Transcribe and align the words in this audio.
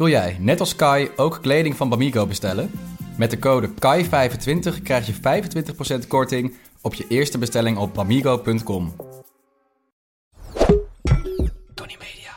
Wil 0.00 0.08
jij, 0.08 0.36
net 0.38 0.60
als 0.60 0.76
Kai, 0.76 1.10
ook 1.16 1.38
kleding 1.42 1.76
van 1.76 1.88
Bamigo 1.88 2.26
bestellen? 2.26 2.70
Met 3.16 3.30
de 3.30 3.38
code 3.38 3.68
KAI25 3.68 4.82
krijg 4.82 5.06
je 5.06 5.14
25% 6.04 6.06
korting 6.08 6.56
op 6.80 6.94
je 6.94 7.04
eerste 7.08 7.38
bestelling 7.38 7.78
op 7.78 7.94
bamigo.com. 7.94 8.94
Tony 11.74 11.96
Media. 11.98 12.32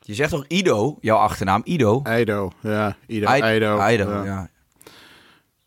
Je 0.00 0.14
zegt 0.14 0.30
toch 0.30 0.44
Ido, 0.48 0.96
jouw 1.00 1.16
achternaam 1.16 1.60
Ido? 1.64 2.00
Eido, 2.02 2.50
ja. 2.60 2.96
Ido. 3.06 3.26
Aido, 3.26 3.76
ja. 3.76 4.24
ja. 4.24 4.50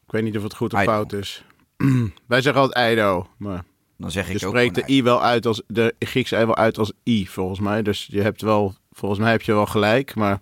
Ik 0.05 0.11
weet 0.11 0.23
niet 0.23 0.37
of 0.37 0.43
het 0.43 0.55
goed 0.55 0.73
of 0.73 0.81
fout 0.81 1.13
is. 1.13 1.43
Wij 2.27 2.41
zeggen 2.41 2.61
altijd 2.61 2.85
Eido, 2.85 3.27
maar 3.37 3.63
Dan 3.97 4.11
zeg 4.11 4.29
ik 4.29 4.39
je 4.39 4.45
ook 4.45 4.51
spreekt 4.51 4.75
de 4.75 4.83
I 4.87 5.03
wel 5.03 5.23
uit 5.23 5.45
als 5.45 5.61
de 5.67 5.95
Griekse 5.99 6.35
I 6.41 6.45
wel 6.45 6.57
uit 6.57 6.77
als 6.77 6.91
I, 7.03 7.27
volgens 7.27 7.59
mij. 7.59 7.81
Dus 7.81 8.07
je 8.11 8.21
hebt 8.21 8.41
wel, 8.41 8.75
volgens 9.00 9.20
mij 9.20 9.31
heb 9.31 9.41
je 9.41 9.54
wel 9.54 9.66
gelijk, 9.66 10.15
maar 10.15 10.39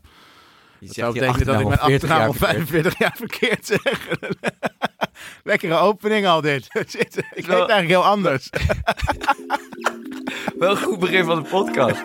Je 0.79 0.89
dat 0.93 1.13
betekenen 1.13 1.45
dat 1.45 1.59
ik 1.59 1.67
mijn 1.67 1.79
40 1.79 2.09
achternaam 2.09 2.19
al 2.19 2.25
jaar 2.27 2.33
verkeerd. 2.33 2.67
45 2.67 2.97
jaar 2.97 3.15
verkeerd 3.17 3.65
zeg. 3.65 4.07
Lekkere 5.43 5.75
opening 5.75 6.27
al 6.27 6.41
dit. 6.41 6.67
Ik 6.73 6.73
weet 6.91 7.15
het 7.35 7.49
eigenlijk 7.49 7.87
heel 7.87 8.05
anders. 8.05 8.49
Wel 10.59 10.69
een 10.71 10.77
goed 10.77 10.99
begin 10.99 11.25
van 11.25 11.43
de 11.43 11.49
podcast. 11.49 12.01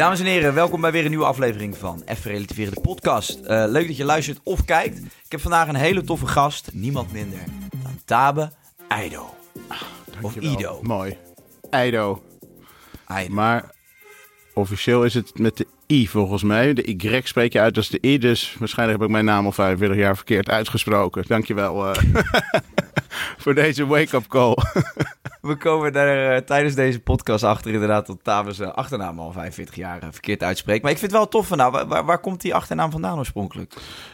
Dames 0.00 0.20
en 0.20 0.26
heren, 0.26 0.54
welkom 0.54 0.80
bij 0.80 0.92
weer 0.92 1.02
een 1.04 1.10
nieuwe 1.10 1.24
aflevering 1.24 1.76
van 1.76 2.02
Even 2.06 2.30
Relativeren 2.30 2.74
de 2.74 2.80
podcast. 2.80 3.40
Eh, 3.40 3.64
leuk 3.68 3.86
dat 3.86 3.96
je 3.96 4.04
luistert 4.04 4.40
of 4.42 4.64
kijkt. 4.64 4.98
Ik 4.98 5.32
heb 5.32 5.40
vandaag 5.40 5.68
een 5.68 5.74
hele 5.74 6.02
toffe 6.02 6.26
gast, 6.26 6.70
niemand 6.72 7.12
minder 7.12 7.38
dan 7.82 8.00
Tabe 8.04 8.52
Eido. 8.88 9.34
Of 10.22 10.32
Dankjewel. 10.34 10.52
Ido. 10.52 10.78
Mooi. 10.82 11.16
Eido. 11.70 12.22
Eido. 13.06 13.34
Maar 13.34 13.74
officieel 14.54 15.04
is 15.04 15.14
het 15.14 15.38
met 15.38 15.56
de 15.56 15.66
I 15.86 16.08
volgens 16.08 16.42
mij. 16.42 16.72
De 16.72 16.86
Y 16.86 17.20
spreek 17.24 17.52
je 17.52 17.60
uit 17.60 17.76
als 17.76 17.88
de 17.88 17.98
I, 18.00 18.18
dus 18.18 18.56
waarschijnlijk 18.58 18.98
heb 18.98 19.08
ik 19.08 19.14
mijn 19.14 19.24
naam 19.24 19.44
al 19.44 19.52
45 19.52 19.98
jaar 19.98 20.16
verkeerd 20.16 20.48
uitgesproken. 20.48 21.24
Dankjewel 21.26 21.92
eh 21.92 22.02
voor 23.42 23.54
deze 23.54 23.86
wake-up 23.86 24.26
call. 24.26 24.56
We 25.40 25.56
komen 25.56 25.94
er 25.94 26.34
eh, 26.34 26.42
tijdens 26.42 26.74
deze 26.74 27.00
podcast 27.00 27.44
achter 27.44 27.72
inderdaad 27.72 28.06
dat 28.06 28.18
Tabe 28.22 28.52
zijn 28.52 28.72
achternaam 28.72 29.18
al 29.18 29.32
45 29.32 29.74
jaar 29.74 30.02
eh, 30.02 30.08
verkeerd 30.10 30.42
uitspreekt. 30.42 30.82
Maar 30.82 30.90
ik 30.90 30.98
vind 30.98 31.10
het 31.10 31.20
wel 31.20 31.28
tof 31.28 31.46
van 31.46 31.56
nou, 31.56 31.86
waar, 31.86 32.04
waar, 32.04 32.20
komt 32.20 32.40
die 32.40 32.54
achternaam 32.54 32.90
vandaan 32.90 33.18
oorspronkelijk? 33.18 33.72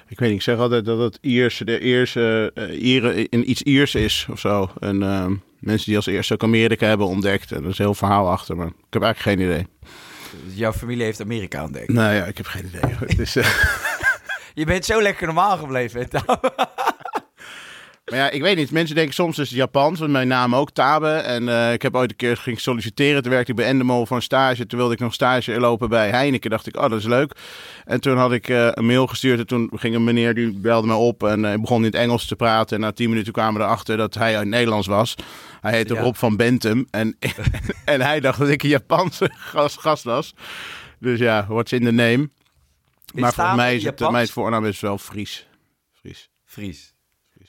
ik 0.09 0.19
weet 0.19 0.29
niet, 0.29 0.39
ik 0.39 0.45
zeg 0.45 0.59
altijd 0.59 0.85
dat 0.85 0.99
het 0.99 1.19
Iers, 1.21 1.59
de 1.59 1.81
Ierse, 1.81 2.51
eh, 2.55 2.83
Ieren 2.83 3.29
in 3.29 3.51
iets 3.51 3.63
Iers 3.63 3.95
is 3.95 4.27
of 4.31 4.39
zo. 4.39 4.71
En 4.81 5.03
ehm, 5.03 5.35
mensen 5.59 5.87
die 5.87 5.97
als 5.97 6.07
eerste 6.07 6.35
ook 6.35 6.43
Amerika 6.43 6.87
hebben 6.87 7.07
ontdekt. 7.07 7.53
En 7.53 7.63
er 7.63 7.69
is 7.69 7.79
een 7.79 7.85
heel 7.85 7.95
verhaal 7.95 8.31
achter, 8.31 8.57
maar 8.57 8.67
ik 8.67 8.73
heb 8.91 9.03
eigenlijk 9.03 9.39
geen 9.39 9.49
idee. 9.49 9.67
Jouw 10.55 10.73
familie 10.73 11.05
heeft 11.05 11.21
Amerika 11.21 11.65
ontdekt. 11.65 11.93
Nou 11.93 12.15
ja, 12.15 12.25
ik 12.25 12.37
heb 12.37 12.47
geen 12.47 12.67
idee. 12.67 13.25
Eh, 13.35 13.47
Je 14.55 14.65
bent 14.65 14.85
zo 14.85 15.03
lekker 15.03 15.27
normaal 15.27 15.57
gebleven? 15.57 16.09
Maar 18.11 18.19
ja, 18.19 18.31
ik 18.31 18.43
weet 18.43 18.57
niet. 18.57 18.71
Mensen 18.71 18.95
denken 18.95 19.15
soms 19.15 19.39
is 19.39 19.49
het 19.49 19.59
Japans, 19.59 19.99
want 19.99 20.11
mijn 20.11 20.29
naam 20.29 20.55
ook 20.55 20.71
Tabe. 20.71 21.09
En 21.09 21.49
eh, 21.49 21.73
ik 21.73 21.83
heb 21.83 21.97
ooit 21.97 22.11
een 22.11 22.17
keer 22.17 22.37
ging 22.37 22.61
solliciteren. 22.61 23.23
Toen 23.23 23.33
werkte 23.33 23.51
ik 23.51 23.57
bij 23.57 23.67
Endemol 23.67 24.07
voor 24.07 24.17
een 24.17 24.23
stage. 24.23 24.67
Toen 24.67 24.79
wilde 24.79 24.95
ik 24.95 25.01
nog 25.01 25.15
stage 25.15 25.61
lopen 25.61 25.89
bij 25.89 26.11
Heineken. 26.11 26.51
Dacht 26.51 26.67
ik, 26.67 26.77
oh, 26.77 26.91
dat 26.91 26.99
is 26.99 27.05
leuk. 27.05 27.33
En 27.85 28.01
toen 28.01 28.17
had 28.17 28.33
ik 28.33 28.49
eh, 28.49 28.69
een 28.73 28.87
mail 28.87 29.07
gestuurd. 29.07 29.39
En 29.39 29.47
toen 29.47 29.71
ging 29.75 29.95
een 29.95 30.05
meneer, 30.05 30.35
die 30.35 30.53
belde 30.53 30.87
me 30.87 30.95
op. 30.95 31.23
En 31.23 31.43
hij 31.43 31.61
begon 31.61 31.79
in 31.79 31.85
het 31.85 31.95
Engels 31.95 32.27
te 32.27 32.37
praten. 32.37 32.77
En 32.77 32.83
na 32.83 32.93
tien 32.93 33.09
minuten 33.09 33.33
kwamen 33.33 33.61
we 33.61 33.67
erachter 33.67 33.97
dat 33.97 34.15
hij 34.15 34.37
uit 34.37 34.49
Nederlands 34.49 34.87
was. 34.87 35.15
Hij 35.61 35.73
heette 35.73 35.95
Ja. 35.95 36.01
Rob 36.01 36.15
van 36.15 36.37
Bentum. 36.37 36.87
En, 36.91 37.17
en 37.85 38.01
hij 38.01 38.21
dacht 38.21 38.39
dat 38.39 38.49
ik 38.49 38.63
een 38.63 38.69
Japanse 38.69 39.31
gast, 39.35 39.81
gast 39.81 40.05
was. 40.05 40.35
Dus 40.99 41.19
ja, 41.19 41.47
what's 41.49 41.73
in 41.73 41.85
the 41.85 41.91
name? 41.91 42.29
Maar 43.15 43.33
volgens 43.33 43.57
mij 43.57 43.77
is 43.77 43.85
het, 43.85 44.11
mijn 44.11 44.29
voornaam 44.29 44.67
is 44.67 44.81
wel 44.81 44.99
Fries. 44.99 45.47
Fries. 45.93 46.29
Fries. 46.45 46.96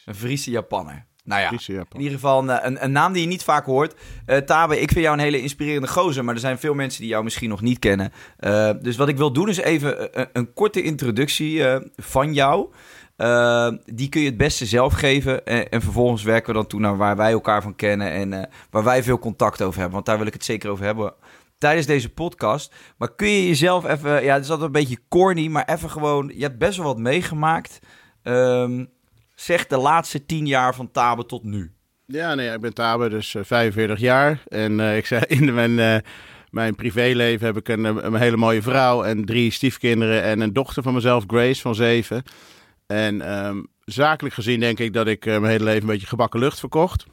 Een 0.05 0.15
Friese 0.15 0.51
Japanner. 0.51 1.05
Nou 1.23 1.41
ja, 1.41 1.51
in 1.69 1.99
ieder 1.99 2.13
geval 2.13 2.49
een, 2.49 2.65
een, 2.65 2.83
een 2.83 2.91
naam 2.91 3.13
die 3.13 3.21
je 3.21 3.27
niet 3.27 3.43
vaak 3.43 3.65
hoort. 3.65 3.95
Eh 4.25 4.37
Tabe, 4.37 4.81
ik 4.81 4.91
vind 4.91 5.03
jou 5.03 5.17
een 5.17 5.23
hele 5.23 5.41
inspirerende 5.41 5.87
gozer, 5.87 6.23
maar 6.25 6.33
er 6.33 6.39
zijn 6.39 6.59
veel 6.59 6.73
mensen 6.73 7.01
die 7.01 7.09
jou 7.09 7.23
misschien 7.23 7.49
nog 7.49 7.61
niet 7.61 7.79
kennen. 7.79 8.11
Eh, 8.37 8.71
dus 8.81 8.95
wat 8.95 9.07
ik 9.07 9.17
wil 9.17 9.31
doen 9.31 9.49
is 9.49 9.57
even 9.57 10.19
een, 10.19 10.27
een 10.33 10.53
korte 10.53 10.81
introductie 10.81 11.67
eh, 11.67 11.81
van 11.95 12.33
jou. 12.33 12.69
Eh, 13.17 13.69
die 13.85 14.09
kun 14.09 14.21
je 14.21 14.27
het 14.27 14.37
beste 14.37 14.65
zelf 14.65 14.93
geven. 14.93 15.45
En, 15.45 15.69
en 15.69 15.81
vervolgens 15.81 16.23
werken 16.23 16.47
we 16.47 16.53
dan 16.53 16.67
toe 16.67 16.79
naar 16.79 16.97
waar 16.97 17.15
wij 17.15 17.31
elkaar 17.31 17.61
van 17.61 17.75
kennen 17.75 18.11
en 18.11 18.33
eh, 18.33 18.51
waar 18.69 18.83
wij 18.83 19.03
veel 19.03 19.19
contact 19.19 19.61
over 19.61 19.75
hebben. 19.75 19.93
Want 19.93 20.05
daar 20.05 20.17
wil 20.17 20.27
ik 20.27 20.33
het 20.33 20.45
zeker 20.45 20.69
over 20.69 20.85
hebben 20.85 21.13
tijdens 21.57 21.85
deze 21.85 22.09
podcast. 22.09 22.75
Maar 22.97 23.15
kun 23.15 23.27
je 23.27 23.47
jezelf 23.47 23.85
even, 23.85 24.23
ja, 24.23 24.33
het 24.33 24.43
is 24.43 24.49
altijd 24.49 24.67
een 24.67 24.81
beetje 24.81 24.99
corny, 25.09 25.47
maar 25.47 25.65
even 25.65 25.89
gewoon, 25.89 26.31
je 26.35 26.41
hebt 26.41 26.57
best 26.57 26.77
wel 26.77 26.85
wat 26.85 26.97
meegemaakt. 26.97 27.79
Ehm, 28.23 28.85
zeg 29.39 29.67
de 29.67 29.77
laatste 29.77 30.25
tien 30.25 30.45
jaar 30.45 30.75
van 30.75 30.91
Tabe 30.91 31.25
tot 31.25 31.43
nu. 31.43 31.71
Ja, 32.05 32.35
nee, 32.35 32.53
ik 32.53 32.61
ben 32.61 32.73
Tabe, 32.73 33.09
dus 33.09 33.35
eh, 33.35 33.43
45 33.43 33.99
jaar. 33.99 34.43
En 34.47 34.79
eh, 34.79 34.97
ik 34.97 35.05
zei 35.05 35.21
in 35.27 35.53
mijn, 35.53 35.79
eh, 35.79 35.97
mijn 36.49 36.75
privéleven 36.75 37.45
heb 37.45 37.57
ik 37.57 37.67
een, 37.67 37.85
eh, 37.85 37.95
een 37.99 38.15
hele 38.15 38.37
mooie 38.37 38.61
vrouw 38.61 39.03
en 39.03 39.25
drie 39.25 39.51
stiefkinderen 39.51 40.23
en 40.23 40.39
een 40.39 40.53
dochter 40.53 40.83
van 40.83 40.93
mezelf, 40.93 41.23
Grace, 41.27 41.61
van 41.61 41.75
zeven. 41.75 42.23
En 42.87 43.21
ehm, 43.21 43.61
zakelijk 43.85 44.35
gezien 44.35 44.59
denk 44.59 44.79
ik 44.79 44.93
dat 44.93 45.07
ik 45.07 45.25
eh, 45.25 45.39
mijn 45.39 45.51
hele 45.51 45.63
leven 45.63 45.81
een 45.81 45.87
beetje 45.87 46.07
gebakken 46.07 46.39
lucht 46.39 46.59
verkocht. 46.59 47.05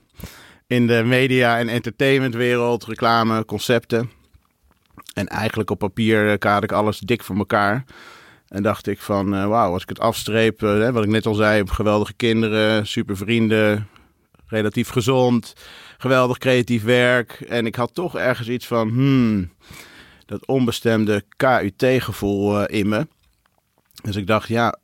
In 0.66 0.86
de 0.86 1.02
media- 1.04 1.58
en 1.58 1.68
entertainmentwereld, 1.68 2.84
reclame, 2.84 3.44
concepten. 3.44 4.10
En 5.14 5.26
eigenlijk 5.26 5.70
op 5.70 5.78
papier 5.78 6.30
eh, 6.30 6.38
kader 6.38 6.62
ik 6.64 6.72
alles 6.72 6.98
dik 6.98 7.22
voor 7.22 7.36
elkaar. 7.36 7.84
En 8.48 8.62
dacht 8.62 8.86
ik 8.86 9.00
van, 9.00 9.34
eh, 9.34 9.46
wauw, 9.46 9.72
als 9.72 9.82
ik 9.82 9.88
het 9.88 10.00
afstreep, 10.00 10.62
eh, 10.62 10.70
hè, 10.70 10.92
wat 10.92 11.04
ik 11.04 11.10
net 11.10 11.26
al 11.26 11.34
zei, 11.34 11.62
geweldige 11.66 12.12
kinderen, 12.12 12.86
super 12.86 13.16
vrienden, 13.16 13.88
relatief 14.46 14.88
gezond, 14.88 15.54
geweldig 15.98 16.38
creatief 16.38 16.82
werk. 16.82 17.32
En 17.48 17.66
ik 17.66 17.74
had 17.74 17.94
toch 17.94 18.16
ergens 18.16 18.48
iets 18.48 18.66
van, 18.66 18.88
hmm, 18.88 19.50
dat 20.26 20.46
onbestemde 20.46 21.24
KUT-gevoel 21.36 22.60
eh, 22.60 22.78
in 22.78 22.88
me. 22.88 23.06
Dus 24.02 24.16
ik 24.16 24.26
dacht, 24.26 24.48
ja, 24.48 24.78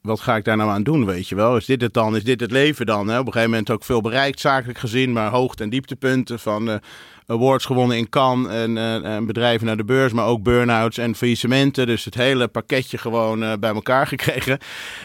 wat 0.00 0.20
ga 0.20 0.36
ik 0.36 0.44
daar 0.44 0.56
nou 0.56 0.70
aan 0.70 0.82
doen, 0.82 1.04
weet 1.04 1.28
je 1.28 1.34
wel? 1.34 1.56
Is 1.56 1.66
dit 1.66 1.80
het 1.80 1.94
dan? 1.94 2.16
Is 2.16 2.24
dit 2.24 2.40
het 2.40 2.50
leven 2.50 2.86
dan? 2.86 3.08
Hè? 3.08 3.18
Op 3.18 3.26
een 3.26 3.32
gegeven 3.32 3.50
moment 3.50 3.70
ook 3.70 3.84
veel 3.84 4.00
bereikt, 4.00 4.40
zakelijk 4.40 4.78
gezien, 4.78 5.12
maar 5.12 5.30
hoogte- 5.30 5.62
en 5.62 5.70
dieptepunten 5.70 6.38
van 6.38 6.80
awards 7.26 7.64
gewonnen 7.64 7.96
in 7.96 8.08
Cannes 8.08 8.52
en, 8.52 8.76
eh, 8.76 9.14
en 9.14 9.26
bedrijven 9.26 9.66
naar 9.66 9.76
de 9.76 9.84
beurs, 9.84 10.12
maar 10.12 10.26
ook 10.26 10.42
burn-outs 10.42 10.98
en 10.98 11.14
faillissementen. 11.14 11.86
Dus 11.86 12.04
het 12.04 12.14
hele 12.14 12.48
pakketje 12.48 12.98
gewoon 12.98 13.42
eh, 13.42 13.52
bij 13.60 13.74
elkaar 13.74 14.06
gekregen. 14.16 14.58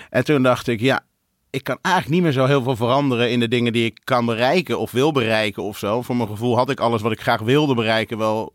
En 0.10 0.24
toen 0.24 0.44
dacht 0.44 0.68
ik, 0.68 0.80
ja, 0.80 1.06
ik 1.50 1.64
kan 1.64 1.78
eigenlijk 1.82 2.16
niet 2.16 2.24
meer 2.24 2.42
zo 2.42 2.46
heel 2.46 2.64
veel 2.64 2.76
veranderen 2.76 3.32
in 3.32 3.40
de 3.40 3.48
dingen 3.48 3.74
die 3.74 3.86
ik 3.86 4.00
kan 4.04 4.26
bereiken 4.26 4.80
of 4.80 4.92
wil 4.92 5.12
bereiken 5.12 5.64
of 5.64 5.78
zo. 5.78 6.02
Voor 6.02 6.16
mijn 6.16 6.30
gevoel 6.30 6.56
had 6.56 6.70
ik 6.70 6.80
alles 6.80 7.02
wat 7.02 7.12
ik 7.12 7.22
graag 7.22 7.42
wilde 7.42 7.76
bereiken 7.76 8.18
wel 8.18 8.54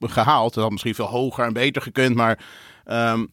gehaald. 0.00 0.54
Het 0.54 0.62
had 0.62 0.72
misschien 0.72 0.94
veel 0.94 1.06
hoger 1.06 1.44
en 1.44 1.52
beter 1.52 1.82
gekund, 1.82 2.14
maar, 2.14 2.44
ehm, 2.84 3.24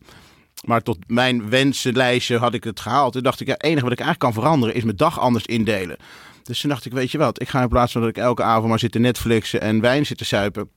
maar 0.65 0.81
tot 0.81 0.97
mijn 1.07 1.49
wensenlijstje 1.49 2.37
had 2.37 2.53
ik 2.53 2.63
het 2.63 2.79
gehaald. 2.79 3.13
Toen 3.13 3.23
dacht 3.23 3.39
ik, 3.39 3.47
ja, 3.47 3.53
het 3.53 3.63
enige 3.63 3.83
wat 3.83 3.91
ik 3.91 3.99
eigenlijk 3.99 4.33
kan 4.33 4.43
veranderen 4.43 4.75
is 4.75 4.83
mijn 4.83 4.97
dag 4.97 5.19
anders 5.19 5.45
indelen. 5.45 5.97
Dus 6.43 6.61
toen 6.61 6.69
dacht 6.69 6.85
ik, 6.85 6.91
weet 6.91 7.11
je 7.11 7.17
wat, 7.17 7.41
ik 7.41 7.49
ga 7.49 7.61
in 7.61 7.67
plaats 7.67 7.91
van 7.91 8.01
dat 8.01 8.09
ik 8.09 8.17
elke 8.17 8.43
avond 8.43 8.67
maar 8.67 8.79
zit 8.79 8.91
te 8.91 8.99
Netflixen 8.99 9.61
en 9.61 9.81
wijn 9.81 10.05
zit 10.05 10.17
te 10.17 10.25
suipen, 10.25 10.69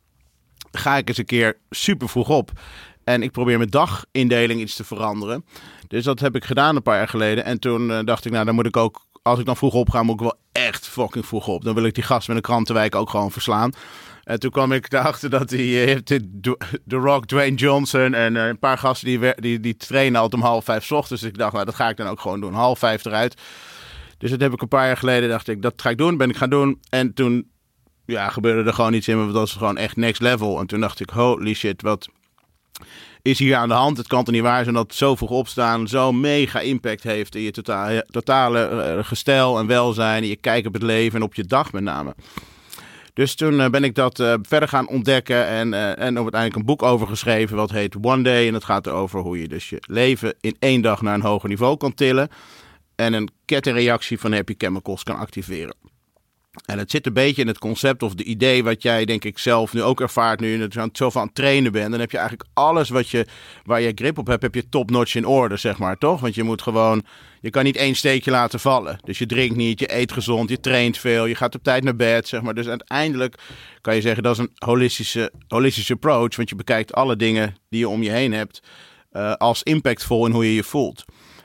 ga 0.73 0.97
ik 0.97 1.09
eens 1.09 1.19
een 1.19 1.25
keer 1.25 1.59
super 1.71 2.09
vroeg 2.09 2.29
op. 2.29 2.53
En 3.05 3.23
ik 3.23 3.31
probeer 3.31 3.57
mijn 3.59 3.71
dagindeling 3.71 4.61
iets 4.61 4.77
te 4.77 4.85
veranderen. 4.85 5.45
Dus 5.89 6.05
dat 6.05 6.21
heb 6.21 6.37
ik 6.37 6.45
gedaan 6.45 6.77
een 6.77 6.83
paar 6.83 6.97
jaar 6.97 7.09
geleden. 7.09 7.45
En 7.45 7.59
toen 7.59 7.91
eh, 7.91 7.99
dacht 8.05 8.25
ik, 8.25 8.33
nou, 8.33 8.45
dan 8.45 8.55
moet 8.55 8.67
ik 8.67 8.77
ook, 8.77 9.07
als 9.23 9.39
ik 9.39 9.47
dan 9.47 9.57
vroeg 9.57 9.75
op 9.75 9.91
ga, 9.91 10.03
moet 10.03 10.15
ik 10.15 10.21
wel 10.21 10.39
echt 10.53 10.89
fucking 10.89 11.27
vroeg 11.27 11.49
op. 11.49 11.65
Dan 11.65 11.75
wil 11.75 11.85
ik 11.85 11.95
die 11.95 12.05
gast 12.05 12.29
met 12.29 12.37
een 12.37 12.43
krantenwijk 12.43 12.95
ook 12.95 13.11
gewoon 13.11 13.31
verslaan. 13.31 13.73
En 14.25 14.41
toen 14.41 14.51
kwam 14.51 14.73
ik 14.73 14.93
erachter 14.93 15.31
dat 15.31 15.49
die 15.49 15.81
eh, 15.81 15.87
heeft 15.87 16.07
The 16.87 16.97
Rock, 16.97 17.27
Dwayne 17.27 17.57
Johnson 17.57 18.15
en 18.15 18.37
eh, 18.37 18.47
een 18.47 18.59
paar 18.59 18.79
gasten 18.79 19.09
die, 19.09 19.35
die, 19.35 19.61
die 19.61 19.77
trainen 19.77 20.21
altijd 20.21 20.43
om 20.43 20.49
half 20.49 20.65
vijf 20.65 20.85
's 20.85 20.91
ochtends. 20.91 21.23
Dus 21.23 21.31
ik 21.31 21.39
dacht, 21.39 21.53
nou, 21.53 21.65
dat 21.65 21.75
ga 21.75 21.89
ik 21.89 21.97
dan 21.97 22.07
ook 22.07 22.21
gewoon 22.21 22.41
doen. 22.41 22.55
Half 22.55 22.79
vijf 22.79 23.05
eruit. 23.05 23.41
Dus 24.25 24.33
dat 24.33 24.43
heb 24.43 24.53
ik 24.53 24.63
een 24.63 24.69
paar 24.69 24.87
jaar 24.87 24.97
geleden, 24.97 25.29
dacht 25.29 25.49
ik, 25.49 25.63
dat 25.63 25.73
ga 25.77 25.91
ik 25.91 25.99
doen. 25.99 26.17
Ben 26.17 26.31
ik 26.31 26.37
gaan 26.37 26.51
doen. 26.51 26.81
En 26.89 27.15
toen 27.15 27.51
ja, 28.07 28.29
gebeurde 28.29 28.69
er 28.69 28.75
gewoon 28.75 28.93
iets 28.93 29.09
in 29.09 29.19
me. 29.19 29.25
Dat 29.25 29.35
was 29.35 29.53
gewoon 29.53 29.77
echt 29.77 29.97
next 29.97 30.21
level. 30.21 30.61
En 30.61 30.67
toen 30.67 30.81
dacht 30.81 31.01
ik, 31.01 31.11
holy 31.11 31.55
shit, 31.55 31.83
wat 31.83 32.09
is 33.23 33.39
hier 33.39 33.57
aan 33.57 33.69
de 33.69 33.75
hand? 33.75 33.97
Het 33.97 34.07
kan 34.07 34.25
toch 34.25 34.35
niet 34.35 34.43
waar 34.43 34.63
zijn 34.63 34.75
dat 34.75 34.95
zo 34.95 35.15
vroeg 35.15 35.31
opstaan 35.31 35.89
zo'n 35.89 36.21
mega 36.21 36.61
impact 36.61 37.03
heeft 37.03 37.35
in 37.35 37.43
je 37.43 37.51
totale, 37.51 38.07
totale 38.11 38.67
eh, 38.67 39.05
gestel 39.05 39.59
en 39.59 39.67
welzijn. 39.67 40.23
En 40.23 40.29
je 40.29 40.37
kijk 40.37 40.67
op 40.67 40.73
het 40.73 40.83
leven 40.83 41.19
en 41.19 41.25
op 41.25 41.35
je 41.35 41.45
dag 41.45 41.73
met 41.73 41.83
name. 41.83 42.15
Dus 43.15 43.35
toen 43.35 43.61
eh, 43.61 43.71
ben 43.71 43.85
ik 43.85 43.95
dat 43.95 44.21
eh, 44.21 44.35
verder 44.43 44.69
gaan 44.69 44.89
ontdekken 44.89 45.47
en, 45.47 45.75
eh, 45.75 45.89
en 45.89 45.99
uiteindelijk 45.99 46.55
een 46.55 46.65
boek 46.65 46.83
over 46.83 47.07
geschreven 47.07 47.57
wat 47.57 47.71
heet 47.71 47.97
One 48.03 48.23
Day. 48.23 48.49
En 48.49 48.55
het 48.55 48.65
gaat 48.65 48.87
erover 48.87 49.21
hoe 49.21 49.41
je 49.41 49.49
dus 49.49 49.69
je 49.69 49.79
leven 49.81 50.35
in 50.41 50.57
één 50.59 50.81
dag 50.81 51.03
naar 51.03 51.15
een 51.15 51.21
hoger 51.21 51.49
niveau 51.49 51.77
kan 51.77 51.95
tillen. 51.95 52.29
En 52.97 53.13
een 53.13 53.31
kettingreactie 53.45 54.19
van 54.19 54.33
happy 54.33 54.55
chemicals 54.59 55.03
kan 55.03 55.17
activeren. 55.17 55.77
En 56.65 56.79
het 56.79 56.91
zit 56.91 57.07
een 57.07 57.13
beetje 57.13 57.43
in 57.43 57.49
het 57.49 57.59
concept 57.59 58.03
of 58.03 58.15
de 58.15 58.25
idee 58.25 58.65
wat 58.65 58.83
jij 58.83 59.05
denk 59.05 59.25
ik 59.25 59.39
zelf 59.39 59.73
nu 59.73 59.83
ook 59.83 60.01
ervaart 60.01 60.41
nu 60.41 60.49
je 60.49 60.81
het 60.81 60.97
zo 60.97 61.11
van 61.11 61.25
het 61.25 61.35
trainen 61.35 61.73
bent. 61.73 61.91
Dan 61.91 62.01
heb 62.01 62.11
je 62.11 62.19
eigenlijk 62.19 62.49
alles 62.55 62.89
wat 62.89 63.09
je, 63.09 63.27
waar 63.65 63.81
je 63.81 63.93
grip 63.95 64.19
op 64.19 64.27
hebt, 64.27 64.43
heb 64.43 64.55
je 64.55 64.69
top-notch 64.69 65.15
in 65.15 65.27
orde, 65.27 65.57
zeg 65.57 65.79
maar, 65.79 65.99
toch? 65.99 66.21
Want 66.21 66.35
je 66.35 66.43
moet 66.43 66.63
gewoon, 66.63 67.05
je 67.41 67.51
kan 67.51 67.65
niet 67.65 67.77
één 67.77 67.95
steekje 67.95 68.31
laten 68.31 68.61
vallen. 68.61 68.99
Dus 69.05 69.19
je 69.19 69.27
drinkt 69.27 69.57
niet, 69.57 69.81
je 69.81 69.97
eet 69.97 70.13
gezond, 70.13 70.49
je 70.49 70.61
traint 70.61 70.99
veel, 70.99 71.27
je 71.27 71.35
gaat 71.35 71.55
op 71.55 71.63
tijd 71.63 71.85
naar 71.85 71.97
bed, 71.97 72.29
zeg 72.29 72.43
maar. 72.43 72.55
Dus 72.55 72.69
uiteindelijk 72.69 73.39
kan 73.81 73.95
je 73.95 74.01
zeggen 74.01 74.23
dat 74.23 74.33
is 74.33 74.39
een 74.39 74.53
holistische, 74.55 75.33
holistische 75.49 75.93
approach, 75.93 76.37
want 76.37 76.49
je 76.49 76.57
bekijkt 76.57 76.93
alle 76.93 77.17
dingen 77.17 77.57
die 77.69 77.81
je 77.81 77.89
om 77.89 78.03
je 78.03 78.11
heen 78.11 78.33
hebt 78.33 78.63
uh, 79.13 79.33
als 79.33 79.63
impactvol 79.63 80.27
in 80.27 80.33
hoe 80.33 80.45
je 80.45 80.55
je 80.55 80.65
voelt. 80.65 81.05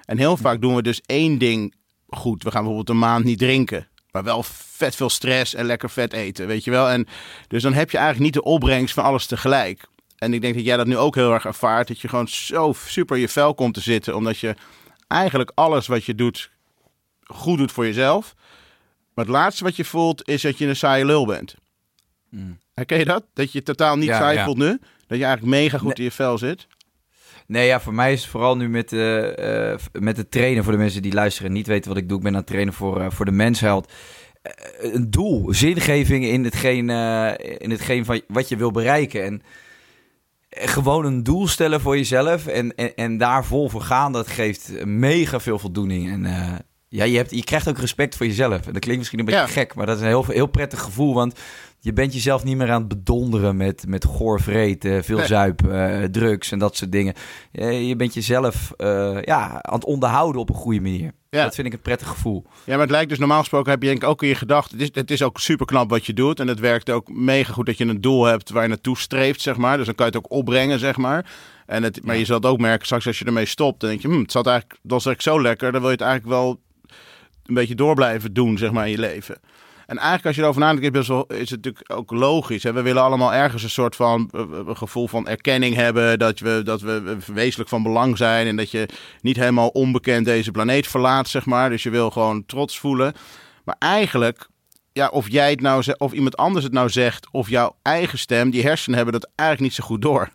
En 0.10 0.18
heel 0.18 0.38
vaak 0.38 0.62
doen 0.62 0.76
we 0.76 0.82
dus 0.82 1.02
één 1.06 1.38
ding 1.38 1.74
goed. 2.08 2.44
We 2.44 2.52
gaan 2.52 2.64
bijvoorbeeld 2.64 2.90
een 2.90 3.08
maand 3.08 3.24
niet 3.24 3.40
drinken. 3.40 3.88
Maar 4.12 4.24
wel 4.24 4.44
vet 4.44 4.96
veel 4.96 5.10
stress 5.10 5.54
en 5.54 5.66
lekker 5.66 5.90
vet 5.90 6.14
eten, 6.14 6.48
weet 6.48 6.64
je 6.64 6.72
wel. 6.72 6.90
En 6.90 7.08
dus 7.48 7.64
dan 7.64 7.74
heb 7.74 7.92
je 7.92 7.98
eigenlijk 7.98 8.26
niet 8.26 8.44
de 8.44 8.50
opbrengst 8.50 8.94
van 8.94 9.04
alles 9.04 9.26
tegelijk. 9.26 9.88
En 10.18 10.34
ik 10.34 10.42
denk 10.42 10.56
dat 10.56 10.66
jij 10.66 10.78
dat 10.78 10.88
nu 10.88 10.98
ook 10.98 11.16
heel 11.16 11.34
erg 11.34 11.46
ervaart. 11.46 11.88
Dat 11.88 12.00
je 12.00 12.08
gewoon 12.08 12.28
zo 12.28 12.74
super 12.86 13.16
in 13.16 13.22
je 13.22 13.30
vel 13.30 13.54
komt 13.54 13.74
te 13.74 13.82
zitten. 13.82 14.16
Omdat 14.16 14.38
je 14.38 14.56
eigenlijk 15.08 15.52
alles 15.56 15.88
wat 15.88 16.06
je 16.06 16.16
doet 16.16 16.50
goed 17.24 17.58
doet 17.58 17.72
voor 17.72 17.86
jezelf. 17.86 18.36
Maar 19.14 19.26
het 19.26 19.34
laatste 19.34 19.64
wat 19.64 19.76
je 19.76 19.86
voelt 19.86 20.28
is 20.28 20.42
dat 20.42 20.58
je 20.58 20.68
een 20.68 20.76
saaie 20.76 21.06
lul 21.06 21.26
bent. 21.26 21.56
Mm. 22.30 22.58
Herken 22.74 22.98
je 22.98 23.06
dat? 23.06 23.26
Dat 23.34 23.52
je 23.52 23.64
totaal 23.64 23.98
niet 23.98 24.10
saai 24.10 24.44
voelt 24.44 24.58
nu? 24.58 24.80
Dat 25.08 25.18
je 25.18 25.26
eigenlijk 25.26 25.56
mega 25.56 25.78
goed 25.78 25.98
in 25.98 26.04
je 26.04 26.12
vel 26.12 26.38
zit? 26.38 26.68
Nee, 27.50 27.68
ja, 27.68 27.80
voor 27.80 27.94
mij 27.94 28.14
is 28.14 28.22
het 28.22 28.30
vooral 28.30 28.58
nu 28.58 28.70
met, 28.70 28.92
uh, 28.92 29.76
met 29.92 30.18
het 30.18 30.32
trainen. 30.32 30.64
Voor 30.64 30.72
de 30.72 30.78
mensen 30.78 31.02
die 31.02 31.14
luisteren 31.14 31.50
en 31.50 31.56
niet 31.56 31.68
weten 31.68 31.90
wat 31.90 31.98
ik 31.98 32.10
doe. 32.10 32.18
Ik 32.18 32.24
ben 32.24 32.32
aan 32.32 32.38
het 32.38 32.48
trainen 32.48 32.74
voor, 32.74 33.02
uh, 33.02 33.06
voor 33.10 33.26
de 33.26 33.32
mensheld. 33.32 33.92
een 34.80 35.12
doel, 35.12 35.54
zingeving 35.54 36.26
in 36.26 36.44
hetgeen, 36.44 36.90
in 37.58 37.72
hetgeen 37.72 38.06
van 38.06 38.22
wat 38.28 38.50
je 38.50 38.56
wil 38.56 38.72
bereiken. 38.72 39.24
En 39.24 39.42
gewoon 40.50 41.06
een 41.06 41.24
doel 41.24 41.48
stellen 41.48 41.82
voor 41.82 41.98
jezelf 41.98 42.48
en, 42.48 42.76
en, 42.76 42.96
en 42.96 43.18
daar 43.18 43.46
vol 43.46 43.70
voor 43.70 43.82
gaan, 43.82 44.12
dat 44.12 44.28
geeft 44.28 44.86
mega 44.86 45.40
veel 45.40 45.60
voldoening. 45.60 46.10
En 46.12 46.26
ja, 46.90 47.04
je, 47.04 47.18
hebt, 47.18 47.32
je 47.32 47.44
krijgt 47.44 47.70
ook 47.70 47.78
respect 47.78 48.16
voor 48.16 48.26
jezelf. 48.26 48.68
En 48.68 48.74
dat 48.74 48.82
klinkt 48.82 48.98
misschien 48.98 49.20
een 49.20 49.26
beetje 49.26 49.48
gek, 49.48 49.76
maar 49.76 49.86
dat 49.86 49.96
is 49.96 50.02
een 50.02 50.08
heel, 50.08 50.26
heel 50.26 50.48
prettig 50.48 50.82
gevoel. 50.82 51.14
Want 51.14 51.40
je 51.80 51.94
bent 51.94 52.14
jezelf 52.14 52.44
niet 52.44 52.58
meer 52.58 52.72
aan 52.72 52.80
het 52.80 52.88
bedonderen 52.88 53.58
met, 53.58 53.86
met 53.88 54.06
goor 54.06 54.42
vreten, 54.42 55.04
veel 55.04 55.18
nee. 55.18 55.26
zuipen, 55.26 56.02
uh, 56.02 56.04
drugs 56.04 56.52
en 56.52 56.60
dat 56.60 56.76
soort 56.76 56.92
dingen. 56.92 57.14
Uh, 57.52 57.88
je 57.88 57.96
bent 57.96 58.14
jezelf 58.14 58.74
uh, 58.78 59.22
ja, 59.22 59.62
aan 59.62 59.74
het 59.74 59.86
onderhouden 59.86 60.42
op 60.42 60.50
een 60.50 60.56
goede 60.56 60.82
manier. 60.82 61.12
Ja. 61.30 61.44
Dat 61.44 61.56
vind 61.56 61.68
ik 61.68 61.74
een 61.74 61.82
prettig 61.82 62.08
gevoel. 62.08 62.46
Ja, 62.64 62.72
maar 62.72 62.80
het 62.80 62.90
lijkt 62.90 63.10
dus 63.10 63.20
normaal 63.20 63.40
gesproken 63.40 63.72
heb 63.72 63.82
je 63.82 63.88
denk 63.88 64.04
ik 64.04 64.10
ook 64.10 64.24
in 64.24 64.28
je 64.28 64.36
gedacht. 64.36 64.72
Het 64.72 64.82
is, 64.82 64.90
het 64.94 65.12
is 65.12 65.24
ook 65.24 65.40
super 65.40 65.66
knap 65.66 65.90
wat 65.90 66.06
je 66.06 66.14
doet. 66.14 66.40
En 66.40 66.48
het 66.48 66.60
werkt 66.60 66.90
ook 66.90 67.10
mega 67.12 67.54
goed 67.54 67.66
dat 67.66 67.78
je 67.78 67.86
een 67.86 68.02
doel 68.02 68.26
hebt 68.26 68.50
waar 68.50 68.64
je 68.64 68.70
naartoe 68.70 68.98
streeft, 68.98 69.42
zeg 69.42 69.58
maar. 69.58 69.78
Dus 69.78 69.86
dan 69.86 69.96
kan 69.96 70.06
je 70.06 70.12
het 70.12 70.26
ook 70.26 70.32
opbrengen, 70.32 70.80
zeg 70.80 70.98
maar. 70.98 71.32
En 71.66 71.84
het, 71.84 72.04
maar 72.04 72.14
ja. 72.14 72.20
je 72.20 72.26
zal 72.26 72.36
het 72.36 72.46
ook 72.46 72.60
merken 72.60 72.86
straks 72.86 73.08
als 73.08 73.20
je 73.20 73.26
ermee 73.26 73.46
stopt. 73.46 73.80
Dan 73.80 73.90
denk 73.90 74.02
je, 74.02 74.08
hm, 74.08 74.20
het 74.20 74.32
zat 74.32 74.48
eigenlijk, 74.48 74.80
dat 74.82 75.00
is 75.00 75.06
eigenlijk 75.06 75.38
zo 75.38 75.42
lekker. 75.42 75.72
Dan 75.72 75.82
wil 75.82 75.90
je 75.90 75.96
het 75.96 76.06
eigenlijk 76.06 76.36
wel 76.42 76.60
een 77.46 77.54
beetje 77.54 77.76
door 77.76 77.96
blijven 77.96 78.34
doen, 78.34 78.58
zeg 78.58 78.72
maar, 78.72 78.86
in 78.86 78.92
je 78.92 79.00
leven. 79.00 79.38
En 79.90 79.98
eigenlijk 79.98 80.26
als 80.26 80.36
je 80.36 80.42
erover 80.42 80.62
nadenkt, 80.62 80.98
is, 80.98 81.50
het 81.50 81.50
natuurlijk 81.50 81.92
ook 81.92 82.12
logisch. 82.12 82.64
Hè? 82.64 82.74
We 82.74 82.82
willen 82.82 83.04
allemaal 83.04 83.34
ergens 83.34 83.64
een 83.64 83.70
soort 83.70 83.96
van 83.96 84.30
een 84.32 84.78
gevoel 84.78 85.08
van 85.08 85.28
erkenning 85.28 85.76
hebben. 85.76 86.20
Dat 86.20 86.40
we, 86.40 86.62
dat 86.64 86.82
we 86.82 87.18
wezenlijk 87.34 87.70
van 87.70 87.84
belang 87.84 88.18
zijn. 88.18 88.48
En 88.48 88.56
dat 88.56 88.72
je 88.72 88.90
niet 89.22 89.36
helemaal 89.36 89.68
onbekend 89.68 90.26
deze 90.26 90.52
planeet 90.52 90.88
verlaat, 90.88 91.28
zeg 91.28 91.46
maar. 91.46 91.70
Dus 91.70 91.84
je 91.84 91.90
wil 91.90 92.12
gewoon 92.12 92.46
trots 92.46 92.80
voelen. 92.80 93.14
Maar 93.64 93.76
eigenlijk, 93.80 94.48
ja, 94.94 95.08
of 95.08 95.32
jij 95.32 95.50
het 95.50 95.62
nou 95.62 95.84
of 95.98 96.12
iemand 96.12 96.38
anders 96.38 96.66
het 96.66 96.74
nou 96.74 96.90
zegt, 96.90 97.28
of 97.32 97.50
jouw 97.50 97.76
eigen 97.82 98.20
stem, 98.20 98.50
die 98.50 98.64
hersenen 98.64 98.96
hebben 98.96 99.20
dat 99.20 99.30
eigenlijk 99.36 99.70
niet 99.70 99.80
zo 99.80 99.88
goed 99.88 100.02
door. 100.02 100.30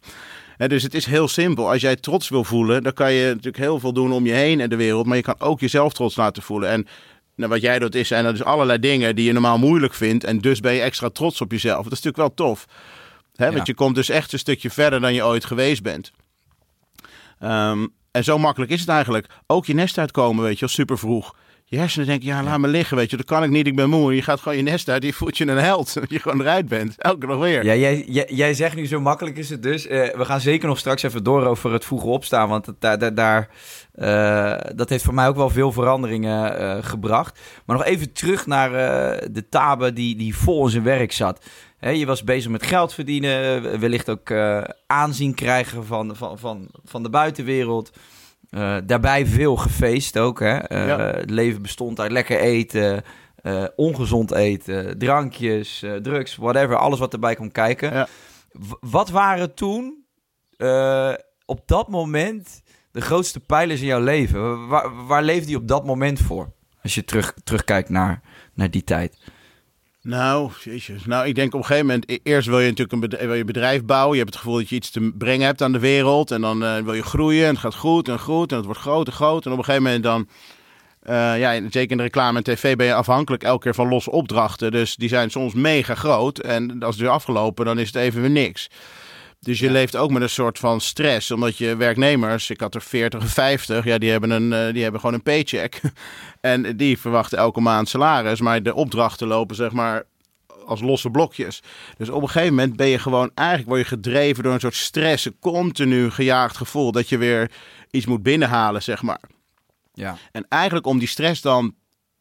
Dus 0.56 0.82
het 0.82 0.94
is 0.94 1.06
heel 1.06 1.28
simpel. 1.28 1.70
Als 1.70 1.80
jij 1.80 1.96
trots 1.96 2.28
wil 2.28 2.44
voelen, 2.44 2.82
dan 2.82 2.92
kan 2.92 3.12
je 3.12 3.26
natuurlijk 3.26 3.56
heel 3.56 3.78
veel 3.78 3.92
doen 3.92 4.12
om 4.12 4.26
je 4.26 4.32
heen 4.32 4.60
en 4.60 4.68
de 4.68 4.76
wereld. 4.76 5.06
Maar 5.06 5.16
je 5.16 5.22
kan 5.22 5.40
ook 5.40 5.60
jezelf 5.60 5.92
trots 5.92 6.16
laten 6.16 6.42
voelen. 6.42 6.68
En 6.68 6.86
nou, 7.36 7.50
wat 7.50 7.60
jij 7.60 7.78
doet 7.78 7.94
is, 7.94 8.10
en 8.10 8.24
dat 8.24 8.34
is 8.34 8.44
allerlei 8.44 8.78
dingen 8.78 9.16
die 9.16 9.24
je 9.24 9.32
normaal 9.32 9.58
moeilijk 9.58 9.94
vindt. 9.94 10.24
En 10.24 10.38
dus 10.38 10.60
ben 10.60 10.72
je 10.72 10.80
extra 10.80 11.08
trots 11.10 11.40
op 11.40 11.50
jezelf. 11.50 11.84
Dat 11.84 11.92
is 11.92 12.02
natuurlijk 12.02 12.36
wel 12.36 12.48
tof. 12.48 12.66
Hè? 13.34 13.46
Ja. 13.46 13.52
Want 13.52 13.66
je 13.66 13.74
komt 13.74 13.94
dus 13.94 14.08
echt 14.08 14.32
een 14.32 14.38
stukje 14.38 14.70
verder 14.70 15.00
dan 15.00 15.14
je 15.14 15.24
ooit 15.24 15.44
geweest 15.44 15.82
bent. 15.82 16.12
Um, 17.40 17.94
en 18.10 18.24
zo 18.24 18.38
makkelijk 18.38 18.70
is 18.70 18.80
het 18.80 18.88
eigenlijk. 18.88 19.26
Ook 19.46 19.66
je 19.66 19.74
nest 19.74 19.98
uitkomen, 19.98 20.44
weet 20.44 20.58
je, 20.58 20.68
super 20.68 20.98
vroeg. 20.98 21.34
Je 21.66 21.78
hersenen 21.78 22.06
denken, 22.06 22.28
ja, 22.28 22.42
laat 22.42 22.58
me 22.58 22.68
liggen, 22.68 22.96
weet 22.96 23.10
je. 23.10 23.16
Dat 23.16 23.26
kan 23.26 23.42
ik 23.42 23.50
niet, 23.50 23.66
ik 23.66 23.76
ben 23.76 23.88
moe. 23.88 24.14
Je 24.14 24.22
gaat 24.22 24.40
gewoon 24.40 24.56
je 24.56 24.62
nest 24.62 24.88
uit, 24.88 25.02
je 25.02 25.12
voelt 25.12 25.38
je 25.38 25.46
een 25.46 25.56
held. 25.56 25.94
Dat 26.00 26.10
je 26.10 26.18
gewoon 26.18 26.40
eruit 26.40 26.68
bent, 26.68 26.94
elke 26.98 27.26
dag 27.26 27.38
weer. 27.38 27.64
Ja, 27.64 27.74
jij, 27.74 28.04
jij, 28.06 28.28
jij 28.30 28.54
zegt 28.54 28.76
nu, 28.76 28.86
zo 28.86 29.00
makkelijk 29.00 29.36
is 29.36 29.50
het 29.50 29.62
dus. 29.62 29.86
Uh, 29.86 29.90
we 29.90 30.24
gaan 30.24 30.40
zeker 30.40 30.68
nog 30.68 30.78
straks 30.78 31.02
even 31.02 31.24
door 31.24 31.46
over 31.46 31.72
het 31.72 31.84
vroege 31.84 32.06
opstaan. 32.06 32.48
Want 32.48 32.66
het, 32.66 32.80
daar, 32.80 33.14
daar, 33.14 33.48
uh, 33.94 34.76
dat 34.76 34.88
heeft 34.88 35.04
voor 35.04 35.14
mij 35.14 35.28
ook 35.28 35.36
wel 35.36 35.50
veel 35.50 35.72
veranderingen 35.72 36.60
uh, 36.60 36.84
gebracht. 36.84 37.40
Maar 37.66 37.76
nog 37.76 37.84
even 37.84 38.12
terug 38.12 38.46
naar 38.46 38.70
de 39.32 39.48
Tabe 39.48 39.92
die, 39.92 40.16
die 40.16 40.36
vol 40.36 40.64
in 40.64 40.70
zijn 40.70 40.84
werk 40.84 41.12
zat. 41.12 41.44
He, 41.78 41.90
je 41.90 42.06
was 42.06 42.24
bezig 42.24 42.50
met 42.50 42.66
geld 42.66 42.94
verdienen, 42.94 43.80
wellicht 43.80 44.10
ook 44.10 44.32
aanzien 44.86 45.34
krijgen 45.34 45.86
van, 45.86 46.16
van, 46.16 46.38
van, 46.38 46.68
van 46.84 47.02
de 47.02 47.10
buitenwereld. 47.10 47.90
Uh, 48.54 48.76
daarbij 48.84 49.26
veel 49.26 49.56
gefeest 49.56 50.18
ook. 50.18 50.40
Hè? 50.40 50.72
Uh, 50.72 50.86
ja. 50.86 50.98
Het 50.98 51.30
leven 51.30 51.62
bestond 51.62 52.00
uit 52.00 52.12
lekker 52.12 52.38
eten, 52.38 53.02
uh, 53.42 53.64
ongezond 53.76 54.32
eten, 54.32 54.98
drankjes, 54.98 55.84
drugs, 56.02 56.36
whatever. 56.36 56.76
Alles 56.76 56.98
wat 56.98 57.12
erbij 57.12 57.34
komt 57.34 57.52
kijken. 57.52 57.92
Ja. 57.92 58.06
Wat 58.80 59.10
waren 59.10 59.54
toen 59.54 60.04
op 61.46 61.62
dat 61.66 61.88
moment 61.88 62.62
de 62.90 63.00
grootste 63.00 63.40
pijlers 63.40 63.80
in 63.80 63.86
jouw 63.86 64.02
leven? 64.02 64.68
Waar, 64.68 65.06
waar 65.06 65.22
leefde 65.22 65.50
je 65.50 65.56
op 65.56 65.68
dat 65.68 65.84
moment 65.84 66.20
voor? 66.20 66.52
Als 66.82 66.94
je 66.94 67.04
terug, 67.04 67.34
terugkijkt 67.44 67.88
naar, 67.88 68.20
naar 68.54 68.70
die 68.70 68.84
tijd. 68.84 69.18
Nou. 70.04 70.50
Nou, 71.04 71.26
ik 71.26 71.34
denk 71.34 71.54
op 71.54 71.60
een 71.60 71.66
gegeven 71.66 71.86
moment... 71.86 72.10
e-, 72.10 72.18
Eerst 72.22 72.48
wil 72.48 72.60
je 72.60 72.68
natuurlijk 72.68 73.20
een 73.20 73.46
bedrijf, 73.46 73.84
bouwen. 73.84 74.12
Je 74.12 74.22
hebt 74.22 74.34
het 74.34 74.42
gevoel 74.42 74.58
dat 74.58 74.68
je 74.68 74.74
iets 74.74 74.90
te 74.90 75.12
brengen 75.18 75.46
hebt 75.46 75.62
aan 75.62 75.72
de 75.72 75.78
wereld. 75.78 76.30
En 76.30 76.40
dan 76.40 76.62
uh, 76.62 76.78
wil 76.78 76.94
je 76.94 77.02
groeien. 77.02 77.44
En 77.44 77.50
het 77.50 77.58
gaat 77.58 77.74
goed 77.74 78.08
en 78.08 78.18
goed. 78.18 78.50
En 78.50 78.56
het 78.56 78.66
wordt 78.66 78.80
groter 78.80 79.12
en 79.12 79.18
groot. 79.18 79.46
En 79.46 79.52
op 79.52 79.58
een 79.58 79.64
gegeven 79.64 79.84
moment 79.84 80.02
dan... 80.02 80.28
Uh, 81.08 81.38
ja, 81.38 81.52
zeker 81.70 81.90
in 81.90 81.96
de 81.96 82.02
reclame 82.02 82.38
en 82.38 82.44
tv 82.44 82.76
ben 82.76 82.86
je 82.86 82.94
afhankelijk 82.94 83.42
elke 83.42 83.62
keer 83.62 83.74
van 83.74 83.88
losse 83.88 84.10
opdrachten. 84.10 84.70
Dus 84.70 84.96
die 84.96 85.08
zijn 85.08 85.30
soms 85.30 85.54
mega 85.54 85.94
groot. 85.94 86.38
En 86.38 86.82
als 86.82 86.94
het 86.94 87.04
weer 87.04 87.12
afgelopen, 87.12 87.64
dan 87.64 87.78
is 87.78 87.86
het 87.86 87.96
even 87.96 88.20
weer 88.20 88.30
niks. 88.30 88.70
Dus 89.44 89.58
je 89.58 89.66
ja. 89.66 89.72
leeft 89.72 89.96
ook 89.96 90.10
met 90.10 90.22
een 90.22 90.28
soort 90.28 90.58
van 90.58 90.80
stress. 90.80 91.30
Omdat 91.30 91.56
je 91.56 91.76
werknemers, 91.76 92.50
ik 92.50 92.60
had 92.60 92.74
er 92.74 92.82
40 92.82 93.22
of 93.22 93.30
50, 93.30 93.84
ja, 93.84 93.98
die 93.98 94.10
hebben, 94.10 94.30
een, 94.30 94.52
uh, 94.52 94.72
die 94.72 94.82
hebben 94.82 95.00
gewoon 95.00 95.14
een 95.14 95.22
paycheck. 95.22 95.80
en 96.40 96.76
die 96.76 96.98
verwachten 96.98 97.38
elke 97.38 97.60
maand 97.60 97.88
salaris. 97.88 98.40
Maar 98.40 98.62
de 98.62 98.74
opdrachten 98.74 99.26
lopen 99.26 99.56
zeg 99.56 99.72
maar 99.72 100.04
als 100.66 100.80
losse 100.80 101.10
blokjes. 101.10 101.62
Dus 101.96 102.08
op 102.08 102.22
een 102.22 102.28
gegeven 102.28 102.54
moment 102.54 102.76
ben 102.76 102.88
je 102.88 102.98
gewoon, 102.98 103.30
eigenlijk 103.34 103.68
word 103.68 103.80
je 103.80 103.86
gedreven 103.86 104.42
door 104.42 104.52
een 104.52 104.60
soort 104.60 104.74
stress. 104.74 105.24
Een 105.24 105.36
continu 105.40 106.10
gejaagd 106.10 106.56
gevoel 106.56 106.92
dat 106.92 107.08
je 107.08 107.18
weer 107.18 107.50
iets 107.90 108.06
moet 108.06 108.22
binnenhalen, 108.22 108.82
zeg 108.82 109.02
maar. 109.02 109.20
Ja. 109.94 110.16
En 110.32 110.46
eigenlijk 110.48 110.86
om 110.86 110.98
die 110.98 111.08
stress 111.08 111.40
dan 111.40 111.74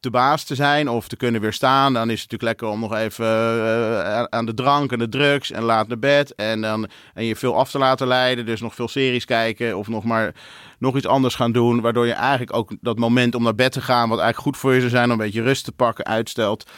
de 0.04 0.10
baas 0.10 0.44
te 0.44 0.54
zijn 0.54 0.88
of 0.88 1.08
te 1.08 1.16
kunnen 1.16 1.40
weerstaan, 1.40 1.92
dan 1.92 2.10
is 2.10 2.22
het 2.22 2.30
natuurlijk 2.30 2.60
lekker 2.60 2.68
om 2.68 2.80
nog 2.80 2.94
even 2.94 3.26
uh, 3.26 4.22
aan 4.22 4.46
de 4.46 4.54
drank 4.54 4.92
en 4.92 4.98
de 4.98 5.08
drugs 5.08 5.50
en 5.50 5.62
laat 5.62 5.88
naar 5.88 5.98
bed 5.98 6.34
en 6.34 6.60
dan 6.60 6.88
en 7.14 7.24
je 7.24 7.36
veel 7.36 7.56
af 7.58 7.70
te 7.70 7.78
laten 7.78 8.06
leiden, 8.06 8.46
dus 8.46 8.60
nog 8.60 8.74
veel 8.74 8.88
series 8.88 9.24
kijken 9.24 9.78
of 9.78 9.88
nog 9.88 10.04
maar 10.04 10.34
nog 10.78 10.96
iets 10.96 11.06
anders 11.06 11.34
gaan 11.34 11.52
doen, 11.52 11.80
waardoor 11.80 12.06
je 12.06 12.12
eigenlijk 12.12 12.56
ook 12.56 12.72
dat 12.80 12.98
moment 12.98 13.34
om 13.34 13.42
naar 13.42 13.54
bed 13.54 13.72
te 13.72 13.80
gaan, 13.80 14.08
wat 14.08 14.18
eigenlijk 14.18 14.48
goed 14.48 14.56
voor 14.56 14.74
je 14.74 14.78
zou 14.78 14.90
zijn, 14.90 15.04
om 15.04 15.10
een 15.10 15.16
beetje 15.16 15.42
rust 15.42 15.64
te 15.64 15.72
pakken, 15.72 16.04
uitstelt. 16.04 16.70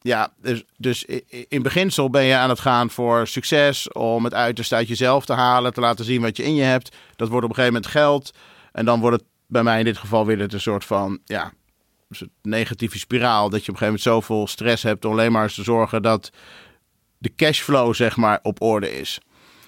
Ja, 0.00 0.32
dus, 0.40 0.64
dus 0.76 1.04
in 1.48 1.62
beginsel 1.62 2.10
ben 2.10 2.24
je 2.24 2.34
aan 2.34 2.48
het 2.48 2.60
gaan 2.60 2.90
voor 2.90 3.26
succes, 3.26 3.92
om 3.92 4.24
het 4.24 4.34
uiterste 4.34 4.74
uit 4.74 4.88
jezelf 4.88 5.24
te 5.24 5.32
halen, 5.32 5.74
te 5.74 5.80
laten 5.80 6.04
zien 6.04 6.22
wat 6.22 6.36
je 6.36 6.44
in 6.44 6.54
je 6.54 6.62
hebt. 6.62 6.96
Dat 7.16 7.28
wordt 7.28 7.44
op 7.44 7.50
een 7.50 7.56
gegeven 7.56 7.74
moment 7.74 7.92
geld 7.92 8.30
en 8.72 8.84
dan 8.84 9.00
wordt 9.00 9.16
het 9.16 9.26
bij 9.46 9.62
mij 9.62 9.78
in 9.78 9.84
dit 9.84 9.98
geval 9.98 10.26
weer 10.26 10.38
het 10.38 10.52
een 10.52 10.60
soort 10.60 10.84
van, 10.84 11.18
ja, 11.24 11.52
een 12.08 12.30
negatieve 12.42 12.98
spiraal. 12.98 13.50
Dat 13.50 13.64
je 13.64 13.72
op 13.72 13.80
een 13.80 13.86
gegeven 13.86 14.12
moment 14.12 14.26
zoveel 14.26 14.46
stress 14.46 14.82
hebt 14.82 15.04
om 15.04 15.12
alleen 15.12 15.32
maar 15.32 15.42
eens 15.42 15.54
te 15.54 15.62
zorgen 15.62 16.02
dat 16.02 16.30
de 17.18 17.34
cashflow 17.34 17.94
zeg 17.94 18.16
maar 18.16 18.38
op 18.42 18.62
orde 18.62 18.98
is. 18.98 19.20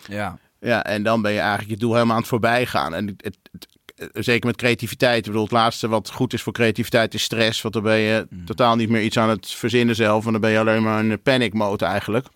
Ja. 0.08 0.38
Ja, 0.60 0.84
en 0.84 1.02
dan 1.02 1.22
ben 1.22 1.32
je 1.32 1.38
eigenlijk 1.38 1.70
je 1.70 1.76
doel 1.76 1.92
helemaal 1.92 2.14
aan 2.14 2.20
het 2.20 2.30
voorbij 2.30 2.66
gaan. 2.66 2.94
En 2.94 3.06
het, 3.06 3.24
het, 3.24 3.38
het, 3.52 4.24
zeker 4.24 4.46
met 4.46 4.56
creativiteit. 4.56 5.18
Ik 5.18 5.24
bedoel, 5.24 5.42
het 5.42 5.52
laatste 5.52 5.88
wat 5.88 6.10
goed 6.10 6.32
is 6.32 6.42
voor 6.42 6.52
creativiteit 6.52 7.14
is 7.14 7.22
stress. 7.22 7.62
Want 7.62 7.74
dan 7.74 7.82
ben 7.82 7.98
je 7.98 8.26
mm. 8.30 8.44
totaal 8.44 8.76
niet 8.76 8.88
meer 8.88 9.02
iets 9.02 9.18
aan 9.18 9.28
het 9.28 9.50
verzinnen 9.50 9.94
zelf. 9.94 10.26
En 10.26 10.32
dan 10.32 10.40
ben 10.40 10.50
je 10.50 10.58
alleen 10.58 10.82
maar 10.82 11.04
een 11.04 11.22
panic 11.22 11.54
mode 11.54 11.84
eigenlijk. 11.84 12.26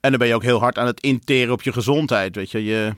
En 0.00 0.10
dan 0.10 0.18
ben 0.18 0.28
je 0.28 0.34
ook 0.34 0.42
heel 0.42 0.60
hard 0.60 0.78
aan 0.78 0.86
het 0.86 1.00
interen 1.00 1.52
op 1.52 1.62
je 1.62 1.72
gezondheid. 1.72 2.36
Weet 2.36 2.50
je, 2.50 2.64
je 2.64 2.96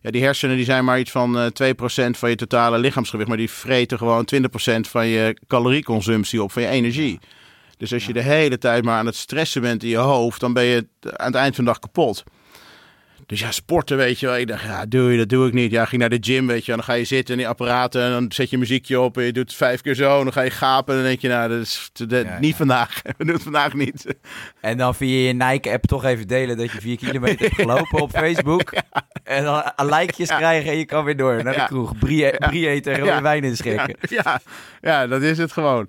Ja, 0.00 0.10
die 0.10 0.22
hersenen 0.22 0.56
die 0.56 0.64
zijn 0.64 0.84
maar 0.84 0.98
iets 0.98 1.10
van 1.10 1.38
uh, 1.38 1.46
2% 1.46 2.10
van 2.10 2.30
je 2.30 2.36
totale 2.36 2.78
lichaamsgewicht. 2.78 3.28
Maar 3.28 3.36
die 3.36 3.50
vreten 3.50 3.98
gewoon 3.98 4.28
20% 4.34 4.38
van 4.80 5.06
je 5.06 5.36
calorieconsumptie 5.46 6.42
op, 6.42 6.52
van 6.52 6.62
je 6.62 6.68
energie. 6.68 7.18
Dus 7.76 7.92
als 7.92 8.06
je 8.06 8.12
de 8.12 8.22
hele 8.22 8.58
tijd 8.58 8.84
maar 8.84 8.98
aan 8.98 9.06
het 9.06 9.16
stressen 9.16 9.62
bent 9.62 9.82
in 9.82 9.88
je 9.88 9.96
hoofd, 9.96 10.40
dan 10.40 10.52
ben 10.52 10.64
je 10.64 10.86
aan 11.00 11.26
het 11.26 11.34
eind 11.34 11.54
van 11.54 11.64
de 11.64 11.70
dag 11.70 11.78
kapot. 11.78 12.24
Dus 13.26 13.40
ja, 13.40 13.50
sporten, 13.50 13.96
weet 13.96 14.20
je 14.20 14.26
wel. 14.26 14.36
Ik 14.36 14.46
dacht, 14.48 14.62
ja, 14.62 14.86
doe 14.86 15.10
je, 15.12 15.18
dat 15.18 15.28
doe 15.28 15.46
ik 15.46 15.52
niet. 15.52 15.70
Ja, 15.70 15.84
ging 15.84 16.00
naar 16.00 16.10
de 16.10 16.18
gym, 16.20 16.46
weet 16.46 16.64
je 16.64 16.72
Dan 16.72 16.84
ga 16.84 16.92
je 16.92 17.04
zitten 17.04 17.34
in 17.34 17.40
die 17.40 17.48
apparaten 17.48 18.02
en 18.02 18.10
dan 18.10 18.32
zet 18.32 18.50
je 18.50 18.58
muziekje 18.58 19.00
op 19.00 19.16
en 19.16 19.24
je 19.24 19.32
doet 19.32 19.48
het 19.48 19.56
vijf 19.56 19.80
keer 19.80 19.94
zo. 19.94 20.18
En 20.18 20.24
dan 20.24 20.32
ga 20.32 20.40
je 20.40 20.50
gapen 20.50 20.94
en 20.94 21.00
dan 21.00 21.08
denk 21.08 21.20
je, 21.20 21.28
nou, 21.28 21.48
dat 21.48 21.60
is 21.60 21.90
niet 22.40 22.56
vandaag. 22.56 23.02
We 23.18 23.24
doen 23.24 23.34
het 23.34 23.42
vandaag 23.42 23.74
niet. 23.74 24.14
En 24.60 24.76
dan 24.76 24.94
via 24.94 25.26
je 25.26 25.32
Nike-app 25.32 25.86
toch 25.86 26.04
even 26.04 26.28
delen 26.28 26.56
dat 26.56 26.72
je 26.72 26.80
vier 26.80 26.96
kilometer 26.96 27.40
hebt 27.40 27.60
gelopen 27.62 28.00
op 28.00 28.10
Facebook. 28.10 28.72
En 29.24 29.44
dan 29.44 29.72
likejes 29.76 30.28
krijgen 30.28 30.70
en 30.70 30.78
je 30.78 30.84
kan 30.84 31.04
weer 31.04 31.16
door 31.16 31.44
naar 31.44 31.54
de 31.54 31.64
kroeg. 31.64 31.98
Brie, 31.98 32.36
brie 32.36 32.68
eten 32.68 32.92
en 32.92 32.98
rode 33.00 33.20
wijn 33.20 33.44
inschenken. 33.44 33.96
Ja. 34.08 34.40
Ja. 34.80 35.06
dat 35.06 35.22
is 35.22 35.38
het 35.38 35.52
gewoon. 35.52 35.88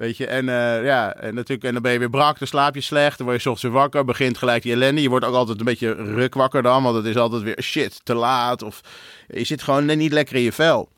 Weet 0.00 0.16
je, 0.16 0.26
en 0.26 0.46
uh, 0.46 0.84
ja, 0.84 1.14
en 1.14 1.34
natuurlijk, 1.34 1.64
en 1.64 1.72
dan 1.72 1.82
ben 1.82 1.92
je 1.92 1.98
weer 1.98 2.10
brak, 2.10 2.38
dan 2.38 2.48
slaap 2.48 2.74
je 2.74 2.80
slecht, 2.80 3.18
dan 3.18 3.26
word 3.26 3.42
je 3.42 3.50
ochtends 3.50 3.72
weer 3.72 3.82
wakker, 3.82 4.04
begint 4.04 4.38
gelijk 4.38 4.62
die 4.62 4.72
ellende. 4.72 5.02
Je 5.02 5.08
wordt 5.08 5.24
ook 5.24 5.34
altijd 5.34 5.58
een 5.58 5.64
beetje 5.64 5.92
rukwakker 5.92 6.62
dan, 6.62 6.82
want 6.82 6.96
het 6.96 7.04
is 7.04 7.16
altijd 7.16 7.42
weer 7.42 7.62
shit, 7.62 8.04
te 8.04 8.14
laat. 8.14 8.62
Of 8.62 8.80
je 9.28 9.44
zit 9.44 9.62
gewoon 9.62 9.98
niet 9.98 10.12
lekker 10.12 10.36
in 10.36 10.42
je 10.42 10.52
vel. 10.52 10.88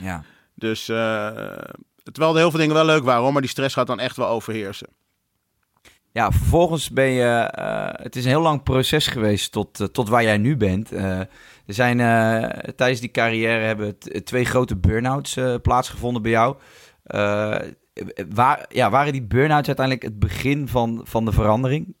Ja. 0.00 0.22
Dus, 0.54 0.88
uh, 0.88 0.96
terwijl 2.12 2.32
er 2.32 2.38
heel 2.38 2.50
veel 2.50 2.58
dingen 2.58 2.74
wel 2.74 2.84
leuk 2.84 3.04
waren, 3.04 3.22
hoor, 3.22 3.32
maar 3.32 3.40
die 3.40 3.50
stress 3.50 3.74
gaat 3.74 3.86
dan 3.86 4.00
echt 4.00 4.16
wel 4.16 4.28
overheersen. 4.28 4.88
Ja, 6.12 6.32
vervolgens 6.32 6.90
ben 6.90 7.10
je, 7.10 7.54
uh, 7.58 7.88
het 7.92 8.16
is 8.16 8.24
een 8.24 8.30
heel 8.30 8.40
lang 8.40 8.62
proces 8.62 9.06
geweest 9.06 9.52
tot, 9.52 9.88
tot 9.92 10.08
waar 10.08 10.22
jij 10.22 10.38
nu 10.38 10.56
bent. 10.56 10.90
er 10.92 11.28
zijn 11.66 11.98
tijdens 12.76 13.00
die 13.00 13.10
carrière 13.10 13.64
hebben 13.64 13.98
twee 14.24 14.44
grote 14.44 14.76
burn-outs 14.76 15.36
plaatsgevonden 15.62 16.22
bij 16.22 16.30
jou. 16.30 16.56
Waar, 18.28 18.66
ja, 18.68 18.90
waren 18.90 19.12
die 19.12 19.22
burn-outs 19.22 19.66
uiteindelijk 19.66 20.06
het 20.06 20.18
begin 20.18 20.68
van, 20.68 21.00
van 21.04 21.24
de 21.24 21.32
verandering? 21.32 21.94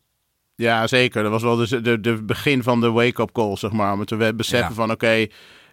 Ja, 0.54 0.86
zeker. 0.86 1.22
Dat 1.22 1.30
was 1.30 1.42
wel 1.42 1.56
de, 1.56 1.80
de, 1.80 2.00
de 2.00 2.22
begin 2.22 2.62
van 2.62 2.80
de 2.80 2.90
wake-up 2.90 3.32
call, 3.32 3.56
zeg 3.56 3.72
maar. 3.72 3.92
Om 3.92 4.04
te 4.04 4.32
beseffen 4.36 4.74
van, 4.74 4.90
oké, 4.90 5.26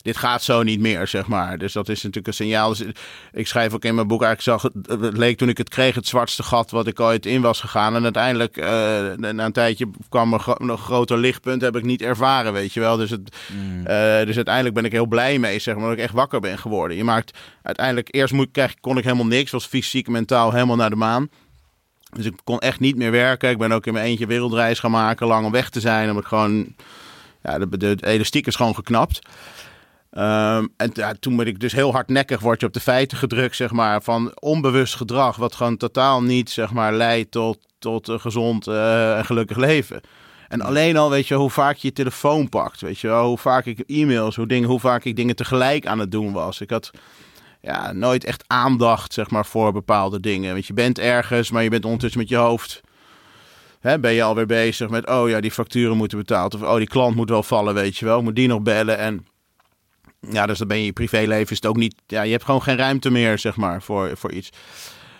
dit 0.05 0.17
gaat 0.17 0.43
zo 0.43 0.63
niet 0.63 0.79
meer, 0.79 1.07
zeg 1.07 1.27
maar. 1.27 1.57
Dus 1.57 1.73
dat 1.73 1.89
is 1.89 1.95
natuurlijk 1.95 2.27
een 2.27 2.33
signaal. 2.33 2.69
Dus 2.69 2.83
ik 3.31 3.47
schrijf 3.47 3.73
ook 3.73 3.85
in 3.85 3.95
mijn 3.95 4.07
boek, 4.07 4.23
eigenlijk 4.23 4.61
zag 4.61 4.71
het, 4.73 5.01
het 5.01 5.17
leek 5.17 5.37
toen 5.37 5.49
ik 5.49 5.57
het 5.57 5.69
kreeg 5.69 5.95
het 5.95 6.07
zwartste 6.07 6.43
gat 6.43 6.71
wat 6.71 6.87
ik 6.87 6.99
ooit 6.99 7.25
in 7.25 7.41
was 7.41 7.59
gegaan. 7.59 7.95
En 7.95 8.03
uiteindelijk, 8.03 8.57
uh, 8.57 8.65
na 9.13 9.45
een 9.45 9.51
tijdje 9.51 9.87
kwam 10.09 10.33
er 10.33 10.55
nog 10.57 10.83
groter 10.83 11.17
lichtpunt, 11.17 11.61
heb 11.61 11.75
ik 11.75 11.83
niet 11.83 12.01
ervaren, 12.01 12.53
weet 12.53 12.73
je 12.73 12.79
wel. 12.79 12.97
Dus, 12.97 13.09
het, 13.09 13.35
mm. 13.53 13.79
uh, 13.79 13.85
dus 14.25 14.35
uiteindelijk 14.35 14.75
ben 14.75 14.85
ik 14.85 14.91
heel 14.91 15.05
blij 15.05 15.39
mee, 15.39 15.59
zeg 15.59 15.75
maar, 15.75 15.83
dat 15.83 15.97
ik 15.97 16.03
echt 16.03 16.13
wakker 16.13 16.39
ben 16.39 16.57
geworden. 16.57 16.97
Je 16.97 17.03
maakt 17.03 17.37
uiteindelijk, 17.61 18.07
eerst 18.11 18.33
moet, 18.33 18.51
kreeg, 18.51 18.75
kon 18.79 18.97
ik 18.97 19.03
helemaal 19.03 19.25
niks, 19.25 19.51
was 19.51 19.65
fysiek 19.65 20.05
en 20.05 20.11
mentaal 20.11 20.51
helemaal 20.51 20.75
naar 20.75 20.89
de 20.89 20.95
maan. 20.95 21.29
Dus 22.15 22.25
ik 22.25 22.33
kon 22.43 22.59
echt 22.59 22.79
niet 22.79 22.95
meer 22.95 23.11
werken. 23.11 23.49
Ik 23.49 23.57
ben 23.57 23.71
ook 23.71 23.85
in 23.85 23.93
mijn 23.93 24.05
eentje 24.05 24.27
wereldreis 24.27 24.79
gaan 24.79 24.91
maken, 24.91 25.27
lang 25.27 25.45
om 25.45 25.51
weg 25.51 25.69
te 25.69 25.79
zijn. 25.79 26.07
Omdat 26.07 26.23
ik 26.23 26.29
gewoon, 26.29 26.75
ja, 27.43 27.57
de, 27.57 27.77
de, 27.77 27.95
de 27.95 28.07
elastiek 28.07 28.47
is 28.47 28.55
gewoon 28.55 28.75
geknapt. 28.75 29.19
Um, 30.17 30.73
en 30.77 30.89
ja, 30.93 31.13
toen 31.19 31.35
ben 31.35 31.47
ik 31.47 31.59
dus 31.59 31.73
heel 31.73 31.91
hardnekkig 31.91 32.39
word 32.39 32.59
je 32.59 32.67
op 32.67 32.73
de 32.73 32.79
feiten 32.79 33.17
gedrukt, 33.17 33.55
zeg 33.55 33.71
maar, 33.71 34.01
van 34.01 34.31
onbewust 34.39 34.95
gedrag, 34.95 35.35
wat 35.35 35.55
gewoon 35.55 35.77
totaal 35.77 36.23
niet, 36.23 36.49
zeg 36.49 36.71
maar, 36.71 36.93
leidt 36.93 37.31
tot, 37.31 37.57
tot 37.79 38.07
een 38.07 38.19
gezond 38.19 38.67
uh, 38.67 39.17
en 39.17 39.25
gelukkig 39.25 39.57
leven. 39.57 40.01
En 40.47 40.61
alleen 40.61 40.97
al, 40.97 41.09
weet 41.09 41.27
je, 41.27 41.35
hoe 41.35 41.49
vaak 41.49 41.75
je 41.75 41.87
je 41.87 41.93
telefoon 41.93 42.49
pakt, 42.49 42.81
weet 42.81 42.99
je 42.99 43.07
wel, 43.07 43.27
hoe 43.27 43.37
vaak 43.37 43.65
ik 43.65 43.79
e-mails, 43.79 44.35
hoe, 44.35 44.47
dingen, 44.47 44.69
hoe 44.69 44.79
vaak 44.79 45.03
ik 45.03 45.15
dingen 45.15 45.35
tegelijk 45.35 45.87
aan 45.87 45.99
het 45.99 46.11
doen 46.11 46.31
was. 46.31 46.61
Ik 46.61 46.69
had 46.69 46.91
ja, 47.61 47.91
nooit 47.91 48.23
echt 48.23 48.43
aandacht, 48.47 49.13
zeg 49.13 49.29
maar, 49.29 49.45
voor 49.45 49.71
bepaalde 49.71 50.19
dingen. 50.19 50.53
Want 50.53 50.67
je 50.67 50.73
bent 50.73 50.99
ergens, 50.99 51.51
maar 51.51 51.63
je 51.63 51.69
bent 51.69 51.85
ondertussen 51.85 52.19
met 52.19 52.29
je 52.29 52.35
hoofd 52.35 52.81
Hè, 53.85 53.99
ben 53.99 54.13
je 54.13 54.23
alweer 54.23 54.45
bezig 54.45 54.89
met, 54.89 55.09
oh 55.09 55.29
ja, 55.29 55.39
die 55.39 55.51
facturen 55.51 55.97
moeten 55.97 56.17
betaald. 56.17 56.55
Of, 56.55 56.61
oh, 56.61 56.75
die 56.75 56.87
klant 56.87 57.15
moet 57.15 57.29
wel 57.29 57.43
vallen, 57.43 57.73
weet 57.73 57.97
je 57.97 58.05
wel. 58.05 58.21
Moet 58.21 58.35
die 58.35 58.47
nog 58.47 58.61
bellen. 58.61 58.97
En 58.97 59.25
ja, 60.31 60.45
dus 60.45 60.57
dan 60.57 60.67
ben 60.67 60.77
je 60.77 60.85
je 60.85 60.93
privéleven 60.93 61.51
is 61.51 61.55
het 61.55 61.65
ook 61.65 61.77
niet. 61.77 61.95
Ja, 62.07 62.21
je 62.21 62.31
hebt 62.31 62.43
gewoon 62.43 62.61
geen 62.61 62.77
ruimte 62.77 63.09
meer, 63.09 63.39
zeg 63.39 63.55
maar, 63.55 63.81
voor, 63.81 64.17
voor 64.17 64.31
iets. 64.31 64.49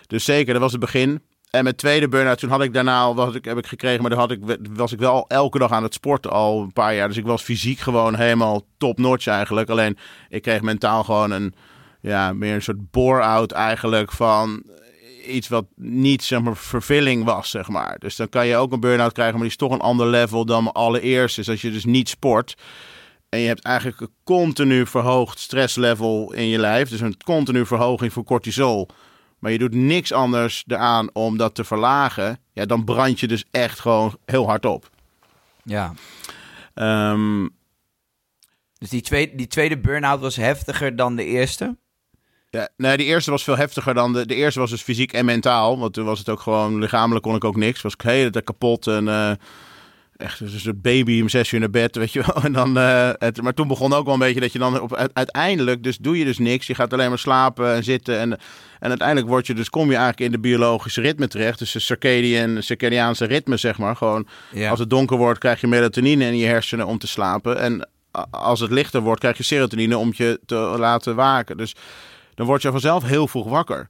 Dus 0.07 0.23
zeker, 0.23 0.53
dat 0.53 0.61
was 0.61 0.71
het 0.71 0.81
begin. 0.81 1.21
En 1.49 1.63
mijn 1.63 1.75
tweede 1.75 2.07
burn-out, 2.07 2.39
toen 2.39 2.49
had 2.49 2.63
ik 2.63 2.73
daarna 2.73 3.01
al, 3.01 3.15
wat 3.15 3.35
ik, 3.35 3.45
heb 3.45 3.57
ik 3.57 3.67
gekregen, 3.67 4.01
maar 4.01 4.09
dan 4.09 4.19
had 4.19 4.31
ik, 4.31 4.39
was 4.73 4.91
ik 4.91 4.99
wel 4.99 5.25
elke 5.27 5.59
dag 5.59 5.71
aan 5.71 5.83
het 5.83 5.93
sporten 5.93 6.31
al 6.31 6.61
een 6.61 6.73
paar 6.73 6.95
jaar. 6.95 7.07
Dus 7.07 7.17
ik 7.17 7.25
was 7.25 7.41
fysiek 7.41 7.79
gewoon 7.79 8.15
helemaal 8.15 8.61
top-notch 8.77 9.27
eigenlijk. 9.27 9.69
Alleen, 9.69 9.97
ik 10.29 10.41
kreeg 10.41 10.61
mentaal 10.61 11.03
gewoon 11.03 11.31
een, 11.31 11.53
ja, 12.01 12.33
meer 12.33 12.53
een 12.53 12.61
soort 12.61 12.91
bore-out 12.91 13.51
eigenlijk 13.51 14.11
van 14.11 14.63
iets 15.27 15.47
wat 15.47 15.65
niet, 15.75 16.23
zeg 16.23 16.41
maar, 16.41 16.57
vervulling 16.57 17.23
was, 17.23 17.49
zeg 17.49 17.67
maar. 17.67 17.95
Dus 17.99 18.15
dan 18.15 18.29
kan 18.29 18.47
je 18.47 18.55
ook 18.55 18.71
een 18.71 18.79
burn-out 18.79 19.13
krijgen, 19.13 19.33
maar 19.33 19.43
die 19.43 19.51
is 19.51 19.67
toch 19.67 19.71
een 19.71 19.79
ander 19.79 20.07
level 20.07 20.45
dan 20.45 20.71
allereerst. 20.71 21.35
Dus 21.35 21.49
als 21.49 21.61
je 21.61 21.71
dus 21.71 21.85
niet 21.85 22.09
sport, 22.09 22.55
en 23.35 23.41
je 23.41 23.47
hebt 23.47 23.63
eigenlijk 23.63 24.01
een 24.01 24.13
continu 24.23 24.85
verhoogd 24.85 25.39
stresslevel 25.39 26.33
in 26.33 26.47
je 26.47 26.59
lijf. 26.59 26.89
Dus 26.89 26.99
een 26.99 27.17
continu 27.23 27.65
verhoging 27.65 28.13
voor 28.13 28.23
cortisol. 28.23 28.87
Maar 29.39 29.51
je 29.51 29.57
doet 29.57 29.73
niks 29.73 30.11
anders 30.11 30.63
eraan 30.67 31.09
om 31.13 31.37
dat 31.37 31.55
te 31.55 31.63
verlagen. 31.63 32.39
Ja, 32.53 32.65
dan 32.65 32.83
brand 32.83 33.19
je 33.19 33.27
dus 33.27 33.43
echt 33.51 33.79
gewoon 33.79 34.17
heel 34.25 34.45
hard 34.45 34.65
op. 34.65 34.89
Ja. 35.63 35.93
Um, 37.11 37.49
dus 38.77 38.89
die 38.89 39.01
tweede, 39.01 39.35
die 39.35 39.47
tweede 39.47 39.77
burn-out 39.77 40.19
was 40.19 40.35
heftiger 40.35 40.95
dan 40.95 41.15
de 41.15 41.25
eerste? 41.25 41.77
Ja, 42.49 42.69
nee, 42.77 42.97
de 42.97 43.03
eerste 43.03 43.31
was 43.31 43.43
veel 43.43 43.57
heftiger 43.57 43.93
dan 43.93 44.13
de... 44.13 44.25
De 44.25 44.35
eerste 44.35 44.59
was 44.59 44.69
dus 44.69 44.81
fysiek 44.81 45.13
en 45.13 45.25
mentaal. 45.25 45.79
Want 45.79 45.93
toen 45.93 46.05
was 46.05 46.19
het 46.19 46.29
ook 46.29 46.39
gewoon... 46.39 46.79
Lichamelijk 46.79 47.25
kon 47.25 47.35
ik 47.35 47.43
ook 47.43 47.55
niks. 47.55 47.81
Was 47.81 47.93
ik 47.93 48.01
helemaal 48.01 48.41
kapot 48.43 48.87
en... 48.87 49.07
Uh, 49.07 49.31
echt 50.17 50.39
dus 50.39 50.65
een 50.65 50.81
baby 50.81 51.21
om 51.21 51.29
zes 51.29 51.51
uur 51.51 51.59
naar 51.59 51.69
bed, 51.69 51.95
weet 51.95 52.13
je 52.13 52.23
wel. 52.25 52.43
En 52.43 52.53
dan, 52.53 52.77
uh, 52.77 53.09
het, 53.17 53.41
maar 53.41 53.53
toen 53.53 53.67
begon 53.67 53.93
ook 53.93 54.05
wel 54.05 54.13
een 54.13 54.19
beetje 54.19 54.39
dat 54.39 54.51
je 54.51 54.59
dan 54.59 54.81
op, 54.81 54.95
uiteindelijk, 55.13 55.83
dus 55.83 55.97
doe 55.97 56.17
je 56.17 56.25
dus 56.25 56.37
niks. 56.37 56.67
Je 56.67 56.75
gaat 56.75 56.93
alleen 56.93 57.09
maar 57.09 57.19
slapen 57.19 57.73
en 57.73 57.83
zitten. 57.83 58.19
En, 58.19 58.31
en 58.79 58.89
uiteindelijk 58.89 59.27
word 59.27 59.47
je 59.47 59.53
dus, 59.53 59.69
kom 59.69 59.89
je 59.89 59.95
eigenlijk 59.95 60.25
in 60.25 60.31
de 60.31 60.39
biologische 60.39 61.01
ritme 61.01 61.27
terecht. 61.27 61.59
Dus 61.59 61.71
de 61.71 61.79
circadian, 61.79 62.63
circadiaanse 62.63 63.25
ritme, 63.25 63.57
zeg 63.57 63.77
maar. 63.77 63.95
Gewoon, 63.95 64.27
als 64.69 64.79
het 64.79 64.89
donker 64.89 65.17
wordt, 65.17 65.39
krijg 65.39 65.61
je 65.61 65.67
melatonine 65.67 66.25
in 66.25 66.37
je 66.37 66.45
hersenen 66.45 66.87
om 66.87 66.97
te 66.97 67.07
slapen. 67.07 67.59
En 67.59 67.89
als 68.29 68.59
het 68.59 68.71
lichter 68.71 69.01
wordt, 69.01 69.19
krijg 69.19 69.37
je 69.37 69.43
serotonine 69.43 69.97
om 69.97 70.11
je 70.15 70.39
te 70.45 70.55
laten 70.55 71.15
waken. 71.15 71.57
Dus 71.57 71.75
dan 72.35 72.45
word 72.45 72.61
je 72.61 72.71
vanzelf 72.71 73.03
heel 73.03 73.27
vroeg 73.27 73.49
wakker. 73.49 73.87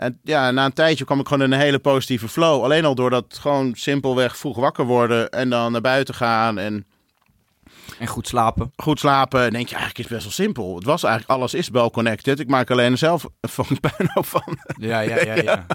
En 0.00 0.18
ja, 0.22 0.50
na 0.50 0.64
een 0.64 0.72
tijdje 0.72 1.04
kwam 1.04 1.20
ik 1.20 1.28
gewoon 1.28 1.42
in 1.42 1.52
een 1.52 1.60
hele 1.60 1.78
positieve 1.78 2.28
flow. 2.28 2.62
Alleen 2.62 2.84
al 2.84 2.94
door 2.94 3.10
dat 3.10 3.38
gewoon 3.40 3.72
simpelweg 3.74 4.36
vroeg 4.36 4.56
wakker 4.56 4.84
worden 4.84 5.30
en 5.30 5.50
dan 5.50 5.72
naar 5.72 5.80
buiten 5.80 6.14
gaan 6.14 6.58
en... 6.58 6.86
En 7.98 8.06
goed 8.06 8.28
slapen. 8.28 8.72
Goed 8.76 8.98
slapen. 8.98 9.44
En 9.44 9.50
denk 9.50 9.68
je, 9.68 9.74
eigenlijk 9.74 9.98
is 9.98 10.04
het 10.04 10.12
best 10.12 10.24
wel 10.24 10.46
simpel. 10.46 10.74
Het 10.74 10.84
was 10.84 11.02
eigenlijk, 11.02 11.38
alles 11.38 11.54
is 11.54 11.68
wel 11.68 11.90
connected. 11.90 12.40
Ik 12.40 12.48
maak 12.48 12.70
alleen 12.70 12.98
zelf 12.98 13.24
een 13.40 13.80
puinhoop 13.80 14.26
van. 14.26 14.58
Ja, 14.78 15.00
ja, 15.00 15.24
ja, 15.24 15.34
ja. 15.34 15.66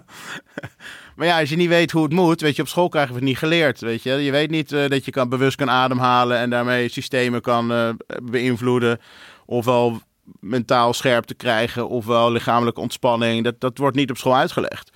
maar 1.16 1.28
ja, 1.28 1.40
als 1.40 1.50
je 1.50 1.56
niet 1.56 1.70
weet 1.70 1.92
hoe 1.92 2.04
het 2.04 2.14
moet, 2.14 2.42
weet 2.42 2.56
je, 2.56 2.62
op 2.62 2.68
school 2.68 2.90
krijgen 2.90 3.14
we 3.14 3.20
het 3.20 3.28
niet 3.28 3.38
geleerd, 3.38 3.80
weet 3.80 4.04
je. 4.04 4.12
Je 4.12 4.32
weet 4.32 4.50
niet 4.50 4.72
uh, 4.72 4.88
dat 4.88 5.06
je 5.06 5.12
kan, 5.12 5.30
bewust 5.30 5.58
kan 5.58 5.70
ademhalen 5.70 6.38
en 6.38 6.50
daarmee 6.50 6.90
systemen 6.90 7.42
kan 7.42 7.72
uh, 7.72 7.90
beïnvloeden. 8.24 9.00
Ofwel 9.46 10.02
mentaal 10.40 10.94
scherp 10.94 11.26
te 11.26 11.36
krijgen, 11.36 11.90
ofwel 11.90 12.32
lichamelijke 12.32 12.82
ontspanning. 12.82 13.44
Dat, 13.44 13.60
dat 13.60 13.78
wordt 13.78 13.96
niet 13.96 14.10
op 14.10 14.18
school 14.18 14.36
uitgelegd. 14.36 14.90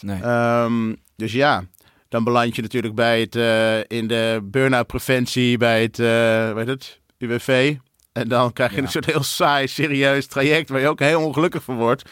Nee. 0.00 0.22
Um, 0.24 0.96
dus 1.16 1.32
ja, 1.32 1.64
dan 2.08 2.24
beland 2.24 2.56
je 2.56 2.62
natuurlijk 2.62 2.94
bij 2.94 3.20
het, 3.20 3.36
uh, 3.36 3.78
in 3.78 4.06
de 4.06 4.40
burn-out 4.42 4.86
preventie, 4.86 5.58
bij 5.58 5.82
het, 5.82 5.98
uh, 5.98 6.52
weet 6.52 6.66
het, 6.66 7.00
UWV. 7.18 7.76
En 8.12 8.28
dan 8.28 8.52
krijg 8.52 8.74
je 8.74 8.80
een 8.80 8.88
soort 8.88 9.06
heel 9.06 9.22
saai, 9.22 9.68
serieus 9.68 10.26
traject 10.26 10.68
waar 10.68 10.80
je 10.80 10.88
ook 10.88 10.98
heel 10.98 11.24
ongelukkig 11.24 11.62
van 11.62 11.76
wordt. 11.76 12.10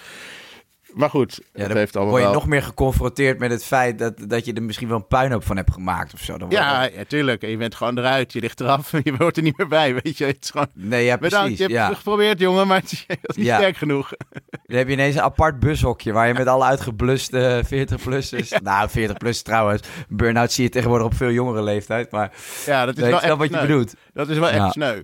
Maar 0.94 1.10
goed, 1.10 1.40
ja, 1.52 1.68
dan 1.68 1.76
heeft 1.76 1.96
allemaal 1.96 2.14
word 2.14 2.26
je 2.26 2.34
nog 2.34 2.46
meer 2.46 2.62
geconfronteerd 2.62 3.38
met 3.38 3.50
het 3.50 3.64
feit 3.64 3.98
dat, 3.98 4.14
dat 4.28 4.44
je 4.44 4.52
er 4.52 4.62
misschien 4.62 4.88
wel 4.88 4.96
een 4.96 5.06
puinhoop 5.06 5.44
van 5.44 5.56
hebt 5.56 5.72
gemaakt 5.72 6.14
of 6.14 6.20
zo. 6.20 6.38
Dan 6.38 6.50
ja, 6.50 6.82
ja, 6.82 7.04
tuurlijk. 7.08 7.42
je 7.42 7.56
bent 7.56 7.74
gewoon 7.74 7.98
eruit, 7.98 8.32
je 8.32 8.40
ligt 8.40 8.60
eraf, 8.60 8.92
je 9.04 9.14
hoort 9.18 9.36
er 9.36 9.42
niet 9.42 9.56
meer 9.58 9.68
bij, 9.68 9.94
weet 9.94 10.18
je. 10.18 10.24
Het 10.24 10.36
is 10.40 10.50
gewoon... 10.50 10.68
Nee, 10.74 11.04
ja, 11.04 11.16
precies. 11.16 11.38
Bedankt, 11.38 11.58
je 11.58 11.64
hebt 11.64 11.88
het 11.88 11.96
geprobeerd, 11.96 12.40
jongen, 12.40 12.66
maar 12.66 12.80
het 12.80 12.92
is 12.92 13.06
niet 13.36 13.46
sterk 13.46 13.76
genoeg. 13.76 14.10
Dan 14.66 14.76
heb 14.76 14.86
je 14.86 14.92
ineens 14.92 15.14
een 15.14 15.22
apart 15.22 15.60
bushokje 15.60 16.12
waar 16.12 16.28
je 16.28 16.34
met 16.34 16.46
alle 16.46 16.64
uitgebluste 16.64 17.64
40-plussers... 17.66 18.62
Nou, 18.62 18.88
40-plus 18.90 19.42
trouwens. 19.42 19.82
Burn-out 20.08 20.52
zie 20.52 20.64
je 20.64 20.70
tegenwoordig 20.70 21.06
op 21.06 21.14
veel 21.14 21.30
jongere 21.30 21.62
leeftijd, 21.62 22.10
maar... 22.10 22.32
Ja, 22.66 22.86
dat 22.86 22.96
is 22.96 23.02
wel 23.02 23.20
echt 23.20 23.36
wat 23.36 23.50
je 23.50 23.60
bedoelt. 23.60 23.94
Dat 24.12 24.28
is 24.28 24.38
wel 24.38 24.50
echt 24.50 24.72
sneu. 24.72 25.02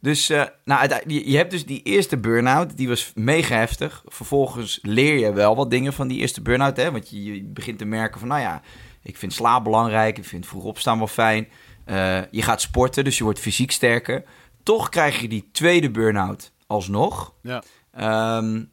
Dus 0.00 0.30
uh, 0.30 0.44
nou, 0.64 1.00
je 1.06 1.36
hebt 1.36 1.50
dus 1.50 1.66
die 1.66 1.82
eerste 1.82 2.16
burn-out, 2.16 2.76
die 2.76 2.88
was 2.88 3.12
mega 3.14 3.54
heftig. 3.54 4.02
Vervolgens 4.06 4.78
leer 4.82 5.18
je 5.18 5.32
wel 5.32 5.56
wat 5.56 5.70
dingen 5.70 5.92
van 5.92 6.08
die 6.08 6.18
eerste 6.18 6.42
burn-out, 6.42 6.76
hè? 6.76 6.92
Want 6.92 7.10
je, 7.10 7.24
je, 7.24 7.44
begint 7.44 7.78
te 7.78 7.84
merken 7.84 8.18
van, 8.18 8.28
nou 8.28 8.40
ja, 8.40 8.62
ik 9.02 9.16
vind 9.16 9.32
slaap 9.32 9.64
belangrijk, 9.64 10.18
ik 10.18 10.24
vind 10.24 10.46
vroeg 10.46 10.64
opstaan 10.64 10.98
wel 10.98 11.06
fijn. 11.06 11.48
Uh, 11.86 12.20
je 12.30 12.42
gaat 12.42 12.60
sporten, 12.60 13.04
dus 13.04 13.18
je 13.18 13.24
wordt 13.24 13.38
fysiek 13.38 13.70
sterker. 13.70 14.24
toch 14.62 14.88
krijg 14.88 15.20
je 15.20 15.28
die 15.28 15.48
tweede 15.52 15.90
burn-out 15.90 16.52
alsnog. 16.66 17.34
Ja. 17.42 17.62
Ehm, 17.92 18.64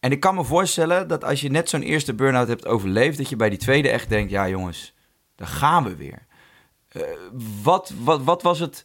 en 0.00 0.12
ik 0.12 0.20
kan 0.20 0.34
me 0.34 0.44
voorstellen 0.44 1.08
dat 1.08 1.24
als 1.24 1.40
je 1.40 1.50
net 1.50 1.68
zo'n 1.68 1.82
eerste 1.82 2.14
burn-out 2.14 2.48
hebt 2.48 2.66
overleefd, 2.66 3.18
dat 3.18 3.28
je 3.28 3.36
bij 3.36 3.50
die 3.50 3.58
tweede 3.58 3.88
echt 3.88 4.08
denkt: 4.08 4.30
ja, 4.30 4.48
jongens, 4.48 4.94
daar 5.34 5.48
gaan 5.48 5.84
we 5.84 5.96
weer. 5.96 6.26
Eh, 6.88 7.02
wat, 7.62 7.92
wat, 8.02 8.22
wat 8.22 8.42
was 8.42 8.58
het 8.58 8.84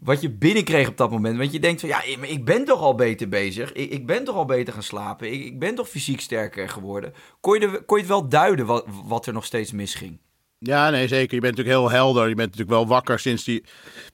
wat 0.00 0.20
je 0.20 0.30
binnenkreeg 0.30 0.88
op 0.88 0.96
dat 0.96 1.10
moment? 1.10 1.38
Want 1.38 1.52
je 1.52 1.60
denkt 1.60 1.80
van 1.80 1.88
ja, 1.88 2.02
ik 2.20 2.44
ben 2.44 2.64
toch 2.64 2.80
al 2.80 2.94
beter 2.94 3.28
bezig. 3.28 3.72
Ik, 3.72 3.90
ik 3.90 4.06
ben 4.06 4.24
toch 4.24 4.36
al 4.36 4.44
beter 4.44 4.72
gaan 4.72 4.82
slapen. 4.82 5.32
Ik, 5.32 5.44
ik, 5.44 5.58
ben 5.58 5.74
toch 5.74 5.88
fysiek 5.88 6.20
sterker 6.20 6.68
geworden. 6.68 7.12
Kon 7.40 7.60
je, 7.60 7.82
kon 7.86 7.96
je 7.96 8.02
het 8.02 8.12
wel 8.12 8.28
duiden 8.28 8.66
wat, 9.06 9.26
er 9.26 9.32
nog 9.32 9.44
steeds 9.44 9.72
misging? 9.72 10.18
Ja, 10.58 10.90
nee, 10.90 11.08
zeker. 11.08 11.34
Je 11.34 11.40
bent 11.40 11.56
natuurlijk 11.56 11.82
heel 11.82 11.90
helder. 11.90 12.28
Je 12.28 12.34
bent 12.34 12.50
natuurlijk 12.50 12.76
wel 12.78 12.86
wakker 12.86 13.18
sinds 13.18 13.44
die 13.44 13.64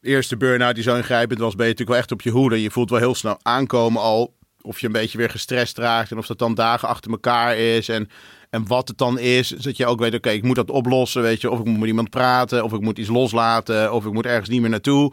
eerste 0.02 0.36
burn-out 0.36 0.74
die 0.74 0.84
zo 0.84 0.96
ingrijpend 0.96 1.40
was. 1.40 1.54
Ben 1.54 1.66
je 1.66 1.72
natuurlijk 1.72 1.90
wel 1.90 1.98
echt 1.98 2.12
op 2.12 2.22
je 2.22 2.30
hoede. 2.30 2.62
Je 2.62 2.70
voelt 2.70 2.90
wel 2.90 2.98
heel 2.98 3.14
snel 3.14 3.38
aankomen 3.42 4.02
al 4.02 4.34
of 4.62 4.80
je 4.80 4.86
een 4.86 4.92
beetje 4.92 5.18
weer 5.18 5.30
gestrest 5.30 5.78
raakt. 5.78 6.10
En 6.10 6.18
of 6.18 6.26
dat 6.26 6.38
dan 6.38 6.54
dagen 6.54 6.88
achter 6.88 7.10
elkaar 7.10 7.56
is. 7.56 7.88
En, 7.88 8.08
en 8.50 8.66
wat 8.66 8.88
het 8.88 8.98
dan 8.98 9.18
is. 9.18 9.50
Zodat 9.50 9.76
je 9.76 9.86
ook 9.86 10.00
weet, 10.00 10.14
oké, 10.14 10.30
ik 10.30 10.42
moet 10.42 10.56
dat 10.56 10.70
oplossen. 10.70 11.22
Weet 11.22 11.40
je, 11.40 11.50
of 11.50 11.58
ik 11.58 11.64
moet 11.64 11.78
met 11.78 11.88
iemand 11.88 12.10
praten. 12.10 12.64
Of 12.64 12.72
ik 12.72 12.80
moet 12.80 12.98
iets 12.98 13.08
loslaten. 13.08 13.92
Of 13.92 14.06
ik 14.06 14.12
moet 14.12 14.26
ergens 14.26 14.48
niet 14.48 14.60
meer 14.60 14.70
naartoe. 14.70 15.12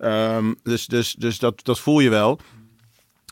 Um, 0.00 0.56
dus 0.62 0.86
dus, 0.86 1.14
dus 1.18 1.38
dat, 1.38 1.64
dat 1.64 1.78
voel 1.78 2.00
je 2.00 2.10
wel. 2.10 2.40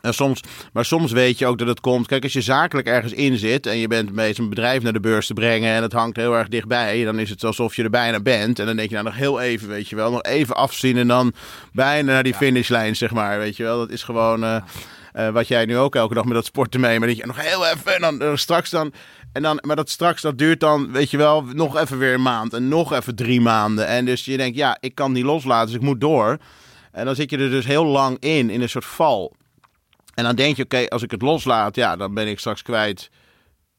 En 0.07 0.15
soms, 0.15 0.41
maar 0.73 0.85
soms 0.85 1.13
weet 1.13 1.39
je 1.39 1.47
ook 1.47 1.59
dat 1.59 1.69
het 1.69 1.81
komt. 1.81 2.07
Kijk, 2.07 2.23
als 2.23 2.33
je 2.33 2.41
zakelijk 2.41 2.87
ergens 2.87 3.13
in 3.13 3.39
zit 3.39 3.67
en 3.67 3.79
je 3.79 3.89
bent 3.89 4.13
bezig 4.13 4.39
een 4.39 4.49
bedrijf 4.49 4.83
naar 4.83 4.93
de 4.93 5.01
beurs 5.01 5.27
te 5.27 5.35
brengen 5.35 5.75
en 5.75 5.83
het 5.83 5.93
hangt 5.93 6.17
heel 6.17 6.37
erg 6.37 6.49
dichtbij, 6.49 7.05
dan 7.05 7.19
is 7.19 7.31
het 7.31 7.45
alsof 7.45 7.77
je 7.77 7.83
er 7.83 7.91
bijna 7.91 8.21
bent. 8.21 8.59
En 8.59 8.67
dan 8.67 8.77
denk 8.77 8.89
je 8.89 8.95
nou 8.95 9.07
nog 9.07 9.17
heel 9.17 9.41
even, 9.41 9.69
weet 9.69 9.89
je 9.89 9.97
wel, 9.97 10.11
nog 10.11 10.23
even 10.23 10.57
afzien 10.57 10.97
en 10.97 11.09
dan 11.09 11.33
bijna 11.73 12.13
naar 12.13 12.23
die 12.23 12.35
finishlijn, 12.35 12.97
zeg 12.97 13.11
maar. 13.11 13.39
Weet 13.39 13.57
je 13.57 13.63
wel, 13.63 13.79
dat 13.79 13.91
is 13.91 14.03
gewoon 14.03 14.45
uh, 14.45 14.57
uh, 15.15 15.29
wat 15.29 15.49
jij 15.49 15.65
nu 15.65 15.77
ook 15.77 15.95
elke 15.95 16.15
dag 16.15 16.25
met 16.25 16.35
dat 16.35 16.45
sporten 16.45 16.81
mee. 16.81 16.99
Maar 16.99 17.09
dat 17.09 17.17
je 17.17 17.27
nog 17.27 17.41
heel 17.41 17.67
even 17.67 17.95
en 17.95 18.01
dan 18.01 18.23
uh, 18.23 18.37
straks 18.37 18.71
dan. 18.71 18.93
En 19.37 19.43
dan, 19.43 19.59
maar 19.67 19.77
dat 19.77 19.91
straks, 19.91 20.23
dat 20.23 20.39
duurt 20.39 20.61
dan, 20.61 20.93
weet 20.93 21.11
je 21.11 21.17
wel, 21.17 21.43
nog 21.43 21.77
even 21.77 21.99
weer 21.99 22.15
een 22.15 22.23
maand 22.23 22.53
en 22.53 22.69
nog 22.69 22.93
even 22.93 23.15
drie 23.15 23.41
maanden. 23.41 23.87
En 23.87 24.05
dus 24.05 24.25
je 24.25 24.37
denkt, 24.37 24.57
ja, 24.57 24.77
ik 24.81 24.95
kan 24.95 25.13
niet 25.13 25.25
loslaten, 25.25 25.67
dus 25.67 25.77
ik 25.77 25.83
moet 25.83 26.01
door. 26.01 26.39
En 26.93 27.05
dan 27.05 27.15
zit 27.15 27.31
je 27.31 27.39
er 27.39 27.51
dus 27.51 27.65
heel 27.65 27.85
lang 27.85 28.17
in, 28.21 28.51
in 28.51 28.63
een 28.63 28.69
soort 28.69 28.85
val. 28.85 29.35
En 30.15 30.25
dan 30.25 30.35
denk 30.35 30.57
je, 30.57 30.63
oké, 30.63 30.89
als 30.89 31.03
ik 31.03 31.11
het 31.11 31.23
loslaat, 31.23 31.77
ja, 31.77 31.97
dan 31.97 32.15
ben 32.15 32.29
ik 32.29 32.39
straks 32.39 32.63
kwijt 32.63 33.11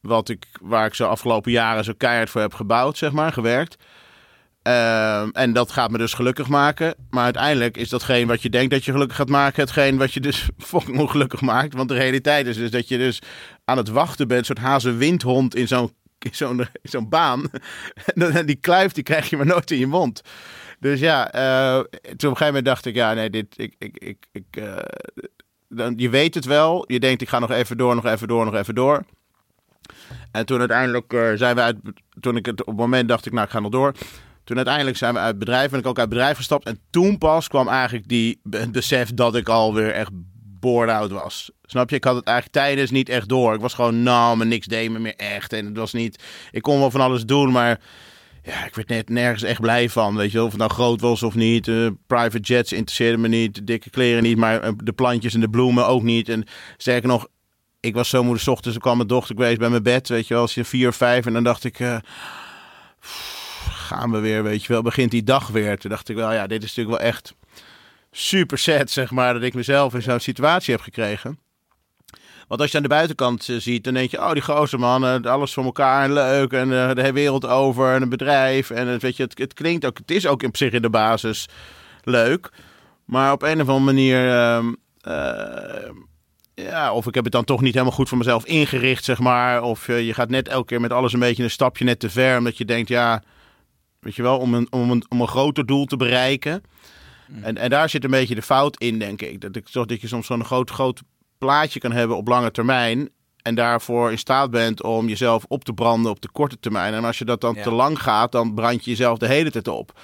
wat 0.00 0.28
ik, 0.28 0.46
waar 0.60 0.86
ik 0.86 0.94
zo 0.94 1.08
afgelopen 1.08 1.52
jaren 1.52 1.84
zo 1.84 1.92
keihard 1.96 2.30
voor 2.30 2.40
heb 2.40 2.54
gebouwd, 2.54 2.98
zeg 2.98 3.12
maar, 3.12 3.32
gewerkt. 3.32 3.76
Um, 4.68 5.30
en 5.32 5.52
dat 5.52 5.72
gaat 5.72 5.90
me 5.90 5.98
dus 5.98 6.14
gelukkig 6.14 6.48
maken. 6.48 6.94
Maar 7.10 7.24
uiteindelijk 7.24 7.76
is 7.76 7.88
datgene 7.88 8.26
wat 8.26 8.42
je 8.42 8.50
denkt 8.50 8.70
dat 8.70 8.84
je 8.84 8.92
gelukkig 8.92 9.16
gaat 9.16 9.28
maken, 9.28 9.62
hetgeen 9.62 9.96
wat 9.96 10.12
je 10.12 10.20
dus 10.20 10.48
fucking 10.58 10.98
ongelukkig 10.98 11.40
maakt. 11.40 11.74
Want 11.74 11.88
de 11.88 11.94
realiteit 11.94 12.46
is 12.46 12.56
dus 12.56 12.70
dat 12.70 12.88
je 12.88 12.98
dus 12.98 13.22
aan 13.64 13.76
het 13.76 13.88
wachten 13.88 14.28
bent, 14.28 14.40
een 14.40 14.46
soort 14.46 14.66
hazenwindhond 14.66 15.54
in 15.54 15.68
zo'n 15.68 15.92
zo'n 16.30 16.66
zo'n 16.82 17.08
baan. 17.08 17.50
en 18.14 18.46
die 18.46 18.56
kluif, 18.56 18.92
die 18.92 19.02
krijg 19.02 19.30
je 19.30 19.36
maar 19.36 19.46
nooit 19.46 19.70
in 19.70 19.78
je 19.78 19.86
mond. 19.86 20.22
Dus 20.80 21.00
ja, 21.00 21.34
uh, 21.34 21.80
toen 21.80 21.82
op 21.82 22.10
een 22.10 22.18
gegeven 22.18 22.46
moment 22.46 22.64
dacht 22.64 22.86
ik, 22.86 22.94
ja, 22.94 23.14
nee, 23.14 23.30
dit, 23.30 23.46
ik, 23.56 23.74
ik, 23.78 23.96
ik, 23.98 24.26
ik 24.32 24.56
uh, 24.58 24.76
dan, 25.68 25.94
je 25.96 26.08
weet 26.08 26.34
het 26.34 26.44
wel. 26.44 26.84
Je 26.86 27.00
denkt, 27.00 27.22
ik 27.22 27.28
ga 27.28 27.38
nog 27.38 27.50
even 27.50 27.76
door, 27.76 27.94
nog 27.94 28.06
even 28.06 28.28
door, 28.28 28.44
nog 28.44 28.54
even 28.54 28.74
door. 28.74 29.04
En 30.32 30.46
toen 30.46 30.58
uiteindelijk 30.58 31.12
uh, 31.12 31.32
zijn 31.34 31.54
we 31.54 31.60
uit, 31.60 31.76
toen 32.20 32.36
ik 32.36 32.46
het 32.46 32.60
op 32.60 32.66
het 32.66 32.76
moment 32.76 33.08
dacht 33.08 33.26
ik, 33.26 33.32
nou, 33.32 33.44
ik 33.44 33.52
ga 33.52 33.60
nog 33.60 33.70
door. 33.70 33.94
Toen 34.48 34.56
uiteindelijk 34.56 34.96
zijn 34.96 35.14
we 35.14 35.20
uit 35.20 35.38
bedrijf, 35.38 35.70
ben 35.70 35.80
ik 35.80 35.86
ook 35.86 35.98
uit 35.98 36.08
bedrijf 36.08 36.36
gestapt. 36.36 36.66
En 36.66 36.80
toen 36.90 37.18
pas 37.18 37.48
kwam 37.48 37.68
eigenlijk 37.68 38.08
die, 38.08 38.40
het 38.50 38.72
besef 38.72 39.14
dat 39.14 39.36
ik 39.36 39.48
alweer 39.48 39.90
echt 39.90 40.10
bored-out 40.60 41.10
was. 41.10 41.50
Snap 41.62 41.90
je? 41.90 41.96
Ik 41.96 42.04
had 42.04 42.14
het 42.14 42.26
eigenlijk 42.26 42.56
tijdens 42.56 42.90
niet 42.90 43.08
echt 43.08 43.28
door. 43.28 43.54
Ik 43.54 43.60
was 43.60 43.74
gewoon, 43.74 44.02
nou, 44.02 44.36
maar 44.36 44.46
niks 44.46 44.66
deed 44.66 44.90
me 44.90 44.98
meer 44.98 45.16
echt. 45.16 45.52
En 45.52 45.66
het 45.66 45.76
was 45.76 45.92
niet, 45.92 46.22
ik 46.50 46.62
kon 46.62 46.78
wel 46.78 46.90
van 46.90 47.00
alles 47.00 47.24
doen, 47.24 47.52
maar 47.52 47.80
ja, 48.42 48.66
ik 48.66 48.74
werd 48.74 48.88
net 48.88 49.08
nergens 49.08 49.42
echt 49.42 49.60
blij 49.60 49.88
van. 49.88 50.16
Weet 50.16 50.32
je 50.32 50.42
of 50.42 50.50
het 50.50 50.58
nou 50.58 50.70
groot 50.70 51.00
was 51.00 51.22
of 51.22 51.34
niet. 51.34 51.66
Uh, 51.66 51.90
private 52.06 52.40
jets 52.40 52.72
interesseerden 52.72 53.20
me 53.20 53.28
niet. 53.28 53.66
Dikke 53.66 53.90
kleren 53.90 54.22
niet. 54.22 54.36
Maar 54.36 54.64
uh, 54.64 54.70
de 54.76 54.92
plantjes 54.92 55.34
en 55.34 55.40
de 55.40 55.50
bloemen 55.50 55.86
ook 55.86 56.02
niet. 56.02 56.28
En 56.28 56.44
sterker 56.76 57.08
nog, 57.08 57.26
ik 57.80 57.94
was 57.94 58.08
zo 58.08 58.24
moe. 58.24 58.38
S 58.38 58.48
ochtends 58.48 58.78
kwam 58.78 58.96
mijn 58.96 59.08
dochter 59.08 59.36
geweest 59.36 59.58
bij 59.58 59.70
mijn 59.70 59.82
bed. 59.82 60.08
Weet 60.08 60.28
je 60.28 60.34
als 60.34 60.54
je 60.54 60.64
vier 60.64 60.88
of 60.88 60.96
vijf. 60.96 61.26
En 61.26 61.32
dan 61.32 61.44
dacht 61.44 61.64
ik, 61.64 61.78
uh, 61.78 61.96
gaan 63.88 64.10
we 64.10 64.18
weer, 64.18 64.42
weet 64.42 64.64
je 64.64 64.72
wel. 64.72 64.82
Begint 64.82 65.10
die 65.10 65.22
dag 65.22 65.48
weer. 65.48 65.78
Toen 65.78 65.90
dacht 65.90 66.08
ik 66.08 66.16
wel, 66.16 66.32
ja, 66.32 66.46
dit 66.46 66.62
is 66.62 66.68
natuurlijk 66.74 66.98
wel 66.98 67.08
echt 67.08 67.34
super 68.10 68.58
sad, 68.58 68.90
zeg 68.90 69.10
maar. 69.10 69.34
Dat 69.34 69.42
ik 69.42 69.54
mezelf 69.54 69.94
in 69.94 70.02
zo'n 70.02 70.20
situatie 70.20 70.74
heb 70.74 70.82
gekregen. 70.82 71.38
Want 72.48 72.60
als 72.60 72.70
je 72.70 72.76
aan 72.76 72.82
de 72.82 72.88
buitenkant 72.88 73.48
uh, 73.48 73.60
ziet, 73.60 73.84
dan 73.84 73.94
denk 73.94 74.10
je, 74.10 74.18
oh 74.18 74.32
die 74.32 74.42
gozer 74.42 74.78
man, 74.78 75.04
uh, 75.04 75.32
alles 75.32 75.52
voor 75.52 75.64
elkaar 75.64 76.04
en 76.04 76.12
leuk 76.12 76.52
en 76.52 76.68
uh, 76.70 76.94
de 76.94 77.00
hele 77.00 77.12
wereld 77.12 77.46
over 77.46 77.94
en 77.94 78.02
een 78.02 78.08
bedrijf. 78.08 78.70
En 78.70 78.86
het, 78.86 79.02
weet 79.02 79.16
je, 79.16 79.22
het, 79.22 79.38
het, 79.38 79.54
klinkt 79.54 79.86
ook, 79.86 79.98
het 79.98 80.10
is 80.10 80.26
ook 80.26 80.42
in 80.42 80.50
zich 80.52 80.72
in 80.72 80.82
de 80.82 80.90
basis 80.90 81.48
leuk. 82.04 82.50
Maar 83.04 83.32
op 83.32 83.42
een 83.42 83.60
of 83.60 83.68
andere 83.68 83.80
manier, 83.80 84.18
ja, 86.54 86.92
of 86.92 87.06
ik 87.06 87.14
heb 87.14 87.24
het 87.24 87.32
dan 87.32 87.44
toch 87.44 87.60
niet 87.60 87.72
helemaal 87.72 87.94
goed 87.94 88.08
voor 88.08 88.18
mezelf 88.18 88.44
ingericht, 88.44 89.04
zeg 89.04 89.18
maar. 89.18 89.62
Of 89.62 89.86
je 89.86 90.14
gaat 90.14 90.28
net 90.28 90.48
elke 90.48 90.66
keer 90.66 90.80
met 90.80 90.92
alles 90.92 91.12
een 91.12 91.20
beetje 91.20 91.42
een 91.42 91.50
stapje 91.50 91.84
net 91.84 92.00
te 92.00 92.10
ver, 92.10 92.38
omdat 92.38 92.58
je 92.58 92.64
denkt, 92.64 92.88
ja, 92.88 93.22
weet 94.00 94.14
je 94.14 94.22
wel, 94.22 94.38
om 94.38 94.54
een, 94.54 94.66
om 94.72 94.90
een, 94.90 95.04
om 95.08 95.20
een 95.20 95.28
groter 95.28 95.66
doel 95.66 95.84
te 95.84 95.96
bereiken. 95.96 96.62
Mm. 97.26 97.42
En, 97.42 97.56
en 97.56 97.70
daar 97.70 97.88
zit 97.88 98.04
een 98.04 98.10
beetje 98.10 98.34
de 98.34 98.42
fout 98.42 98.80
in, 98.80 98.98
denk 98.98 99.22
ik. 99.22 99.40
Dat, 99.40 99.56
ik, 99.56 99.72
dat 99.72 100.00
je 100.00 100.08
soms 100.08 100.26
zo'n 100.26 100.44
groot, 100.44 100.70
groot 100.70 101.02
plaatje 101.38 101.80
kan 101.80 101.92
hebben 101.92 102.16
op 102.16 102.28
lange 102.28 102.50
termijn. 102.50 103.10
En 103.42 103.54
daarvoor 103.54 104.10
in 104.10 104.18
staat 104.18 104.50
bent 104.50 104.82
om 104.82 105.08
jezelf 105.08 105.44
op 105.48 105.64
te 105.64 105.72
branden 105.72 106.10
op 106.10 106.20
de 106.20 106.30
korte 106.30 106.58
termijn. 106.60 106.94
En 106.94 107.04
als 107.04 107.18
je 107.18 107.24
dat 107.24 107.40
dan 107.40 107.54
ja. 107.54 107.62
te 107.62 107.70
lang 107.70 108.02
gaat, 108.02 108.32
dan 108.32 108.54
brand 108.54 108.84
je 108.84 108.90
jezelf 108.90 109.18
de 109.18 109.26
hele 109.26 109.50
tijd 109.50 109.68
op. 109.68 110.00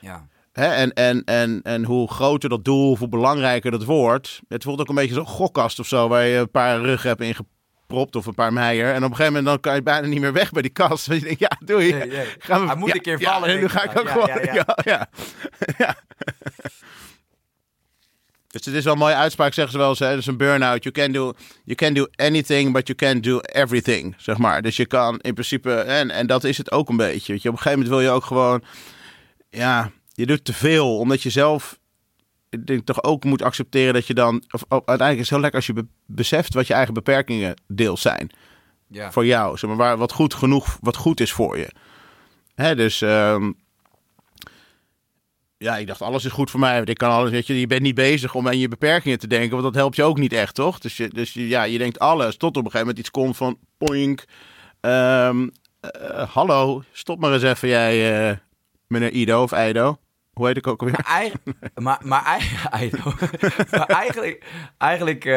Ja. 0.00 0.26
Hè? 0.52 0.66
En, 0.66 0.92
en, 0.92 1.24
en, 1.24 1.62
en 1.62 1.84
hoe 1.84 2.10
groter 2.10 2.48
dat 2.48 2.64
doel, 2.64 2.96
hoe 2.96 3.08
belangrijker 3.08 3.70
dat 3.70 3.84
wordt. 3.84 4.40
Het 4.48 4.62
voelt 4.62 4.80
ook 4.80 4.88
een 4.88 4.94
beetje 4.94 5.14
zo'n 5.14 5.26
gokkast 5.26 5.78
of 5.78 5.86
zo, 5.86 6.08
waar 6.08 6.24
je 6.24 6.38
een 6.38 6.50
paar 6.50 6.80
rug 6.80 7.02
hebt 7.02 7.20
ingepropt 7.88 8.16
of 8.16 8.26
een 8.26 8.34
paar 8.34 8.52
meijer. 8.52 8.94
En 8.94 9.04
op 9.04 9.10
een 9.10 9.16
gegeven 9.16 9.32
moment 9.32 9.44
dan 9.46 9.60
kan 9.60 9.74
je 9.74 9.82
bijna 9.82 10.06
niet 10.06 10.20
meer 10.20 10.32
weg 10.32 10.50
bij 10.50 10.62
die 10.62 10.70
kast. 10.70 11.06
Dus 11.08 11.18
je 11.18 11.24
denkt, 11.24 11.40
ja, 11.40 11.50
doe 11.64 11.86
je. 11.86 11.94
Nee, 11.94 12.06
nee. 12.06 12.26
Gaan 12.38 12.60
we, 12.60 12.66
Hij 12.66 12.76
moet 12.76 12.88
ja, 12.88 12.94
een 12.94 13.00
keer 13.00 13.20
vallen. 13.20 13.48
Ja, 13.48 13.54
en 13.54 13.60
nu 13.60 13.68
ga 13.68 13.82
ik 13.82 13.98
ook 13.98 14.08
gewoon. 14.08 14.28
Ja, 14.28 14.76
ja. 14.84 15.08
ja. 15.78 15.96
Dus 18.48 18.64
het 18.64 18.74
is 18.74 18.84
wel 18.84 18.92
een 18.92 18.98
mooie 18.98 19.14
uitspraak, 19.14 19.54
zeggen 19.54 19.72
ze 19.72 19.78
wel 19.78 19.88
eens. 19.88 19.98
Hè? 19.98 20.14
Dus 20.14 20.26
een 20.26 20.36
burn-out. 20.36 20.82
You 20.82 20.94
can, 20.94 21.12
do, 21.12 21.32
you 21.64 21.76
can 21.76 21.94
do 21.94 22.06
anything, 22.16 22.72
but 22.72 22.86
you 22.86 22.98
can't 22.98 23.22
do 23.22 23.38
everything. 23.38 24.14
Zeg 24.18 24.38
maar. 24.38 24.62
Dus 24.62 24.76
je 24.76 24.86
kan 24.86 25.18
in 25.20 25.34
principe. 25.34 25.74
En, 25.74 26.10
en 26.10 26.26
dat 26.26 26.44
is 26.44 26.58
het 26.58 26.70
ook 26.70 26.88
een 26.88 26.96
beetje. 26.96 27.32
Weet 27.32 27.42
je. 27.42 27.48
Op 27.48 27.54
een 27.54 27.62
gegeven 27.62 27.78
moment 27.78 27.88
wil 27.88 28.10
je 28.10 28.16
ook 28.16 28.24
gewoon. 28.24 28.62
Ja, 29.50 29.90
je 30.12 30.26
doet 30.26 30.44
te 30.44 30.52
veel. 30.52 30.98
Omdat 30.98 31.22
je 31.22 31.30
zelf. 31.30 31.77
Ik 32.50 32.66
denk 32.66 32.86
toch 32.86 33.02
ook 33.02 33.24
moet 33.24 33.42
accepteren 33.42 33.94
dat 33.94 34.06
je 34.06 34.14
dan. 34.14 34.44
Of, 34.50 34.62
of, 34.62 34.82
uiteindelijk 34.84 35.18
is 35.18 35.18
het 35.18 35.28
heel 35.28 35.40
lekker 35.40 35.58
als 35.58 35.66
je 35.66 35.72
be, 35.72 35.86
beseft 36.06 36.54
wat 36.54 36.66
je 36.66 36.74
eigen 36.74 36.94
beperkingen 36.94 37.60
deels 37.66 38.00
zijn. 38.00 38.30
Ja. 38.86 39.12
Voor 39.12 39.26
jou. 39.26 39.58
Zeg 39.58 39.70
maar, 39.70 39.78
waar, 39.78 39.96
wat 39.96 40.12
goed 40.12 40.34
genoeg. 40.34 40.78
Wat 40.80 40.96
goed 40.96 41.20
is 41.20 41.32
voor 41.32 41.58
je. 41.58 41.68
Hè, 42.54 42.74
dus. 42.76 43.00
Um, 43.00 43.56
ja, 45.58 45.76
ik 45.76 45.86
dacht, 45.86 46.02
alles 46.02 46.24
is 46.24 46.32
goed 46.32 46.50
voor 46.50 46.60
mij. 46.60 46.82
Ik 46.84 46.98
kan 46.98 47.10
alles, 47.10 47.30
weet 47.30 47.46
je, 47.46 47.60
je 47.60 47.66
bent 47.66 47.82
niet 47.82 47.94
bezig 47.94 48.34
om 48.34 48.46
aan 48.46 48.58
je 48.58 48.68
beperkingen 48.68 49.18
te 49.18 49.26
denken, 49.26 49.50
want 49.50 49.62
dat 49.62 49.74
helpt 49.74 49.96
je 49.96 50.02
ook 50.02 50.18
niet 50.18 50.32
echt, 50.32 50.54
toch? 50.54 50.78
Dus, 50.78 50.96
je, 50.96 51.08
dus 51.08 51.32
je, 51.32 51.48
ja, 51.48 51.62
je 51.62 51.78
denkt 51.78 51.98
alles, 51.98 52.36
tot 52.36 52.56
op 52.56 52.64
een 52.64 52.70
gegeven 52.70 52.86
moment 52.86 52.98
iets 52.98 53.10
komt 53.10 53.36
van, 53.36 53.58
poink, 53.78 54.24
um, 54.80 55.42
uh, 55.42 56.28
hallo, 56.28 56.82
stop 56.92 57.20
maar 57.20 57.32
eens 57.32 57.42
even 57.42 57.68
jij, 57.68 58.30
uh, 58.30 58.36
meneer 58.86 59.10
Ido 59.10 59.42
of 59.42 59.52
Eido. 59.52 59.98
Hoe 60.38 60.46
heet 60.46 60.56
ik 60.56 60.66
ook 60.66 60.80
alweer? 60.80 60.96
Maar, 61.02 61.14
eigen, 61.14 61.40
maar, 61.74 62.00
maar, 62.04 62.24
eigenlijk, 63.86 64.44
eigenlijk 64.78 65.24
uh, 65.24 65.32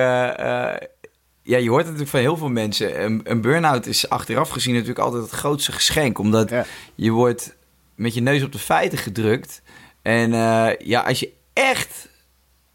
ja, 1.43 1.57
je 1.57 1.69
hoort 1.69 1.85
het 1.85 1.91
natuurlijk 1.91 2.09
van 2.09 2.19
heel 2.19 2.37
veel 2.37 2.49
mensen. 2.49 3.03
Een, 3.03 3.21
een 3.23 3.41
burn-out 3.41 3.85
is 3.85 4.09
achteraf 4.09 4.49
gezien 4.49 4.73
natuurlijk 4.73 4.99
altijd 4.99 5.23
het 5.23 5.31
grootste 5.31 5.71
geschenk, 5.71 6.17
omdat 6.17 6.49
ja. 6.49 6.65
je 6.95 7.11
wordt 7.11 7.57
met 7.95 8.13
je 8.13 8.21
neus 8.21 8.43
op 8.43 8.51
de 8.51 8.59
feiten 8.59 8.97
gedrukt. 8.97 9.61
En 10.01 10.31
uh, 10.31 10.69
ja, 10.77 11.01
als 11.01 11.19
je 11.19 11.33
echt 11.53 12.09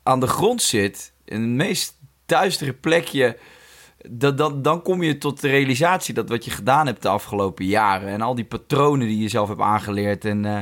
aan 0.02 0.20
de 0.20 0.26
grond 0.26 0.62
zit, 0.62 1.12
in 1.24 1.40
het 1.40 1.50
meest 1.50 1.98
duistere 2.26 2.72
plekje, 2.72 3.38
dat, 4.08 4.38
dat, 4.38 4.64
dan 4.64 4.82
kom 4.82 5.02
je 5.02 5.18
tot 5.18 5.40
de 5.40 5.48
realisatie 5.48 6.14
dat 6.14 6.28
wat 6.28 6.44
je 6.44 6.50
gedaan 6.50 6.86
hebt 6.86 7.02
de 7.02 7.08
afgelopen 7.08 7.64
jaren 7.64 8.08
en 8.08 8.20
al 8.20 8.34
die 8.34 8.44
patronen 8.44 9.06
die 9.06 9.18
je 9.18 9.28
zelf 9.28 9.48
hebt 9.48 9.60
aangeleerd 9.60 10.24
en 10.24 10.44
uh, 10.44 10.60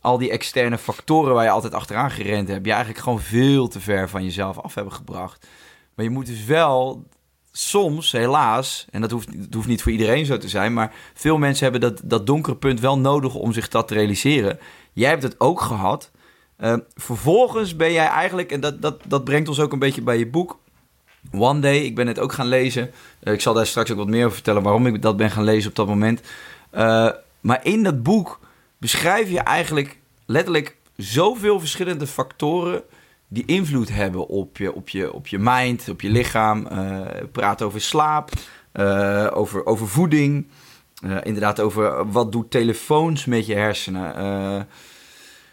al 0.00 0.18
die 0.18 0.30
externe 0.30 0.78
factoren 0.78 1.34
waar 1.34 1.44
je 1.44 1.50
altijd 1.50 1.74
achteraan 1.74 2.10
gerend 2.10 2.48
hebt, 2.48 2.66
je 2.66 2.72
eigenlijk 2.72 3.04
gewoon 3.04 3.20
veel 3.20 3.68
te 3.68 3.80
ver 3.80 4.08
van 4.08 4.24
jezelf 4.24 4.58
af 4.58 4.74
hebben 4.74 4.92
gebracht. 4.92 5.46
Maar 5.94 6.04
je 6.04 6.10
moet 6.10 6.26
dus 6.26 6.44
wel 6.44 7.04
soms, 7.52 8.12
helaas, 8.12 8.86
en 8.90 9.00
dat 9.00 9.10
hoeft, 9.10 9.28
hoeft 9.54 9.68
niet 9.68 9.82
voor 9.82 9.92
iedereen 9.92 10.26
zo 10.26 10.38
te 10.38 10.48
zijn, 10.48 10.72
maar 10.72 10.94
veel 11.14 11.38
mensen 11.38 11.62
hebben 11.62 11.80
dat, 11.80 12.00
dat 12.04 12.26
donkere 12.26 12.56
punt 12.56 12.80
wel 12.80 12.98
nodig 12.98 13.34
om 13.34 13.52
zich 13.52 13.68
dat 13.68 13.88
te 13.88 13.94
realiseren. 13.94 14.58
Jij 14.92 15.08
hebt 15.08 15.22
het 15.22 15.40
ook 15.40 15.60
gehad. 15.60 16.10
Uh, 16.58 16.76
vervolgens 16.94 17.76
ben 17.76 17.92
jij 17.92 18.06
eigenlijk, 18.06 18.52
en 18.52 18.60
dat, 18.60 18.82
dat, 18.82 19.00
dat 19.06 19.24
brengt 19.24 19.48
ons 19.48 19.60
ook 19.60 19.72
een 19.72 19.78
beetje 19.78 20.02
bij 20.02 20.18
je 20.18 20.26
boek. 20.26 20.58
One 21.32 21.60
Day, 21.60 21.76
ik 21.76 21.94
ben 21.94 22.06
het 22.06 22.18
ook 22.18 22.32
gaan 22.32 22.46
lezen. 22.46 22.90
Uh, 23.22 23.32
ik 23.32 23.40
zal 23.40 23.54
daar 23.54 23.66
straks 23.66 23.90
ook 23.90 23.96
wat 23.96 24.06
meer 24.06 24.22
over 24.22 24.34
vertellen 24.34 24.62
waarom 24.62 24.86
ik 24.86 25.02
dat 25.02 25.16
ben 25.16 25.30
gaan 25.30 25.44
lezen 25.44 25.70
op 25.70 25.76
dat 25.76 25.86
moment. 25.86 26.20
Uh, 26.74 27.10
maar 27.40 27.60
in 27.62 27.82
dat 27.82 28.02
boek 28.02 28.38
beschrijf 28.80 29.30
je 29.30 29.40
eigenlijk 29.40 29.98
letterlijk 30.26 30.76
zoveel 30.96 31.60
verschillende 31.60 32.06
factoren 32.06 32.82
die 33.28 33.44
invloed 33.46 33.88
hebben 33.88 34.26
op 34.26 34.56
je, 34.56 34.74
op 34.74 34.88
je, 34.88 35.12
op 35.12 35.26
je 35.26 35.38
mind, 35.38 35.88
op 35.88 36.00
je 36.00 36.10
lichaam. 36.10 36.66
Uh, 36.72 37.00
praat 37.32 37.62
over 37.62 37.80
slaap, 37.80 38.30
over, 39.32 39.66
over 39.66 39.88
voeding. 39.88 40.48
inderdaad 41.22 41.60
over 41.60 42.10
wat 42.10 42.32
doet 42.32 42.50
telefoons 42.50 43.24
met 43.24 43.46
je 43.46 43.54
hersenen. 43.54 44.68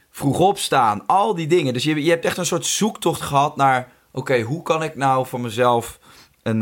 vroeg 0.10 0.40
opstaan, 0.40 1.06
al 1.06 1.36
die 1.36 1.48
dingen. 1.48 1.74
Dus 1.74 1.84
je, 1.84 2.04
je 2.04 2.10
hebt 2.10 2.26
echt 2.26 2.38
een 2.38 2.46
soort 2.46 2.66
zoektocht 2.66 3.22
gehad 3.22 3.56
naar 3.56 3.92
oké, 4.12 4.42
hoe 4.42 4.64
kan 4.64 4.84
ik 4.84 4.96
nou 4.96 5.28
voor 5.28 5.42
mezelf 5.42 6.00
een, 6.44 6.60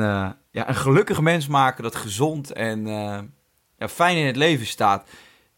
ja, 0.52 0.70
een 0.70 0.76
gelukkig 0.76 1.22
mens 1.22 1.48
maken 1.48 1.84
dat 1.84 1.96
gezond 1.96 2.52
en 2.52 2.88
ja, 3.78 3.88
fijn 3.90 4.18
in 4.18 4.26
het 4.26 4.36
leven 4.36 4.66
staat. 4.66 5.08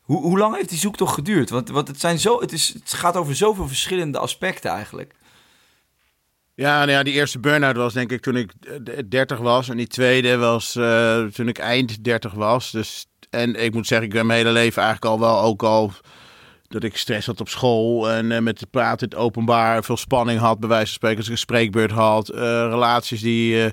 Hoe, 0.08 0.22
hoe 0.22 0.38
lang 0.38 0.56
heeft 0.56 0.70
die 0.70 0.78
zoektocht 0.78 1.14
geduurd? 1.14 1.50
Want, 1.50 1.70
want 1.70 1.88
het, 1.88 2.00
zijn 2.00 2.20
zo, 2.20 2.40
het, 2.40 2.52
is, 2.52 2.74
het 2.74 2.94
gaat 2.94 3.16
over 3.16 3.36
zoveel 3.36 3.68
verschillende 3.68 4.18
aspecten 4.18 4.72
eigenlijk. 4.72 5.14
Ja, 6.56 6.78
nou 6.78 6.92
ja, 6.92 7.04
die 7.04 7.14
eerste 7.14 7.40
burn-out 7.40 7.76
was 7.76 7.94
denk 7.94 8.12
ik 8.12 8.22
toen 8.22 8.36
ik 8.36 8.52
30 9.10 9.38
was. 9.38 9.70
En 9.70 9.78
die 9.78 9.88
tweede 9.88 10.38
was 10.38 10.76
uh, 10.76 11.24
toen 11.24 11.48
ik 11.48 11.58
eind 11.58 12.04
30 12.04 12.34
was. 12.34 12.72
Dus, 12.72 13.06
en 13.30 13.64
ik 13.64 13.74
moet 13.74 13.88
zeggen, 13.88 14.08
ik 14.08 14.14
ben 14.14 14.26
mijn 14.26 14.40
hele 14.40 14.52
leven 14.52 14.82
eigenlijk 14.84 15.12
al 15.12 15.20
wel 15.20 15.42
ook 15.42 15.64
al 15.64 15.92
dat 16.68 16.84
ik 16.84 16.98
stress 16.98 17.28
had 17.28 17.42
op 17.42 17.50
school 17.50 18.10
en 18.10 18.32
uh, 18.32 18.40
met 18.40 18.60
het 18.60 18.70
praten 18.70 19.10
het 19.10 19.18
openbaar 19.18 19.84
veel 19.84 19.98
spanning 19.98 20.40
had, 20.40 20.60
bij 20.60 20.70
wijze 20.70 20.86
van 20.86 20.94
spreken, 20.94 21.18
als 21.18 21.26
ik 21.26 21.32
een 21.32 21.38
spreekbeurt 21.38 21.92
had, 21.92 22.30
relaties 22.30 23.22
die, 23.22 23.72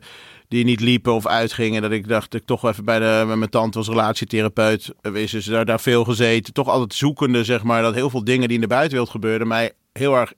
die 0.54 0.64
niet 0.64 0.80
liepen 0.80 1.12
of 1.12 1.26
uitgingen, 1.26 1.82
dat 1.82 1.90
ik 1.90 2.08
dacht 2.08 2.30
dat 2.30 2.40
ik 2.40 2.46
toch 2.46 2.64
even 2.64 2.84
bij, 2.84 2.98
de, 2.98 3.24
met 3.26 3.38
mijn 3.38 3.50
tante 3.50 3.78
als 3.78 3.88
relatietherapeut 3.88 4.92
is, 5.12 5.30
dus 5.30 5.44
daar, 5.44 5.64
daar 5.64 5.80
veel 5.80 6.04
gezeten, 6.04 6.52
toch 6.52 6.68
altijd 6.68 6.94
zoekende, 6.94 7.44
zeg 7.44 7.62
maar, 7.62 7.82
dat 7.82 7.94
heel 7.94 8.10
veel 8.10 8.24
dingen 8.24 8.48
die 8.48 8.56
in 8.56 8.60
de 8.62 8.66
buitenwereld 8.66 9.10
gebeurden 9.10 9.48
mij 9.48 9.72
heel 9.92 10.14
erg 10.14 10.32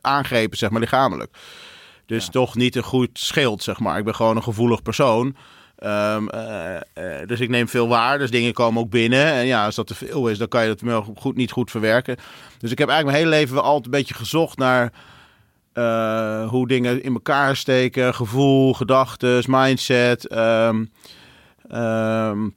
aangrepen, 0.00 0.58
zeg 0.58 0.70
maar, 0.70 0.80
lichamelijk. 0.80 1.36
Dus 2.06 2.24
ja. 2.24 2.30
toch 2.30 2.54
niet 2.54 2.76
een 2.76 2.82
goed 2.82 3.10
schild, 3.12 3.62
zeg 3.62 3.80
maar. 3.80 3.98
Ik 3.98 4.04
ben 4.04 4.14
gewoon 4.14 4.36
een 4.36 4.42
gevoelig 4.42 4.82
persoon. 4.82 5.36
Um, 5.84 6.28
uh, 6.34 6.74
uh, 6.98 7.26
dus 7.26 7.40
ik 7.40 7.48
neem 7.48 7.68
veel 7.68 7.88
waar, 7.88 8.18
dus 8.18 8.30
dingen 8.30 8.52
komen 8.52 8.82
ook 8.82 8.90
binnen. 8.90 9.24
En 9.24 9.46
ja, 9.46 9.64
als 9.64 9.74
dat 9.74 9.86
te 9.86 9.94
veel 9.94 10.28
is, 10.28 10.38
dan 10.38 10.48
kan 10.48 10.66
je 10.66 10.74
dat 10.74 11.04
goed, 11.16 11.36
niet 11.36 11.50
goed 11.50 11.70
verwerken. 11.70 12.16
Dus 12.58 12.70
ik 12.70 12.78
heb 12.78 12.88
eigenlijk 12.88 13.18
mijn 13.18 13.28
hele 13.28 13.42
leven 13.42 13.54
wel 13.54 13.64
altijd 13.64 13.84
een 13.84 13.90
beetje 13.90 14.14
gezocht 14.14 14.58
naar 14.58 14.92
uh, 15.80 16.48
hoe 16.48 16.68
dingen 16.68 17.02
in 17.02 17.12
elkaar 17.12 17.56
steken. 17.56 18.14
Gevoel, 18.14 18.74
gedachten, 18.74 19.44
mindset. 19.46 20.32
Um, 20.32 20.90
um, 21.72 22.54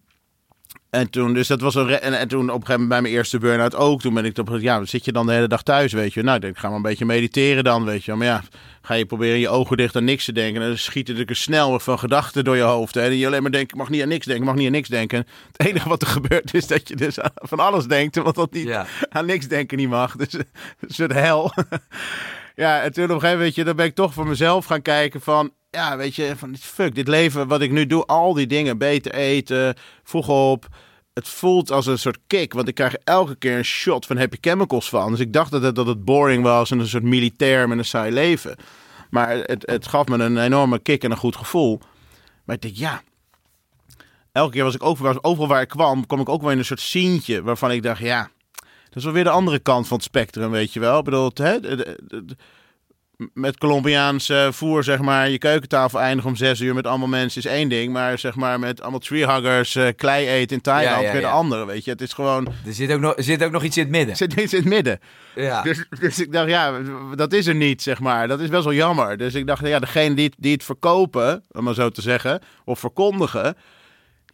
en 0.94 1.10
toen, 1.10 1.34
dus 1.34 1.48
dat 1.48 1.62
was 1.62 1.76
een. 1.76 1.90
En, 1.90 2.20
en, 2.20 2.28
toen 2.28 2.40
op 2.40 2.48
een 2.48 2.52
gegeven 2.54 2.72
moment 2.72 2.90
bij 2.90 3.02
mijn 3.02 3.14
eerste 3.14 3.38
burn-out 3.38 3.76
ook. 3.76 4.02
Toen 4.02 4.14
ben 4.14 4.26
ik 4.26 4.38
op. 4.38 4.58
Ja, 4.60 4.86
zit 4.86 5.06
je 5.06 5.12
dan 5.12 5.26
de 5.26 5.34
hele 5.34 5.48
dag 5.48 5.64
thuis, 5.64 5.94
weet 5.94 6.14
je. 6.14 6.24
Nou, 6.24 6.36
ik 6.36 6.42
denk, 6.42 6.58
ga 6.58 6.68
maar 6.68 6.76
een 6.76 6.82
beetje 6.82 7.06
mediteren 7.06 7.64
dan, 7.64 7.86
weet 7.86 8.04
je. 8.04 8.14
Maar 8.14 8.28
ja, 8.28 8.44
ga 8.82 8.94
je 8.94 9.06
proberen 9.06 9.40
je 9.40 9.50
ogen 9.50 9.78
dicht 9.78 9.96
aan 9.96 10.04
niks 10.04 10.26
te 10.26 10.32
denken. 10.32 10.62
En 10.62 10.68
dan 10.68 10.78
schieten 10.78 11.26
er 11.26 11.36
snel 11.36 11.80
van 11.80 12.00
gedachten 12.00 12.44
door 12.44 12.56
je 12.56 12.62
hoofd. 12.62 12.94
Hè. 12.94 13.02
En 13.02 13.16
je 13.16 13.28
alleen 13.28 13.42
maar 13.42 13.52
denkt, 13.52 13.72
ik 13.72 13.78
mag 13.78 13.90
niet 13.90 14.02
aan 14.02 14.08
niks 14.08 14.26
denken, 14.26 14.46
mag 14.46 14.56
niet 14.56 14.66
aan 14.66 14.72
niks 14.72 14.90
denken. 14.90 15.28
Het 15.52 15.68
enige 15.68 15.90
wat 15.90 16.02
er 16.02 16.08
gebeurt 16.08 16.54
is 16.54 16.68
dat 16.68 16.88
je 16.88 16.96
dus 16.96 17.18
van 17.36 17.60
alles 17.60 17.86
denkt. 17.86 18.16
Want 18.16 18.36
dat 18.36 18.54
niet 18.54 18.68
ja. 18.68 18.86
aan 19.10 19.26
niks 19.26 19.48
denken 19.48 19.78
niet 19.78 19.90
mag. 19.90 20.16
Dus 20.16 20.34
een 20.34 20.46
soort 20.88 21.14
hel. 21.14 21.52
ja, 22.56 22.82
en 22.82 22.94
toen 22.94 23.04
op 23.04 23.10
een 23.10 23.20
gegeven 23.20 23.38
moment, 23.38 23.66
dan 23.66 23.76
ben 23.76 23.86
ik 23.86 23.96
toch 23.96 24.14
voor 24.14 24.28
mezelf 24.28 24.66
gaan 24.66 24.82
kijken 24.82 25.22
van 25.22 25.52
ja, 25.70 25.98
weet 25.98 26.16
je, 26.16 26.34
van 26.38 26.56
fuck, 26.58 26.96
dit 26.96 27.08
leven 27.08 27.48
wat 27.48 27.62
ik 27.62 27.72
nu 27.72 27.88
doe, 27.88 28.06
al 28.06 28.34
die 28.34 28.48
dingen, 28.48 28.78
beter 28.78 29.14
eten, 29.14 29.76
vroeg 30.04 30.30
op. 30.30 30.68
Het 31.14 31.28
voelt 31.28 31.72
als 31.72 31.86
een 31.86 32.00
soort 32.00 32.20
kick, 32.28 32.54
want 32.54 32.68
ik 32.68 32.76
krijg 32.76 32.96
elke 33.04 33.36
keer 33.36 33.58
een 33.58 33.66
shot 33.66 34.06
van 34.06 34.18
happy 34.18 34.38
chemicals 34.42 34.90
van. 34.90 35.12
Dus 35.12 35.20
ik 35.20 35.34
dacht 35.34 35.52
dat 35.52 35.62
het, 35.62 35.76
dat 35.76 35.88
het 35.88 36.06
boring 36.06 36.44
was 36.44 36.72
en 36.72 36.80
een 36.80 36.88
soort 36.88 37.04
militair 37.04 37.68
met 37.68 37.78
een 37.78 37.86
saai 37.86 38.12
leven. 38.12 38.56
Maar 39.10 39.30
het, 39.30 39.64
het 39.66 39.88
gaf 39.88 40.08
me 40.08 40.18
een 40.18 40.38
enorme 40.38 40.80
kick 40.80 41.04
en 41.04 41.12
een 41.12 41.18
goed 41.18 41.36
gevoel. 41.36 41.80
Maar 42.44 42.56
ik 42.56 42.62
denk, 42.62 42.76
ja, 42.76 43.02
elke 44.32 44.52
keer 44.52 44.64
was 44.64 44.76
ik 44.76 44.84
overal, 44.84 45.24
overal 45.24 45.48
waar 45.48 45.62
ik 45.62 45.68
kwam, 45.68 46.06
kwam 46.06 46.20
ik 46.20 46.30
ook 46.30 46.42
wel 46.42 46.52
in 46.52 46.58
een 46.58 46.66
soort 46.66 46.80
sientje 46.80 47.44
waarvan 47.44 47.72
ik 47.72 47.84
dacht, 47.84 48.00
ja, 48.00 48.30
dat 48.94 48.98
is 48.98 49.04
wel 49.04 49.14
weer 49.14 49.24
de 49.24 49.30
andere 49.30 49.60
kant 49.60 49.88
van 49.88 49.98
het 49.98 50.06
spectrum, 50.06 50.52
weet 50.52 50.74
je 50.74 50.80
wel. 50.80 50.98
Ik 50.98 51.04
bedoel, 51.04 51.32
hè, 51.34 51.58
met 53.34 53.58
Colombiaans 53.58 54.30
uh, 54.30 54.52
voer, 54.52 54.84
zeg 54.84 55.00
maar, 55.00 55.30
je 55.30 55.38
keukentafel 55.38 56.00
eindigen 56.00 56.30
om 56.30 56.36
zes 56.36 56.60
uur 56.60 56.74
met 56.74 56.88
allemaal 56.88 57.08
mensen 57.08 57.42
is 57.42 57.52
één 57.52 57.70
ding. 57.70 57.94
Maar 57.94 58.20
zeg 58.20 58.36
maar 58.36 58.60
met 58.60 58.82
allemaal 58.82 59.00
treehuggers, 59.00 59.76
uh, 59.76 59.88
klei 59.96 60.28
eten 60.28 60.56
in 60.56 60.62
Thailand, 60.62 61.02
ja, 61.02 61.08
ja, 61.08 61.12
weer 61.12 61.22
de 61.22 61.28
andere, 61.28 61.66
weet 61.66 61.86
je. 61.86 61.92
Het 61.92 62.02
is 62.02 62.14
gewoon... 62.14 62.48
Er 62.66 62.74
zit 62.74 62.92
ook 62.92 63.00
nog, 63.00 63.14
zit 63.18 63.44
ook 63.44 63.52
nog 63.52 63.64
iets 63.64 63.78
in 63.78 63.84
het 63.84 63.92
midden. 63.92 64.10
Er 64.10 64.16
zit 64.16 64.34
iets 64.34 64.54
in 64.54 64.60
het 64.60 64.70
midden. 64.70 65.00
Ja. 65.36 65.62
Dus, 65.62 65.86
dus 66.00 66.20
ik 66.20 66.32
dacht, 66.32 66.50
ja, 66.50 66.80
dat 67.16 67.34
is 67.34 67.48
er 67.48 67.56
niet, 67.56 67.82
zeg 67.82 68.00
maar. 68.00 68.28
Dat 68.28 68.40
is 68.40 68.50
best 68.50 68.64
wel 68.64 68.74
jammer. 68.74 69.18
Dus 69.18 69.34
ik 69.34 69.48
dacht, 69.48 69.68
ja, 69.68 69.80
degene 69.80 70.16
die, 70.16 70.32
die 70.38 70.54
het 70.54 70.64
verkopen, 70.64 71.44
om 71.52 71.64
maar 71.64 71.74
zo 71.74 71.90
te 71.90 72.02
zeggen, 72.02 72.42
of 72.66 72.80
verkondigen... 72.80 73.56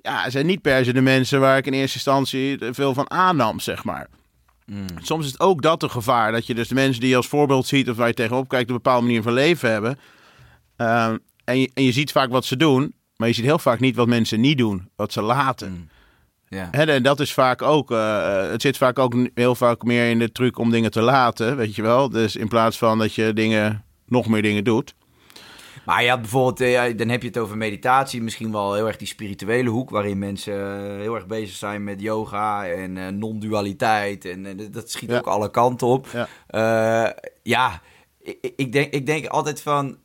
Ja, 0.02 0.30
zijn 0.30 0.46
niet 0.46 0.62
per 0.62 0.86
se 0.86 0.94
de 0.94 1.02
mensen 1.02 1.40
waar 1.40 1.58
ik 1.58 1.66
in 1.66 1.74
eerste 1.74 1.96
instantie 1.96 2.58
veel 2.72 2.94
van 2.94 3.10
aannam, 3.12 3.60
zeg 3.60 3.84
maar. 3.84 4.08
Mm. 4.70 4.86
Soms 5.02 5.26
is 5.26 5.32
het 5.32 5.40
ook 5.40 5.62
dat 5.62 5.84
een 5.84 5.92
gevaar. 5.92 6.32
Dat 6.32 6.48
je 6.48 6.56
dus 6.56 6.68
de 6.68 6.76
mensen 6.76 7.02
die 7.02 7.10
je 7.10 7.16
als 7.16 7.28
voorbeeld 7.28 7.68
ziet 7.68 7.90
of 7.90 7.96
waar 7.96 8.08
je 8.08 8.14
tegenop 8.14 8.48
kijkt, 8.48 8.70
een 8.70 8.76
bepaalde 8.76 9.06
manier 9.06 9.22
van 9.22 9.34
leven 9.34 9.72
hebben. 9.72 10.00
Uh, 10.78 11.06
en, 11.44 11.60
je, 11.60 11.72
en 11.74 11.84
je 11.84 11.92
ziet 11.92 12.12
vaak 12.12 12.30
wat 12.30 12.46
ze 12.46 12.58
doen, 12.58 12.94
maar 13.16 13.28
je 13.28 13.34
ziet 13.34 13.46
heel 13.46 13.60
vaak 13.60 13.80
niet 13.80 13.96
wat 13.96 14.08
mensen 14.08 14.40
niet 14.40 14.58
doen, 14.58 14.90
wat 14.96 15.14
ze 15.14 15.22
laten. 15.22 15.72
Mm. 15.72 15.88
Ja. 16.48 16.72
en 16.72 17.04
dat 17.04 17.20
is 17.20 17.34
vaak 17.34 17.62
ook, 17.62 17.92
uh, 17.92 18.50
het 18.50 18.62
zit 18.62 18.78
vaak 18.78 19.00
ook 19.00 19.16
heel 19.34 19.56
vaak 19.56 19.84
meer 19.84 20.10
in 20.10 20.20
de 20.20 20.32
truc 20.32 20.58
om 20.58 20.72
dingen 20.72 20.92
te 20.92 21.02
laten, 21.02 21.56
weet 21.58 21.76
je 21.76 21.82
wel. 21.82 22.10
Dus 22.10 22.36
in 22.36 22.48
plaats 22.48 22.78
van 22.78 23.00
dat 23.00 23.14
je 23.14 23.34
dingen, 23.34 23.84
nog 24.06 24.28
meer 24.28 24.42
dingen 24.42 24.64
doet. 24.64 24.96
Maar 25.90 26.04
ja, 26.04 26.20
bijvoorbeeld, 26.20 26.62
eh, 26.62 26.98
dan 26.98 27.10
heb 27.10 27.22
je 27.22 27.28
het 27.28 27.38
over 27.38 27.58
meditatie. 27.58 28.22
Misschien 28.22 28.52
wel 28.52 28.74
heel 28.74 28.88
erg 28.88 28.98
die 28.98 29.08
spirituele 29.08 29.70
hoek. 29.70 29.90
Waarin 29.90 30.18
mensen 30.18 30.54
eh, 30.54 30.98
heel 30.98 31.16
erg 31.16 31.28
bezig 31.28 31.56
zijn 31.56 31.84
met 31.84 32.02
yoga 32.02 32.68
en 32.68 32.96
uh, 32.96 33.08
non-dualiteit. 33.08 34.26
En 34.26 34.70
dat 34.72 34.92
schiet 34.92 35.14
ook 35.14 35.28
alle 35.28 35.52
kanten 35.52 35.88
op. 35.88 36.08
Ja, 36.12 37.16
ja 37.44 37.82
ik, 38.20 38.54
ik, 38.56 38.72
denk, 38.72 38.94
ik 38.94 39.06
denk 39.06 39.26
altijd 39.26 39.62
van. 39.62 39.98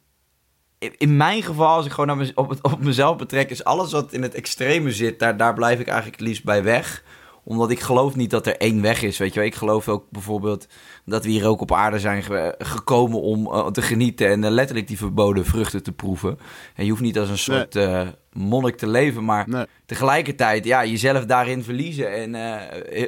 In 0.78 1.16
mijn 1.16 1.42
geval, 1.42 1.76
als 1.76 1.86
ik 1.86 1.92
gewoon 1.92 2.16
naar 2.16 2.30
op, 2.34 2.58
op 2.62 2.80
mezelf 2.80 3.16
betrek, 3.16 3.50
is 3.50 3.64
alles 3.64 3.92
wat 3.92 4.12
in 4.12 4.22
het 4.22 4.34
extreme 4.34 4.92
zit, 4.92 5.18
daar, 5.18 5.36
daar 5.36 5.54
blijf 5.54 5.80
ik 5.80 5.86
eigenlijk 5.86 6.18
het 6.18 6.28
liefst 6.28 6.44
bij 6.44 6.62
weg 6.62 7.02
omdat 7.44 7.70
ik 7.70 7.80
geloof 7.80 8.14
niet 8.14 8.30
dat 8.30 8.46
er 8.46 8.56
één 8.56 8.82
weg 8.82 9.02
is, 9.02 9.18
weet 9.18 9.32
je 9.34 9.38
wel. 9.38 9.48
Ik 9.48 9.54
geloof 9.54 9.88
ook 9.88 10.10
bijvoorbeeld 10.10 10.66
dat 11.04 11.24
we 11.24 11.30
hier 11.30 11.46
ook 11.46 11.60
op 11.60 11.72
aarde 11.72 11.98
zijn 11.98 12.22
gekomen 12.58 13.20
om 13.20 13.46
uh, 13.46 13.66
te 13.66 13.82
genieten 13.82 14.28
en 14.28 14.42
uh, 14.42 14.50
letterlijk 14.50 14.88
die 14.88 14.98
verboden 14.98 15.44
vruchten 15.44 15.82
te 15.82 15.92
proeven. 15.92 16.38
En 16.74 16.84
je 16.84 16.90
hoeft 16.90 17.02
niet 17.02 17.18
als 17.18 17.28
een 17.28 17.38
soort 17.38 17.74
nee. 17.74 17.86
uh, 17.86 18.08
monnik 18.32 18.76
te 18.76 18.86
leven, 18.86 19.24
maar 19.24 19.48
nee. 19.48 19.66
tegelijkertijd 19.86 20.64
ja, 20.64 20.84
jezelf 20.84 21.24
daarin 21.24 21.64
verliezen 21.64 22.34
en 22.34 22.60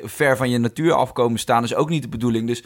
ver 0.05 0.37
van 0.37 0.51
je 0.51 0.59
natuur 0.59 0.93
afkomen 0.93 1.39
staan 1.39 1.65
is 1.65 1.75
ook 1.75 1.89
niet 1.89 2.03
de 2.03 2.09
bedoeling. 2.09 2.47
Dus 2.47 2.63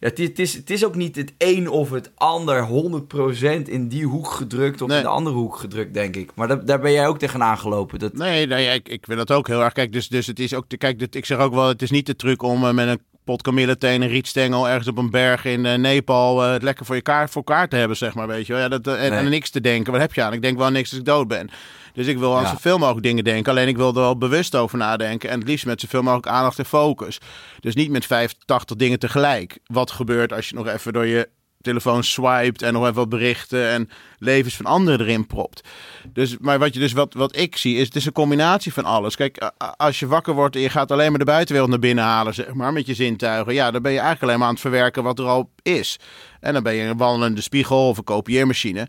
ja, 0.00 0.08
het, 0.08 0.18
het, 0.18 0.38
is, 0.38 0.54
het 0.54 0.70
is 0.70 0.84
ook 0.84 0.94
niet 0.94 1.16
het 1.16 1.32
een 1.38 1.68
of 1.68 1.90
het 1.90 2.10
ander 2.14 2.68
100% 2.68 3.62
in 3.62 3.88
die 3.88 4.06
hoek 4.06 4.30
gedrukt 4.30 4.82
of 4.82 4.88
nee. 4.88 4.96
in 4.96 5.02
de 5.02 5.08
andere 5.08 5.36
hoek 5.36 5.56
gedrukt, 5.56 5.94
denk 5.94 6.16
ik. 6.16 6.30
Maar 6.34 6.48
dat, 6.48 6.66
daar 6.66 6.80
ben 6.80 6.92
jij 6.92 7.08
ook 7.08 7.18
tegenaan 7.18 7.58
gelopen. 7.58 7.98
Dat... 7.98 8.12
Nee, 8.12 8.46
nee 8.46 8.74
ik, 8.74 8.88
ik 8.88 9.04
vind 9.04 9.18
dat 9.18 9.32
ook 9.32 9.46
heel 9.46 9.62
erg. 9.62 9.72
Kijk, 9.72 9.92
dus, 9.92 10.08
dus 10.08 10.26
het 10.26 10.38
is 10.38 10.54
ook, 10.54 10.64
kijk, 10.78 10.98
dit, 10.98 11.14
ik 11.14 11.24
zeg 11.24 11.38
ook 11.38 11.54
wel, 11.54 11.68
het 11.68 11.82
is 11.82 11.90
niet 11.90 12.06
de 12.06 12.16
truc 12.16 12.42
om 12.42 12.64
uh, 12.64 12.72
met 12.72 12.88
een 12.88 13.00
pot 13.30 13.42
kamilletheen, 13.42 14.02
een 14.02 14.08
rietstengel 14.08 14.68
ergens 14.68 14.88
op 14.88 14.98
een 14.98 15.10
berg 15.10 15.44
in 15.44 15.64
uh, 15.64 15.74
Nepal 15.74 16.44
uh, 16.44 16.52
het 16.52 16.62
lekker 16.62 16.86
voor 16.86 16.94
je 16.94 17.00
kaart 17.02 17.30
voor 17.30 17.42
elkaar 17.44 17.68
te 17.68 17.76
hebben, 17.76 17.96
zeg 17.96 18.14
maar, 18.14 18.26
weet 18.26 18.46
je 18.46 18.52
wel. 18.52 18.62
Ja, 18.62 18.68
dat, 18.68 18.86
en, 18.86 19.10
nee. 19.10 19.18
en 19.18 19.28
niks 19.28 19.50
te 19.50 19.60
denken. 19.60 19.92
Wat 19.92 20.00
heb 20.00 20.14
je 20.14 20.22
aan? 20.22 20.32
Ik 20.32 20.42
denk 20.42 20.58
wel 20.58 20.70
niks 20.70 20.90
als 20.90 20.98
ik 20.98 21.04
dood 21.04 21.28
ben. 21.28 21.50
Dus 21.92 22.06
ik 22.06 22.18
wil 22.18 22.36
aan 22.36 22.42
ja. 22.42 22.48
zoveel 22.48 22.78
mogelijk 22.78 23.06
dingen 23.06 23.24
denken. 23.24 23.52
Alleen 23.52 23.68
ik 23.68 23.76
wil 23.76 23.88
er 23.88 23.94
wel 23.94 24.18
bewust 24.18 24.54
over 24.54 24.78
nadenken. 24.78 25.30
En 25.30 25.38
het 25.38 25.48
liefst 25.48 25.66
met 25.66 25.80
zoveel 25.80 26.02
mogelijk 26.02 26.26
aandacht 26.26 26.58
en 26.58 26.64
focus. 26.64 27.18
Dus 27.60 27.74
niet 27.74 27.90
met 27.90 28.06
85 28.06 28.76
dingen 28.76 28.98
tegelijk. 28.98 29.58
Wat 29.66 29.90
gebeurt 29.90 30.32
als 30.32 30.48
je 30.48 30.54
nog 30.54 30.66
even 30.66 30.92
door 30.92 31.06
je 31.06 31.28
telefoon 31.60 32.04
swiped 32.04 32.62
en 32.62 32.72
nog 32.72 32.82
even 32.82 32.94
wat 32.94 33.08
berichten 33.08 33.68
en 33.68 33.90
levens 34.18 34.56
van 34.56 34.66
anderen 34.66 35.00
erin 35.00 35.26
propt. 35.26 35.68
Dus, 36.12 36.36
maar 36.38 36.58
wat, 36.58 36.74
je 36.74 36.80
dus, 36.80 36.92
wat, 36.92 37.14
wat 37.14 37.36
ik 37.36 37.56
zie 37.56 37.76
is, 37.76 37.86
het 37.86 37.96
is 37.96 38.06
een 38.06 38.12
combinatie 38.12 38.72
van 38.72 38.84
alles. 38.84 39.16
Kijk, 39.16 39.50
als 39.76 39.98
je 39.98 40.06
wakker 40.06 40.34
wordt 40.34 40.56
en 40.56 40.62
je 40.62 40.70
gaat 40.70 40.92
alleen 40.92 41.10
maar 41.10 41.18
de 41.18 41.24
buitenwereld 41.24 41.70
naar 41.70 41.80
binnen 41.80 42.04
halen, 42.04 42.34
zeg 42.34 42.54
maar, 42.54 42.72
met 42.72 42.86
je 42.86 42.94
zintuigen. 42.94 43.54
Ja, 43.54 43.70
dan 43.70 43.82
ben 43.82 43.92
je 43.92 43.98
eigenlijk 43.98 44.26
alleen 44.26 44.38
maar 44.38 44.48
aan 44.48 44.54
het 44.54 44.62
verwerken 44.62 45.02
wat 45.02 45.18
er 45.18 45.26
al 45.26 45.50
is. 45.62 45.98
En 46.40 46.52
dan 46.52 46.62
ben 46.62 46.74
je 46.74 46.82
een 46.82 46.96
wandelende 46.96 47.40
spiegel 47.40 47.88
of 47.88 47.98
een 47.98 48.04
kopieermachine. 48.04 48.88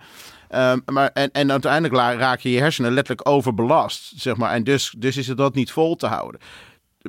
Um, 0.55 0.81
maar, 0.85 1.09
en, 1.13 1.31
en 1.31 1.51
uiteindelijk 1.51 1.93
raak 2.19 2.39
je 2.39 2.51
je 2.51 2.59
hersenen 2.59 2.93
letterlijk 2.93 3.29
overbelast, 3.29 4.13
zeg 4.15 4.35
maar. 4.35 4.51
En 4.51 4.63
dus, 4.63 4.93
dus 4.97 5.17
is 5.17 5.27
het 5.27 5.37
dat 5.37 5.55
niet 5.55 5.71
vol 5.71 5.95
te 5.95 6.07
houden. 6.07 6.41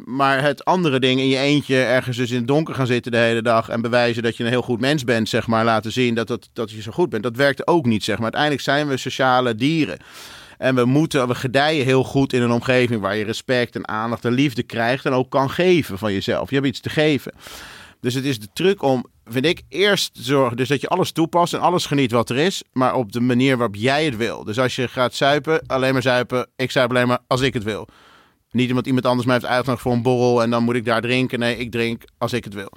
Maar 0.04 0.42
het 0.42 0.64
andere 0.64 1.00
ding 1.00 1.20
in 1.20 1.28
je 1.28 1.38
eentje 1.38 1.76
ergens 1.76 2.16
dus 2.16 2.30
in 2.30 2.36
het 2.36 2.46
donker 2.46 2.74
gaan 2.74 2.86
zitten 2.86 3.12
de 3.12 3.18
hele 3.18 3.42
dag 3.42 3.68
en 3.68 3.80
bewijzen 3.80 4.22
dat 4.22 4.36
je 4.36 4.44
een 4.44 4.50
heel 4.50 4.62
goed 4.62 4.80
mens 4.80 5.04
bent, 5.04 5.28
zeg 5.28 5.46
maar, 5.46 5.64
laten 5.64 5.92
zien 5.92 6.14
dat, 6.14 6.26
dat, 6.26 6.48
dat 6.52 6.70
je 6.70 6.82
zo 6.82 6.92
goed 6.92 7.10
bent, 7.10 7.22
dat 7.22 7.36
werkt 7.36 7.66
ook 7.66 7.86
niet, 7.86 8.04
zeg 8.04 8.14
maar. 8.14 8.24
Uiteindelijk 8.24 8.62
zijn 8.62 8.88
we 8.88 8.96
sociale 8.96 9.54
dieren. 9.54 9.98
En 10.58 10.74
we 10.74 10.84
moeten, 10.84 11.28
we 11.28 11.34
gedijen 11.34 11.84
heel 11.84 12.04
goed 12.04 12.32
in 12.32 12.42
een 12.42 12.50
omgeving 12.50 13.00
waar 13.00 13.16
je 13.16 13.24
respect 13.24 13.74
en 13.74 13.88
aandacht 13.88 14.24
en 14.24 14.32
liefde 14.32 14.62
krijgt 14.62 15.04
en 15.04 15.12
ook 15.12 15.30
kan 15.30 15.50
geven 15.50 15.98
van 15.98 16.12
jezelf. 16.12 16.48
Je 16.48 16.54
hebt 16.54 16.66
iets 16.66 16.80
te 16.80 16.90
geven. 16.90 17.32
Dus 18.00 18.14
het 18.14 18.24
is 18.24 18.40
de 18.40 18.48
truc 18.52 18.82
om, 18.82 19.06
vind 19.24 19.46
ik, 19.46 19.62
eerst 19.68 20.14
te 20.14 20.22
zorgen 20.22 20.56
dus 20.56 20.68
dat 20.68 20.80
je 20.80 20.88
alles 20.88 21.12
toepast 21.12 21.54
en 21.54 21.60
alles 21.60 21.86
geniet 21.86 22.10
wat 22.10 22.30
er 22.30 22.36
is, 22.36 22.62
maar 22.72 22.94
op 22.94 23.12
de 23.12 23.20
manier 23.20 23.56
waarop 23.56 23.76
jij 23.76 24.04
het 24.04 24.16
wil. 24.16 24.44
Dus 24.44 24.58
als 24.58 24.76
je 24.76 24.88
gaat 24.88 25.14
zuipen, 25.14 25.66
alleen 25.66 25.92
maar 25.92 26.02
zuipen, 26.02 26.48
ik 26.56 26.70
zuip 26.70 26.90
alleen 26.90 27.08
maar 27.08 27.18
als 27.26 27.40
ik 27.40 27.54
het 27.54 27.62
wil. 27.62 27.88
Niet 28.52 28.70
omdat 28.70 28.86
iemand 28.86 29.06
anders 29.06 29.26
mij 29.26 29.34
heeft 29.34 29.46
uitgenodigd 29.46 29.82
voor 29.82 29.92
een 29.92 30.02
borrel 30.02 30.42
en 30.42 30.50
dan 30.50 30.62
moet 30.62 30.74
ik 30.74 30.84
daar 30.84 31.00
drinken. 31.00 31.38
Nee, 31.38 31.56
ik 31.56 31.70
drink 31.70 32.02
als 32.18 32.32
ik 32.32 32.44
het 32.44 32.54
wil. 32.54 32.72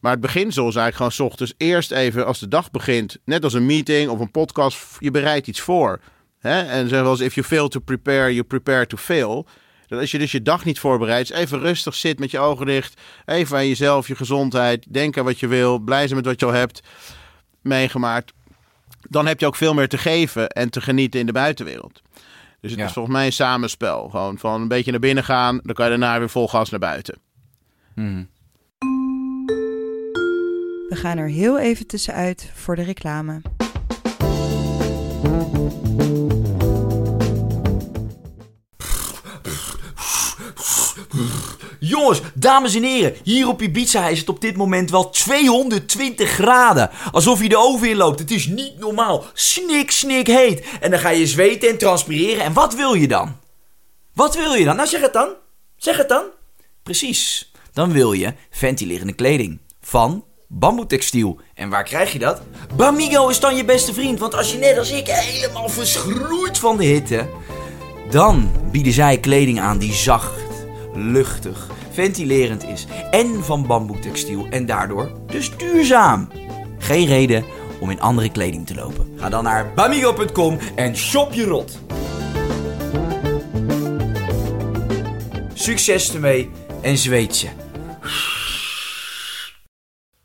Maar 0.00 0.12
het 0.12 0.20
beginsel 0.20 0.68
is 0.68 0.76
eigenlijk 0.76 0.96
gewoon 0.96 1.12
s 1.12 1.32
ochtends 1.32 1.54
eerst 1.56 1.90
even 1.90 2.26
als 2.26 2.38
de 2.38 2.48
dag 2.48 2.70
begint, 2.70 3.18
net 3.24 3.44
als 3.44 3.52
een 3.52 3.66
meeting 3.66 4.10
of 4.10 4.20
een 4.20 4.30
podcast, 4.30 4.96
je 4.98 5.10
bereidt 5.10 5.46
iets 5.46 5.60
voor. 5.60 6.00
Hè? 6.38 6.60
En 6.60 6.80
zeggen 6.80 7.02
wel 7.02 7.10
eens, 7.10 7.20
if 7.20 7.34
you 7.34 7.46
fail 7.46 7.68
to 7.68 7.80
prepare, 7.80 8.34
you 8.34 8.42
prepare 8.42 8.86
to 8.86 8.96
fail. 8.96 9.46
Dat 9.86 10.00
als 10.00 10.10
je 10.10 10.18
dus 10.18 10.32
je 10.32 10.42
dag 10.42 10.64
niet 10.64 10.78
voorbereidt, 10.78 11.30
even 11.30 11.58
rustig 11.58 11.94
zit 11.94 12.18
met 12.18 12.30
je 12.30 12.38
ogen 12.38 12.66
dicht, 12.66 13.00
even 13.24 13.56
aan 13.56 13.68
jezelf, 13.68 14.08
je 14.08 14.16
gezondheid, 14.16 14.86
denk 14.88 15.18
aan 15.18 15.24
wat 15.24 15.40
je 15.40 15.46
wil, 15.46 15.78
blij 15.78 16.02
zijn 16.02 16.16
met 16.16 16.26
wat 16.26 16.40
je 16.40 16.46
al 16.46 16.52
hebt 16.52 16.80
meegemaakt, 17.62 18.32
dan 19.08 19.26
heb 19.26 19.40
je 19.40 19.46
ook 19.46 19.56
veel 19.56 19.74
meer 19.74 19.88
te 19.88 19.98
geven 19.98 20.48
en 20.48 20.70
te 20.70 20.80
genieten 20.80 21.20
in 21.20 21.26
de 21.26 21.32
buitenwereld. 21.32 22.02
Dus 22.60 22.70
het 22.70 22.80
Ja. 22.80 22.86
is 22.86 22.92
volgens 22.92 23.14
mij 23.14 23.26
een 23.26 23.32
samenspel. 23.32 24.08
Gewoon 24.08 24.38
van 24.38 24.60
een 24.60 24.68
beetje 24.68 24.90
naar 24.90 25.00
binnen 25.00 25.24
gaan, 25.24 25.60
dan 25.62 25.74
kan 25.74 25.84
je 25.84 25.90
daarna 25.98 26.18
weer 26.18 26.30
vol 26.30 26.48
gas 26.48 26.70
naar 26.70 26.80
buiten. 26.80 27.18
Mhm. 27.94 28.24
We 30.88 30.96
gaan 30.96 31.18
er 31.18 31.28
heel 31.28 31.58
even 31.58 31.86
tussenuit 31.86 32.50
voor 32.54 32.76
de 32.76 32.82
reclame. 32.82 33.40
Jongens, 41.88 42.20
dames 42.34 42.74
en 42.74 42.82
heren, 42.82 43.14
hier 43.22 43.48
op 43.48 43.62
Ibiza 43.62 44.08
is 44.08 44.18
het 44.18 44.28
op 44.28 44.40
dit 44.40 44.56
moment 44.56 44.90
wel 44.90 45.10
220 45.10 46.30
graden. 46.30 46.90
Alsof 47.12 47.42
je 47.42 47.48
de 47.48 47.58
oven 47.58 47.88
inloopt. 47.88 48.18
Het 48.18 48.30
is 48.30 48.46
niet 48.46 48.78
normaal. 48.78 49.24
Snik, 49.32 49.90
snik 49.90 50.26
heet. 50.26 50.64
En 50.80 50.90
dan 50.90 51.00
ga 51.00 51.08
je 51.08 51.26
zweten 51.26 51.68
en 51.68 51.78
transpireren. 51.78 52.44
En 52.44 52.52
wat 52.52 52.74
wil 52.74 52.94
je 52.94 53.08
dan? 53.08 53.36
Wat 54.14 54.36
wil 54.36 54.54
je 54.54 54.64
dan? 54.64 54.76
Nou, 54.76 54.88
zeg 54.88 55.00
het 55.00 55.12
dan. 55.12 55.28
Zeg 55.76 55.96
het 55.96 56.08
dan. 56.08 56.24
Precies. 56.82 57.52
Dan 57.72 57.92
wil 57.92 58.12
je 58.12 58.32
ventilerende 58.50 59.12
kleding 59.12 59.58
van 59.80 60.24
bamboetextiel. 60.46 61.40
En 61.54 61.68
waar 61.68 61.84
krijg 61.84 62.12
je 62.12 62.18
dat? 62.18 62.40
Bamigo 62.76 63.28
is 63.28 63.40
dan 63.40 63.56
je 63.56 63.64
beste 63.64 63.94
vriend. 63.94 64.18
Want 64.18 64.34
als 64.34 64.52
je 64.52 64.58
net 64.58 64.78
als 64.78 64.90
ik 64.90 65.06
helemaal 65.06 65.68
verschroeit 65.68 66.58
van 66.58 66.76
de 66.76 66.84
hitte... 66.84 67.28
Dan 68.10 68.50
bieden 68.70 68.92
zij 68.92 69.18
kleding 69.18 69.60
aan 69.60 69.78
die 69.78 69.92
zacht, 69.92 70.40
luchtig, 70.94 71.66
ventilerend 71.98 72.64
is 72.64 72.86
en 73.10 73.44
van 73.44 73.66
bamboetextiel 73.66 74.46
en 74.50 74.66
daardoor 74.66 75.10
dus 75.26 75.56
duurzaam. 75.56 76.28
Geen 76.78 77.06
reden 77.06 77.44
om 77.80 77.90
in 77.90 78.00
andere 78.00 78.30
kleding 78.30 78.66
te 78.66 78.74
lopen. 78.74 79.12
Ga 79.16 79.28
dan 79.28 79.44
naar 79.44 79.72
bamigo.com 79.74 80.58
en 80.74 80.96
shop 80.96 81.32
je 81.32 81.44
rot. 81.44 81.78
Succes 85.54 86.14
ermee 86.14 86.50
en 86.82 86.98
zweet 86.98 87.40
je. 87.40 87.48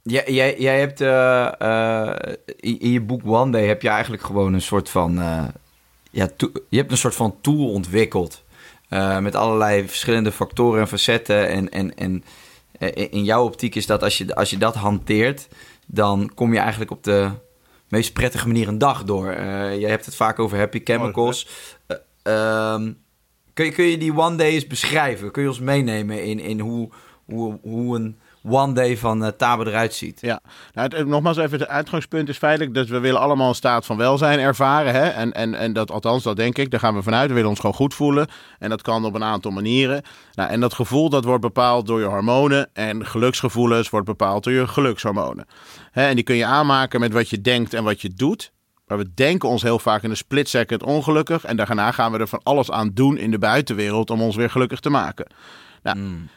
Jij, 0.04 0.56
jij, 0.58 0.80
hebt 0.80 1.02
eh, 1.02 1.62
eh, 1.62 2.34
in, 2.56 2.92
je 2.92 3.02
boek 3.02 3.22
One 3.26 3.52
Day 3.52 3.66
heb 3.66 3.82
je 3.82 3.90
eigenlijk 3.90 4.24
gewoon 4.24 4.54
een 4.54 4.62
soort 4.62 4.90
van 4.90 5.20
eh, 5.20 5.44
ja, 6.12 6.30
je 6.70 6.78
hebt 6.78 6.92
een 6.92 6.98
soort 6.98 7.16
van 7.16 7.36
tool 7.42 7.70
ontwikkeld. 7.70 8.43
Eh, 8.94 9.20
met 9.20 9.36
allerlei 9.36 9.88
verschillende 9.88 10.32
factoren 10.32 10.82
en 10.82 10.88
facetten. 10.88 11.48
En, 11.48 11.70
en, 11.72 11.96
en 11.96 12.24
eh, 12.80 13.08
in- 13.12 13.24
jouw 13.24 13.44
optiek 13.44 13.76
is 13.76 13.86
dat 13.86 14.04
als 14.04 14.18
je, 14.18 14.36
als 14.36 14.50
je 14.50 14.58
dat 14.58 14.76
hanteert, 14.76 15.48
dan 15.86 16.32
kom 16.36 16.54
je 16.54 16.60
eigenlijk 16.60 16.92
op 16.92 17.04
de 17.04 17.30
meest 17.88 18.14
prettige 18.14 18.48
manier 18.48 18.68
een 18.68 18.78
dag 18.78 19.04
door. 19.04 19.30
Eh 19.32 19.80
je 19.80 19.88
hebt 19.88 20.06
het 20.06 20.16
vaak 20.16 20.40
over 20.40 20.58
happy 20.58 20.82
chemicals. 20.84 21.48
Eh, 21.88 21.98
ehm, 22.24 22.92
kun, 23.54 23.66
je, 23.66 23.72
kun 23.72 23.86
je 23.86 23.98
die 23.98 24.18
one 24.18 24.36
day 24.36 24.50
eens 24.50 24.68
beschrijven? 24.68 25.32
Kun 25.32 25.42
je 25.44 25.50
ons 25.50 25.60
meenemen 25.60 26.24
in, 26.24 26.40
in 26.40 26.60
hoe, 26.60 26.90
hoe, 27.26 27.60
hoe 27.62 27.96
een 27.96 28.18
one 28.44 28.74
day 28.74 28.98
van 28.98 29.24
eh 29.24 29.32
Tabe 29.38 29.68
eruit 29.68 29.94
ziet? 29.94 30.22
Ja, 30.22 30.42
nou, 30.74 30.96
het, 30.96 31.08
nogmaals 31.08 31.38
even, 31.38 31.60
het 31.60 31.68
uitgangspunt 31.68 32.30
is 32.30 32.38
feitelijk 32.38 32.74
dat 32.74 32.88
we 32.88 33.00
willen 33.00 33.20
allemaal 33.20 33.50
een 33.50 33.56
staat 33.56 33.86
van 33.86 33.98
welzijn 33.98 34.40
ervaren. 34.40 34.94
Hè? 34.94 35.08
En, 35.08 35.34
en, 35.34 35.56
en 35.56 35.74
dat, 35.74 35.92
althans, 35.92 36.24
dat 36.24 36.36
denk 36.36 36.58
ik, 36.58 36.72
daar 36.72 36.80
gaan 36.80 36.96
we 36.96 37.04
vanuit. 37.04 37.28
We 37.28 37.34
willen 37.34 37.50
ons 37.50 37.60
gewoon 37.60 37.76
goed 37.76 37.94
voelen. 37.94 38.28
En 38.60 38.70
dat 38.70 38.82
kan 38.82 39.06
op 39.06 39.16
een 39.16 39.24
aantal 39.24 39.52
manieren. 39.52 40.02
Nou, 40.34 40.50
en 40.50 40.60
dat 40.60 40.74
gevoel 40.74 41.10
dat 41.10 41.24
wordt 41.24 41.42
bepaald 41.42 41.88
door 41.88 42.00
je 42.00 42.06
hormonen. 42.06 42.70
En 42.74 43.06
geluksgevoelens 43.06 43.90
wordt 43.90 44.06
bepaald 44.06 44.44
door 44.44 44.54
je 44.54 44.68
gelukshormonen. 44.68 45.46
Hè? 45.92 46.08
En 46.08 46.16
die 46.16 46.24
kun 46.24 46.36
je 46.36 46.46
aanmaken 46.46 47.00
met 47.00 47.14
wat 47.14 47.30
je 47.30 47.42
denkt 47.42 47.74
en 47.74 47.84
wat 47.84 48.02
je 48.02 48.10
doet. 48.10 48.52
Maar 48.88 48.98
we 48.98 49.14
denken 49.14 49.50
ons 49.50 49.62
heel 49.62 49.80
vaak 49.80 50.04
in 50.04 50.10
een 50.10 50.18
split 50.18 50.50
second 50.50 50.84
ongelukkig. 50.84 51.44
En 51.44 51.56
daarna 51.56 51.92
gaan 51.92 52.12
we 52.12 52.18
er 52.18 52.28
van 52.28 52.40
alles 52.44 52.72
aan 52.72 52.92
doen 52.94 53.18
in 53.18 53.32
de 53.32 53.40
buitenwereld 53.40 54.10
om 54.10 54.22
ons 54.22 54.36
weer 54.36 54.50
gelukkig 54.50 54.80
te 54.80 54.90
maken. 54.90 55.28
Nou, 55.84 55.98
Mm. 55.98 56.30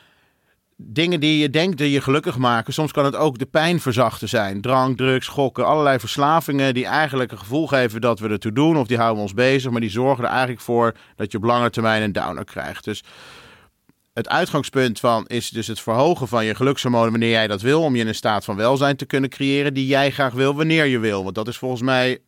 Dingen 0.77 1.21
die 1.21 1.39
je 1.39 1.51
denkt 1.51 1.79
die 1.79 1.91
je 1.91 2.01
gelukkig 2.01 2.39
maken. 2.39 2.73
Soms 2.73 2.93
kan 2.93 3.05
het 3.05 3.17
ook 3.17 3.39
de 3.39 3.47
pijn 3.47 3.81
verzachten 3.81 4.29
zijn. 4.29 4.61
Drank, 4.61 4.97
drugs, 4.97 5.29
gokken, 5.29 5.67
allerlei 5.67 5.99
verslavingen 5.99 6.75
die 6.75 6.87
eigenlijk 6.87 7.33
een 7.33 7.39
gevoel 7.39 7.67
geven 7.67 8.01
dat 8.01 8.19
we 8.19 8.29
ertoe 8.29 8.53
doen. 8.53 8.77
Of 8.77 8.87
die 8.87 8.97
houden 8.99 9.23
ons 9.23 9.35
bezig, 9.35 9.71
maar 9.71 9.81
die 9.81 9.91
zorgen 9.91 10.25
er 10.25 10.31
eigenlijk 10.31 10.61
voor 10.61 10.95
dat 11.17 11.33
je 11.33 11.39
op 11.39 11.45
lange 11.45 11.71
termijn 11.71 12.03
een 12.03 12.13
downer 12.13 12.45
krijgt. 12.45 12.85
Dus 12.85 13.03
het 14.13 14.29
uitgangspunt 14.29 15.01
van 15.01 15.27
is 15.27 15.51
dus 15.51 15.67
het 15.67 15.81
verhogen 15.81 16.29
van 16.29 16.45
je 16.45 16.55
gelukshormonen 16.55 17.11
wanneer 17.11 17.31
jij 17.31 17.47
dat 17.47 17.61
wil. 17.61 17.83
Om 17.83 17.95
je 17.95 18.01
in 18.01 18.09
een 18.09 18.15
staat 18.15 18.45
van 18.45 18.57
welzijn 18.57 18.97
te 18.97 19.07
kunnen 19.07 19.31
creëren 19.31 19.75
die 19.75 19.87
jij 19.87 20.11
graag 20.11 20.33
wil 20.33 20.55
wanneer 20.55 20.85
je 20.85 20.99
wil. 20.99 21.23
Want 21.23 21.35
dat 21.35 21.49
is 21.49 21.59
volgens 21.59 21.83
mij 21.83 22.19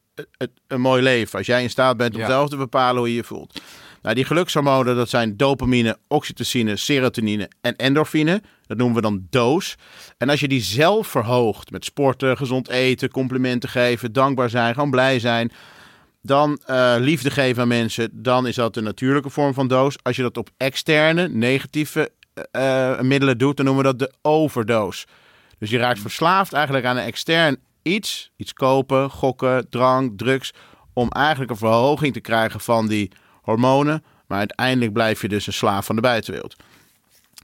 een 0.66 0.80
mooi 0.80 1.02
leven. 1.02 1.38
Als 1.38 1.46
jij 1.46 1.62
in 1.62 1.70
staat 1.70 1.96
bent 1.96 2.14
om 2.14 2.20
Ja. 2.20 2.26
zelf 2.26 2.48
te 2.48 2.56
bepalen 2.56 2.98
hoe 2.98 3.08
je 3.08 3.14
je 3.14 3.24
voelt. 3.24 3.60
Nou, 4.02 4.14
die 4.14 4.24
gelukshormonen, 4.24 4.96
dat 4.96 5.08
zijn 5.08 5.36
dopamine, 5.36 5.98
oxytocine, 6.08 6.76
serotonine 6.76 7.50
en 7.60 7.76
endorfine. 7.76 8.42
Dat 8.66 8.76
noemen 8.76 8.96
we 8.96 9.02
dan 9.02 9.26
doos. 9.30 9.74
En 10.18 10.28
als 10.28 10.40
je 10.40 10.48
die 10.48 10.60
zelf 10.60 11.06
verhoogt 11.06 11.70
met 11.70 11.84
sporten, 11.84 12.36
gezond 12.36 12.68
eten, 12.68 13.10
complimenten 13.10 13.68
geven, 13.68 14.12
dankbaar 14.12 14.50
zijn, 14.50 14.74
gewoon 14.74 14.90
blij 14.90 15.18
zijn, 15.18 15.52
dan 16.22 16.60
eh, 16.66 16.94
liefde 16.98 17.30
geven 17.30 17.62
aan 17.62 17.68
mensen, 17.68 18.10
dan 18.12 18.46
is 18.46 18.54
dat 18.54 18.76
een 18.76 18.84
natuurlijke 18.84 19.30
vorm 19.30 19.54
van 19.54 19.68
doos. 19.68 19.96
Als 20.02 20.16
je 20.16 20.22
dat 20.22 20.36
op 20.36 20.50
externe, 20.56 21.28
negatieve 21.28 22.10
eh, 22.34 22.90
eh, 22.90 23.00
middelen 23.00 23.38
doet, 23.38 23.56
dan 23.56 23.66
noemen 23.66 23.84
we 23.84 23.96
dat 23.96 24.08
de 24.08 24.14
overdoos. 24.22 25.04
Dus 25.58 25.70
je 25.70 25.78
raakt 25.78 26.00
verslaafd 26.00 26.52
eigenlijk 26.52 26.86
aan 26.86 26.96
een 26.96 27.04
extern 27.04 27.56
iets, 27.82 28.30
iets 28.36 28.52
kopen, 28.52 29.10
gokken, 29.10 29.68
drank, 29.70 30.18
drugs, 30.18 30.52
om 30.92 31.08
eigenlijk 31.08 31.50
een 31.50 31.56
verhoging 31.56 32.12
te 32.12 32.20
krijgen 32.20 32.60
van 32.60 32.88
die 32.88 33.10
hormonen. 33.48 34.04
Maar 34.26 34.38
uiteindelijk 34.38 34.92
blijf 34.92 35.20
je 35.22 35.28
dus 35.28 35.46
een 35.46 35.52
slaaf 35.52 35.86
van 35.86 35.94
de 35.96 36.02
buitenwereld. 36.02 36.56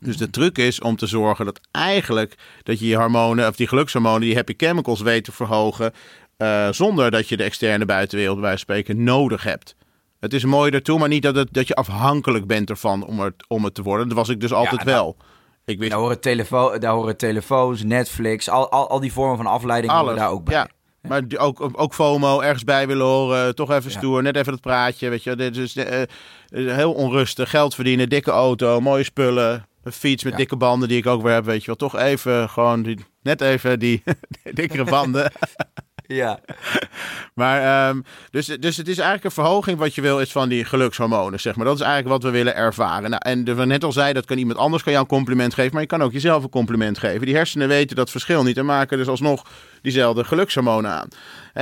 Dus 0.01 0.17
de 0.17 0.31
truc 0.31 0.59
is 0.59 0.81
om 0.81 0.97
te 0.97 1.07
zorgen 1.07 1.45
dat 1.45 1.61
eigenlijk 1.71 2.35
dat 2.63 2.79
je 2.79 2.87
je 2.87 2.97
hormonen, 2.97 3.49
of 3.49 3.57
die 3.57 3.69
gelukshormonen, 3.69 4.21
die 4.21 4.35
happy 4.35 4.55
chemicals 4.57 5.01
weet 5.01 5.25
te 5.25 5.33
verhogen. 5.33 5.93
eh, 6.37 6.69
zonder 6.71 7.11
dat 7.11 7.29
je 7.29 7.37
de 7.37 7.43
externe 7.43 7.85
buitenwereld 7.85 8.41
bij 8.41 8.57
spreken 8.57 9.05
nodig 9.05 9.43
hebt. 9.43 9.77
Het 10.21 10.35
is 10.35 10.45
mooi 10.45 10.71
daartoe, 10.71 10.99
maar 10.99 11.09
niet 11.09 11.23
dat, 11.23 11.35
het, 11.35 11.49
dat 11.53 11.69
je 11.69 11.75
afhankelijk 11.75 12.47
bent 12.47 12.71
ervan 12.71 13.07
om, 13.07 13.21
het, 13.21 13.35
om 13.49 13.65
het 13.65 13.75
te 13.75 13.83
worden. 13.83 14.09
Dat 14.09 14.17
was 14.17 14.29
ik 14.29 14.41
dus 14.41 14.53
altijd 14.53 14.83
wel. 14.83 15.17
Ik 15.65 15.79
wist 15.79 15.91
Daar 15.91 16.01
horen, 16.01 16.21
telefoon, 16.21 16.81
daar 16.81 16.93
horen 16.93 17.17
telefoons, 17.17 17.83
Netflix, 17.83 18.49
al, 18.49 18.71
al, 18.71 18.89
al 18.89 19.01
die 19.01 19.13
vormen 19.13 19.37
van 19.37 19.47
afleiding 19.47 19.93
alles. 19.93 20.17
daar 20.17 20.31
ook 20.31 20.45
bij. 20.45 20.55
Ja. 20.55 20.69
Maar 21.09 21.23
ook, 21.37 21.71
ook 21.73 21.95
FOMO, 21.95 22.41
ergens 22.41 22.65
bij 22.65 22.87
willen 22.87 23.07
horen, 23.07 23.55
toch 23.55 23.71
even 23.71 23.91
stoer, 23.91 24.23
net 24.23 24.37
even 24.37 24.53
dat 24.53 24.61
praatje, 24.61 25.09
weet 25.09 25.23
je. 25.23 25.37
Dit 25.37 25.57
is 25.57 25.77
eh, 25.77 26.03
eh, 26.03 26.09
heel 26.49 26.93
onrustig, 26.93 27.51
geld 27.51 27.75
verdienen, 27.75 28.09
dikke 28.09 28.31
auto, 28.31 28.81
mooie 28.81 29.05
spullen, 29.05 29.67
een 29.83 29.93
fiets 29.93 30.25
met 30.25 30.37
dikke 30.37 30.57
banden 30.57 30.89
die 30.89 30.99
ik 30.99 31.07
ook 31.07 31.23
weer 31.23 31.33
heb, 31.33 31.45
weet 31.45 31.61
je 31.61 31.67
wel. 31.67 31.77
Toch 31.77 31.97
even 31.97 32.49
gewoon, 32.49 32.83
die, 32.83 32.99
net 33.23 33.41
even 33.41 33.79
die 33.79 34.03
dikkere 34.53 34.85
banden. 34.85 35.33
Ja. 36.15 36.39
Maar, 37.35 37.89
ehm, 37.89 38.01
dus, 38.31 38.47
dus 38.47 38.77
het 38.77 38.89
is 38.89 38.97
eigenlijk 38.99 39.25
een 39.25 39.43
verhoging 39.43 39.79
wat 39.79 39.95
je 39.95 40.01
wil, 40.01 40.21
is 40.21 40.33
van 40.33 40.49
die 40.49 40.65
gelukshormonen, 40.65 41.41
zeg 41.41 41.57
maar. 41.57 41.65
Dat 41.65 41.75
is 41.75 41.81
eigenlijk 41.81 42.15
wat 42.15 42.23
we 42.23 42.39
willen 42.39 42.55
ervaren. 42.55 43.11
Nou, 43.11 43.23
en 43.25 43.45
de, 43.45 43.55
we 43.55 43.65
net 43.65 43.85
al 43.85 43.93
zei, 43.93 44.13
dat 44.13 44.25
kan 44.25 44.39
iemand 44.39 44.59
anders 44.59 44.83
kan 44.83 44.93
jou 44.93 45.05
een 45.05 45.11
compliment 45.11 45.55
geven, 45.55 45.73
maar 45.73 45.81
je 45.81 45.87
kan 45.87 46.03
ook 46.03 46.13
jezelf 46.13 46.43
een 46.43 46.49
compliment 46.49 46.99
geven. 46.99 47.27
Die 47.27 47.35
hersenen 47.35 47.69
weten 47.69 47.97
dat 47.97 48.11
verschil 48.11 48.43
niet 48.43 48.57
en 48.57 48.67
maken 48.67 48.99
dus 48.99 49.09
alsnog 49.09 49.47
diezelfde 49.83 50.25
gelukshormonen 50.25 50.91
aan. 50.91 51.09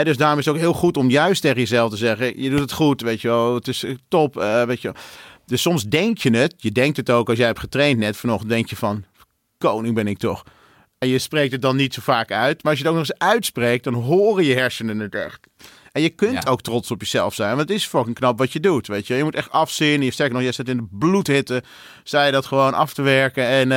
Dus 0.04 0.16
daarom 0.16 0.38
is 0.38 0.44
het 0.44 0.54
ook 0.54 0.60
heel 0.60 0.72
goed 0.72 0.96
om 0.96 1.10
juist 1.10 1.42
tegen 1.42 1.58
jezelf 1.58 1.90
te 1.90 1.96
zeggen, 1.96 2.42
je 2.42 2.50
doet 2.50 2.60
het 2.60 2.72
goed, 2.72 3.00
weet 3.00 3.20
je 3.20 3.28
wel, 3.28 3.54
het 3.54 3.68
is 3.68 3.84
eh, 3.84 3.94
top, 4.08 4.36
eh, 4.36 4.62
weet 4.62 4.82
je 4.82 4.92
wel. 4.92 5.02
Dus 5.46 5.62
soms 5.62 5.84
denk 5.84 6.18
je 6.18 6.36
het, 6.36 6.54
je 6.56 6.72
denkt 6.72 6.96
het 6.96 7.10
ook 7.10 7.28
als 7.28 7.38
jij 7.38 7.46
hebt 7.46 7.60
getraind 7.60 7.98
net 7.98 8.16
vanochtend, 8.16 8.50
denk 8.50 8.68
je 8.68 8.76
van, 8.76 9.04
koning 9.58 9.94
ben 9.94 10.06
ik 10.06 10.18
toch. 10.18 10.44
En 11.02 11.08
je 11.08 11.18
spreekt 11.18 11.52
het 11.52 11.62
dan 11.62 11.76
niet 11.76 11.94
zo 11.94 12.00
vaak 12.02 12.30
uit. 12.32 12.62
Maar 12.62 12.72
als 12.72 12.80
je 12.80 12.86
het 12.86 12.94
ook 12.94 13.00
nog 13.00 13.08
eens 13.10 13.18
uitspreekt, 13.18 13.84
dan 13.84 13.94
horen 13.94 14.44
je 14.44 14.54
hersenen 14.54 14.98
het 14.98 15.14
echt. 15.14 15.46
En 15.92 16.02
je 16.02 16.08
kunt 16.08 16.42
Ja. 16.42 16.50
ook 16.50 16.62
trots 16.62 16.90
op 16.90 17.00
jezelf 17.00 17.34
zijn. 17.34 17.56
Want 17.56 17.68
het 17.68 17.78
is 17.78 17.86
fucking 17.86 18.14
knap 18.14 18.38
wat 18.38 18.52
je 18.52 18.60
doet. 18.60 18.86
Weet 18.86 19.06
je, 19.06 19.14
je 19.14 19.24
moet 19.24 19.34
echt 19.34 19.50
afzien. 19.50 20.02
Je 20.02 20.10
sterker 20.10 20.34
nog, 20.34 20.44
je 20.44 20.52
zit 20.52 20.68
in 20.68 20.76
de 20.76 20.86
bloedhitte. 20.90 21.62
Je 22.04 22.28
dat 22.30 22.46
gewoon 22.46 22.74
af 22.74 22.94
te 22.94 23.02
werken. 23.02 23.46
En, 23.46 23.72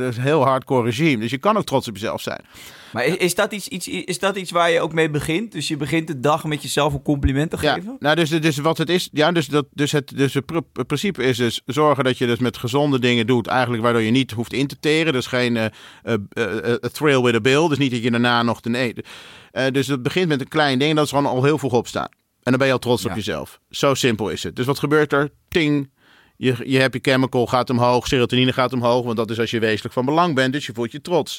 is 0.00 0.16
een 0.16 0.22
heel 0.22 0.44
hardcore 0.44 0.84
regime. 0.84 1.20
Dus 1.20 1.30
je 1.30 1.38
kan 1.38 1.56
ook 1.56 1.64
trots 1.66 1.88
op 1.88 1.94
jezelf 1.94 2.20
zijn. 2.20 2.44
Maar 2.92 3.04
is, 3.04 3.16
is, 3.16 3.34
dat 3.34 3.52
iets, 3.52 3.68
iets, 3.68 3.88
is 3.88 4.18
dat 4.18 4.36
iets 4.36 4.50
waar 4.50 4.70
je 4.70 4.80
ook 4.80 4.92
mee 4.92 5.10
begint? 5.10 5.52
Dus 5.52 5.68
je 5.68 5.76
begint 5.76 6.06
de 6.06 6.20
dag 6.20 6.44
met 6.44 6.62
jezelf 6.62 6.92
een 6.92 7.02
compliment 7.02 7.50
te 7.50 7.56
Ja, 7.60 7.74
geven? 7.74 7.96
nou, 7.98 8.16
dus, 8.16 8.28
dus 8.30 8.56
wat 8.58 8.78
het 8.78 8.88
is. 8.90 9.08
Ja, 9.12 9.32
dus, 9.32 9.46
dat, 9.46 9.66
dus, 9.72 9.92
het, 9.92 10.12
dus 10.16 10.34
het 10.34 10.46
pr- 10.46 10.56
het 10.72 10.86
principe 10.86 11.22
is 11.22 11.36
dus 11.36 11.60
zorgen 11.66 12.04
dat 12.04 12.18
je 12.18 12.26
dus 12.26 12.38
met 12.38 12.56
gezonde 12.56 12.98
dingen 12.98 13.26
doet. 13.26 13.46
Eigenlijk 13.46 13.82
waardoor 13.82 14.02
je 14.02 14.10
niet 14.10 14.30
hoeft 14.30 14.52
in 14.52 14.66
te 14.66 14.78
teren. 14.80 15.12
Dus 15.12 15.26
geen 15.26 15.56
eh, 15.56 15.64
eh, 16.02 16.14
eh, 16.32 16.68
eh, 16.72 16.74
thrill 16.74 17.20
with 17.22 17.34
a 17.34 17.40
bill. 17.40 17.68
Dus 17.68 17.78
niet 17.78 17.90
dat 17.90 18.02
je 18.02 18.10
daarna 18.10 18.42
nog 18.42 18.60
te 18.60 18.76
eten. 18.76 19.04
Eh, 19.50 19.66
dus 19.72 19.86
het 19.86 20.02
begint 20.02 20.28
met 20.28 20.40
een 20.40 20.48
klein 20.48 20.78
ding. 20.78 20.94
Dat 20.94 21.04
is 21.04 21.10
gewoon 21.10 21.26
al 21.26 21.44
heel 21.44 21.58
vroeg 21.58 21.72
opstaan. 21.72 22.08
En 22.42 22.50
dan 22.50 22.58
ben 22.58 22.66
je 22.66 22.72
al 22.72 22.78
trots 22.78 23.04
op 23.06 23.14
jezelf. 23.14 23.60
Zo 23.70 23.94
simpel 23.94 24.28
is 24.28 24.42
het. 24.42 24.56
Dus 24.56 24.66
wat 24.66 24.78
gebeurt 24.78 25.12
er? 25.12 25.30
Ting. 25.48 25.90
Je, 26.36 26.54
je 26.64 26.80
happy 26.80 26.98
chemical 27.02 27.46
gaat 27.46 27.70
omhoog. 27.70 28.06
Serotonine 28.06 28.52
gaat 28.52 28.72
omhoog. 28.72 29.04
Want 29.04 29.16
dat 29.16 29.30
is 29.30 29.38
als 29.38 29.50
je 29.50 29.58
wezenlijk 29.58 29.94
van 29.94 30.04
belang 30.04 30.34
bent. 30.34 30.52
Dus 30.52 30.66
je 30.66 30.72
voelt 30.74 30.92
je 30.92 31.00
trots. 31.00 31.38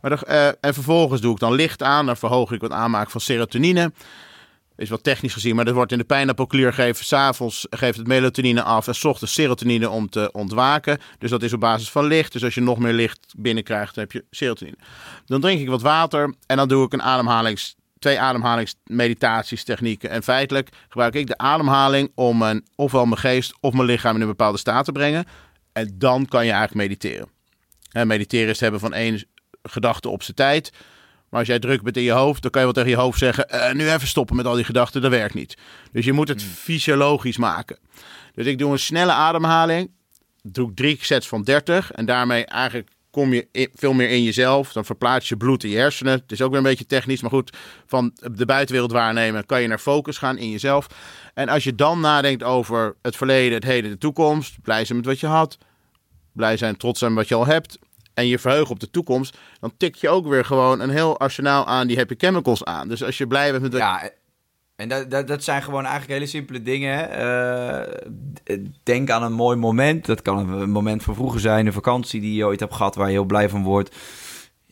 Maar 0.00 0.22
eh, 0.22 0.46
en 0.46 0.74
vervolgens 0.74 1.20
doe 1.20 1.32
ik 1.32 1.38
dan 1.38 1.52
licht 1.52 1.82
aan. 1.82 2.06
Dan 2.06 2.16
verhoog 2.16 2.52
ik 2.52 2.60
wat 2.60 2.70
aanmaak 2.70 3.10
van 3.10 3.20
serotonine. 3.20 3.92
Is 4.76 4.88
wat 4.88 5.02
technisch 5.02 5.32
gezien, 5.32 5.56
maar 5.56 5.64
dat 5.64 5.74
wordt 5.74 5.92
in 5.92 5.98
de 5.98 6.04
pijnappelklier 6.04 6.72
gegeven. 6.72 7.04
S'avonds 7.04 7.66
geeft 7.70 7.98
het 7.98 8.06
melatonine 8.06 8.62
af 8.62 8.86
en 8.86 8.94
's 8.94 9.04
ochtends 9.04 9.34
serotonine 9.34 9.90
om 9.90 10.08
te 10.08 10.32
ontwaken. 10.32 10.98
Dus 11.18 11.30
dat 11.30 11.42
is 11.42 11.52
op 11.52 11.60
basis 11.60 11.90
van 11.90 12.04
licht. 12.04 12.32
Dus 12.32 12.44
als 12.44 12.54
je 12.54 12.60
nog 12.60 12.78
meer 12.78 12.92
licht 12.92 13.34
binnenkrijgt, 13.36 13.94
dan 13.94 14.04
heb 14.04 14.12
je 14.12 14.24
serotonine. 14.30 14.76
Dan 15.26 15.40
drink 15.40 15.60
ik 15.60 15.68
wat 15.68 15.82
water 15.82 16.34
en 16.46 16.56
dan 16.56 16.68
doe 16.68 16.84
ik 16.84 16.92
een 16.92 17.02
ademhalings, 17.02 17.74
twee 17.98 18.20
ademhalingsmeditatiestechnieken. 18.20 20.10
En 20.10 20.22
feitelijk 20.22 20.68
gebruik 20.88 21.14
ik 21.14 21.26
de 21.26 21.38
ademhaling 21.38 22.12
om 22.14 22.38
mijn, 22.38 22.66
ofwel 22.74 23.04
mijn 23.04 23.20
geest 23.20 23.54
of 23.60 23.72
mijn 23.72 23.86
lichaam 23.86 24.14
in 24.14 24.20
een 24.20 24.26
bepaalde 24.26 24.58
staat 24.58 24.84
te 24.84 24.92
brengen. 24.92 25.24
En 25.72 25.94
dan 25.94 26.26
kan 26.26 26.44
je 26.44 26.52
eigenlijk 26.52 26.88
mediteren. 26.88 27.28
En 27.92 28.06
mediteren 28.06 28.46
is 28.46 28.52
het 28.52 28.60
hebben 28.60 28.80
van 28.80 28.94
één 28.94 29.24
gedachte 29.68 30.08
op 30.08 30.22
zijn 30.22 30.36
tijd. 30.36 30.72
Maar 31.28 31.38
als 31.38 31.48
jij 31.48 31.58
druk 31.58 31.82
bent 31.82 31.96
in 31.96 32.02
je 32.02 32.10
hoofd, 32.10 32.42
dan 32.42 32.50
kan 32.50 32.60
je 32.60 32.72
wel 32.72 32.82
tegen 32.82 32.98
je 32.98 33.04
hoofd 33.04 33.18
zeggen: 33.18 33.48
"Eh, 33.48 33.74
nu 33.74 33.90
even 33.90 34.08
stoppen 34.08 34.36
met 34.36 34.46
al 34.46 34.54
die 34.54 34.64
gedachten, 34.64 35.02
dat 35.02 35.10
werkt 35.10 35.34
niet. 35.34 35.56
Dus 35.92 36.04
je 36.04 36.12
moet 36.12 36.28
het 36.28 36.42
fysiologisch 36.42 37.36
maken. 37.36 37.78
Dus 38.34 38.46
ik 38.46 38.58
doe 38.58 38.72
een 38.72 38.78
snelle 38.78 39.12
ademhaling. 39.12 39.90
Doe 40.42 40.74
drie 40.74 40.98
sets 41.00 41.28
van 41.28 41.42
30. 41.42 41.92
En 41.92 42.06
daarmee 42.06 42.44
eigenlijk 42.44 42.90
kom 43.10 43.32
je 43.32 43.70
veel 43.74 43.92
meer 43.92 44.08
in 44.08 44.22
jezelf. 44.22 44.72
Dan 44.72 44.84
verplaats 44.84 45.28
je 45.28 45.36
bloed 45.36 45.64
in 45.64 45.70
je 45.70 45.76
hersenen. 45.76 46.12
Het 46.12 46.32
is 46.32 46.42
ook 46.42 46.48
weer 46.48 46.58
een 46.58 46.64
beetje 46.64 46.86
technisch, 46.86 47.20
maar 47.20 47.30
goed. 47.30 47.56
Van 47.86 48.12
de 48.32 48.44
buitenwereld 48.44 48.92
waarnemen 48.92 49.46
kan 49.46 49.62
je 49.62 49.68
naar 49.68 49.78
focus 49.78 50.18
gaan 50.18 50.38
in 50.38 50.50
jezelf. 50.50 50.86
En 51.34 51.48
als 51.48 51.64
je 51.64 51.74
dan 51.74 52.00
nadenkt 52.00 52.42
over 52.42 52.96
het 53.02 53.16
verleden, 53.16 53.54
het 53.54 53.64
heden, 53.64 53.90
de 53.90 53.98
toekomst. 53.98 54.62
Blij 54.62 54.84
zijn 54.84 54.98
met 54.98 55.06
wat 55.06 55.20
je 55.20 55.26
had. 55.26 55.58
Blij 56.32 56.56
zijn, 56.56 56.76
trots 56.76 56.98
zijn 56.98 57.12
met 57.12 57.20
wat 57.20 57.28
je 57.28 57.44
al 57.44 57.52
hebt. 57.52 57.78
En 58.18 58.26
je 58.26 58.38
verheugen 58.38 58.70
op 58.70 58.80
de 58.80 58.90
toekomst. 58.90 59.38
Dan 59.60 59.72
tik 59.76 59.94
je 59.94 60.08
ook 60.08 60.26
weer 60.26 60.44
gewoon 60.44 60.80
een 60.80 60.90
heel 60.90 61.18
arsenaal 61.18 61.66
aan 61.66 61.86
die 61.86 61.96
happy 61.96 62.14
chemicals 62.18 62.64
aan. 62.64 62.88
Dus 62.88 63.04
als 63.04 63.18
je 63.18 63.26
blij 63.26 63.50
bent 63.50 63.62
met 63.62 63.72
wat 63.72 63.80
Ja, 63.80 64.10
en 64.76 64.88
dat, 64.88 65.10
dat, 65.10 65.26
dat 65.26 65.44
zijn 65.44 65.62
gewoon 65.62 65.82
eigenlijk 65.82 66.12
hele 66.12 66.26
simpele 66.26 66.62
dingen. 66.62 67.10
Eh, 67.10 68.56
denk 68.82 69.10
aan 69.10 69.22
een 69.22 69.32
mooi 69.32 69.56
moment. 69.56 70.06
Dat 70.06 70.22
kan 70.22 70.50
een 70.50 70.70
moment 70.70 71.02
van 71.02 71.14
vroeger 71.14 71.40
zijn, 71.40 71.66
een 71.66 71.72
vakantie 71.72 72.20
die 72.20 72.34
je 72.34 72.44
ooit 72.44 72.60
hebt 72.60 72.74
gehad 72.74 72.94
waar 72.94 73.06
je 73.06 73.12
heel 73.12 73.24
blij 73.24 73.48
van 73.48 73.62
wordt. 73.62 73.96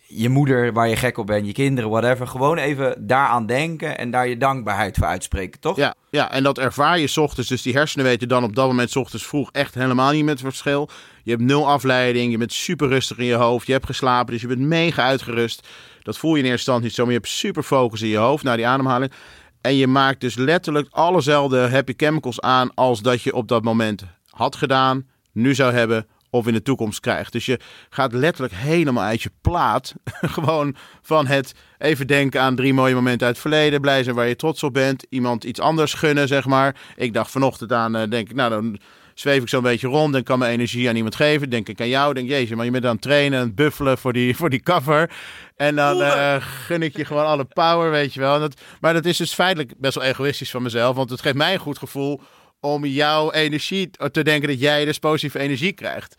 Je 0.07 0.29
moeder 0.29 0.73
waar 0.73 0.89
je 0.89 0.97
gek 0.97 1.19
op 1.19 1.27
bent, 1.27 1.47
je 1.47 1.53
kinderen, 1.53 1.91
whatever. 1.91 2.27
Gewoon 2.27 2.59
even 2.59 3.07
daaraan 3.07 3.47
denken 3.47 3.99
en 3.99 4.11
daar 4.11 4.29
je 4.29 4.37
dankbaarheid 4.37 4.97
voor 4.97 5.07
uitspreken, 5.07 5.61
toch? 5.61 5.77
Ja, 5.77 5.95
ja, 6.11 6.31
en 6.31 6.43
dat 6.43 6.59
ervaar 6.59 6.99
je 6.99 7.07
's 7.07 7.17
ochtends. 7.17 7.49
Dus 7.49 7.63
die 7.63 7.75
hersenen 7.75 8.07
weten 8.07 8.29
dan 8.29 8.45
op 8.45 8.55
dat 8.55 8.67
moment 8.67 8.91
's 8.91 8.97
ochtends 8.97 9.27
vroeg 9.27 9.53
echt 9.53 9.75
helemaal 9.75 10.13
niet 10.13 10.25
met 10.25 10.41
het 10.41 10.49
verschil. 10.49 10.89
Je 11.27 11.33
hebt 11.33 11.45
nul 11.45 11.69
afleiding, 11.69 12.31
je 12.31 12.39
bent 12.39 12.53
super 12.53 12.89
rustig 12.89 13.19
in 13.19 13.25
je 13.25 13.35
hoofd, 13.35 13.67
je 13.67 13.73
hebt 13.73 13.87
geslapen, 13.87 14.33
dus 14.33 14.43
je 14.43 14.49
bent 14.49 14.61
mega 14.61 15.03
uitgerust. 15.03 15.69
Dat 16.03 16.19
voel 16.19 16.35
je 16.35 16.43
in 16.43 16.51
eerste 16.51 16.57
instantie 16.57 16.85
niet 16.85 16.95
zo, 16.95 17.03
maar 17.03 17.13
je 17.13 17.19
hebt 17.19 17.31
super 17.31 17.63
focus 17.63 18.03
in 18.03 18.09
je 18.09 18.17
hoofd 18.17 18.45
naar 18.45 18.57
die 18.57 18.67
ademhaling. 18.67 19.13
En 19.61 19.75
je 19.75 19.87
maakt 19.87 20.21
dus 20.21 20.35
letterlijk 20.35 20.89
allezelfde 20.91 21.69
happy 21.69 21.95
chemicals 21.97 22.41
aan 22.41 22.75
als 22.75 23.01
dat 23.01 23.23
je 23.23 23.35
op 23.35 23.49
dat 23.49 23.65
moment 23.65 24.05
had 24.31 24.57
gedaan, 24.57 25.07
nu 25.33 25.55
zou 25.55 25.73
hebben 25.73 26.07
of 26.31 26.47
in 26.47 26.53
de 26.53 26.63
toekomst 26.63 27.01
krijgt. 27.01 27.33
Dus 27.33 27.47
je 27.47 27.61
gaat 27.91 28.13
letterlijk 28.13 28.55
helemaal 28.55 29.05
uit 29.05 29.23
je 29.23 29.31
plaat. 29.41 29.95
Gewoon 30.37 30.77
van 31.03 31.27
het 31.27 31.55
even 31.79 32.07
denken 32.07 32.41
aan 32.41 32.57
drie 32.57 32.75
mooie 32.75 32.95
momenten 32.95 33.27
uit 33.27 33.37
het 33.37 33.47
verleden. 33.47 33.81
Blij 33.81 34.03
zijn 34.03 34.17
waar 34.17 34.29
je 34.29 34.37
trots 34.37 34.63
op 34.63 34.73
bent. 34.73 35.07
Iemand 35.09 35.45
iets 35.45 35.61
anders 35.61 35.95
gunnen, 35.95 36.29
zeg 36.29 36.47
maar. 36.47 36.77
Ik 36.97 37.13
dacht 37.15 37.31
vanochtend 37.31 37.73
aan, 37.73 37.97
eh, 37.97 38.11
denk 38.11 38.29
ik, 38.29 38.35
nou 38.35 38.51
dan 38.51 38.79
zweef 39.19 39.43
ik 39.43 39.49
zo'n 39.49 39.63
beetje 39.63 39.89
rond 39.89 40.15
en 40.15 40.23
kan 40.23 40.39
mijn 40.39 40.53
energie 40.53 40.89
aan 40.89 40.97
iemand 40.97 41.15
geven. 41.15 41.51
Denk 41.51 41.69
ik 41.69 41.81
aan 41.81 41.89
jou, 41.89 42.15
denk 42.15 42.29
jezus, 42.29 42.57
maar 42.57 42.65
je 42.65 42.71
bent 42.71 42.85
aan 42.85 42.93
het 42.93 43.03
trainen, 43.03 43.39
aan 43.39 43.47
het 43.47 43.55
buffelen 43.55 43.99
voor 43.99 44.13
die, 44.13 44.37
voor 44.37 44.51
die 44.51 44.63
cover. 44.63 45.11
En 45.57 45.77
dan 45.77 46.03
eh, 46.03 46.37
gun 46.39 46.83
ik 46.83 46.97
je 46.97 47.05
gewoon 47.05 47.27
alle 47.27 47.45
power, 47.45 47.91
weet 47.91 48.15
je 48.15 48.21
wel. 48.21 48.35
En 48.35 48.41
dat, 48.41 48.61
maar 48.81 48.93
dat 48.93 49.05
is 49.05 49.17
dus 49.17 49.35
feitelijk 49.35 49.73
best 49.79 49.95
wel 49.95 50.05
egoïstisch 50.05 50.51
van 50.51 50.63
mezelf, 50.63 50.97
want 50.97 51.11
het 51.11 51.21
geeft 51.21 51.37
mij 51.37 51.55
een 51.55 51.61
goed 51.61 51.79
gevoel 51.79 52.21
om 52.61 52.85
jouw 52.85 53.33
energie 53.33 53.91
te 54.11 54.23
denken 54.23 54.49
dat 54.49 54.61
jij 54.61 54.85
dus 54.85 54.99
positieve 54.99 55.39
energie 55.39 55.73
krijgt. 55.73 56.17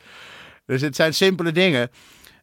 Dus 0.66 0.82
het 0.82 0.96
zijn 0.96 1.14
simpele 1.14 1.52
dingen. 1.52 1.90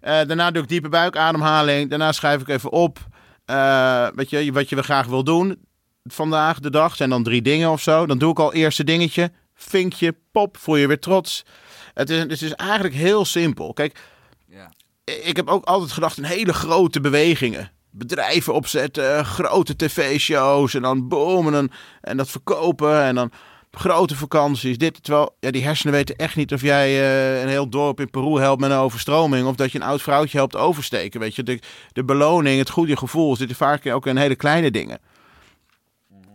Eh, 0.00 0.10
daarna 0.26 0.50
doe 0.50 0.62
ik 0.62 0.68
diepe 0.68 0.88
buikademhaling. 0.88 1.90
Daarna 1.90 2.12
schrijf 2.12 2.40
ik 2.40 2.48
even 2.48 2.70
op 2.70 2.98
eh, 3.44 4.06
weet 4.14 4.30
je, 4.30 4.52
wat 4.52 4.68
je 4.68 4.82
graag 4.82 5.06
wil 5.06 5.24
doen 5.24 5.58
vandaag 6.04 6.60
de 6.60 6.70
dag. 6.70 6.96
Zijn 6.96 7.10
dan 7.10 7.22
drie 7.22 7.42
dingen 7.42 7.70
of 7.70 7.80
zo. 7.80 8.06
Dan 8.06 8.18
doe 8.18 8.30
ik 8.30 8.38
al 8.38 8.52
eerste 8.52 8.84
dingetje. 8.84 9.32
Vinkje, 9.54 10.16
pop, 10.32 10.56
voel 10.56 10.76
je 10.76 10.86
weer 10.86 11.00
trots. 11.00 11.44
Het 11.94 12.10
is, 12.10 12.18
het 12.18 12.42
is 12.42 12.52
eigenlijk 12.52 12.94
heel 12.94 13.24
simpel. 13.24 13.72
Kijk, 13.72 13.98
Ja. 14.48 14.72
ik 15.04 15.36
heb 15.36 15.48
ook 15.48 15.64
altijd 15.64 15.92
gedacht 15.92 16.16
in 16.18 16.24
hele 16.24 16.52
grote 16.52 17.00
bewegingen. 17.00 17.70
Bedrijven 17.90 18.54
opzetten, 18.54 19.24
grote 19.24 19.76
tv-shows 19.76 20.74
en 20.74 20.82
dan 20.82 21.08
boom 21.08 21.46
en, 21.46 21.52
dan, 21.52 21.70
en 22.00 22.16
dat 22.16 22.28
verkopen 22.30 23.02
en 23.02 23.14
dan 23.14 23.30
grote 23.70 24.16
vakanties. 24.16 24.78
Dit, 24.78 25.02
terwijl 25.02 25.36
ja, 25.40 25.50
die 25.50 25.64
hersenen 25.64 25.94
weten 25.94 26.16
echt 26.16 26.36
niet 26.36 26.52
of 26.52 26.60
jij 26.62 26.88
eh, 26.88 27.42
een 27.42 27.48
heel 27.48 27.68
dorp 27.68 28.00
in 28.00 28.10
Peru 28.10 28.40
helpt 28.40 28.60
met 28.60 28.70
een 28.70 28.76
overstroming 28.76 29.46
of 29.46 29.54
dat 29.54 29.72
je 29.72 29.78
een 29.78 29.86
oud 29.86 30.02
vrouwtje 30.02 30.36
helpt 30.38 30.56
oversteken. 30.56 31.20
Weet 31.20 31.34
je, 31.34 31.42
de, 31.42 31.58
de 31.92 32.04
beloning, 32.04 32.58
het 32.58 32.70
goede 32.70 32.96
gevoel 32.96 33.36
zit 33.36 33.56
vaak 33.56 33.86
ook 33.86 34.06
in 34.06 34.16
hele 34.16 34.36
kleine 34.36 34.70
dingen. 34.70 34.98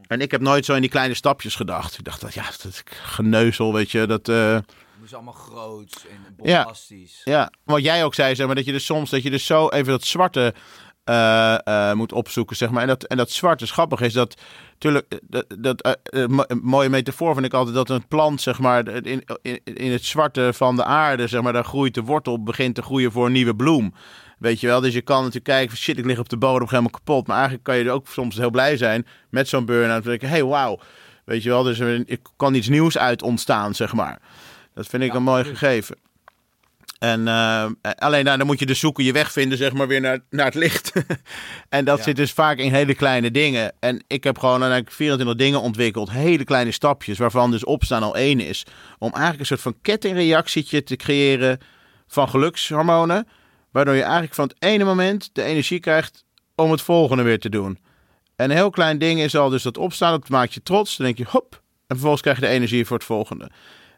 En 0.09 0.21
ik 0.21 0.31
heb 0.31 0.41
nooit 0.41 0.65
zo 0.65 0.73
in 0.73 0.81
die 0.81 0.89
kleine 0.89 1.13
stapjes 1.13 1.55
gedacht. 1.55 1.97
Ik 1.97 2.03
dacht 2.03 2.21
dat 2.21 2.33
ja, 2.33 2.43
dat 2.63 2.83
geneuzel, 2.85 3.73
weet 3.73 3.91
je, 3.91 4.05
dat. 4.07 4.29
eh, 4.29 4.53
Het 4.53 4.63
is 5.05 5.13
allemaal 5.13 5.33
groot 5.33 6.05
en 6.11 6.35
Ja. 6.43 6.57
bombastisch. 6.63 7.21
ja, 7.23 7.51
wat 7.63 7.83
jij 7.83 8.03
ook 8.03 8.13
zei, 8.13 8.35
zeg 8.35 8.45
maar, 8.45 8.55
dat 8.55 8.65
je 8.65 8.71
dus 8.71 8.85
soms 8.85 9.09
dat 9.09 9.23
je 9.23 9.29
dus 9.29 9.45
zo 9.45 9.69
even 9.69 9.91
dat 9.91 10.03
zwarte 10.03 10.53
eh, 11.03 11.67
eh, 11.67 11.93
moet 11.95 12.11
opzoeken, 12.13 12.55
zeg 12.55 12.69
maar. 12.69 12.81
En 12.81 12.87
dat, 12.87 13.03
en 13.03 13.17
dat 13.17 13.31
zwarte 13.31 13.63
is 13.63 13.71
grappig 13.71 14.01
is 14.01 14.13
dat, 14.13 14.41
natuurlijk, 14.71 15.19
dat, 15.27 15.45
dat 15.59 15.97
een 16.03 16.45
mooie 16.61 16.89
metafoor 16.89 17.33
vind 17.33 17.45
ik 17.45 17.53
altijd 17.53 17.75
dat 17.75 17.89
een 17.89 18.07
plant, 18.07 18.41
zeg 18.41 18.59
maar, 18.59 18.87
in, 18.87 19.23
in, 19.41 19.59
in 19.63 19.91
het 19.91 20.05
zwarte 20.05 20.49
van 20.53 20.75
de 20.75 20.83
aarde, 20.83 21.27
zeg 21.27 21.41
maar, 21.41 21.53
daar 21.53 21.65
groeit 21.65 21.93
de 21.93 22.01
wortel, 22.03 22.43
begint 22.43 22.75
te 22.75 22.81
groeien 22.81 23.11
voor 23.11 23.25
een 23.25 23.31
nieuwe 23.31 23.55
bloem. 23.55 23.93
Weet 24.39 24.59
je 24.59 24.67
wel, 24.67 24.81
dus 24.81 24.93
je 24.93 25.01
kan 25.01 25.17
natuurlijk 25.17 25.45
kijken, 25.45 25.69
van, 25.69 25.77
shit, 25.77 25.97
ik 25.97 26.05
lig 26.05 26.19
op 26.19 26.29
de 26.29 26.37
bodem 26.37 26.67
helemaal 26.69 26.89
kapot. 26.89 27.27
Maar 27.27 27.35
eigenlijk 27.35 27.63
kan 27.65 27.77
je 27.77 27.83
er 27.83 27.91
ook 27.91 28.07
soms 28.07 28.37
heel 28.37 28.49
blij 28.49 28.77
zijn 28.77 29.05
met 29.29 29.47
zo'n 29.47 29.65
burn-out. 29.65 30.03
Dan 30.03 30.17
denk 30.17 30.31
hey, 30.31 30.43
wauw. 30.43 30.79
Weet 31.25 31.43
je 31.43 31.49
wel, 31.49 31.63
dus 31.63 31.79
er 31.79 32.03
er 32.07 32.17
kan 32.37 32.53
iets 32.53 32.67
nieuws 32.67 32.97
uit 32.97 33.21
ontstaan, 33.21 33.75
zeg 33.75 33.93
maar. 33.93 34.19
Dat 34.73 34.87
vind 34.87 35.03
ik 35.03 35.11
Ja, 35.11 35.15
een 35.17 35.23
mooi 35.23 35.43
gegeven. 35.43 35.95
En 36.99 37.27
eh, 37.27 37.65
alleen 37.81 38.23
nou, 38.25 38.37
dan 38.37 38.47
moet 38.47 38.59
je 38.59 38.65
dus 38.65 38.79
zoeken, 38.79 39.03
je 39.03 39.11
weg 39.11 39.31
vinden, 39.31 39.57
zeg 39.57 39.73
maar, 39.73 39.87
weer 39.87 40.01
naar, 40.01 40.19
naar 40.29 40.45
het 40.45 40.55
licht. 40.55 40.91
en 41.69 41.85
dat 41.85 41.97
Ja. 41.97 42.03
zit 42.03 42.15
dus 42.15 42.31
vaak 42.31 42.57
in 42.57 42.73
hele 42.73 42.95
kleine 42.95 43.31
dingen. 43.31 43.73
En 43.79 44.03
ik 44.07 44.23
heb 44.23 44.37
gewoon 44.37 44.61
eigenlijk 44.61 44.91
24 44.91 45.37
dingen 45.37 45.61
ontwikkeld, 45.61 46.11
hele 46.11 46.43
kleine 46.43 46.71
stapjes, 46.71 47.17
waarvan 47.17 47.51
dus 47.51 47.63
opstaan 47.63 48.03
al 48.03 48.15
één 48.15 48.39
is. 48.39 48.65
Om 48.97 49.09
eigenlijk 49.09 49.39
een 49.39 49.45
soort 49.45 49.61
van 49.61 49.75
kettingreactietje 49.81 50.83
te 50.83 50.95
creëren 50.95 51.59
van 52.07 52.29
gelukshormonen. 52.29 53.27
Waardoor 53.71 53.95
je 53.95 54.01
eigenlijk 54.01 54.33
van 54.33 54.47
het 54.47 54.55
ene 54.59 54.83
moment 54.83 55.29
de 55.33 55.43
energie 55.43 55.79
krijgt 55.79 56.23
om 56.55 56.71
het 56.71 56.81
volgende 56.81 57.23
weer 57.23 57.39
te 57.39 57.49
doen. 57.49 57.79
En 58.35 58.49
een 58.49 58.55
heel 58.55 58.69
klein 58.69 58.97
ding 58.97 59.19
is 59.19 59.35
al 59.35 59.49
dus 59.49 59.63
dat 59.63 59.77
opstaan, 59.77 60.11
dat 60.11 60.29
maakt 60.29 60.53
je 60.53 60.63
trots. 60.63 60.97
Dan 60.97 61.05
denk 61.05 61.17
je, 61.17 61.25
hop, 61.27 61.53
en 61.53 61.61
vervolgens 61.87 62.21
krijg 62.21 62.39
je 62.39 62.45
de 62.45 62.51
energie 62.51 62.85
voor 62.85 62.97
het 62.97 63.05
volgende. 63.05 63.51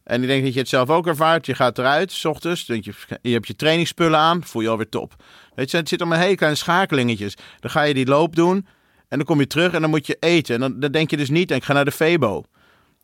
En 0.03 0.21
ik 0.21 0.27
denk 0.27 0.43
dat 0.43 0.53
je 0.53 0.59
het 0.59 0.69
zelf 0.69 0.89
ook 0.89 1.07
ervaart. 1.07 1.45
Je 1.45 1.55
gaat 1.55 1.77
eruit, 1.77 2.11
s 2.11 2.25
ochtends, 2.25 2.65
denk 2.65 2.85
je, 2.85 2.93
je 3.21 3.31
hebt 3.31 3.47
je 3.47 3.55
trainingsspullen 3.55 4.19
aan, 4.19 4.43
voel 4.43 4.61
je 4.61 4.69
alweer 4.69 4.89
top. 4.89 5.15
Weet 5.55 5.71
je, 5.71 5.77
het 5.77 5.89
zit 5.89 6.01
allemaal 6.01 6.19
hele 6.19 6.35
kleine 6.35 6.57
schakelingetjes. 6.57 7.35
Dan 7.59 7.71
ga 7.71 7.81
je 7.81 7.93
die 7.93 8.05
loop 8.05 8.35
doen 8.35 8.67
en 9.07 9.17
dan 9.17 9.25
kom 9.25 9.39
je 9.39 9.47
terug 9.47 9.73
en 9.73 9.81
dan 9.81 9.89
moet 9.89 10.07
je 10.07 10.17
eten. 10.19 10.55
En 10.55 10.61
dan, 10.61 10.79
dan 10.79 10.91
denk 10.91 11.09
je 11.09 11.17
dus 11.17 11.29
niet, 11.29 11.51
ik 11.51 11.63
ga 11.63 11.73
naar 11.73 11.85
de 11.85 11.91
Febo. 11.91 12.43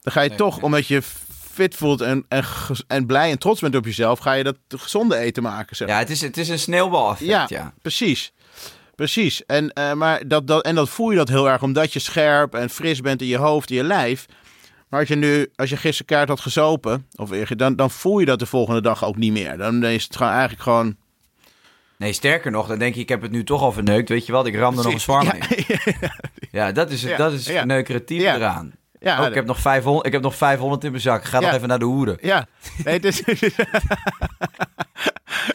Dan 0.02 0.14
ga 0.14 0.22
je 0.22 0.30
Nee, 0.30 0.38
toch, 0.38 0.56
nee. 0.56 0.64
omdat 0.64 0.88
je 0.88 1.02
fit 1.58 1.76
voelt 1.76 2.02
en, 2.02 2.26
en, 2.28 2.44
en 2.88 3.06
blij 3.06 3.32
en 3.32 3.40
trots 3.40 3.62
bent 3.62 3.76
op 3.76 3.86
jezelf, 3.86 4.20
ga 4.20 4.34
je 4.34 4.44
dat 4.44 4.58
gezonde 4.68 5.18
eten 5.18 5.44
maken. 5.44 5.76
Zeg. 5.76 5.88
Ja, 5.88 5.98
het 5.98 6.10
is, 6.10 6.22
het 6.22 6.38
is 6.38 6.50
een 6.50 6.60
sneeuwbaleffect, 6.60 7.30
ja. 7.30 7.46
ja. 7.48 7.74
Precies. 7.82 8.34
Precies. 8.96 9.46
En, 9.46 9.72
uh, 9.80 9.94
maar 9.94 10.28
dat, 10.28 10.48
dat, 10.48 10.66
en 10.66 10.76
dat 10.76 10.90
voel 10.90 11.10
je 11.10 11.18
dat 11.18 11.30
heel 11.30 11.50
erg 11.50 11.62
omdat 11.62 11.94
je 11.94 12.00
scherp 12.00 12.56
en 12.56 12.70
fris 12.70 13.02
bent 13.02 13.22
in 13.22 13.28
je 13.28 13.38
hoofd, 13.38 13.70
in 13.70 13.76
je 13.76 13.84
lijf. 13.84 14.26
Maar 14.90 15.00
als 15.00 15.10
je 15.10 15.16
nu, 15.16 15.52
als 15.56 15.70
je 15.70 15.78
gisteren 15.78 16.06
kaart 16.06 16.30
had 16.30 16.40
gezopen, 16.40 17.08
of, 17.16 17.30
dan, 17.30 17.76
dan 17.76 17.92
voel 17.92 18.20
je 18.20 18.26
dat 18.26 18.40
de 18.40 18.46
volgende 18.46 18.82
dag 18.82 19.06
ook 19.06 19.16
niet 19.16 19.32
meer. 19.32 19.58
Dan 19.58 19.84
is 19.84 20.04
het 20.04 20.16
gewoon 20.16 20.32
eigenlijk 20.32 20.62
gewoon 20.62 20.96
Nee, 21.98 22.14
sterker 22.14 22.52
nog, 22.52 22.68
dan 22.68 22.80
denk 22.80 22.96
je, 22.96 23.02
ik 23.02 23.10
heb 23.10 23.22
het 23.22 23.32
nu 23.32 23.44
toch 23.44 23.62
al 23.62 23.72
verneukt. 23.72 24.10
Weet 24.10 24.26
je 24.26 24.32
wat, 24.32 24.48
ik 24.48 24.56
ram 24.56 24.78
er 24.78 24.84
nog 24.84 24.94
een 24.94 25.00
zwaar 25.00 25.24
mee. 25.50 25.66
Ja, 26.52 26.72
dat 26.72 26.92
is, 26.92 27.04
het, 27.04 27.18
dat 27.18 27.34
is 27.34 27.48
het 27.48 27.68
eraan. 28.10 28.72
Ja, 29.00 29.22
oh, 29.22 29.28
ik, 29.28 29.34
heb 29.34 29.46
nog 29.46 29.60
500, 29.60 30.06
ik 30.06 30.12
heb 30.12 30.22
nog 30.22 30.36
500 30.36 30.84
in 30.84 30.92
mijn 30.92 31.02
zak. 31.02 31.24
Ga 31.24 31.40
nog 31.40 31.54
even 31.54 31.68
naar 31.68 31.80
de 31.80 31.86
hoeren. 31.86 32.18
Ja, 32.22 32.48
nee, 32.84 32.94
het 32.94 33.06
is... 33.06 33.22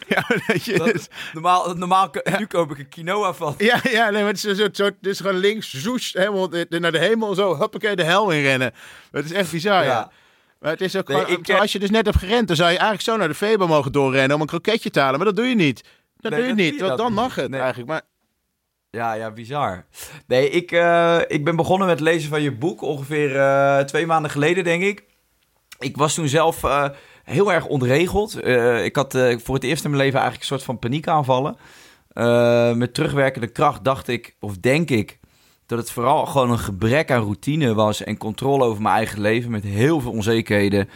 ja, 0.07 0.25
je, 0.63 0.77
dat, 0.77 1.09
normaal, 1.33 1.73
normaal 1.73 2.11
nu 2.37 2.45
koop 2.45 2.71
ik 2.71 2.77
een 2.77 2.89
quinoa 2.89 3.33
van. 3.33 3.55
Ja, 3.57 3.79
ja 3.83 4.09
nee, 4.09 4.21
maar 4.21 4.31
het 4.31 4.43
is, 4.43 4.57
zo, 4.57 4.67
zo, 4.71 4.85
het 4.85 4.95
is 5.01 5.19
gewoon 5.19 5.37
links, 5.37 5.73
zoes, 5.73 6.13
helemaal 6.13 6.49
naar 6.69 6.91
de 6.91 6.99
hemel, 6.99 7.35
zo, 7.35 7.55
hoppakee, 7.55 7.95
de 7.95 8.03
hel 8.03 8.29
in 8.29 8.41
rennen. 8.41 8.73
Het 9.11 9.25
is 9.25 9.31
echt 9.31 9.51
bizar, 9.51 9.83
ja. 9.83 10.11
Maar 10.59 10.71
het 10.71 10.81
is 10.81 10.95
ook 10.95 11.07
nee, 11.07 11.19
gewoon, 11.19 11.39
ik, 11.39 11.49
als 11.49 11.71
je 11.71 11.79
dus 11.79 11.89
net 11.89 12.05
hebt 12.05 12.17
gerend, 12.17 12.47
dan 12.47 12.55
zou 12.55 12.71
je 12.71 12.77
eigenlijk 12.77 13.07
zo 13.07 13.17
naar 13.17 13.27
de 13.27 13.35
Febo 13.35 13.67
mogen 13.67 13.91
doorrennen 13.91 14.35
om 14.35 14.41
een 14.41 14.47
kroketje 14.47 14.89
te 14.89 14.99
halen. 14.99 15.15
Maar 15.15 15.27
dat 15.27 15.35
doe 15.35 15.45
je 15.45 15.55
niet. 15.55 15.83
Dat 16.17 16.31
doe 16.31 16.41
je 16.41 16.53
niet, 16.53 16.81
want 16.81 16.97
dan 16.97 17.13
mag 17.13 17.35
het 17.35 17.53
eigenlijk. 17.53 17.87
Maar... 17.87 18.01
Ja, 18.95 19.13
ja, 19.13 19.31
bizar. 19.31 19.85
Nee, 20.27 20.49
ik, 20.49 20.71
uh, 20.71 21.19
ik 21.27 21.43
ben 21.43 21.55
begonnen 21.55 21.87
met 21.87 21.99
lezen 21.99 22.29
van 22.29 22.41
je 22.41 22.51
boek 22.51 22.81
ongeveer 22.81 23.35
uh, 23.35 23.79
twee 23.79 24.05
maanden 24.05 24.31
geleden, 24.31 24.63
denk 24.63 24.83
ik. 24.83 25.03
Ik 25.79 25.97
was 25.97 26.13
toen 26.13 26.27
zelf 26.27 26.63
uh, 26.63 26.89
heel 27.23 27.53
erg 27.53 27.65
ontregeld. 27.65 28.45
ik 28.83 28.95
had 28.95 29.17
voor 29.43 29.55
het 29.55 29.63
eerst 29.63 29.83
in 29.83 29.89
mijn 29.89 30.03
leven 30.03 30.19
eigenlijk 30.19 30.39
een 30.39 30.57
soort 30.57 30.63
van 30.63 30.79
paniekaanvallen. 30.79 31.57
met 32.77 32.93
terugwerkende 32.93 33.47
kracht 33.47 33.83
dacht 33.83 34.07
ik, 34.07 34.35
of 34.39 34.57
denk 34.57 34.89
ik, 34.89 35.19
dat 35.65 35.77
het 35.77 35.91
vooral 35.91 36.25
gewoon 36.25 36.51
een 36.51 36.59
gebrek 36.59 37.11
aan 37.11 37.21
routine 37.21 37.73
was 37.73 38.03
en 38.03 38.17
controle 38.17 38.63
over 38.63 38.81
mijn 38.81 38.95
eigen 38.95 39.21
leven. 39.21 39.51
Met 39.51 39.63
heel 39.63 39.99
veel 39.99 40.11
onzekerheden. 40.11 40.89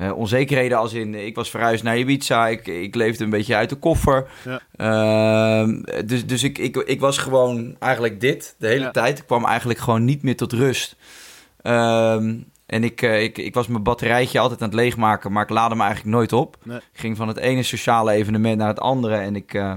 Uh, 0.00 0.16
onzekerheden 0.16 0.78
als 0.78 0.92
in, 0.92 1.14
ik 1.14 1.34
was 1.34 1.50
verhuisd 1.50 1.82
naar 1.82 1.98
Ibiza, 1.98 2.48
ik, 2.48 2.66
ik 2.66 2.94
leefde 2.94 3.24
een 3.24 3.30
beetje 3.30 3.54
uit 3.54 3.68
de 3.68 3.76
koffer. 3.76 4.26
Ja. 4.44 4.60
Uh, 5.62 5.82
dus 6.06 6.26
dus 6.26 6.42
ik, 6.42 6.58
ik, 6.58 6.76
ik 6.76 7.00
was 7.00 7.18
gewoon 7.18 7.76
eigenlijk 7.78 8.20
dit 8.20 8.54
de 8.58 8.66
hele 8.66 8.90
tijd. 8.90 9.18
Ik 9.18 9.26
kwam 9.26 9.44
eigenlijk 9.44 9.78
gewoon 9.78 10.04
niet 10.04 10.22
meer 10.22 10.36
tot 10.36 10.52
rust. 10.52 10.96
Uh, 11.62 12.14
en 12.66 12.84
ik, 12.84 13.02
uh, 13.02 13.22
ik, 13.22 13.38
ik 13.38 13.54
was 13.54 13.66
mijn 13.66 13.82
batterijtje 13.82 14.38
altijd 14.38 14.62
aan 14.62 14.68
het 14.68 14.76
leegmaken, 14.76 15.32
maar 15.32 15.42
ik 15.42 15.50
laadde 15.50 15.76
me 15.76 15.82
eigenlijk 15.82 16.16
nooit 16.16 16.32
op. 16.32 16.56
Nee. 16.62 16.76
Ik 16.76 17.00
ging 17.00 17.16
van 17.16 17.28
het 17.28 17.36
ene 17.36 17.62
sociale 17.62 18.12
evenement 18.12 18.58
naar 18.58 18.68
het 18.68 18.80
andere 18.80 19.16
en 19.16 19.36
ik 19.36 19.54
eh, 19.54 19.72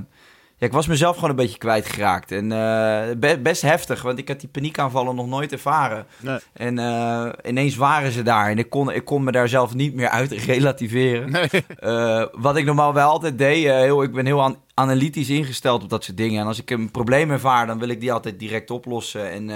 ja, 0.60 0.66
ik 0.66 0.72
was 0.72 0.88
mezelf 0.88 1.16
gewoon 1.16 1.30
een 1.30 1.36
beetje 1.36 1.58
kwijtgeraakt. 1.58 2.32
En 2.32 2.52
uh, 2.52 3.40
best 3.42 3.62
heftig, 3.62 4.02
want 4.02 4.20
ik 4.20 4.28
had 4.28 4.40
die 4.40 4.50
paniekaanvallen 4.50 5.16
nog 5.16 5.28
nooit 5.28 5.52
ervaren. 5.52 6.06
Nee. 6.20 6.38
En 6.54 6.78
uh, 6.78 7.30
ineens 7.46 7.76
waren 7.76 8.12
ze 8.12 8.24
daar. 8.24 8.50
En 8.50 8.58
ik 8.58 8.70
kon, 8.70 8.92
ik 8.92 9.06
kon 9.06 9.24
me 9.24 9.32
daar 9.32 9.50
zelf 9.50 9.74
niet 9.74 9.94
meer 9.94 10.10
uit 10.10 10.32
relativeren. 10.54 11.32
Nee. 11.32 11.50
Uh, 11.84 12.26
wat 12.32 12.58
ik 12.58 12.66
normaal 12.66 12.94
wel 12.94 13.10
altijd 13.10 13.38
deed. 13.38 13.64
heel, 13.64 14.04
ik 14.04 14.12
ben 14.14 14.26
heel 14.26 14.42
an 14.42 14.58
analytisch 14.74 15.30
ingesteld 15.30 15.84
op 15.84 15.90
dat 15.90 16.04
soort 16.04 16.18
dingen. 16.18 16.42
En 16.42 16.48
als 16.48 16.60
ik 16.60 16.70
een 16.70 16.92
probleem 16.92 17.32
ervaar, 17.32 17.68
dan 17.68 17.80
wil 17.80 17.90
ik 17.90 18.00
die 18.00 18.14
altijd 18.14 18.40
direct 18.40 18.72
oplossen. 18.72 19.32
En 19.32 19.50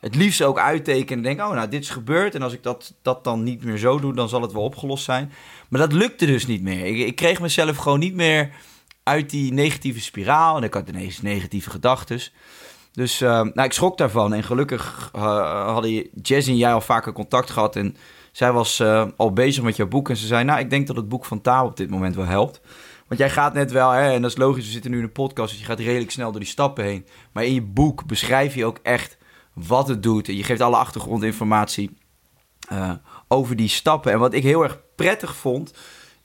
het 0.00 0.14
liefst 0.14 0.42
ook 0.42 0.58
uittekenen. 0.58 1.22
Denk, 1.22 1.40
oh, 1.40 1.52
nou, 1.52 1.68
dit 1.68 1.82
is 1.82 1.90
gebeurd. 1.90 2.34
En 2.34 2.42
als 2.42 2.52
ik 2.52 2.62
dat, 2.62 2.94
dat 3.02 3.24
dan 3.24 3.42
niet 3.42 3.64
meer 3.64 3.78
zo 3.78 4.00
doe, 4.00 4.14
dan 4.14 4.28
zal 4.28 4.42
het 4.42 4.52
wel 4.52 4.62
opgelost 4.62 5.04
zijn. 5.04 5.32
Maar 5.68 5.80
dat 5.80 5.92
lukte 5.92 6.26
dus 6.26 6.46
niet 6.46 6.62
meer. 6.62 6.86
Ik, 6.86 7.06
ik 7.06 7.16
kreeg 7.16 7.40
mezelf 7.40 7.76
gewoon 7.76 7.98
niet 7.98 8.14
meer 8.14 8.50
uit 9.10 9.30
die 9.30 9.52
negatieve 9.52 10.00
spiraal. 10.00 10.56
En 10.56 10.62
ik 10.62 10.74
had 10.74 10.88
ineens 10.88 11.22
negatieve 11.22 11.70
gedachten. 11.70 12.20
Dus 12.92 13.20
uh, 13.22 13.28
nou, 13.30 13.62
ik 13.62 13.72
schrok 13.72 13.98
daarvan. 13.98 14.32
En 14.32 14.42
gelukkig 14.42 15.10
uh, 15.16 15.72
hadden 15.72 16.08
Jess 16.22 16.48
en 16.48 16.56
jij 16.56 16.72
al 16.72 16.80
vaker 16.80 17.12
contact 17.12 17.50
gehad. 17.50 17.76
En 17.76 17.96
zij 18.32 18.52
was 18.52 18.80
uh, 18.80 19.06
al 19.16 19.32
bezig 19.32 19.62
met 19.62 19.76
jouw 19.76 19.88
boek. 19.88 20.08
En 20.08 20.16
ze 20.16 20.26
zei, 20.26 20.44
nou, 20.44 20.60
ik 20.60 20.70
denk 20.70 20.86
dat 20.86 20.96
het 20.96 21.08
boek 21.08 21.24
van 21.24 21.40
Taal 21.40 21.66
op 21.66 21.76
dit 21.76 21.90
moment 21.90 22.14
wel 22.14 22.24
helpt. 22.24 22.60
Want 23.08 23.20
jij 23.20 23.30
gaat 23.30 23.54
net 23.54 23.70
wel, 23.70 23.90
hè, 23.90 24.12
en 24.12 24.22
dat 24.22 24.30
is 24.30 24.36
logisch, 24.36 24.64
we 24.64 24.70
zitten 24.70 24.90
nu 24.90 24.96
in 24.96 25.02
een 25.02 25.12
podcast. 25.12 25.50
Dus 25.50 25.60
je 25.60 25.66
gaat 25.66 25.78
redelijk 25.78 26.10
snel 26.10 26.30
door 26.30 26.40
die 26.40 26.48
stappen 26.48 26.84
heen. 26.84 27.06
Maar 27.32 27.44
in 27.44 27.54
je 27.54 27.62
boek 27.62 28.06
beschrijf 28.06 28.54
je 28.54 28.64
ook 28.64 28.78
echt 28.82 29.18
wat 29.54 29.88
het 29.88 30.02
doet. 30.02 30.28
En 30.28 30.36
je 30.36 30.44
geeft 30.44 30.60
alle 30.60 30.76
achtergrondinformatie 30.76 31.98
over 33.28 33.56
die 33.56 33.68
stappen. 33.68 34.12
En 34.12 34.18
wat 34.18 34.34
ik 34.34 34.42
heel 34.42 34.62
erg 34.62 34.78
prettig 34.96 35.36
vond 35.36 35.72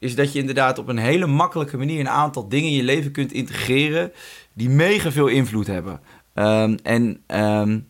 is 0.05 0.15
dat 0.15 0.33
je 0.33 0.39
inderdaad 0.39 0.77
op 0.77 0.87
een 0.87 0.97
hele 0.97 1.27
makkelijke 1.27 1.77
manier 1.77 1.99
een 1.99 2.09
aantal 2.09 2.49
dingen 2.49 2.69
in 2.69 2.75
je 2.75 2.83
leven 2.83 3.11
kunt 3.11 3.31
integreren 3.31 4.11
die 4.53 4.69
mega 4.69 5.11
veel 5.11 5.27
invloed 5.27 5.67
hebben. 5.67 5.99
Um, 6.33 6.77
en 6.83 7.23
um, 7.27 7.87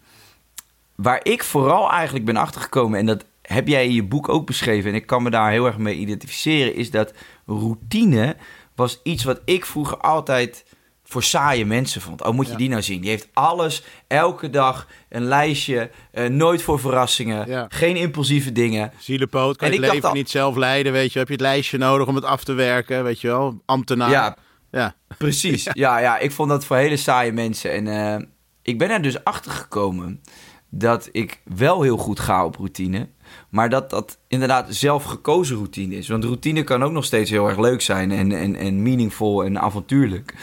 waar 0.96 1.20
ik 1.24 1.44
vooral 1.44 1.92
eigenlijk 1.92 2.26
ben 2.26 2.36
achtergekomen, 2.36 3.00
en 3.00 3.06
dat 3.06 3.26
heb 3.42 3.68
jij 3.68 3.86
in 3.86 3.94
je 3.94 4.04
boek 4.04 4.30
ook 4.30 4.46
beschreven, 4.46 4.90
en 4.90 4.96
ik 4.96 5.06
kan 5.06 5.24
me 5.24 5.30
daar 5.30 5.52
heel 5.52 5.66
erg 5.66 5.78
mee 5.78 5.96
identificeren, 5.96 6.76
is 6.76 6.92
dat 6.92 7.14
routine 7.46 8.36
was 8.76 9.00
iets 9.04 9.24
wat 9.24 9.42
ik 9.46 9.66
vroeger 9.66 9.98
altijd 9.98 10.66
voor 11.08 11.24
saaie 11.24 11.66
mensen 11.66 12.02
vond. 12.02 12.24
Oh, 12.24 12.34
moet 12.34 12.48
je 12.48 12.56
die 12.56 12.70
nou 12.70 12.82
zien? 12.82 13.02
Die 13.02 13.10
heeft 13.10 13.28
alles, 13.34 13.84
elke 14.08 14.50
dag 14.50 14.88
een 15.10 15.24
lijstje, 15.24 15.90
uh, 16.14 16.28
nooit 16.28 16.62
voor 16.62 16.80
verrassingen, 16.80 17.68
geen 17.70 17.96
impulsieve 17.96 18.52
dingen. 18.52 18.92
Zielepoot, 18.98 19.58
kan 19.58 19.72
je 19.72 19.82
het 19.82 19.92
leven 19.94 20.14
niet 20.14 20.30
zelf 20.30 20.56
leiden, 20.56 20.92
weet 20.92 21.14
je. 21.14 21.20
Heb 21.20 21.28
je 21.28 21.34
het 21.34 21.42
lijstje 21.42 21.78
nodig 21.78 22.08
om 22.08 22.16
het 22.16 22.26
af 22.26 22.44
te 22.44 22.54
werken, 22.54 23.04
weet 23.04 23.22
je 23.22 23.28
wel. 23.28 23.62
Ambtenaar. 23.66 24.10
Ja, 24.10 24.38
ja. 24.72 24.96
precies. 25.18 25.64
ja. 25.74 26.00
ja. 26.00 26.18
ik 26.18 26.32
vond 26.32 26.50
dat 26.50 26.66
voor 26.66 26.78
hele 26.78 26.98
saaie 26.98 27.32
mensen. 27.32 27.72
En 27.72 27.86
uh, 27.86 28.28
ik 28.62 28.78
ben 28.78 28.90
er 28.90 29.02
dus 29.02 29.24
achter 29.24 29.52
gekomen 29.52 30.22
dat 30.70 31.10
ik 31.12 31.42
wel 31.44 31.82
heel 31.82 31.98
goed 31.98 32.20
ga 32.20 32.46
op 32.46 32.56
routine. 32.56 33.08
Maar 33.50 33.70
dat 33.70 33.90
dat 33.90 34.18
inderdaad 34.28 34.68
zelf 34.70 35.04
gekozen 35.04 35.56
routine 35.56 35.96
is. 35.96 36.08
Want 36.08 36.24
routine 36.24 36.64
kan 36.64 36.84
ook 36.84 36.92
nog 36.92 37.06
steeds 37.06 37.30
heel 37.30 37.48
erg 37.48 37.60
leuk 37.60 37.82
zijn 37.82 38.12
en, 38.12 38.32
en, 38.32 38.56
en 38.56 38.84
meaningful 38.84 39.44
en 39.44 39.60
avontuurlijk. 39.60 40.34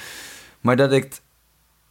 Maar 0.63 0.77
dat 0.77 0.93
ik 0.93 1.21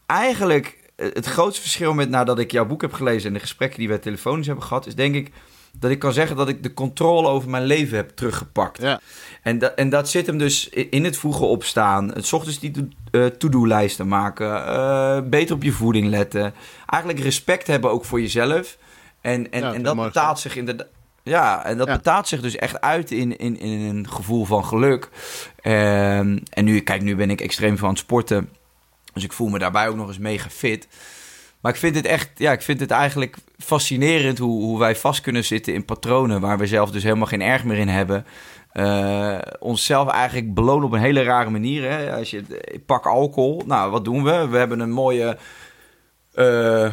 eigenlijk 0.05 0.91
het 0.95 1.25
grootste 1.25 1.61
verschil 1.61 1.93
met 1.93 2.09
nadat 2.09 2.39
ik 2.39 2.51
jouw 2.51 2.65
boek 2.65 2.81
heb 2.81 2.93
gelezen 2.93 3.27
en 3.27 3.33
de 3.33 3.39
gesprekken 3.39 3.79
die 3.79 3.87
wij 3.87 3.97
telefonisch 3.97 4.45
hebben 4.45 4.65
gehad, 4.65 4.87
is 4.87 4.95
denk 4.95 5.15
ik 5.15 5.31
dat 5.79 5.91
ik 5.91 5.99
kan 5.99 6.13
zeggen 6.13 6.35
dat 6.35 6.49
ik 6.49 6.63
de 6.63 6.73
controle 6.73 7.27
over 7.27 7.49
mijn 7.49 7.63
leven 7.63 7.97
heb 7.97 8.09
teruggepakt. 8.09 8.81
Ja. 8.81 8.99
En, 9.41 9.59
dat, 9.59 9.73
en 9.73 9.89
dat 9.89 10.09
zit 10.09 10.27
hem 10.27 10.37
dus 10.37 10.69
in 10.69 11.03
het 11.03 11.17
vroege 11.17 11.43
opstaan, 11.43 12.11
het 12.13 12.33
ochtends 12.33 12.59
die 12.59 12.87
uh, 13.11 13.25
to-do-lijsten 13.25 14.07
maken, 14.07 14.47
uh, 14.47 15.19
beter 15.29 15.55
op 15.55 15.63
je 15.63 15.71
voeding 15.71 16.07
letten, 16.07 16.53
eigenlijk 16.85 17.23
respect 17.23 17.67
hebben 17.67 17.91
ook 17.91 18.05
voor 18.05 18.21
jezelf. 18.21 18.77
En, 19.21 19.51
en, 19.51 19.73
en 19.73 19.83
dat 19.83 19.95
betaalt 19.95 20.39
zich 20.39 20.55
inderdaad. 20.55 20.87
Ja, 21.23 21.65
en 21.65 21.77
dat 21.77 21.87
betaalt 21.87 22.27
zich 22.27 22.41
dus 22.41 22.55
echt 22.55 22.81
uit 22.81 23.11
in, 23.11 23.37
in, 23.37 23.59
in 23.59 23.79
een 23.79 24.09
gevoel 24.09 24.45
van 24.45 24.65
geluk. 24.65 25.09
Um, 25.63 26.43
en 26.49 26.65
nu, 26.65 26.79
kijk, 26.79 27.01
nu 27.01 27.15
ben 27.15 27.29
ik 27.29 27.41
extreem 27.41 27.77
van 27.77 27.89
het 27.89 27.97
sporten. 27.97 28.49
Dus 29.13 29.23
ik 29.23 29.33
voel 29.33 29.49
me 29.49 29.59
daarbij 29.59 29.87
ook 29.87 29.95
nog 29.95 30.07
eens 30.07 30.17
mega 30.17 30.49
fit. 30.49 30.87
Maar 31.61 31.71
ik 31.71 31.77
vind 31.79 31.95
het 31.95 32.05
echt, 32.05 32.29
ja, 32.35 32.51
ik 32.51 32.61
vind 32.61 32.79
het 32.79 32.91
eigenlijk 32.91 33.37
fascinerend 33.57 34.37
hoe, 34.37 34.61
hoe 34.63 34.79
wij 34.79 34.95
vast 34.95 35.21
kunnen 35.21 35.43
zitten 35.43 35.73
in 35.73 35.85
patronen 35.85 36.41
waar 36.41 36.57
we 36.57 36.67
zelf 36.67 36.91
dus 36.91 37.03
helemaal 37.03 37.27
geen 37.27 37.41
erg 37.41 37.63
meer 37.63 37.77
in 37.77 37.87
hebben. 37.87 38.25
Uh, 38.73 39.37
onszelf 39.59 40.07
eigenlijk 40.09 40.53
belonen 40.53 40.85
op 40.85 40.91
een 40.91 40.99
hele 40.99 41.23
rare 41.23 41.49
manier. 41.49 41.89
Hè? 41.89 42.15
Als 42.15 42.29
je 42.29 42.43
pak 42.85 43.05
alcohol, 43.05 43.63
nou 43.65 43.91
wat 43.91 44.05
doen 44.05 44.23
we? 44.23 44.47
We 44.47 44.57
hebben 44.57 44.79
een 44.79 44.91
mooie. 44.91 45.37
Uh, 46.33 46.91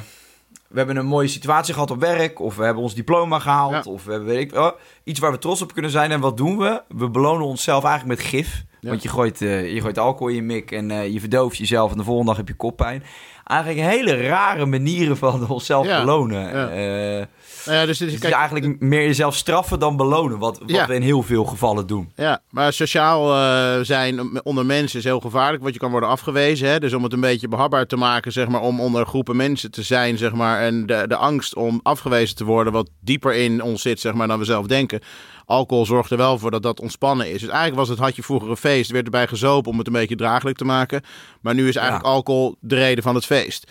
we 0.68 0.76
hebben 0.76 0.96
een 0.96 1.06
mooie 1.06 1.28
situatie 1.28 1.74
gehad 1.74 1.90
op 1.90 2.00
werk, 2.00 2.40
of 2.40 2.56
we 2.56 2.64
hebben 2.64 2.82
ons 2.82 2.94
diploma 2.94 3.38
gehaald, 3.38 3.86
of 3.86 4.04
we 4.04 4.10
hebben 4.10 4.28
weet 4.28 4.52
ik, 4.52 4.58
oh, 4.58 4.70
iets 5.04 5.20
waar 5.20 5.32
we 5.32 5.38
trots 5.38 5.62
op 5.62 5.72
kunnen 5.72 5.90
zijn. 5.90 6.10
En 6.10 6.20
wat 6.20 6.36
doen 6.36 6.58
we? 6.58 6.82
We 6.88 7.10
belonen 7.10 7.46
onszelf 7.46 7.84
eigenlijk 7.84 8.20
met 8.20 8.28
gif. 8.28 8.64
Want 8.80 9.02
je 9.02 9.08
gooit, 9.08 9.40
uh, 9.40 9.72
je 9.74 9.80
gooit 9.80 9.98
alcohol 9.98 10.28
in 10.28 10.34
je 10.34 10.42
mik 10.42 10.70
en 10.70 10.90
uh, 10.90 11.08
je 11.08 11.20
verdooft 11.20 11.56
jezelf 11.56 11.90
en 11.90 11.96
de 11.96 12.04
volgende 12.04 12.28
dag 12.28 12.36
heb 12.36 12.48
je 12.48 12.54
koppijn. 12.54 13.02
Eigenlijk 13.44 13.88
hele 13.88 14.16
rare 14.16 14.66
manieren 14.66 15.16
van 15.16 15.48
onszelf 15.58 15.86
belonen. 15.86 16.56
Ja. 16.56 17.28
Uh, 17.68 17.74
ja, 17.74 17.86
dus, 17.86 17.98
dus, 17.98 18.18
kijk, 18.18 18.34
eigenlijk 18.34 18.80
meer 18.80 19.02
jezelf 19.02 19.36
straffen 19.36 19.78
dan 19.78 19.96
belonen, 19.96 20.38
wat, 20.38 20.58
wat 20.58 20.86
we 20.86 20.94
in 20.94 21.02
heel 21.02 21.22
veel 21.22 21.44
gevallen 21.44 21.86
doen. 21.86 22.12
Ja, 22.16 22.40
maar 22.50 22.72
sociaal 22.72 23.84
zijn 23.84 24.44
onder 24.44 24.66
mensen 24.66 24.98
is 24.98 25.04
heel 25.04 25.20
gevaarlijk, 25.20 25.62
want 25.62 25.74
je 25.74 25.80
kan 25.80 25.90
worden 25.90 26.08
afgewezen. 26.08 26.68
Hè? 26.68 26.80
Dus 26.80 26.92
om 26.92 27.02
het 27.02 27.12
een 27.12 27.20
beetje 27.20 27.48
behapbaar 27.48 27.86
te 27.86 27.96
maken, 27.96 28.32
zeg 28.32 28.48
maar, 28.48 28.60
om 28.60 28.80
onder 28.80 29.06
groepen 29.06 29.36
mensen 29.36 29.70
te 29.70 29.82
zijn, 29.82 30.18
zeg 30.18 30.32
maar, 30.32 30.60
en 30.60 30.86
de, 30.86 31.04
de 31.08 31.16
angst 31.16 31.54
om 31.54 31.80
afgewezen 31.82 32.36
te 32.36 32.44
worden, 32.44 32.72
wat 32.72 32.90
dieper 33.00 33.34
in 33.34 33.62
ons 33.62 33.82
zit, 33.82 34.00
zeg 34.00 34.14
maar, 34.14 34.28
dan 34.28 34.38
we 34.38 34.44
zelf 34.44 34.66
denken 34.66 35.00
alcohol 35.48 35.86
zorgt 35.86 36.10
er 36.10 36.16
wel 36.16 36.38
voor 36.38 36.50
dat 36.50 36.62
dat 36.62 36.80
ontspannen 36.80 37.26
is. 37.26 37.40
Dus 37.40 37.48
eigenlijk 37.48 37.78
was 37.78 37.88
het, 37.88 37.98
had 37.98 38.16
je 38.16 38.22
vroeger 38.22 38.50
een 38.50 38.56
feest, 38.56 38.90
werd 38.90 39.04
erbij 39.04 39.26
gezopen 39.26 39.70
om 39.70 39.78
het 39.78 39.86
een 39.86 39.92
beetje 39.92 40.16
draaglijk 40.16 40.56
te 40.56 40.64
maken. 40.64 41.02
Maar 41.40 41.54
nu 41.54 41.68
is 41.68 41.76
eigenlijk 41.76 42.06
alcohol 42.06 42.56
de 42.60 42.74
reden 42.74 43.02
van 43.02 43.14
het 43.14 43.26
feest. 43.26 43.70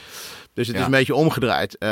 Dus 0.57 0.67
het 0.67 0.75
Ja. 0.75 0.81
is 0.81 0.87
een 0.87 0.97
beetje 0.97 1.15
omgedraaid. 1.15 1.77
Eh, 1.77 1.89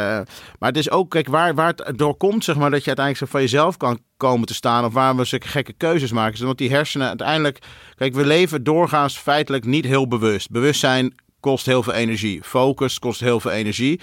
maar 0.60 0.70
het 0.70 0.78
is 0.78 0.90
ook, 0.90 1.10
kijk, 1.10 1.28
waar, 1.28 1.56
waar 1.56 1.74
het 1.76 1.98
door 1.98 2.18
komt, 2.18 2.44
zeg 2.44 2.56
maar, 2.56 2.70
dat 2.72 2.80
je 2.80 2.88
uiteindelijk 2.88 3.26
zo 3.26 3.32
van 3.32 3.42
jezelf 3.42 3.78
kan 3.78 4.00
komen 4.18 4.48
te 4.48 4.54
staan. 4.54 4.86
Of 4.86 4.94
waar 4.94 5.16
we 5.16 5.24
zulke 5.26 5.48
gekke 5.48 5.74
keuzes 5.74 6.12
maken. 6.12 6.34
Is 6.34 6.42
omdat 6.42 6.58
die 6.58 6.70
hersenen 6.70 7.08
uiteindelijk. 7.08 7.60
Kijk, 7.96 8.14
we 8.14 8.26
leven 8.26 8.64
doorgaans 8.64 9.18
feitelijk 9.18 9.66
niet 9.66 9.86
heel 9.86 10.08
bewust. 10.08 10.50
Bewustzijn 10.50 11.16
kost 11.40 11.66
heel 11.66 11.84
veel 11.84 11.94
energie. 11.94 12.44
Focus 12.44 13.00
kost 13.00 13.20
heel 13.20 13.40
veel 13.40 13.52
energie. 13.52 14.00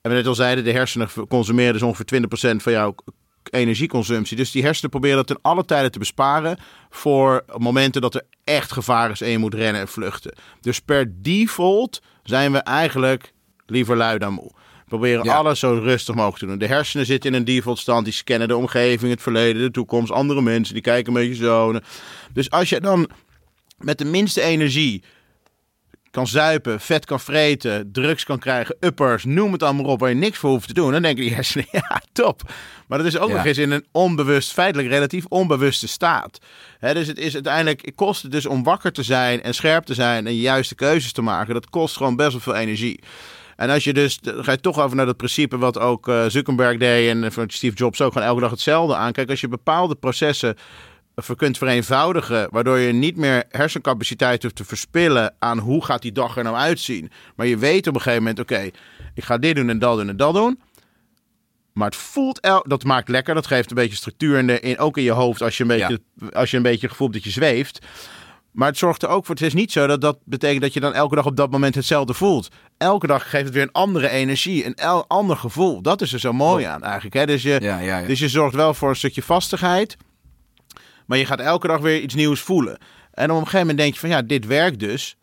En 0.00 0.10
we 0.10 0.16
net 0.16 0.26
al 0.26 0.34
zeiden, 0.34 0.64
de 0.64 0.72
hersenen 0.72 1.08
consumeren 1.28 1.72
dus 1.72 1.82
ongeveer 1.82 2.04
20% 2.04 2.62
van 2.62 2.72
jouw 2.72 2.94
energieconsumptie. 3.50 4.36
Dus 4.36 4.50
die 4.50 4.62
hersenen 4.62 4.90
proberen 4.90 5.16
dat 5.16 5.26
ten 5.26 5.38
alle 5.42 5.64
tijden 5.64 5.90
te 5.90 5.98
besparen 5.98 6.58
voor 6.90 7.44
momenten 7.56 8.00
dat 8.00 8.14
er 8.14 8.22
echt 8.44 8.72
gevaar 8.72 9.10
is 9.10 9.20
en 9.20 9.28
je 9.30 9.38
moet 9.38 9.54
rennen 9.54 9.80
en 9.80 9.88
vluchten. 9.88 10.34
Dus 10.60 10.80
per 10.80 11.12
default 11.22 12.02
zijn 12.22 12.52
we 12.52 12.58
eigenlijk 12.58 13.32
liever 13.66 13.96
lui 13.96 14.18
dan 14.18 14.32
moe. 14.32 14.50
Proberen 14.88 15.24
Ja. 15.24 15.34
alles 15.34 15.58
zo 15.58 15.78
rustig 15.82 16.14
mogelijk 16.14 16.38
te 16.38 16.46
doen. 16.46 16.58
De 16.58 16.66
hersenen 16.66 17.06
zitten 17.06 17.30
in 17.30 17.36
een 17.36 17.44
default 17.44 17.78
stand. 17.78 18.04
Die 18.04 18.14
scannen 18.14 18.48
de 18.48 18.56
omgeving, 18.56 19.10
het 19.10 19.22
verleden, 19.22 19.62
de 19.62 19.70
toekomst, 19.70 20.12
andere 20.12 20.42
mensen. 20.42 20.74
Die 20.74 20.82
kijken 20.82 21.14
een 21.16 21.28
beetje 21.28 21.44
zo. 21.44 21.78
Dus 22.32 22.50
als 22.50 22.68
je 22.68 22.80
dan 22.80 23.08
met 23.78 23.98
de 23.98 24.04
minste 24.04 24.40
energie 24.42 25.02
kan 26.10 26.26
zuipen, 26.26 26.80
vet 26.80 27.04
kan 27.04 27.20
vreten, 27.20 27.92
drugs 27.92 28.24
kan 28.24 28.38
krijgen, 28.38 28.76
uppers, 28.80 29.24
noem 29.24 29.52
het 29.52 29.62
allemaal 29.62 29.84
op, 29.84 30.00
waar 30.00 30.08
je 30.08 30.14
niks 30.14 30.38
voor 30.38 30.50
hoeft 30.50 30.66
te 30.66 30.74
doen, 30.74 30.92
dan 30.92 31.02
denken 31.02 31.24
die 31.24 31.34
hersenen, 31.34 31.66
ja, 31.72 32.00
top. 32.12 32.42
Maar 32.86 32.98
dat 32.98 33.06
is 33.06 33.18
ook 33.18 33.28
Ja. 33.28 33.34
nog 33.36 33.44
eens 33.44 33.58
in 33.58 33.70
een 33.70 33.84
onbewust, 33.92 34.52
feitelijk 34.52 34.88
relatief 34.88 35.24
onbewuste 35.28 35.88
staat. 35.88 36.38
Dus 36.80 37.06
het 37.06 37.18
is 37.18 37.34
uiteindelijk, 37.34 37.84
het 37.84 37.94
kost 37.94 38.22
het 38.22 38.32
dus 38.32 38.46
om 38.46 38.62
wakker 38.62 38.92
te 38.92 39.02
zijn 39.02 39.42
en 39.42 39.54
scherp 39.54 39.84
te 39.84 39.94
zijn 39.94 40.26
en 40.26 40.36
juiste 40.36 40.74
keuzes 40.74 41.12
te 41.12 41.22
maken. 41.22 41.54
Dat 41.54 41.70
kost 41.70 41.96
gewoon 41.96 42.16
best 42.16 42.30
wel 42.32 42.40
veel 42.40 42.54
energie. 42.54 43.00
En 43.56 43.70
als 43.70 43.84
je 43.84 43.92
dus, 43.92 44.18
dan 44.18 44.44
ga 44.44 44.52
je 44.52 44.60
toch 44.60 44.80
over 44.80 44.96
naar 44.96 45.06
dat 45.06 45.16
principe 45.16 45.58
wat 45.58 45.78
ook 45.78 46.08
eh, 46.08 46.24
Zuckerberg 46.26 46.78
deed 46.78 47.10
en 47.10 47.32
van 47.32 47.50
Steve 47.50 47.76
Jobs 47.76 48.00
ook 48.00 48.12
gewoon 48.12 48.28
elke 48.28 48.40
dag 48.40 48.50
hetzelfde 48.50 48.96
aan. 48.96 49.12
Kijk, 49.12 49.30
als 49.30 49.40
je 49.40 49.48
bepaalde 49.48 49.94
processen 49.94 50.56
ver- 51.16 51.36
kunt 51.36 51.58
vereenvoudigen, 51.58 52.48
waardoor 52.50 52.78
je 52.78 52.92
niet 52.92 53.16
meer 53.16 53.44
hersencapaciteit 53.50 54.42
hoeft 54.42 54.56
te 54.56 54.64
verspillen 54.64 55.34
aan 55.38 55.58
hoe 55.58 55.84
gaat 55.84 56.02
die 56.02 56.12
dag 56.12 56.36
er 56.36 56.44
nou 56.44 56.56
uitzien. 56.56 57.10
Maar 57.36 57.46
je 57.46 57.56
weet 57.56 57.86
op 57.86 57.94
een 57.94 58.00
gegeven 58.00 58.22
moment, 58.22 58.40
oké, 58.40 58.70
ik 59.14 59.24
ga 59.24 59.38
dit 59.38 59.56
doen 59.56 59.68
en 59.68 59.78
dat 59.78 59.96
doen 59.96 60.08
en 60.08 60.16
dat 60.16 60.34
doen. 60.34 60.60
Maar 61.72 61.86
het 61.86 61.96
voelt, 61.96 62.40
el 62.40 62.64
dat 62.66 62.84
maakt 62.84 63.08
lekker, 63.08 63.34
dat 63.34 63.46
geeft 63.46 63.70
een 63.70 63.76
beetje 63.76 63.96
structuur 63.96 64.38
in 64.38 64.46
de, 64.46 64.60
in, 64.60 64.78
ook 64.78 64.96
in 64.96 65.02
je 65.02 65.10
hoofd 65.10 65.42
als 65.42 65.56
je, 65.56 65.62
een 65.62 65.68
beetje, 65.68 66.00
als 66.32 66.50
je 66.50 66.56
een 66.56 66.62
beetje 66.62 66.80
het 66.80 66.90
gevoel 66.90 67.08
hebt 67.10 67.24
dat 67.24 67.32
je 67.32 67.40
zweeft. 67.40 67.86
Maar 68.54 68.68
het 68.68 68.78
zorgt 68.78 69.02
er 69.02 69.08
ook 69.08 69.26
voor, 69.26 69.34
het 69.34 69.44
is 69.44 69.54
niet 69.54 69.72
zo 69.72 69.86
dat 69.86 70.00
dat 70.00 70.18
betekent 70.24 70.62
dat 70.62 70.72
je 70.72 70.80
dan 70.80 70.94
elke 70.94 71.14
dag 71.14 71.26
op 71.26 71.36
dat 71.36 71.50
moment 71.50 71.74
hetzelfde 71.74 72.14
voelt. 72.14 72.48
Elke 72.78 73.06
dag 73.06 73.30
geeft 73.30 73.44
het 73.44 73.54
weer 73.54 73.62
een 73.62 73.72
andere 73.72 74.08
energie, 74.08 74.66
een 74.66 74.74
el- 74.74 75.04
ander 75.08 75.36
gevoel. 75.36 75.82
Dat 75.82 76.00
is 76.00 76.12
er 76.12 76.20
zo 76.20 76.32
mooi 76.32 76.64
aan 76.64 76.82
eigenlijk. 76.82 77.14
Hè? 77.14 77.26
Dus, 77.26 77.42
je, 77.42 77.58
Ja, 77.60 77.78
ja, 77.78 77.98
ja. 77.98 78.06
dus 78.06 78.18
je 78.18 78.28
zorgt 78.28 78.54
wel 78.54 78.74
voor 78.74 78.88
een 78.88 78.96
stukje 78.96 79.22
vastigheid. 79.22 79.96
Maar 81.06 81.18
je 81.18 81.26
gaat 81.26 81.40
elke 81.40 81.66
dag 81.66 81.80
weer 81.80 82.00
iets 82.00 82.14
nieuws 82.14 82.40
voelen. 82.40 82.78
En 83.12 83.30
op 83.30 83.36
een 83.36 83.42
gegeven 83.42 83.58
moment 83.60 83.78
denk 83.78 83.92
je 83.94 84.00
van 84.00 84.08
ja, 84.08 84.22
dit 84.22 84.46
werkt 84.46 84.78
dus. 84.78 85.16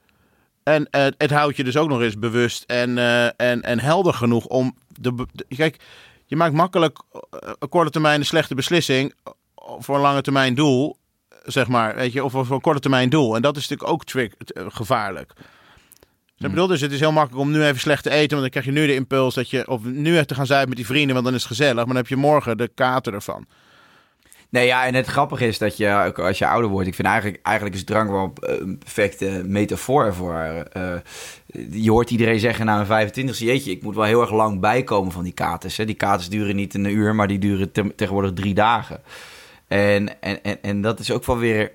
En 0.63 0.87
eh, 0.89 1.05
het 1.17 1.31
houdt 1.31 1.57
je 1.57 1.63
dus 1.63 1.77
ook 1.77 1.89
nog 1.89 2.01
eens 2.01 2.19
bewust 2.19 2.63
en, 2.63 2.97
eh, 2.97 3.25
en, 3.25 3.61
en 3.61 3.79
helder 3.79 4.13
genoeg 4.13 4.45
om... 4.45 4.75
De, 4.87 5.25
kijk, 5.47 5.79
je 6.25 6.35
maakt 6.35 6.53
makkelijk 6.53 6.99
eh, 7.11 7.19
een 7.59 7.69
korte 7.69 7.91
termijn 7.91 8.19
een 8.19 8.25
slechte 8.25 8.55
beslissing 8.55 9.13
voor 9.79 9.95
een 9.95 10.01
lange 10.01 10.21
termijn 10.21 10.55
doel, 10.55 10.97
zeg 11.45 11.67
maar, 11.67 11.95
weet 11.95 12.13
je, 12.13 12.23
of 12.23 12.31
voor 12.31 12.51
een 12.51 12.61
korte 12.61 12.79
termijn 12.79 13.09
doel. 13.09 13.35
En 13.35 13.41
dat 13.41 13.57
is 13.57 13.67
natuurlijk 13.67 13.91
ook 13.91 14.05
trick, 14.05 14.33
eh, 14.37 14.65
gevaarlijk. 14.69 15.31
Dus 15.35 16.49
ik 16.49 16.55
bedoel, 16.55 16.67
dus 16.67 16.81
het 16.81 16.91
is 16.91 16.99
heel 16.99 17.11
makkelijk 17.11 17.41
om 17.41 17.51
nu 17.51 17.63
even 17.63 17.79
slecht 17.79 18.03
te 18.03 18.09
eten, 18.09 18.29
want 18.29 18.41
dan 18.41 18.49
krijg 18.49 18.65
je 18.65 18.71
nu 18.71 18.87
de 18.87 18.93
impuls 18.95 19.33
dat 19.35 19.49
je, 19.49 19.67
of 19.67 19.83
nu 19.83 20.13
even 20.13 20.27
te 20.27 20.35
gaan 20.35 20.45
zuipen 20.45 20.67
met 20.69 20.77
die 20.77 20.85
vrienden, 20.85 21.13
want 21.13 21.25
dan 21.25 21.35
is 21.35 21.41
het 21.41 21.51
gezellig, 21.51 21.75
maar 21.75 21.85
dan 21.85 21.95
heb 21.95 22.07
je 22.07 22.15
morgen 22.15 22.57
de 22.57 22.71
kater 22.75 23.13
ervan. 23.13 23.45
Nee, 24.49 24.65
ja, 24.65 24.85
en 24.85 24.93
het 24.95 25.05
grappige 25.07 25.47
is 25.47 25.57
dat 25.57 25.77
je, 25.77 26.03
ook 26.07 26.19
als 26.19 26.37
je 26.37 26.47
ouder 26.47 26.69
wordt... 26.69 26.87
Ik 26.87 26.95
vind 26.95 27.07
eigenlijk, 27.07 27.39
eigenlijk 27.45 27.75
is 27.75 27.83
drank 27.83 28.09
wel 28.09 28.33
een 28.39 28.77
perfecte 28.77 29.41
metafoor 29.45 30.05
ervoor. 30.05 30.33
Eh, 30.71 30.93
je 31.71 31.91
hoort 31.91 32.09
iedereen 32.09 32.39
zeggen 32.39 32.65
na 32.65 32.79
een 32.79 33.09
25e... 33.09 33.37
Jeetje, 33.37 33.71
ik 33.71 33.83
moet 33.83 33.95
wel 33.95 34.03
heel 34.03 34.21
erg 34.21 34.31
lang 34.31 34.59
bijkomen 34.59 35.11
van 35.11 35.23
die 35.23 35.33
katers. 35.33 35.77
Hè. 35.77 35.85
Die 35.85 35.95
katers 35.95 36.29
duren 36.29 36.55
niet 36.55 36.73
een 36.73 36.85
uur, 36.85 37.15
maar 37.15 37.27
die 37.27 37.39
duren 37.39 37.71
te- 37.71 37.95
tegenwoordig 37.95 38.33
drie 38.33 38.53
dagen. 38.53 39.01
En, 39.71 40.21
en, 40.21 40.43
en, 40.43 40.57
en 40.61 40.81
dat 40.81 40.99
is 40.99 41.11
ook 41.11 41.25
wel 41.25 41.37
weer... 41.37 41.71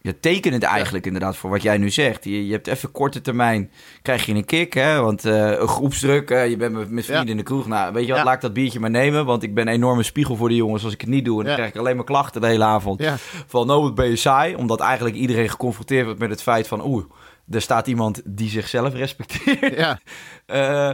Ja, 0.00 0.12
tekenend 0.20 0.62
eigenlijk 0.62 1.06
inderdaad 1.06 1.36
voor 1.36 1.50
wat 1.50 1.62
jij 1.62 1.78
nu 1.78 1.90
zegt. 1.90 2.24
Je, 2.24 2.46
je 2.46 2.52
hebt 2.52 2.66
even 2.66 2.92
korte 2.92 3.20
termijn, 3.20 3.70
krijg 4.02 4.26
je 4.26 4.34
een 4.34 4.44
kick, 4.44 4.72
hè? 4.72 5.00
Want 5.00 5.24
eh, 5.24 5.50
een 5.50 5.68
groepsdruk, 5.68 6.28
hè, 6.28 6.40
je 6.42 6.56
bent 6.56 6.72
met, 6.74 6.90
met 6.90 7.04
vrienden 7.04 7.24
Ja. 7.24 7.30
in 7.30 7.36
de 7.36 7.42
kroeg. 7.42 7.66
Nou, 7.66 7.92
weet 7.92 8.06
je 8.06 8.12
wat, 8.12 8.24
laat 8.24 8.34
ik 8.34 8.40
dat 8.40 8.52
biertje 8.52 8.80
maar 8.80 8.90
nemen. 8.90 9.24
Want 9.24 9.42
ik 9.42 9.54
ben 9.54 9.66
een 9.66 9.74
enorme 9.74 10.02
spiegel 10.02 10.36
voor 10.36 10.48
de 10.48 10.54
jongens 10.54 10.84
als 10.84 10.92
ik 10.92 11.00
het 11.00 11.10
niet 11.10 11.24
doe. 11.24 11.40
En 11.40 11.46
dan 11.46 11.54
krijg 11.54 11.70
ik 11.70 11.76
alleen 11.76 11.96
maar 11.96 12.04
klachten 12.04 12.40
de 12.40 12.46
hele 12.46 12.64
avond. 12.64 13.02
Van, 13.46 13.66
nou, 13.66 13.82
wat 13.82 13.94
ben 13.94 14.08
je 14.08 14.16
saai? 14.16 14.54
Omdat 14.54 14.80
eigenlijk 14.80 15.16
iedereen 15.16 15.48
geconfronteerd 15.48 16.04
wordt 16.04 16.20
met 16.20 16.30
het 16.30 16.42
feit 16.42 16.68
van... 16.68 16.84
Oeh, 16.86 17.04
er 17.50 17.60
staat 17.62 17.86
iemand 17.86 18.22
die 18.24 18.48
zichzelf 18.50 18.94
respecteert. 18.94 19.76
ja. 19.76 19.98
Eh, 20.46 20.90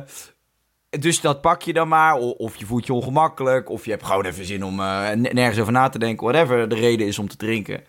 dus 1.01 1.21
dat 1.21 1.41
pak 1.41 1.63
je 1.63 1.73
dan 1.73 1.89
maar. 1.89 2.17
Of 2.17 2.57
je 2.57 2.67
voelt 2.67 2.87
je 2.87 2.93
ongemakkelijk. 2.93 3.71
Of 3.71 3.85
je 3.85 3.91
hebt 3.91 4.05
gewoon 4.05 4.25
even 4.25 4.45
zin 4.45 4.65
om 4.65 4.81
eh, 4.81 5.11
nergens 5.13 5.59
over 5.61 5.73
na 5.73 5.89
te 5.89 5.99
denken. 5.99 6.27
Whatever 6.27 6.69
de 6.69 6.75
reden 6.75 7.07
is 7.07 7.19
om 7.19 7.29
te 7.29 7.37
drinken. 7.37 7.85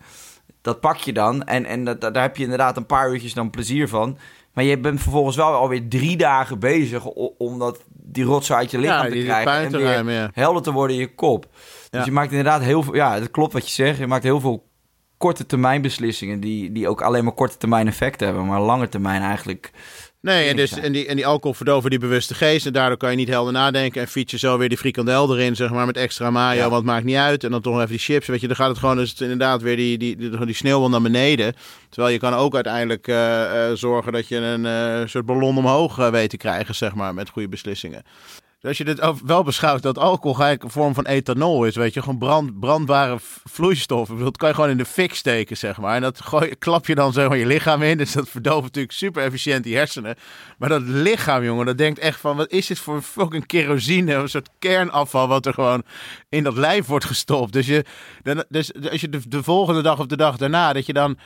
Dat 0.60 0.80
pak 0.80 0.96
je 0.96 1.12
dan. 1.12 1.44
En, 1.44 1.64
en 1.64 1.84
dat, 1.84 2.00
daar 2.00 2.22
heb 2.22 2.36
je 2.36 2.42
inderdaad 2.42 2.76
een 2.76 2.86
paar 2.86 3.10
uurtjes 3.10 3.34
dan 3.34 3.50
plezier 3.50 3.88
van. 3.88 4.18
Maar 4.52 4.64
je 4.64 4.78
bent 4.78 5.00
vervolgens 5.00 5.36
wel 5.36 5.52
alweer 5.52 5.88
drie 5.88 6.16
dagen 6.16 6.58
bezig... 6.58 7.04
om 7.38 7.58
dat, 7.58 7.80
die 7.88 8.24
rotzooi 8.24 8.60
uit 8.60 8.70
je 8.70 8.78
lichaam 8.78 9.04
ja 9.06 9.12
te 9.12 9.22
krijgen. 9.24 9.52
En 9.52 9.70
weer 9.72 9.82
ruimen, 9.82 10.14
ja. 10.14 10.30
helder 10.32 10.62
te 10.62 10.72
worden 10.72 10.96
in 10.96 11.02
je 11.02 11.14
kop. 11.14 11.46
Dus 11.52 11.88
Ja. 11.90 12.04
je 12.04 12.12
maakt 12.12 12.30
inderdaad 12.30 12.62
heel 12.62 12.82
veel... 12.82 12.94
Ja, 12.94 13.14
het 13.14 13.30
klopt 13.30 13.52
wat 13.52 13.66
je 13.66 13.72
zegt. 13.72 13.98
Je 13.98 14.06
maakt 14.06 14.22
heel 14.22 14.40
veel 14.40 14.68
korte 15.16 15.46
termijn 15.46 15.82
beslissingen... 15.82 16.40
die, 16.40 16.72
die 16.72 16.88
ook 16.88 17.02
alleen 17.02 17.24
maar 17.24 17.32
korte 17.32 17.56
termijn 17.56 17.86
effect 17.86 18.20
hebben. 18.20 18.46
Maar 18.46 18.60
lange 18.60 18.88
termijn 18.88 19.22
eigenlijk... 19.22 19.70
Nee, 20.24 20.48
en, 20.48 20.56
dus, 20.56 20.72
en, 20.72 20.92
die, 20.92 21.06
en 21.06 21.16
die 21.16 21.26
alcohol 21.26 21.54
verdoven 21.54 21.90
die 21.90 21.98
bewuste 21.98 22.34
geest. 22.34 22.66
En 22.66 22.72
daardoor 22.72 22.96
kan 22.96 23.10
je 23.10 23.16
niet 23.16 23.28
helder 23.28 23.52
nadenken. 23.52 24.00
En 24.00 24.08
fiets 24.08 24.30
je 24.30 24.38
zo 24.38 24.58
weer 24.58 24.68
die 24.68 24.78
frikandel 24.78 25.36
erin, 25.36 25.56
zeg 25.56 25.70
maar, 25.70 25.86
met 25.86 25.96
extra 25.96 26.30
mayo. 26.30 26.56
Ja. 26.56 26.62
Want 26.62 26.74
het 26.74 26.84
maakt 26.84 27.04
niet 27.04 27.16
uit. 27.16 27.44
En 27.44 27.50
dan 27.50 27.60
toch 27.60 27.76
even 27.76 27.88
die 27.88 27.98
chips. 27.98 28.26
Weet 28.26 28.40
je, 28.40 28.46
dan 28.46 28.56
gaat 28.56 28.68
het 28.68 28.78
gewoon 28.78 28.96
dus 28.96 29.10
het 29.10 29.20
inderdaad 29.20 29.62
weer 29.62 29.76
die, 29.76 29.98
die, 29.98 30.16
die, 30.16 30.46
die 30.46 30.88
naar 30.88 31.02
beneden. 31.02 31.54
Terwijl 31.88 32.12
je 32.12 32.18
kan 32.18 32.34
ook 32.34 32.54
uiteindelijk 32.54 33.08
eh, 33.08 33.68
eh, 33.70 33.76
zorgen 33.76 34.12
dat 34.12 34.28
je 34.28 34.36
een 34.36 34.66
eh, 34.66 35.06
soort 35.06 35.26
ballon 35.26 35.58
omhoog 35.58 35.96
weet 36.10 36.30
te 36.30 36.36
krijgen, 36.36 36.74
zeg 36.74 36.94
maar, 36.94 37.14
met 37.14 37.28
goede 37.28 37.48
beslissingen. 37.48 38.02
Dus 38.64 38.78
als 38.78 38.88
je 38.88 38.94
dit 38.94 39.22
wel 39.24 39.42
beschouwt 39.42 39.82
dat 39.82 39.98
alcohol 39.98 40.44
eigenlijk 40.44 40.62
een 40.62 40.82
vorm 40.82 40.94
van 40.94 41.06
ethanol 41.06 41.64
is, 41.64 41.76
weet 41.76 41.94
je, 41.94 42.00
gewoon 42.00 42.18
brand, 42.18 42.60
brandbare 42.60 43.18
v- 43.18 43.36
vloeistof. 43.44 44.02
Ik 44.02 44.08
bedoel, 44.08 44.24
dat 44.24 44.36
kan 44.36 44.48
je 44.48 44.54
gewoon 44.54 44.70
in 44.70 44.76
de 44.76 44.84
fik 44.84 45.14
steken, 45.14 45.56
zeg 45.56 45.78
maar. 45.78 45.94
En 45.94 46.02
dat 46.02 46.20
gooi, 46.20 46.54
klap 46.58 46.86
je 46.86 46.94
dan 46.94 47.12
zeg 47.12 47.28
maar 47.28 47.36
je 47.36 47.46
lichaam 47.46 47.82
in. 47.82 47.96
Dus 47.98 48.12
dat 48.12 48.28
verdooft 48.28 48.62
natuurlijk 48.62 48.92
super 48.94 49.22
efficiënt 49.22 49.64
die 49.64 49.76
hersenen. 49.76 50.16
Maar 50.58 50.68
dat 50.68 50.82
lichaam, 50.82 51.44
jongen, 51.44 51.66
dat 51.66 51.78
denkt 51.78 51.98
echt 51.98 52.20
van, 52.20 52.36
wat 52.36 52.50
is 52.50 52.66
dit 52.66 52.78
voor 52.78 53.02
fucking 53.02 53.46
kerosine, 53.46 54.14
een 54.14 54.28
soort 54.28 54.48
kernafval 54.58 55.28
wat 55.28 55.46
er 55.46 55.54
gewoon 55.54 55.82
in 56.28 56.42
dat 56.44 56.56
lijf 56.56 56.86
wordt 56.86 57.04
gestopt. 57.04 57.52
Dus, 57.52 57.66
je, 57.66 57.84
dus 58.48 58.72
als 58.90 59.00
je 59.00 59.08
de, 59.08 59.20
de 59.28 59.42
volgende 59.42 59.82
dag 59.82 59.98
of 59.98 60.06
de 60.06 60.16
dag 60.16 60.36
daarna, 60.36 60.72
dat 60.72 60.86
je 60.86 60.92
dan 60.92 61.18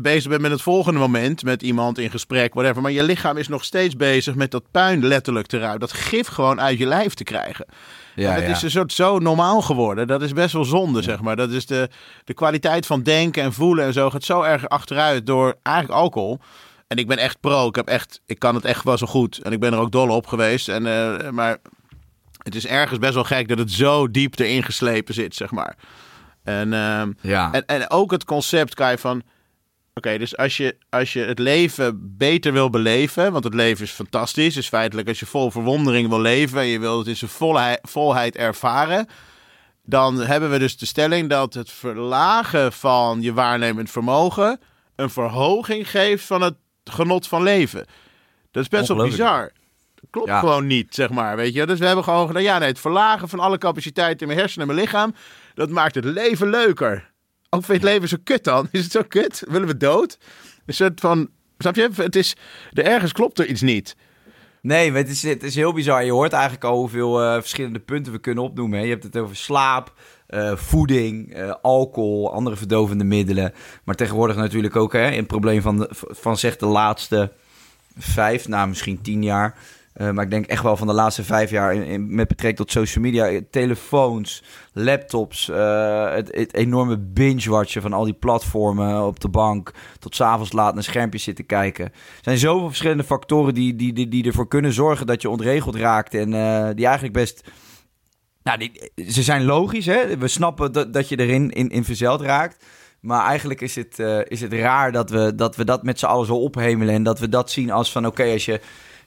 bezig 0.00 0.28
bent 0.28 0.42
met 0.42 0.50
het 0.50 0.62
volgende 0.62 0.98
moment, 0.98 1.42
met 1.42 1.62
iemand 1.62 1.98
in 1.98 2.10
gesprek, 2.10 2.54
whatever. 2.54 2.82
Maar 2.82 2.90
je 2.90 3.02
lichaam 3.02 3.36
is 3.36 3.48
nog 3.48 3.64
steeds 3.64 3.96
bezig 3.96 4.34
met 4.34 4.50
dat 4.50 4.70
puin 4.70 5.06
letterlijk 5.06 5.46
te 5.46 5.58
ruimen. 5.58 5.80
Dat 5.80 5.92
gif 5.92 6.26
gewoon 6.26 6.60
uit 6.60 6.78
je 6.78 6.86
lijf 6.86 7.14
te 7.14 7.24
krijgen. 7.24 7.66
Ja, 8.14 8.28
en 8.28 8.34
dat 8.34 8.44
ja. 8.44 8.50
is 8.50 8.62
een 8.62 8.70
soort 8.70 8.92
zo 8.92 9.18
normaal 9.18 9.62
geworden. 9.62 10.06
Dat 10.06 10.22
is 10.22 10.32
best 10.32 10.52
wel 10.52 10.64
zonde, 10.64 11.02
zeg 11.02 11.20
maar. 11.20 11.36
Dat 11.36 11.50
is 11.50 11.66
de, 11.66 11.88
de 12.24 12.34
kwaliteit 12.34 12.86
van 12.86 13.02
denken 13.02 13.42
en 13.42 13.52
voelen 13.52 13.84
en 13.84 13.92
zo 13.92 14.10
gaat 14.10 14.24
zo 14.24 14.42
erg 14.42 14.68
achteruit 14.68 15.26
door 15.26 15.56
eigenlijk 15.62 15.98
alcohol. 15.98 16.40
En 16.88 16.96
ik 16.96 17.06
ben 17.06 17.18
echt 17.18 17.40
pro. 17.40 17.66
Ik, 17.68 17.74
heb 17.74 17.88
echt, 17.88 18.20
ik 18.26 18.38
kan 18.38 18.54
het 18.54 18.64
echt 18.64 18.84
wel 18.84 18.98
zo 18.98 19.06
goed. 19.06 19.38
En 19.38 19.52
ik 19.52 19.60
ben 19.60 19.72
er 19.72 19.78
ook 19.78 19.92
dol 19.92 20.08
op 20.08 20.26
geweest. 20.26 20.68
En, 20.68 20.86
eh, 20.86 21.30
maar 21.30 21.58
het 22.42 22.54
is 22.54 22.66
ergens 22.66 22.98
best 22.98 23.14
wel 23.14 23.24
gek 23.24 23.48
dat 23.48 23.58
het 23.58 23.70
zo 23.70 24.10
diep 24.10 24.38
erin 24.38 24.62
geslepen 24.62 25.14
zit, 25.14 25.34
zeg 25.34 25.50
maar. 25.50 25.76
En, 26.42 26.72
ehm, 26.72 27.12
Ja. 27.20 27.52
en, 27.52 27.66
en 27.66 27.90
ook 27.90 28.10
het 28.10 28.24
concept, 28.24 28.74
Kai, 28.74 28.98
van... 28.98 29.22
Oké, 29.94 30.18
dus 30.18 30.36
als 30.36 30.56
je, 30.56 30.76
als 30.90 31.12
je 31.12 31.20
het 31.20 31.38
leven 31.38 32.16
beter 32.16 32.52
wil 32.52 32.70
beleven... 32.70 33.32
want 33.32 33.44
het 33.44 33.54
leven 33.54 33.84
is 33.84 33.90
fantastisch. 33.90 34.54
Dus 34.54 34.68
feitelijk, 34.68 35.08
als 35.08 35.20
je 35.20 35.26
vol 35.26 35.50
verwondering 35.50 36.08
wil 36.08 36.20
leven... 36.20 36.58
en 36.60 36.66
je 36.66 36.78
wil 36.78 36.98
het 36.98 37.06
in 37.06 37.16
zijn 37.16 37.30
volheid, 37.30 37.78
volheid 37.82 38.36
ervaren... 38.36 39.06
dan 39.84 40.20
hebben 40.20 40.50
we 40.50 40.58
dus 40.58 40.76
de 40.76 40.86
stelling 40.86 41.28
dat 41.28 41.54
het 41.54 41.70
verlagen 41.70 42.72
van 42.72 43.22
je 43.22 43.32
waarnemend 43.32 43.90
vermogen... 43.90 44.60
een 44.96 45.10
verhoging 45.10 45.90
geeft 45.90 46.24
van 46.24 46.42
het 46.42 46.54
genot 46.84 47.26
van 47.28 47.42
leven. 47.42 47.86
Dat 48.50 48.62
is 48.62 48.68
best 48.68 48.88
wel 48.88 49.04
bizar. 49.04 49.52
Dat 49.94 50.10
klopt 50.10 50.28
Ja. 50.28 50.38
gewoon 50.38 50.66
niet, 50.66 50.94
zeg 50.94 51.10
maar. 51.10 51.36
Weet 51.36 51.54
je? 51.54 51.66
Dus 51.66 51.78
we 51.78 51.86
hebben 51.86 52.04
gewoon 52.04 52.26
gedaan... 52.26 52.42
ja, 52.42 52.58
nee, 52.58 52.68
het 52.68 52.80
verlagen 52.80 53.28
van 53.28 53.40
alle 53.40 53.58
capaciteiten 53.58 54.20
in 54.20 54.26
mijn 54.26 54.38
hersenen 54.38 54.68
en 54.68 54.74
mijn 54.74 54.86
lichaam... 54.86 55.14
dat 55.54 55.68
maakt 55.68 55.94
het 55.94 56.04
leven 56.04 56.50
leuker. 56.50 57.11
Ook 57.54 57.64
vind 57.64 57.80
je 57.80 57.86
het 57.86 57.94
leven 57.94 58.08
zo 58.08 58.16
kut 58.24 58.44
dan? 58.44 58.68
Is 58.70 58.82
het 58.82 58.92
zo 58.92 59.02
kut? 59.08 59.44
Willen 59.48 59.68
we 59.68 59.76
dood? 59.76 60.18
Een 60.66 60.74
soort 60.74 61.00
van... 61.00 61.28
Snap 61.58 61.74
je? 61.74 61.88
Het 61.94 62.16
is... 62.16 62.36
Er 62.72 62.84
ergens 62.84 63.12
klopt 63.12 63.38
er 63.38 63.46
iets 63.46 63.60
niet. 63.60 63.96
Nee, 64.62 64.92
het 64.92 65.08
is, 65.08 65.22
het 65.22 65.42
is 65.42 65.54
heel 65.54 65.72
bizar. 65.72 66.04
Je 66.04 66.12
hoort 66.12 66.32
eigenlijk 66.32 66.64
al 66.64 66.76
hoeveel 66.76 67.22
uh, 67.22 67.32
verschillende 67.32 67.78
punten 67.78 68.12
we 68.12 68.18
kunnen 68.18 68.44
opnoemen. 68.44 68.78
Hè. 68.78 68.84
Je 68.84 68.90
hebt 68.90 69.02
het 69.02 69.16
over 69.16 69.36
slaap, 69.36 69.92
uh, 70.28 70.56
voeding, 70.56 71.36
uh, 71.36 71.54
alcohol, 71.62 72.32
andere 72.32 72.56
verdovende 72.56 73.04
middelen. 73.04 73.52
Maar 73.84 73.94
tegenwoordig 73.94 74.36
natuurlijk 74.36 74.76
ook 74.76 74.92
hè, 74.92 75.10
een 75.10 75.26
probleem 75.26 75.62
van, 75.62 75.78
de, 75.78 75.88
van 75.90 76.36
zeg 76.36 76.56
de 76.56 76.66
laatste 76.66 77.32
vijf, 77.98 78.48
nou 78.48 78.68
misschien 78.68 79.00
tien 79.02 79.22
jaar. 79.22 79.58
Uh, 79.96 80.10
maar 80.10 80.24
ik 80.24 80.30
denk 80.30 80.46
echt 80.46 80.62
wel 80.62 80.76
van 80.76 80.86
de 80.86 80.92
laatste 80.92 81.24
vijf 81.24 81.50
jaar 81.50 81.74
in, 81.74 82.14
met 82.14 82.28
betrekking 82.28 82.56
tot 82.56 82.70
social 82.70 83.04
media, 83.04 83.40
telefoons, 83.50 84.42
laptops, 84.72 85.48
uh, 85.48 86.10
het, 86.10 86.34
het, 86.34 86.54
enorme 86.54 86.98
binge-watchen 86.98 87.82
van 87.82 87.92
al 87.92 88.04
die 88.04 88.14
platformen 88.14 89.06
op 89.06 89.20
de 89.20 89.28
bank, 89.28 89.72
tot 89.98 90.14
s'avonds 90.14 90.52
laat 90.52 90.74
naar 90.74 90.82
schermpjes 90.82 91.22
zitten 91.22 91.46
kijken. 91.46 91.84
Er 91.84 91.92
zijn 92.20 92.38
zoveel 92.38 92.68
verschillende 92.68 93.04
factoren 93.04 93.54
die, 93.54 93.76
die, 93.76 93.92
die, 93.92 94.08
die 94.08 94.24
ervoor 94.24 94.48
kunnen 94.48 94.72
zorgen 94.72 95.06
dat 95.06 95.22
je 95.22 95.30
ontregeld 95.30 95.76
raakt 95.76 96.14
en 96.14 96.30
die 96.74 96.86
eigenlijk 96.86 97.14
best... 97.14 97.50
Nou, 98.42 98.58
die, 98.58 98.92
ze 99.10 99.22
zijn 99.22 99.44
logisch, 99.44 99.86
hè? 99.86 100.16
We 100.16 100.28
snappen 100.28 100.72
dat, 100.72 100.92
dat 100.92 101.08
je 101.08 101.18
erin 101.18 101.50
in, 101.50 101.68
in 101.68 101.84
verzeld 101.84 102.20
raakt. 102.20 102.64
Maar 103.00 103.26
eigenlijk 103.26 103.60
is 103.60 103.74
het, 103.74 103.98
is 104.28 104.40
het 104.40 104.52
raar 104.52 104.92
dat 104.92 105.10
we, 105.10 105.34
dat 105.34 105.56
we 105.56 105.64
dat 105.64 105.82
met 105.82 105.98
z'n 105.98 106.06
allen 106.06 106.26
zo 106.26 106.34
ophemelen. 106.34 106.94
En 106.94 107.02
dat 107.02 107.18
we 107.18 107.28
dat 107.28 107.50
zien 107.50 107.70
als 107.70 107.92
van 107.92 108.06
oké, 108.06 108.24
als 108.32 108.44
je 108.44 108.60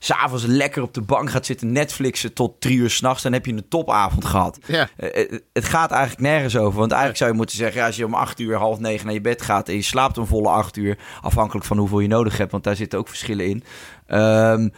s'avonds 0.05 0.45
lekker 0.45 0.81
op 0.81 0.93
de 0.93 1.01
bank 1.01 1.29
gaat 1.29 1.45
zitten 1.45 1.71
Netflixen 1.71 2.33
tot 2.33 2.61
drie 2.61 2.77
uur 2.77 2.89
s'nachts, 2.89 3.23
dan 3.23 3.33
heb 3.33 3.45
je 3.45 3.51
een 3.51 3.67
topavond 3.69 4.25
gehad. 4.25 4.59
Ja. 4.65 4.89
Uh, 4.99 5.39
het 5.53 5.65
gaat 5.65 5.91
eigenlijk 5.91 6.21
nergens 6.21 6.57
over. 6.57 6.79
Want 6.79 6.91
eigenlijk 6.91 7.19
zou 7.19 7.31
je 7.31 7.37
moeten 7.37 7.55
zeggen, 7.55 7.79
ja, 7.79 7.87
als 7.87 7.95
je 7.95 8.05
om 8.05 8.13
acht 8.13 8.39
uur, 8.39 8.55
half 8.55 8.79
negen 8.79 9.05
naar 9.05 9.13
je 9.13 9.21
bed 9.21 9.41
gaat 9.41 9.69
en 9.69 9.75
je 9.75 9.81
slaapt 9.81 10.17
een 10.17 10.27
volle 10.27 10.49
acht 10.49 10.77
uur, 10.77 10.97
afhankelijk 11.21 11.65
van 11.65 11.77
hoeveel 11.77 11.99
je 11.99 12.07
nodig 12.07 12.37
hebt, 12.37 12.51
want 12.51 12.63
daar 12.63 12.75
zitten 12.75 12.99
ook 12.99 13.07
verschillen 13.07 13.45
in. 13.47 13.63
Um, 14.07 14.71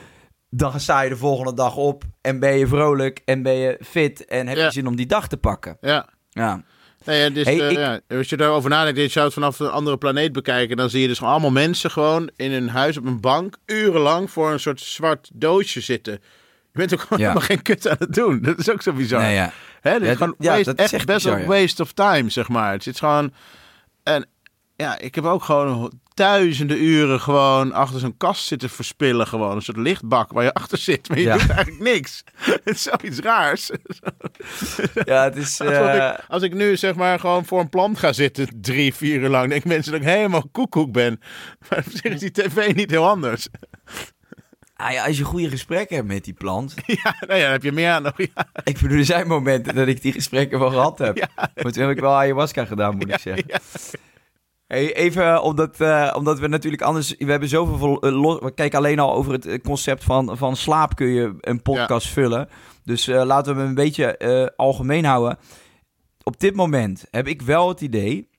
dan 0.50 0.80
sta 0.80 1.02
je 1.02 1.10
de 1.10 1.18
volgende 1.18 1.54
dag 1.54 1.76
op 1.76 2.04
en 2.22 2.40
ben 2.40 2.58
je 2.58 2.68
vrolijk 2.68 3.22
en 3.26 3.42
ben 3.44 3.56
je 3.56 3.78
fit 3.86 4.26
en 4.26 4.48
heb 4.48 4.58
je 4.58 4.64
Ja. 4.64 4.72
zin 4.72 4.88
om 4.88 4.96
die 4.96 5.06
dag 5.06 5.28
te 5.28 5.38
pakken. 5.38 5.78
Ja. 5.82 6.10
Ja. 6.30 6.64
Nee, 7.08 7.22
ja, 7.24 7.30
dus, 7.30 7.46
Hey, 7.46 7.60
eh, 7.60 7.72
ik- 7.72 7.78
ja, 7.78 8.00
als 8.18 8.30
je 8.30 8.38
daarover 8.38 8.70
nadenkt, 8.70 9.00
je 9.00 9.08
zou 9.08 9.26
het 9.26 9.34
vanaf 9.34 9.60
een 9.60 9.70
andere 9.70 9.98
planeet 9.98 10.32
bekijken, 10.32 10.78
dan 10.78 10.90
zie 10.90 11.02
je 11.02 11.08
dus 11.08 11.18
gewoon 11.18 11.32
allemaal 11.34 11.52
mensen 11.52 11.92
gewoon 11.92 12.30
in 12.36 12.52
hun 12.52 12.70
huis 12.70 12.98
op 12.98 13.06
een 13.06 13.20
bank 13.22 13.58
urenlang 13.66 14.32
voor 14.32 14.52
een 14.52 14.60
soort 14.60 14.82
zwart 14.82 15.30
doosje 15.34 15.82
zitten. 15.82 16.14
Je 16.14 16.20
bent 16.84 16.94
ook 16.94 17.00
gewoon 17.02 17.20
Ja. 17.20 17.28
helemaal 17.28 17.48
geen 17.48 17.62
kut 17.62 17.88
aan 17.88 17.96
het 18.00 18.14
doen. 18.14 18.42
Dat 18.42 18.58
is 18.60 18.70
ook 18.72 18.82
zo 18.82 18.94
bizar. 18.94 19.22
Nee, 19.22 19.34
ja. 19.36 19.52
Hè, 19.82 19.92
Ja, 19.94 20.00
is 20.00 20.18
gewoon 20.18 20.36
ja, 20.40 20.52
waste- 20.52 20.74
dat 20.76 20.86
is 20.86 20.94
echt, 20.94 21.06
best 21.06 21.26
wel 21.26 21.38
ja. 21.38 21.46
waste 21.46 21.82
of 21.82 21.92
time, 21.92 22.30
zeg 22.30 22.48
maar. 22.48 22.72
Het 22.72 22.84
zit 22.84 22.98
gewoon... 23.00 23.34
En 24.04 24.26
ja, 24.76 24.98
ik 25.00 25.16
heb 25.16 25.24
ook 25.26 25.44
gewoon 25.44 25.92
duizenden 26.18 26.84
uren 26.84 27.20
gewoon 27.22 27.72
achter 27.74 28.00
zo'n 28.00 28.18
kast 28.18 28.46
zitten 28.46 28.70
verspillen. 28.70 29.28
Gewoon 29.28 29.56
een 29.56 29.62
soort 29.62 29.78
lichtbak 29.78 30.32
waar 30.32 30.44
je 30.44 30.54
achter 30.54 30.78
zit. 30.78 31.10
Maar 31.10 31.18
je 31.18 31.24
Ja. 31.24 31.38
doet 31.38 31.50
eigenlijk 31.50 31.80
niks. 31.84 32.24
Het 32.54 32.62
is 32.64 32.82
zoiets 32.82 33.20
raars. 33.20 33.70
ja, 35.06 35.24
het 35.24 35.36
is... 35.36 35.60
Eh, 35.68 35.96
ik, 35.96 36.20
als 36.28 36.44
ik 36.44 36.54
nu 36.54 36.78
zeg 36.78 36.96
maar 36.96 37.20
gewoon 37.20 37.46
voor 37.46 37.60
een 37.60 37.70
plant 37.70 38.00
ga 38.00 38.14
zitten 38.14 38.48
drie, 38.62 38.94
vier 38.94 39.20
uur 39.20 39.30
lang, 39.30 39.50
denk 39.50 39.62
ik 39.64 39.68
mensen 39.68 39.92
dat 39.92 40.02
ik 40.02 40.08
helemaal 40.08 40.48
koekoek 40.52 40.92
ben. 40.92 41.20
Maar 41.70 41.78
op 41.80 41.92
zich 41.92 42.04
is 42.14 42.20
die 42.20 42.32
tv 42.32 42.74
niet 42.76 42.92
heel 42.92 43.08
anders. 43.08 43.48
ah 44.76 44.92
ja, 44.92 45.06
als 45.06 45.18
je 45.18 45.24
goede 45.24 45.50
gesprekken 45.50 45.96
hebt 45.96 46.08
met 46.08 46.24
die 46.24 46.34
plant. 46.34 46.74
Ja, 46.86 47.16
nou 47.28 47.34
ja, 47.40 47.44
dan 47.44 47.52
heb 47.52 47.64
je 47.64 47.72
meer 47.72 47.90
aan. 47.92 48.04
nog. 48.04 48.18
Ja, 48.18 48.48
Ik 48.64 48.80
bedoel, 48.82 48.98
er 48.98 49.06
zijn 49.06 49.28
momenten 49.28 49.76
dat 49.76 49.88
ik 49.88 50.02
die 50.02 50.12
gesprekken 50.14 50.60
wel 50.60 50.70
gehad 50.70 50.98
heb. 50.98 51.28
Maar 51.36 51.72
toen 51.72 51.84
heb 51.84 51.92
ik 51.92 52.00
wel 52.00 52.16
ayahuasca 52.16 52.66
gedaan, 52.66 52.96
moet 52.96 53.10
ik 53.10 53.20
zeggen. 53.20 53.46
Even 54.68 55.42
omdat, 55.44 55.80
eh, 55.82 56.14
omdat 56.18 56.40
we 56.40 56.48
natuurlijk 56.48 56.82
anders... 56.82 57.16
We 57.18 57.32
hebben 57.32 57.50
zoveel... 57.50 57.78
vol- 57.78 58.02
eh, 58.02 58.44
we 58.44 58.54
kijken 58.54 58.78
alleen 58.78 59.00
al 59.00 59.14
over 59.14 59.32
het 59.32 59.46
eh, 59.46 59.62
concept 59.62 60.04
van, 60.04 60.38
van 60.38 60.56
slaap 60.56 60.96
kun 60.96 61.08
je 61.08 61.36
een 61.40 61.62
podcast 61.62 62.08
vullen. 62.08 62.50
Dus 62.84 63.08
eh, 63.08 63.24
laten 63.24 63.54
we 63.54 63.60
hem 63.60 63.70
een 63.70 63.76
beetje 63.76 64.18
eh, 64.18 64.48
algemeen 64.56 65.06
houden. 65.06 65.38
Op 66.24 66.40
dit 66.40 66.56
moment 66.56 67.06
heb 67.12 67.28
ik 67.28 67.42
wel 67.42 67.70
het 67.70 67.82
idee... 67.82 68.30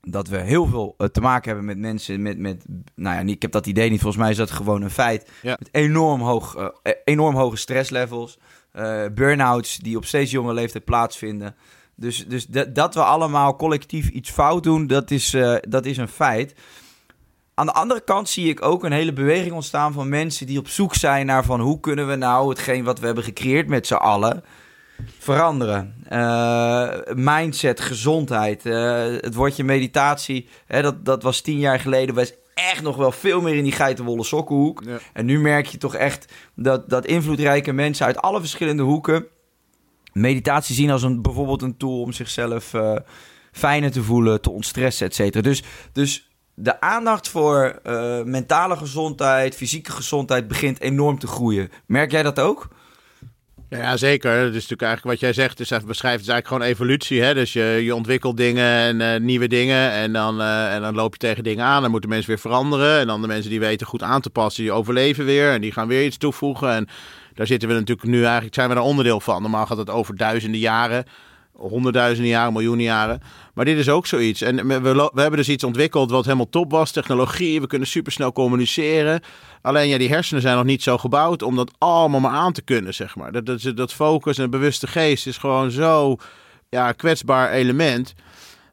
dat 0.00 0.28
we 0.28 0.40
heel 0.40 0.66
veel 0.66 0.94
eh, 0.98 1.06
te 1.06 1.20
maken 1.20 1.46
hebben 1.46 1.64
met 1.64 1.78
mensen 1.78 2.22
met... 2.22 2.38
met 2.38 2.64
nou 2.94 3.16
ja, 3.26 3.32
ik 3.32 3.42
heb 3.42 3.52
dat 3.52 3.66
idee 3.66 3.90
niet. 3.90 4.00
Volgens 4.00 4.22
mij 4.22 4.30
is 4.30 4.36
dat 4.36 4.50
gewoon 4.50 4.82
een 4.82 4.90
feit. 4.90 5.30
Ja. 5.42 5.56
Met 5.58 5.68
enorm, 5.72 6.20
hoog, 6.20 6.54
eh, 6.56 6.66
eh, 6.82 6.92
enorm 7.04 7.34
hoge 7.34 7.56
stresslevels. 7.56 8.38
eh 8.72 9.04
burn-outs 9.14 9.76
die 9.78 9.96
op 9.96 10.04
steeds 10.04 10.30
jongere 10.30 10.54
leeftijd 10.54 10.84
plaatsvinden. 10.84 11.54
Dus, 11.96 12.26
dus 12.26 12.46
dat- 12.46 12.74
dat 12.74 12.94
we 12.94 13.02
allemaal 13.02 13.56
collectief 13.56 14.08
iets 14.08 14.30
fout 14.30 14.62
doen, 14.62 14.86
dat 14.86 15.10
is, 15.10 15.34
eh, 15.34 15.56
dat 15.68 15.84
is 15.86 15.96
een 15.96 16.08
feit. 16.08 16.54
Aan 17.54 17.66
de 17.66 17.72
andere 17.72 18.00
kant 18.04 18.28
zie 18.28 18.48
ik 18.48 18.62
ook 18.64 18.84
een 18.84 18.92
hele 18.92 19.12
beweging 19.12 19.52
ontstaan 19.52 19.92
van 19.92 20.08
mensen 20.08 20.46
die 20.46 20.58
op 20.58 20.68
zoek 20.68 20.94
zijn 20.94 21.26
naar 21.26 21.44
van 21.44 21.60
hoe 21.60 21.80
kunnen 21.80 22.08
we 22.08 22.14
nou 22.14 22.48
hetgeen 22.48 22.84
wat 22.84 22.98
we 22.98 23.06
hebben 23.06 23.24
gecreëerd 23.24 23.68
met 23.68 23.86
z'n 23.86 23.94
allen 23.94 24.44
veranderen. 25.18 25.94
Eh, 26.08 26.88
mindset, 27.14 27.80
gezondheid, 27.80 28.66
eh, 28.66 29.02
het 29.20 29.34
woordje 29.34 29.64
meditatie, 29.64 30.48
hè, 30.66 30.82
dat, 30.82 31.04
dat 31.04 31.22
was 31.22 31.40
tien 31.40 31.58
jaar 31.58 31.80
geleden 31.80 32.14
was 32.14 32.32
echt 32.54 32.82
nog 32.82 32.96
wel 32.96 33.12
veel 33.12 33.40
meer 33.40 33.54
in 33.54 33.62
die 33.62 33.72
geitenwolle 33.72 34.24
sokkenhoek. 34.24 34.82
Ja. 34.86 34.98
En 35.12 35.24
nu 35.26 35.40
merk 35.40 35.66
je 35.66 35.78
toch 35.78 35.94
echt 35.94 36.32
dat, 36.54 36.88
dat 36.90 37.06
invloedrijke 37.06 37.72
mensen 37.72 38.06
uit 38.06 38.18
alle 38.18 38.40
verschillende 38.40 38.82
hoeken 38.82 39.26
meditatie 40.14 40.74
zien 40.74 40.90
als 40.90 41.02
een, 41.02 41.22
bijvoorbeeld 41.22 41.62
een 41.62 41.76
tool 41.76 42.00
om 42.00 42.12
zichzelf 42.12 42.74
eh, 42.74 42.96
fijner 43.52 43.90
te 43.90 44.02
voelen, 44.02 44.40
te 44.40 44.50
ontstressen, 44.50 45.06
et 45.06 45.14
cetera. 45.14 45.42
Dus, 45.42 45.62
dus 45.92 46.28
de 46.54 46.80
aandacht 46.80 47.28
voor 47.28 47.80
eh, 47.82 48.22
mentale 48.22 48.76
gezondheid, 48.76 49.56
fysieke 49.56 49.92
gezondheid 49.92 50.48
begint 50.48 50.80
enorm 50.80 51.18
te 51.18 51.26
groeien. 51.26 51.70
Merk 51.86 52.10
jij 52.10 52.22
dat 52.22 52.40
ook? 52.40 52.68
Ja, 53.68 53.78
ja, 53.78 53.96
zeker. 53.96 54.30
Dat 54.30 54.48
is 54.48 54.52
natuurlijk 54.52 54.82
eigenlijk 54.82 55.20
wat 55.20 55.20
jij 55.20 55.32
zegt. 55.32 55.56
Dus 55.56 55.68
beschrijft 55.68 56.22
is 56.22 56.28
eigenlijk 56.28 56.46
gewoon 56.46 56.62
evolutie. 56.62 57.22
Hè? 57.22 57.34
Dus 57.34 57.52
je, 57.52 57.80
je 57.82 57.94
ontwikkelt 57.94 58.36
dingen 58.36 58.64
en 58.64 59.00
eh, 59.00 59.20
nieuwe 59.20 59.48
dingen. 59.48 59.90
En 59.90 60.12
dan, 60.12 60.40
en 60.42 60.80
dan 60.80 60.94
loop 60.94 61.12
je 61.12 61.18
tegen 61.18 61.44
dingen 61.44 61.64
aan. 61.64 61.82
Dan 61.82 61.90
moeten 61.90 62.10
mensen 62.10 62.28
weer 62.28 62.38
veranderen. 62.38 63.00
En 63.00 63.06
dan 63.06 63.20
de 63.20 63.26
mensen 63.26 63.50
die 63.50 63.60
weten 63.60 63.86
goed 63.86 64.02
aan 64.02 64.20
te 64.20 64.30
passen, 64.30 64.62
die 64.62 64.72
overleven 64.72 65.24
weer. 65.24 65.50
En 65.50 65.60
die 65.60 65.72
gaan 65.72 65.88
weer 65.88 66.04
iets 66.04 66.16
toevoegen. 66.16 66.70
En 66.70 66.88
daar 67.34 67.46
zitten 67.46 67.68
we 67.68 67.74
natuurlijk 67.74 68.08
nu 68.08 68.22
eigenlijk, 68.24 68.54
zijn 68.54 68.68
we 68.68 68.74
daar 68.74 68.84
onderdeel 68.84 69.20
van. 69.20 69.42
Normaal 69.42 69.66
gaat 69.66 69.78
het 69.78 69.90
over 69.90 70.16
duizenden 70.16 70.60
jaren. 70.60 71.04
Honderdduizenden 71.52 72.32
jaren, 72.32 72.52
miljoenen 72.52 72.84
jaren. 72.84 73.20
Maar 73.54 73.64
dit 73.64 73.78
is 73.78 73.88
ook 73.88 74.06
zoiets. 74.06 74.40
En 74.40 74.68
we, 74.68 75.10
we 75.12 75.20
hebben 75.20 75.38
dus 75.38 75.48
iets 75.48 75.64
ontwikkeld 75.64 76.10
wat 76.10 76.24
helemaal 76.24 76.48
top 76.48 76.70
was. 76.70 76.90
Technologie, 76.90 77.60
we 77.60 77.66
kunnen 77.66 77.88
supersnel 77.88 78.32
communiceren. 78.32 79.20
Alleen 79.62 79.88
ja, 79.88 79.98
die 79.98 80.08
hersenen 80.08 80.42
zijn 80.42 80.56
nog 80.56 80.64
niet 80.64 80.82
zo 80.82 80.98
gebouwd 80.98 81.42
om 81.42 81.56
dat 81.56 81.72
allemaal 81.78 82.20
maar 82.20 82.30
aan 82.30 82.52
te 82.52 82.62
kunnen, 82.62 82.94
zeg 82.94 83.16
maar. 83.16 83.32
Dat, 83.32 83.46
dat, 83.46 83.72
dat 83.76 83.92
focus 83.92 84.38
en 84.38 84.50
bewuste 84.50 84.86
geest 84.86 85.26
is 85.26 85.36
gewoon 85.36 85.70
zo 85.70 86.16
ja, 86.68 86.92
kwetsbaar 86.92 87.50
element. 87.50 88.14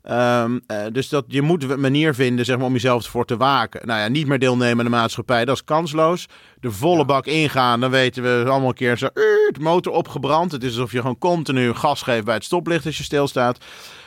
Ehm, 0.03 0.59
eh, 0.67 0.77
dus 0.91 1.09
dat, 1.09 1.25
je 1.27 1.41
moet 1.41 1.63
een 1.63 1.79
manier 1.79 2.15
vinden 2.15 2.45
zeg 2.45 2.57
maar, 2.57 2.65
om 2.65 2.73
jezelf 2.73 3.03
ervoor 3.03 3.25
te 3.25 3.37
waken. 3.37 3.87
Nou 3.87 3.99
ja, 3.99 4.07
niet 4.07 4.27
meer 4.27 4.39
deelnemen 4.39 4.77
aan 4.77 4.91
de 4.91 4.97
maatschappij, 4.97 5.45
dat 5.45 5.55
is 5.55 5.63
kansloos. 5.63 6.25
De 6.59 6.71
volle 6.71 7.05
bak 7.05 7.25
ingaan, 7.25 7.79
dan 7.79 7.91
weten 7.91 8.23
we 8.23 8.49
allemaal 8.49 8.69
een 8.69 8.75
keer 8.75 8.97
zo... 8.97 9.05
uh, 9.05 9.11
de 9.51 9.59
motor 9.59 9.93
opgebrand. 9.93 10.51
Het 10.51 10.63
is 10.63 10.69
alsof 10.69 10.91
je 10.91 10.99
gewoon 10.99 11.17
continu 11.17 11.73
gas 11.73 12.01
geeft 12.01 12.25
bij 12.25 12.33
het 12.33 12.43
stoplicht 12.43 12.85
als 12.85 12.97
je 12.97 13.03
stilstaat. 13.03 13.57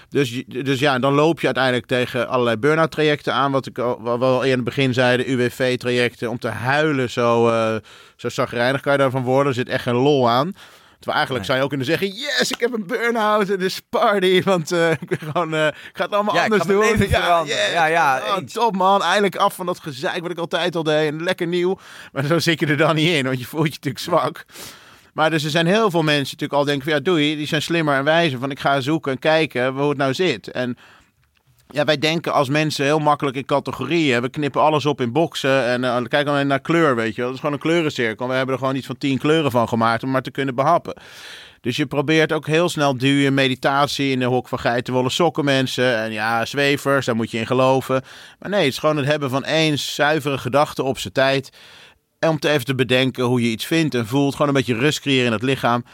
Dus, 0.09 0.45
dus 0.47 0.79
ja, 0.79 0.99
dan 0.99 1.15
loop 1.15 1.41
je 1.41 1.47
uiteindelijk 1.47 1.87
tegen 1.87 2.29
allerlei 2.29 2.57
burn-out 2.57 2.91
trajecten 2.91 3.33
aan. 3.33 3.53
Wat 3.53 3.67
ik 3.67 3.79
al, 3.79 4.03
wat 4.03 4.19
we 4.19 4.25
al 4.25 4.43
in 4.43 4.51
het 4.51 4.65
begin 4.65 4.95
zeiden, 4.95 5.31
UWV-trajecten. 5.31 6.31
Om 6.31 6.39
te 6.39 6.49
huilen, 6.49 7.11
zo, 7.11 7.49
eh 7.49 7.75
zo 8.17 8.29
zagrijnig 8.29 8.81
kan 8.81 8.93
je 8.93 8.99
daarvan 8.99 9.23
worden. 9.23 9.47
Er 9.47 9.55
zit 9.55 9.69
echt 9.69 9.83
geen 9.83 9.95
lol 9.95 10.31
aan. 10.31 10.53
Terwijl 11.05 11.17
eigenlijk 11.17 11.45
zou 11.45 11.59
je 11.59 11.63
ook 11.65 11.69
kunnen 11.71 11.87
zeggen: 11.87 12.09
Yes, 12.09 12.51
ik 12.51 12.61
heb 12.61 12.73
een 12.73 12.87
burn-out. 12.87 13.49
Het 13.49 13.63
is 13.63 13.81
party. 13.91 14.43
Want 14.43 14.73
eh, 14.73 14.91
ik, 15.01 15.09
ben 15.09 15.19
gewoon, 15.19 15.55
ik 15.55 15.75
ga 15.93 16.05
het 16.05 16.13
allemaal 16.13 16.35
Ja, 16.35 16.43
anders 16.43 16.63
doen. 16.63 16.83
veranderen. 16.85 17.09
Ja, 17.73 17.87
ja, 17.87 18.23
Oh, 18.29 18.37
eens. 18.41 18.53
top 18.53 18.77
man. 18.77 19.03
Eindelijk 19.03 19.37
af 19.37 19.55
van 19.55 19.67
dat 19.67 19.81
gezeik 19.81 20.21
wat 20.23 20.31
ik 20.31 20.39
altijd 20.39 20.77
al 20.77 20.83
deed. 20.83 21.09
En 21.13 21.23
lekker 21.23 21.47
nieuw. 21.47 21.79
Maar 22.13 22.25
zo 22.25 22.39
zit 22.39 22.61
je 22.61 22.67
er 22.67 22.77
dan 22.77 22.95
niet 22.95 23.09
in. 23.11 23.25
Want 23.25 23.39
je 23.39 23.47
voelt 23.47 23.65
je 23.67 23.71
natuurlijk 23.71 24.05
zwak. 24.05 24.45
Maar 25.13 25.31
dus 25.31 25.45
er 25.45 25.51
zijn 25.51 25.67
heel 25.67 25.91
veel 25.91 26.03
mensen 26.03 26.23
natuurlijk 26.23 26.53
al 26.53 26.65
denken: 26.65 26.85
van, 26.85 26.93
Ja, 26.93 27.01
doei. 27.01 27.37
Die 27.37 27.47
zijn 27.47 27.63
slimmer 27.63 27.97
en 27.97 28.05
wijzer. 28.05 28.39
Van 28.39 28.51
ik 28.51 28.61
ga 28.61 28.81
zoeken 28.81 29.13
en 29.13 29.19
kijken 29.19 29.67
hoe 29.75 29.89
het 29.89 29.99
nou 29.99 30.15
zit. 30.15 30.51
En 30.51 30.77
ja, 31.75 31.85
wij 31.85 31.99
denken 31.99 32.33
als 32.33 32.49
mensen 32.49 32.85
heel 32.85 32.99
makkelijk 32.99 33.37
in 33.37 33.45
categorieën. 33.45 34.23
We 34.23 34.29
knippen 34.29 34.61
alles 34.61 34.87
op 34.87 35.01
in 35.01 35.13
boxen 35.13 35.65
en 35.65 35.83
uh, 35.83 36.03
kijk 36.09 36.29
alleen 36.29 36.47
naar 36.47 36.61
kleur, 36.61 36.97
weet 36.97 37.15
je. 37.15 37.23
Dat 37.23 37.33
is 37.33 37.37
gewoon 37.37 37.55
een 37.55 37.61
kleurencirkel. 37.61 38.29
We 38.29 38.35
hebben 38.35 38.55
er 38.55 38.61
gewoon 38.61 38.77
iets 38.77 38.87
van 38.87 38.99
tien 38.99 39.19
kleuren 39.19 39.51
van 39.51 39.69
gemaakt 39.69 40.03
om 40.03 40.11
maar 40.11 40.23
te 40.23 40.31
kunnen 40.31 40.55
behappen. 40.55 40.95
Dus 41.61 41.77
je 41.77 41.87
probeert 41.87 42.33
ook 42.33 42.47
heel 42.47 42.69
snel 42.69 42.99
duwen, 42.99 43.35
meditatie 43.35 44.11
in 44.11 44.19
de 44.19 44.25
hok 44.25 44.49
van 44.49 44.59
geitenwolle 44.59 45.11
sokken 45.11 45.45
mensen. 45.45 45.97
En 45.97 46.13
ja, 46.13 46.45
zwevers, 46.45 47.07
daar 47.07 47.17
moet 47.17 47.31
je 47.31 47.39
in 47.39 47.47
geloven. 47.47 48.03
Maar 48.39 48.51
nee, 48.51 48.65
het 48.65 48.73
is 48.73 48.79
gewoon 48.79 48.97
het 48.97 49.07
hebben 49.07 49.31
van 49.31 49.45
één 49.45 49.79
zuivere 49.79 50.39
gedachte 50.39 50.83
op 50.83 50.99
zijn 50.99 51.13
tijd. 51.13 51.51
En 52.19 52.29
om 52.29 52.39
te 52.39 52.49
even 52.51 52.65
te 52.65 52.75
bedenken 52.75 53.25
hoe 53.25 53.43
je 53.43 53.51
iets 53.51 53.67
vindt 53.67 53.95
en 53.95 54.07
voelt. 54.07 54.33
Gewoon 54.33 54.49
een 54.49 54.55
beetje 54.55 54.79
rust 54.79 55.01
creëren 55.01 55.27
in 55.27 55.33
het 55.33 55.43
lichaam. 55.43 55.85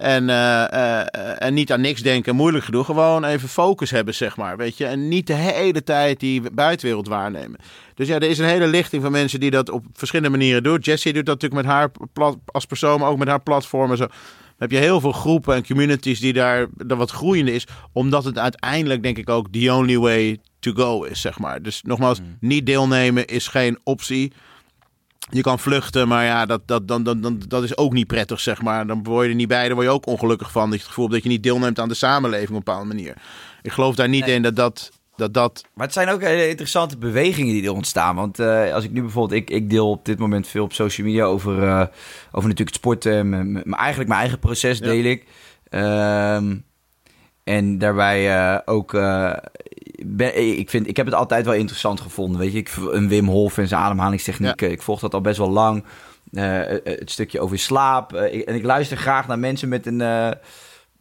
En, 0.00 0.28
uh, 0.28 0.64
uh, 0.72 1.42
en 1.42 1.54
niet 1.54 1.72
aan 1.72 1.80
niks 1.80 2.02
denken, 2.02 2.36
moeilijk 2.36 2.64
genoeg. 2.64 2.86
Gewoon 2.86 3.24
even 3.24 3.48
focus 3.48 3.90
hebben, 3.90 4.14
zeg 4.14 4.36
maar. 4.36 4.56
Weet 4.56 4.76
je? 4.76 4.86
En 4.86 5.08
niet 5.08 5.26
de 5.26 5.34
hele 5.34 5.82
tijd 5.82 6.20
die 6.20 6.42
buitenwereld 6.52 7.08
waarnemen. 7.08 7.58
Dus 7.94 8.08
ja, 8.08 8.14
er 8.14 8.22
is 8.22 8.38
een 8.38 8.46
hele 8.46 8.66
lichting 8.66 9.02
van 9.02 9.12
mensen 9.12 9.40
die 9.40 9.50
dat 9.50 9.70
op 9.70 9.84
verschillende 9.92 10.36
manieren 10.36 10.62
doen. 10.62 10.78
Jessie 10.78 11.12
doet 11.12 11.26
dat 11.26 11.40
natuurlijk 11.40 11.66
met 11.66 11.72
haar 11.72 11.90
plat, 12.12 12.36
als 12.46 12.64
persoon, 12.64 13.00
maar 13.00 13.08
ook 13.08 13.18
met 13.18 13.28
haar 13.28 13.42
platform 13.42 13.90
en 13.90 13.96
zo. 13.96 14.06
Dan 14.06 14.14
heb 14.58 14.70
je 14.70 14.76
heel 14.76 15.00
veel 15.00 15.12
groepen 15.12 15.54
en 15.54 15.66
communities 15.66 16.20
die 16.20 16.32
daar, 16.32 16.66
daar 16.76 16.98
wat 16.98 17.10
groeiende 17.10 17.52
is. 17.52 17.66
Omdat 17.92 18.24
het 18.24 18.38
uiteindelijk, 18.38 19.02
denk 19.02 19.18
ik, 19.18 19.28
ook 19.28 19.46
the 19.52 19.72
only 19.72 19.98
way 19.98 20.38
to 20.60 20.72
go 20.72 21.02
is, 21.02 21.20
zeg 21.20 21.38
maar. 21.38 21.62
Dus 21.62 21.82
nogmaals, 21.82 22.20
mm. 22.20 22.36
niet 22.40 22.66
deelnemen 22.66 23.26
is 23.26 23.48
geen 23.48 23.78
optie. 23.84 24.32
Je 25.30 25.40
kan 25.40 25.58
vluchten, 25.58 26.08
maar 26.08 26.24
ja, 26.24 26.46
dat, 26.46 26.60
dat, 26.66 26.88
dan, 26.88 27.02
dan, 27.02 27.20
dan, 27.20 27.42
dat 27.48 27.62
is 27.62 27.76
ook 27.76 27.92
niet 27.92 28.06
prettig, 28.06 28.40
zeg 28.40 28.62
maar. 28.62 28.86
Dan 28.86 29.02
word 29.02 29.24
je 29.24 29.30
er 29.30 29.36
niet 29.36 29.48
bij, 29.48 29.66
dan 29.66 29.74
word 29.74 29.86
je 29.86 29.92
ook 29.92 30.06
ongelukkig 30.06 30.50
van. 30.50 30.62
Dat 30.62 30.72
je 30.72 30.78
het 30.78 30.88
gevoel 30.88 31.04
hebt 31.04 31.16
dat 31.16 31.24
je 31.24 31.30
niet 31.30 31.42
deelneemt 31.42 31.78
aan 31.78 31.88
de 31.88 31.94
samenleving 31.94 32.48
op 32.48 32.56
een 32.56 32.62
bepaalde 32.64 32.86
manier. 32.86 33.14
Ik 33.62 33.72
geloof 33.72 33.94
daar 33.94 34.08
niet 34.08 34.28
in 34.28 34.42
dat 34.42 34.56
dat, 34.56 34.90
dat 35.16 35.34
dat... 35.34 35.64
Maar 35.74 35.86
het 35.86 35.94
zijn 35.94 36.08
ook 36.08 36.22
hele 36.22 36.48
interessante 36.48 36.98
bewegingen 36.98 37.52
die 37.52 37.64
er 37.64 37.72
ontstaan. 37.72 38.16
Want 38.16 38.40
uh, 38.40 38.74
als 38.74 38.84
ik 38.84 38.90
nu 38.90 39.00
bijvoorbeeld... 39.00 39.40
Ik, 39.40 39.50
ik 39.50 39.70
deel 39.70 39.90
op 39.90 40.04
dit 40.04 40.18
moment 40.18 40.46
veel 40.46 40.64
op 40.64 40.72
social 40.72 41.06
media 41.06 41.24
over, 41.24 41.62
uh, 41.62 41.80
over 42.32 42.48
natuurlijk 42.48 42.58
het 42.58 42.74
sporten. 42.74 43.28
Maar 43.52 43.78
eigenlijk 43.78 44.08
mijn 44.08 44.20
eigen 44.20 44.38
proces 44.38 44.80
deel 44.80 45.04
ik. 45.04 45.24
Um, 45.70 46.64
en 47.44 47.78
daarbij 47.78 48.52
uh, 48.52 48.58
ook 48.64 48.92
ben, 50.06 50.58
ik, 50.58 50.70
vind, 50.70 50.88
ik 50.88 50.96
heb 50.96 51.06
het 51.06 51.14
altijd 51.14 51.44
wel 51.44 51.54
interessant 51.54 52.00
gevonden. 52.00 52.40
Weet 52.40 52.52
je, 52.52 52.58
ik, 52.58 52.72
een 52.90 53.08
Wim 53.08 53.28
Hof 53.28 53.58
en 53.58 53.68
zijn 53.68 53.80
ademhalingstechniek. 53.80 54.62
Ik 54.62 54.82
volg 54.82 55.00
dat 55.00 55.14
al 55.14 55.20
best 55.20 55.38
wel 55.38 55.50
lang. 55.50 55.84
Uh, 56.32 56.60
het 56.84 57.10
stukje 57.10 57.40
over 57.40 57.58
slaap. 57.58 58.12
Uh, 58.12 58.48
en 58.48 58.54
ik 58.54 58.64
luister 58.64 58.96
graag 58.96 59.26
naar 59.26 59.38
mensen 59.38 59.68
met 59.68 59.86
een, 59.86 60.00
uh, 60.00 60.30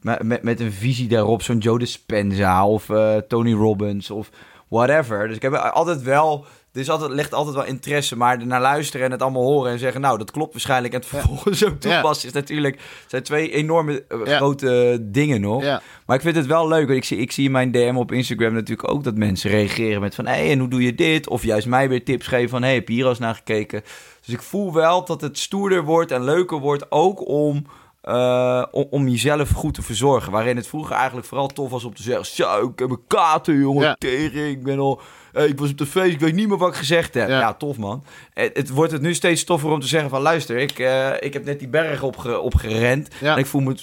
met, 0.02 0.44
met 0.44 0.60
een 0.60 0.72
visie 0.72 1.08
daarop. 1.08 1.42
Zo'n 1.42 1.58
Joe 1.58 1.80
Dispenza 1.80 2.68
of 2.68 2.86
Tony 3.28 3.54
Robbins 3.54 4.12
of 4.12 4.30
whatever. 4.68 5.28
Dus 5.28 5.36
ik 5.36 5.42
heb 5.42 5.54
altijd 5.54 6.02
wel 6.02 6.46
is 6.74 6.90
altijd, 6.90 7.12
ligt 7.12 7.34
altijd 7.34 7.56
wel 7.56 7.66
interesse, 7.66 8.18
maar 8.18 8.46
naar 8.46 8.62
luisteren 8.62 9.06
en 9.06 9.12
het 9.12 9.22
allemaal 9.22 9.44
horen 9.44 9.72
en 9.72 9.80
zeggen, 9.80 10.02
nou, 10.02 10.18
dat 10.18 10.32
klopt 10.32 10.52
waarschijnlijk. 10.52 10.94
En 10.94 11.00
het 11.00 11.10
vervolgens 11.10 11.66
ook 11.66 11.80
toepassen 11.80 12.28
is 12.28 12.34
natuurlijk, 12.34 12.82
zijn 13.08 13.24
twee 13.24 13.52
enorme 13.52 14.06
eh, 14.08 14.22
grote 14.22 14.98
dingen 15.02 15.42
nog. 15.42 15.64
Maar 16.06 16.16
ik 16.16 16.22
vind 16.22 16.36
het 16.36 16.46
wel 16.46 16.68
leuk, 16.68 16.90
ik 16.90 17.04
zie, 17.04 17.18
ik 17.18 17.32
zie 17.32 17.46
in 17.46 17.52
mijn 17.52 17.72
DM 17.72 17.96
op 17.98 18.12
Instagram 18.12 18.54
natuurlijk 18.54 18.92
ook 18.92 19.04
dat 19.04 19.16
mensen 19.16 19.50
reageren 19.50 20.02
met 20.02 20.16
van, 20.16 20.26
hé, 20.26 20.32
hey, 20.32 20.52
en 20.52 20.60
hoe 20.60 20.68
doe 20.68 20.82
je 20.82 20.96
dit? 20.96 21.30
Of 21.30 21.44
juist 21.44 21.68
mij 21.68 21.90
weer 21.90 22.04
tips 22.04 22.28
geven 22.28 22.50
van, 22.50 22.62
hé, 22.62 22.68
hey, 22.68 22.76
heb 22.76 22.88
je 22.88 22.94
hier 22.94 23.08
eens 23.08 23.20
naar 23.20 23.36
gekeken? 23.36 23.82
Dus 24.26 24.34
ik 24.34 24.42
voel 24.42 24.74
wel 24.74 25.06
dat 25.06 25.22
het 25.22 25.38
stoerder 25.38 25.84
wordt 25.84 26.12
en 26.12 26.24
leuker 26.24 26.58
wordt, 26.58 26.92
ook 26.92 27.28
om... 27.28 27.66
Uh, 28.04 28.66
om, 28.72 28.88
om, 28.90 29.08
jezelf 29.08 29.50
goed 29.50 29.74
te 29.74 29.82
verzorgen. 29.82 30.32
Waarin 30.32 30.56
het 30.56 30.68
vroeger 30.68 30.96
eigenlijk 30.96 31.28
vooral 31.28 31.48
tof 31.48 31.70
was 31.70 31.84
om 31.84 31.96
te 31.96 32.02
zeggen: 32.02 32.26
Zo, 32.26 32.68
ik 32.68 32.80
heb 32.80 32.90
een 32.90 33.04
kater, 33.08 33.56
jongen, 33.56 33.84
ja. 33.84 33.96
tegen. 33.98 34.50
Ik 34.50 34.64
ben 34.64 34.80
al 34.80 35.02
uh, 35.34 35.48
ik 35.48 35.60
was 35.60 35.70
op 35.70 35.78
de 35.78 35.86
feest, 35.86 36.14
ik 36.14 36.20
weet 36.20 36.36
niet 36.36 36.48
meer 36.48 36.58
wat 36.58 36.70
ik 36.70 36.76
gezegd 36.76 37.14
heb. 37.14 37.30
Ja, 37.30 37.54
tof 37.54 37.78
man. 37.78 38.04
Het, 38.34 38.58
het, 38.58 38.70
wordt 38.70 38.92
het 38.92 39.02
nu 39.02 39.14
steeds 39.14 39.44
toffer 39.44 39.70
om 39.70 39.80
te 39.80 39.88
zeggen 39.88 40.10
van... 40.10 40.22
luister, 40.22 40.58
ik, 40.58 40.80
uh, 40.80 41.10
ik 41.20 41.34
heb 41.34 41.46
net 41.46 41.60
die 41.60 41.68
berg 41.68 42.02
opge 42.02 42.40
opgerend... 42.40 43.10
en 43.22 43.38
ik 43.38 43.46
voel 43.46 43.62
me 43.62 43.76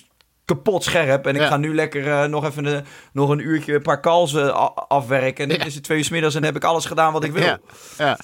kapot 0.45 0.85
scherp. 0.85 1.27
En 1.27 1.37
ik 1.37 1.43
ga 1.43 1.57
nu 1.57 1.75
lekker 1.75 2.07
uh, 2.07 2.25
nog 2.25 2.45
even 2.45 2.65
een, 2.65 2.85
nog 3.13 3.31
een 3.31 3.47
uurtje 3.47 3.75
een 3.75 3.83
paar 3.83 4.01
calls 4.01 4.37
afwerken. 4.89 5.45
En 5.45 5.57
dit 5.57 5.67
is 5.67 5.75
het 5.75 5.85
twee 5.85 5.99
uur 5.99 6.09
middags 6.11 6.35
en 6.35 6.45
heb 6.45 6.57
ik 6.57 6.65
alles 6.65 6.85
gedaan 6.85 7.13
wat 7.13 7.25
ik 7.25 7.33
wil. 7.33 7.45
Ja, 7.45 7.59
ja. 7.99 8.19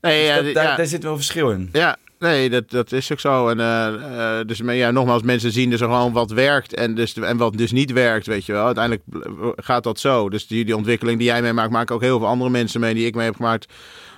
Nee, 0.00 0.26
dus 0.26 0.44
dat, 0.44 0.54
daar, 0.54 0.76
daar, 0.76 0.86
zit 0.86 1.02
wel 1.02 1.12
een 1.12 1.18
verschil 1.18 1.50
in. 1.50 1.68
Ja, 1.72 1.96
Nee, 2.18 2.50
dat, 2.50 2.70
dat 2.70 2.92
is 2.92 3.12
ook 3.12 3.20
zo. 3.20 3.48
En, 3.48 3.58
uh, 3.58 4.40
dus 4.46 4.60
ja, 4.64 4.90
nogmaals, 4.90 5.22
mensen 5.22 5.52
zien 5.52 5.70
dus 5.70 5.80
gewoon 5.80 6.12
wat 6.12 6.30
werkt 6.30 6.74
en, 6.74 6.94
dus, 6.94 7.14
en 7.14 7.36
wat 7.36 7.56
dus 7.56 7.72
niet 7.72 7.92
werkt, 7.92 8.26
weet 8.26 8.46
je 8.46 8.52
wel. 8.52 8.64
Uiteindelijk 8.64 9.04
gaat 9.56 9.82
dat 9.82 10.00
zo. 10.00 10.28
Dus 10.28 10.46
die, 10.46 10.64
die 10.64 10.76
ontwikkeling 10.76 11.18
die 11.18 11.26
jij 11.26 11.42
meemaakt, 11.42 11.70
maken 11.70 11.94
ook 11.94 12.00
heel 12.00 12.18
veel 12.18 12.28
andere 12.28 12.50
mensen 12.50 12.80
mee 12.80 12.94
die 12.94 13.06
ik 13.06 13.14
mee 13.14 13.24
heb 13.24 13.36
gemaakt. 13.36 13.72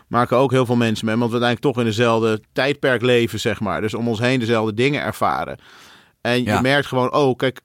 Maken 0.08 0.36
ook 0.36 0.50
heel 0.50 0.66
veel 0.66 0.76
mensen 0.76 1.06
mee. 1.06 1.16
Want 1.16 1.30
we 1.30 1.36
uiteindelijk 1.40 1.74
toch 1.74 1.84
in 1.84 1.90
dezelfde 1.90 2.40
tijdperk 2.52 3.02
leven, 3.02 3.40
zeg 3.40 3.60
maar. 3.60 3.80
Dus 3.80 3.94
om 3.94 4.08
ons 4.08 4.18
heen 4.18 4.38
dezelfde 4.38 4.74
dingen 4.74 5.02
ervaren. 5.02 5.58
En 6.20 6.44
je 6.44 6.58
merkt 6.62 6.86
gewoon, 6.86 7.12
oh, 7.12 7.36
kijk, 7.36 7.60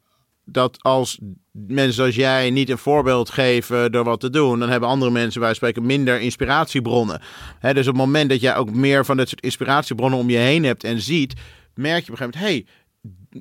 dat 0.46 0.78
als 0.82 1.20
mensen 1.52 1.94
zoals 1.94 2.16
jij 2.16 2.50
niet 2.50 2.70
een 2.70 2.78
voorbeeld 2.78 3.30
geven 3.30 3.92
door 3.92 4.04
wat 4.04 4.20
te 4.20 4.30
doen, 4.30 4.60
dan 4.60 4.70
hebben 4.70 4.90
andere 4.90 5.12
mensen 5.12 5.42
bij 5.42 5.54
spreken 5.54 5.86
minder 5.86 6.20
inspiratiebronnen. 6.20 7.22
dus 7.62 7.70
op 7.70 7.86
het 7.86 7.96
moment 7.96 8.30
dat 8.30 8.42
jij 8.42 8.56
ook 8.56 8.72
meer 8.72 9.06
van 9.06 9.18
dit 9.18 9.30
soort 9.30 9.42
inspiratiebronnen 9.42 10.20
om 10.20 10.30
je 10.30 10.38
heen 10.38 10.64
hebt 10.64 10.84
en 10.84 11.02
ziet, 11.02 11.34
merk 11.74 12.06
je 12.06 12.12
op 12.12 12.20
een 12.20 12.26
gegeven 12.26 12.40
moment, 12.40 12.66
hey, 12.66 12.66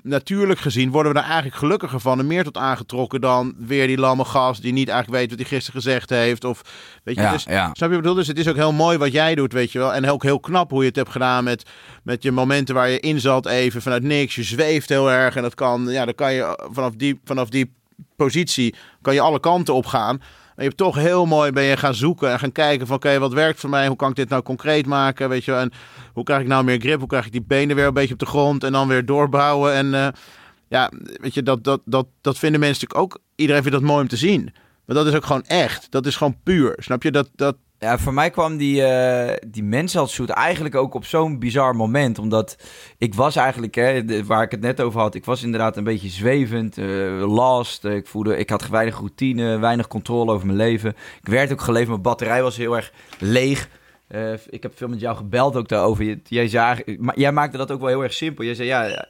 natuurlijk 0.02 0.60
gezien 0.60 0.90
worden 0.90 1.12
we 1.12 1.18
daar 1.18 1.26
eigenlijk 1.28 1.56
gelukkiger 1.56 2.00
van 2.00 2.18
en 2.18 2.26
meer 2.26 2.44
tot 2.44 2.56
aangetrokken 2.56 3.20
dan 3.20 3.54
weer 3.58 3.86
die 3.86 3.98
lamme 3.98 4.24
gast 4.24 4.62
die 4.62 4.72
niet 4.72 4.88
eigenlijk 4.88 5.20
weet 5.20 5.30
wat 5.30 5.38
hij 5.38 5.48
gisteren 5.48 5.80
gezegd 5.80 6.10
heeft. 6.10 6.44
Of 6.44 6.60
weet 7.04 7.14
je, 7.14 7.20
ja, 7.20 7.32
dus, 7.32 7.44
ja. 7.44 7.70
snap 7.72 7.90
je 7.90 7.96
bedoel? 7.96 8.14
Dus 8.14 8.26
het 8.26 8.38
is 8.38 8.48
ook 8.48 8.56
heel 8.56 8.72
mooi 8.72 8.98
wat 8.98 9.12
jij 9.12 9.34
doet, 9.34 9.52
weet 9.52 9.72
je 9.72 9.78
wel. 9.78 9.94
En 9.94 10.10
ook 10.10 10.22
heel 10.22 10.40
knap 10.40 10.70
hoe 10.70 10.80
je 10.80 10.88
het 10.88 10.96
hebt 10.96 11.10
gedaan 11.10 11.44
met, 11.44 11.70
met 12.02 12.22
je 12.22 12.32
momenten 12.32 12.74
waar 12.74 12.88
je 12.88 13.00
in 13.00 13.20
zat 13.20 13.46
even 13.46 13.82
vanuit 13.82 14.02
niks. 14.02 14.34
Je 14.34 14.42
zweeft 14.42 14.88
heel 14.88 15.10
erg 15.10 15.36
en 15.36 15.42
dat 15.42 15.54
kan, 15.54 15.86
ja, 15.88 16.04
dan 16.04 16.14
kan 16.14 16.32
je 16.32 16.66
vanaf 16.72 16.94
die, 16.94 17.20
vanaf 17.24 17.48
die 17.48 17.72
positie 18.16 18.74
kan 19.02 19.14
je 19.14 19.20
alle 19.20 19.40
kanten 19.40 19.74
op 19.74 19.86
gaan. 19.86 20.20
Maar 20.54 20.64
je 20.64 20.70
hebt 20.70 20.76
toch 20.76 20.96
heel 20.96 21.26
mooi 21.26 21.52
ben 21.52 21.64
je 21.64 21.76
gaan 21.76 21.94
zoeken 21.94 22.30
en 22.30 22.38
gaan 22.38 22.52
kijken 22.52 22.86
van 22.86 22.96
oké, 22.96 23.18
wat 23.18 23.32
werkt 23.32 23.60
voor 23.60 23.70
mij? 23.70 23.86
Hoe 23.86 23.96
kan 23.96 24.10
ik 24.10 24.16
dit 24.16 24.28
nou 24.28 24.42
concreet 24.42 24.86
maken? 24.86 25.28
Weet 25.28 25.44
je, 25.44 25.52
en 25.54 25.72
hoe 26.12 26.24
krijg 26.24 26.40
ik 26.40 26.46
nou 26.46 26.64
meer 26.64 26.80
grip? 26.80 26.98
Hoe 26.98 27.08
krijg 27.08 27.26
ik 27.26 27.32
die 27.32 27.42
benen 27.42 27.76
weer 27.76 27.86
een 27.86 27.94
beetje 27.94 28.12
op 28.12 28.20
de 28.20 28.26
grond 28.26 28.64
en 28.64 28.72
dan 28.72 28.88
weer 28.88 29.06
doorbouwen? 29.06 29.72
En 29.72 29.86
uh, 29.86 30.08
ja, 30.68 30.90
weet 31.20 31.34
je, 31.34 31.42
dat, 31.42 31.64
dat, 31.64 31.80
dat, 31.84 32.06
dat 32.20 32.38
vinden 32.38 32.60
mensen 32.60 32.86
natuurlijk 32.86 33.14
ook. 33.14 33.22
Iedereen 33.34 33.62
vindt 33.62 33.78
dat 33.78 33.86
mooi 33.86 34.02
om 34.02 34.08
te 34.08 34.16
zien. 34.16 34.52
Maar 34.84 34.96
dat 34.96 35.06
is 35.06 35.14
ook 35.14 35.24
gewoon 35.24 35.44
echt. 35.44 35.90
Dat 35.90 36.06
is 36.06 36.16
gewoon 36.16 36.36
puur. 36.42 36.74
Snap 36.78 37.02
je? 37.02 37.10
Dat, 37.10 37.30
dat, 37.34 37.56
ja, 37.78 37.98
voor 37.98 38.14
mij 38.14 38.30
kwam 38.30 38.56
die, 38.56 38.80
uh, 38.80 39.32
die 39.46 39.64
eigenlijk 40.26 40.74
ook 40.74 40.94
op 40.94 41.04
zo'n 41.04 41.38
bizar 41.38 41.76
moment. 41.76 42.18
Omdat 42.18 42.56
ik 42.98 43.14
was 43.14 43.36
eigenlijk, 43.36 43.74
hè, 43.74 44.24
waar 44.24 44.42
ik 44.42 44.50
het 44.50 44.60
net 44.60 44.80
over 44.80 45.00
had, 45.00 45.14
ik 45.14 45.24
was 45.24 45.42
inderdaad 45.42 45.76
een 45.76 45.84
beetje 45.84 46.08
zwevend, 46.08 46.76
uh, 46.76 47.34
last. 47.34 47.84
ik, 47.84 48.06
voelde, 48.06 48.36
ik 48.36 48.50
had 48.50 48.68
weinig 48.68 48.98
routine, 48.98 49.58
weinig 49.58 49.88
controle 49.88 50.32
over 50.32 50.46
mijn 50.46 50.58
leven. 50.58 50.90
Ik 51.22 51.28
werd 51.28 51.52
ook 51.52 51.60
geleefd, 51.60 51.88
mijn 51.88 52.02
batterij 52.02 52.42
was 52.42 52.56
heel 52.56 52.76
erg 52.76 52.92
leeg. 53.18 53.68
Ik 54.50 54.62
heb 54.62 54.76
veel 54.76 54.88
met 54.88 55.00
jou 55.00 55.16
gebeld 55.16 55.56
ook 55.56 55.68
daarover. 55.68 56.18
Jij, 56.24 56.46
jij 57.14 57.32
maakte 57.32 57.56
dat 57.56 57.72
ook 57.72 57.80
wel 57.80 57.88
heel 57.88 58.02
erg 58.02 58.12
simpel. 58.12 58.44
Jij 58.44 58.54
zei, 58.54 58.68
ja, 58.68 59.06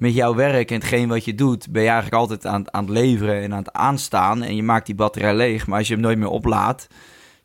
met 0.00 0.14
jouw 0.14 0.34
werk 0.34 0.70
en 0.70 0.76
hetgeen 0.76 1.08
wat 1.08 1.24
je 1.24 1.34
doet, 1.34 1.70
ben 1.70 1.82
je 1.82 1.88
eigenlijk 1.88 2.20
altijd 2.20 2.46
aan, 2.46 2.74
aan 2.74 2.84
het 2.84 2.92
leveren 2.92 3.42
en 3.42 3.52
aan 3.52 3.58
het 3.58 3.72
aanstaan. 3.72 4.42
En 4.42 4.56
je 4.56 4.62
maakt 4.62 4.86
die 4.86 4.94
batterij 4.94 5.34
leeg, 5.34 5.66
maar 5.66 5.78
als 5.78 5.88
je 5.88 5.94
hem 5.94 6.02
nooit 6.02 6.18
meer 6.18 6.28
oplaadt 6.28 6.88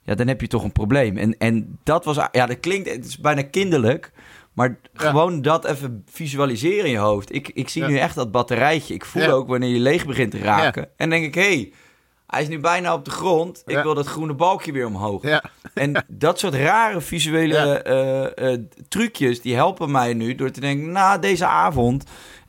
ja, 0.06 0.16
dan 0.16 0.28
heb 0.28 0.42
je 0.42 0.48
toch 0.48 0.64
een 0.64 0.72
probleem. 0.72 1.18
En, 1.18 1.38
en 1.38 1.80
dat 1.84 2.06
was, 2.06 2.16
ja, 2.32 2.46
dat 2.46 2.60
klinkt, 2.60 2.90
het 2.90 3.06
is 3.06 3.20
bijna 3.20 3.42
kinderlijk, 3.42 4.12
maar 4.54 4.78
gewoon 4.94 5.42
dat 5.42 5.66
even 5.66 6.04
visualiseren 6.12 6.86
in 6.86 6.92
je 6.92 6.98
hoofd. 6.98 7.34
Ik, 7.34 7.48
ik 7.48 7.70
zie 7.70 7.84
nu 7.84 7.98
echt 7.98 8.16
dat 8.16 8.32
batterijtje. 8.32 8.94
Ik 8.94 9.06
voel 9.06 9.30
ook 9.30 9.48
wanneer 9.48 9.70
je 9.70 9.80
leeg 9.80 10.06
begint 10.06 10.32
te 10.32 10.40
raken. 10.40 10.90
En 10.98 11.10
denk 11.10 11.26
ik, 11.26 11.36
hé, 11.36 11.42
hey, 11.42 11.74
hij 12.28 12.42
is 12.42 12.48
nu 12.48 12.60
bijna 12.60 12.94
op 12.94 13.06
de 13.06 13.12
grond. 13.12 13.64
Ik 13.66 13.84
wil 13.84 13.94
dat 13.94 14.08
groene 14.08 14.34
balkje 14.34 14.72
weer 14.72 14.86
omhoog. 14.86 15.24
En 15.74 16.06
dat 16.08 16.40
soort 16.40 16.54
rare 16.54 17.02
visuele 17.02 17.86
uh, 18.38 18.52
uh, 18.52 18.58
trucjes, 18.88 19.42
die 19.42 19.56
helpen 19.56 19.92
mij 19.92 20.14
nu 20.14 20.36
door 20.36 20.52
te 20.52 20.60
denken, 20.60 20.92
na 20.92 21.18
deze 21.18 21.46
avond, 21.46 22.04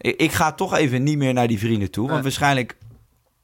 ik, 0.06 0.20
ik, 0.20 0.32
ga 0.32 0.52
toch 0.52 0.74
even 0.74 1.02
niet 1.02 1.18
meer 1.18 1.32
naar 1.32 1.48
die 1.48 1.58
vrienden 1.58 1.90
toe. 1.90 2.08
Want 2.08 2.22
waarschijnlijk 2.22 2.76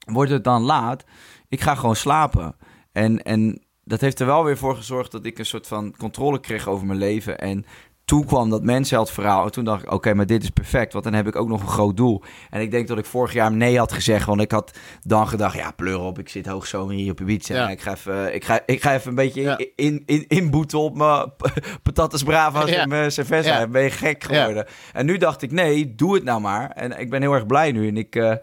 wordt 0.04 0.30
het 0.30 0.44
dan 0.44 0.62
laat. 0.62 1.04
Ik 1.48 1.60
ga 1.60 1.74
gewoon 1.74 1.96
slapen. 1.96 2.56
En, 2.92 3.22
en 3.22 3.62
dat 3.84 4.00
heeft 4.00 4.20
er 4.20 4.26
wel 4.26 4.44
weer 4.44 4.58
voor 4.58 4.76
gezorgd 4.76 5.12
dat 5.12 5.24
ik 5.24 5.38
een 5.38 5.46
soort 5.46 5.66
van 5.66 5.96
controle 5.96 6.40
kreeg 6.40 6.68
over 6.68 6.86
mijn 6.86 6.98
leven. 6.98 7.38
En 7.38 7.64
toen 8.04 8.24
kwam 8.24 8.50
dat 8.50 9.10
verhaal. 9.10 9.44
En 9.44 9.50
toen 9.50 9.64
dacht 9.64 9.82
ik, 9.82 9.92
oké, 9.92 10.14
maar 10.14 10.26
dit 10.26 10.42
is 10.42 10.50
perfect. 10.50 10.92
Want 10.92 11.04
dan 11.04 11.14
heb 11.14 11.26
ik 11.26 11.36
ook 11.36 11.48
nog 11.48 11.60
een 11.60 11.68
groot 11.68 11.96
doel. 11.96 12.22
En 12.50 12.60
ik 12.60 12.70
denk 12.70 12.88
dat 12.88 12.98
ik 12.98 13.04
vorig 13.04 13.32
jaar 13.32 13.52
nee 13.52 13.78
had 13.78 13.92
gezegd. 13.92 14.26
Want 14.26 14.40
ik 14.40 14.50
had 14.50 14.78
dan 15.02 15.28
gedacht, 15.28 15.56
ja, 15.56 15.70
pleur 15.70 16.00
op. 16.00 16.18
Ik 16.18 16.28
zit 16.28 16.46
hoogzomer 16.46 16.94
hier 16.94 17.10
op 17.10 17.20
Ibiza. 17.20 17.54
Ja. 17.54 17.70
Ik, 17.70 17.80
ga 17.80 17.92
even, 17.92 18.34
ik, 18.34 18.44
ga, 18.44 18.60
ik 18.66 18.82
ga 18.82 18.94
even 18.94 19.08
een 19.08 19.14
beetje 19.14 19.72
in, 19.76 20.02
in, 20.06 20.24
inboeten 20.28 20.78
op 20.78 20.96
mijn 20.96 21.32
patatas 21.82 22.22
bravas 22.22 22.70
ja. 22.70 22.80
en 22.80 22.88
mijn 22.88 23.12
cerveza. 23.12 23.66
Ben 23.66 23.82
je 23.82 23.90
gek 23.90 24.24
geworden. 24.24 24.66
En 24.92 25.06
nu 25.06 25.16
dacht 25.16 25.42
ik, 25.42 25.52
nee, 25.52 25.94
doe 25.94 26.14
het 26.14 26.24
nou 26.24 26.40
maar. 26.40 26.70
En 26.70 27.00
ik 27.00 27.10
ben 27.10 27.22
heel 27.22 27.32
erg 27.32 27.46
blij 27.46 27.72
nu. 27.72 27.88
En 27.88 27.96
ik, 27.96 28.16
uh, 28.16 28.34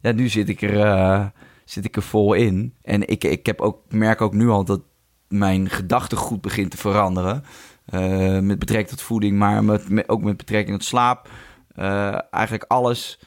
ja, 0.00 0.12
nu 0.12 0.28
zit 0.28 0.48
ik 0.48 0.62
er... 0.62 0.74
Uh, 0.74 1.26
zit 1.64 1.84
ik 1.84 1.96
er 1.96 2.02
vol 2.02 2.34
in. 2.34 2.74
En 2.82 3.08
ik, 3.08 3.24
ik 3.24 3.46
heb 3.46 3.60
ook, 3.60 3.78
merk 3.88 4.20
ook 4.20 4.34
nu 4.34 4.48
al 4.48 4.64
dat 4.64 4.80
mijn 5.28 5.68
gedachtegoed 5.68 6.40
begint 6.40 6.70
te 6.70 6.76
veranderen. 6.76 7.44
Uh, 7.94 8.38
met 8.38 8.58
betrekking 8.58 8.88
tot 8.88 9.02
voeding, 9.02 9.38
maar 9.38 9.64
met, 9.64 10.08
ook 10.08 10.22
met 10.22 10.36
betrekking 10.36 10.78
tot 10.78 10.86
slaap. 10.86 11.28
Uh, 11.76 12.18
eigenlijk 12.30 12.64
alles. 12.68 13.18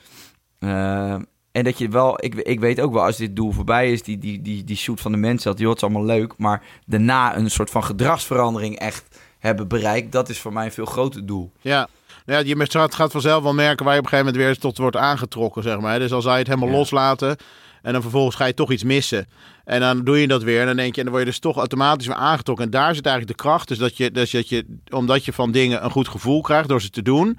Uh, 0.60 1.14
en 1.51 1.64
dat 1.64 1.78
je 1.78 1.88
wel, 1.88 2.24
ik, 2.24 2.36
ik 2.36 2.60
weet 2.60 2.82
ook 2.82 2.93
wel, 2.93 3.03
als 3.03 3.18
dit 3.18 3.36
doel 3.36 3.51
voorbij 3.51 3.91
is, 3.91 4.03
die, 4.03 4.18
die, 4.18 4.41
die, 4.41 4.64
die 4.64 4.76
shoot 4.76 5.01
van 5.01 5.12
de 5.12 5.18
mensen, 5.18 5.55
dat 5.55 5.76
is 5.76 5.84
allemaal 5.84 6.05
leuk. 6.05 6.34
Maar 6.38 6.64
daarna 6.86 7.38
een 7.38 7.51
soort 7.51 7.70
van 7.70 7.84
gedragsverandering 7.84 8.80
echt 8.80 9.20
hebben 9.39 9.68
bereikt, 9.68 10.12
dat 10.12 10.30
is 10.30 10.39
voor 10.39 10.53
mij 10.53 10.66
een 10.66 10.72
veel 10.72 10.86
groter 10.86 11.26
doel. 11.26 11.51
Ja, 11.62 11.88
ja, 12.26 12.38
je 12.38 12.55
het 12.57 12.95
gaat 12.95 13.12
vanzelf 13.12 13.43
wel 13.43 13.53
merken 13.53 13.86
waar 13.86 13.93
je 13.93 13.99
op 13.99 14.05
een 14.05 14.12
gegeven 14.12 14.34
moment 14.34 14.51
weer 14.51 14.62
tot 14.62 14.78
wordt 14.78 14.95
aangetrokken, 14.95 15.64
zeg 15.64 15.80
maar. 15.80 15.99
Dus 15.99 16.10
zal 16.10 16.22
je 16.22 16.30
het 16.30 16.47
helemaal 16.47 16.70
Ja. 16.70 16.76
loslaten 16.76 17.38
en 17.82 17.93
dan 17.93 18.01
vervolgens 18.01 18.36
ga 18.36 18.45
je 18.45 18.53
toch 18.53 18.72
iets 18.72 18.84
missen. 18.84 19.28
En 19.70 19.80
dan 19.80 20.03
doe 20.03 20.20
je 20.20 20.28
dat 20.28 20.43
weer 20.43 20.59
en 20.59 20.65
dan 20.65 20.76
denk 20.76 20.93
je, 20.95 20.97
en 20.97 21.03
dan 21.03 21.13
word 21.15 21.26
je 21.26 21.32
dus 21.32 21.39
toch 21.39 21.57
automatisch 21.57 22.07
weer 22.07 22.15
aangetrokken. 22.15 22.65
En 22.65 22.72
daar 22.72 22.95
zit 22.95 23.05
eigenlijk 23.05 23.38
de 23.38 23.43
kracht. 23.43 23.67
Dus 23.67 23.78
dat 23.78 23.97
je, 23.97 24.11
dus 24.11 24.32
dat 24.32 24.49
je 24.49 24.65
omdat 24.89 25.26
je 25.26 25.34
van 25.34 25.51
dingen 25.51 25.84
een 25.84 25.91
goed 25.91 26.07
gevoel 26.07 26.41
krijgt 26.41 26.70
door 26.70 26.82
ze 26.82 26.89
te 26.89 27.01
doen, 27.01 27.38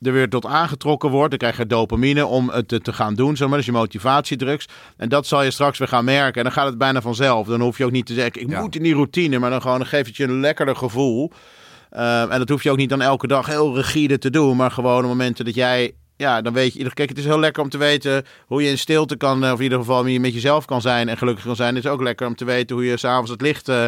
er 0.00 0.12
weer 0.12 0.28
tot 0.28 0.46
aangetrokken 0.46 1.10
wordt. 1.10 1.30
Dan 1.30 1.38
krijg 1.38 1.56
je 1.56 1.66
dopamine 1.66 2.26
om 2.26 2.48
het 2.50 2.68
te, 2.68 2.80
te 2.80 2.92
gaan 2.92 3.14
doen, 3.14 3.36
zeg 3.36 3.48
maar. 3.48 3.56
Dus 3.56 3.66
je 3.66 3.72
motivatiedrugs. 3.72 4.66
En 4.96 5.08
dat 5.08 5.26
zal 5.26 5.42
je 5.42 5.50
straks 5.50 5.78
weer 5.78 5.88
gaan 5.88 6.04
merken. 6.04 6.34
En 6.36 6.42
dan 6.42 6.52
gaat 6.52 6.66
het 6.66 6.78
bijna 6.78 7.00
vanzelf. 7.00 7.46
Dan 7.46 7.60
hoef 7.60 7.78
je 7.78 7.84
ook 7.84 7.90
niet 7.90 8.06
te 8.06 8.14
zeggen, 8.14 8.42
ik 8.42 8.50
Ja. 8.50 8.60
moet 8.60 8.76
in 8.76 8.82
die 8.82 8.94
routine. 8.94 9.38
Maar 9.38 9.50
dan 9.50 9.60
gewoon 9.62 9.78
dan 9.78 9.86
geeft 9.86 10.06
het 10.06 10.16
je 10.16 10.24
een 10.24 10.40
lekkerder 10.40 10.76
gevoel. 10.76 11.32
Ehm, 11.90 12.30
en 12.30 12.38
dat 12.38 12.48
hoef 12.48 12.62
je 12.62 12.70
ook 12.70 12.76
niet 12.76 12.88
dan 12.88 13.00
elke 13.02 13.26
dag 13.26 13.46
heel 13.46 13.76
rigide 13.76 14.18
te 14.18 14.30
doen. 14.30 14.56
Maar 14.56 14.70
gewoon 14.70 15.02
op 15.02 15.08
momenten 15.08 15.44
dat 15.44 15.54
jij... 15.54 15.92
Ja, 16.20 16.40
dan 16.40 16.52
weet 16.52 16.74
je... 16.74 16.94
Kijk, 16.94 17.08
het 17.08 17.18
is 17.18 17.24
heel 17.24 17.38
lekker 17.40 17.62
om 17.62 17.68
te 17.68 17.78
weten 17.78 18.24
hoe 18.46 18.62
je 18.62 18.68
in 18.70 18.78
stilte 18.78 19.16
kan... 19.16 19.44
eh, 19.44 19.52
Of 19.52 19.56
in 19.58 19.62
ieder 19.62 19.78
geval 19.78 20.04
wie 20.04 20.12
je 20.12 20.20
met 20.20 20.32
jezelf 20.34 20.64
kan 20.64 20.80
zijn 20.80 21.08
en 21.08 21.18
gelukkig 21.18 21.44
kan 21.44 21.56
zijn. 21.56 21.74
Het 21.74 21.84
is 21.84 21.90
ook 21.90 22.02
lekker 22.02 22.26
om 22.26 22.34
te 22.34 22.44
weten 22.44 22.76
hoe 22.76 22.84
je 22.84 22.96
s'avonds 22.96 23.30
het 23.30 23.40
licht... 23.40 23.68
eh, 23.68 23.86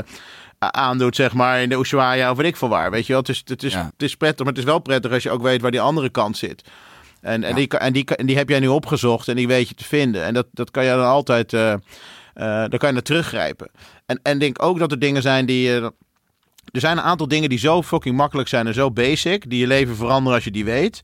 aandoet, 0.59 1.17
zeg 1.17 1.33
maar, 1.33 1.63
in 1.63 1.69
de 1.69 1.79
Ushuaia 1.79 2.31
of 2.31 2.37
weet 2.37 2.47
ik 2.47 2.57
veel 2.57 2.69
waar. 2.69 2.91
Weet 2.91 3.07
je 3.07 3.13
wel, 3.13 3.21
het 3.21 3.31
is, 3.31 3.43
het, 3.45 3.63
is, 3.63 3.73
Ja. 3.73 3.85
het 3.93 4.03
is 4.03 4.15
prettig, 4.17 4.39
maar 4.45 4.49
het 4.55 4.59
is 4.63 4.69
wel 4.69 4.79
prettig 4.79 5.13
als 5.13 5.23
je 5.23 5.31
ook 5.31 5.43
weet 5.43 5.61
waar 5.61 5.71
die 5.71 5.81
andere 5.81 6.09
kant 6.11 6.37
zit. 6.37 6.63
En, 7.21 7.43
en, 7.45 7.49
Ja. 7.51 7.55
die, 7.57 7.69
en, 7.69 7.93
die, 7.93 8.05
en 8.05 8.27
die 8.27 8.37
heb 8.37 8.49
jij 8.49 8.61
nu 8.61 8.67
opgezocht 8.69 9.29
en 9.29 9.37
die 9.37 9.47
weet 9.47 9.69
je 9.69 9.75
te 9.75 9.85
vinden. 9.85 10.25
En 10.25 10.35
dat, 10.35 10.47
dat 10.53 10.71
kan 10.71 10.85
je 10.85 10.91
dan 10.91 11.05
altijd, 11.07 11.53
eh 11.53 11.73
eh 11.73 11.79
daar 12.35 12.79
kan 12.79 12.89
je 12.89 12.93
naar 12.95 13.03
teruggrijpen. 13.03 13.71
En, 14.07 14.21
en 14.23 14.39
denk 14.39 14.63
ook 14.63 14.79
dat 14.79 14.91
er 14.93 14.99
dingen 14.99 15.23
zijn 15.23 15.47
die... 15.47 15.71
er 15.71 15.91
zijn 16.73 16.97
een 16.97 17.05
aantal 17.05 17.29
dingen 17.29 17.49
die 17.49 17.59
zo 17.59 17.83
fucking 17.83 18.17
makkelijk 18.17 18.49
zijn 18.49 18.67
en 18.67 18.75
zo 18.75 18.91
basic, 18.91 19.51
die 19.51 19.59
je 19.61 19.67
leven 19.67 19.97
veranderen 19.97 20.35
als 20.35 20.45
je 20.45 20.51
die 20.51 20.65
weet. 20.65 21.01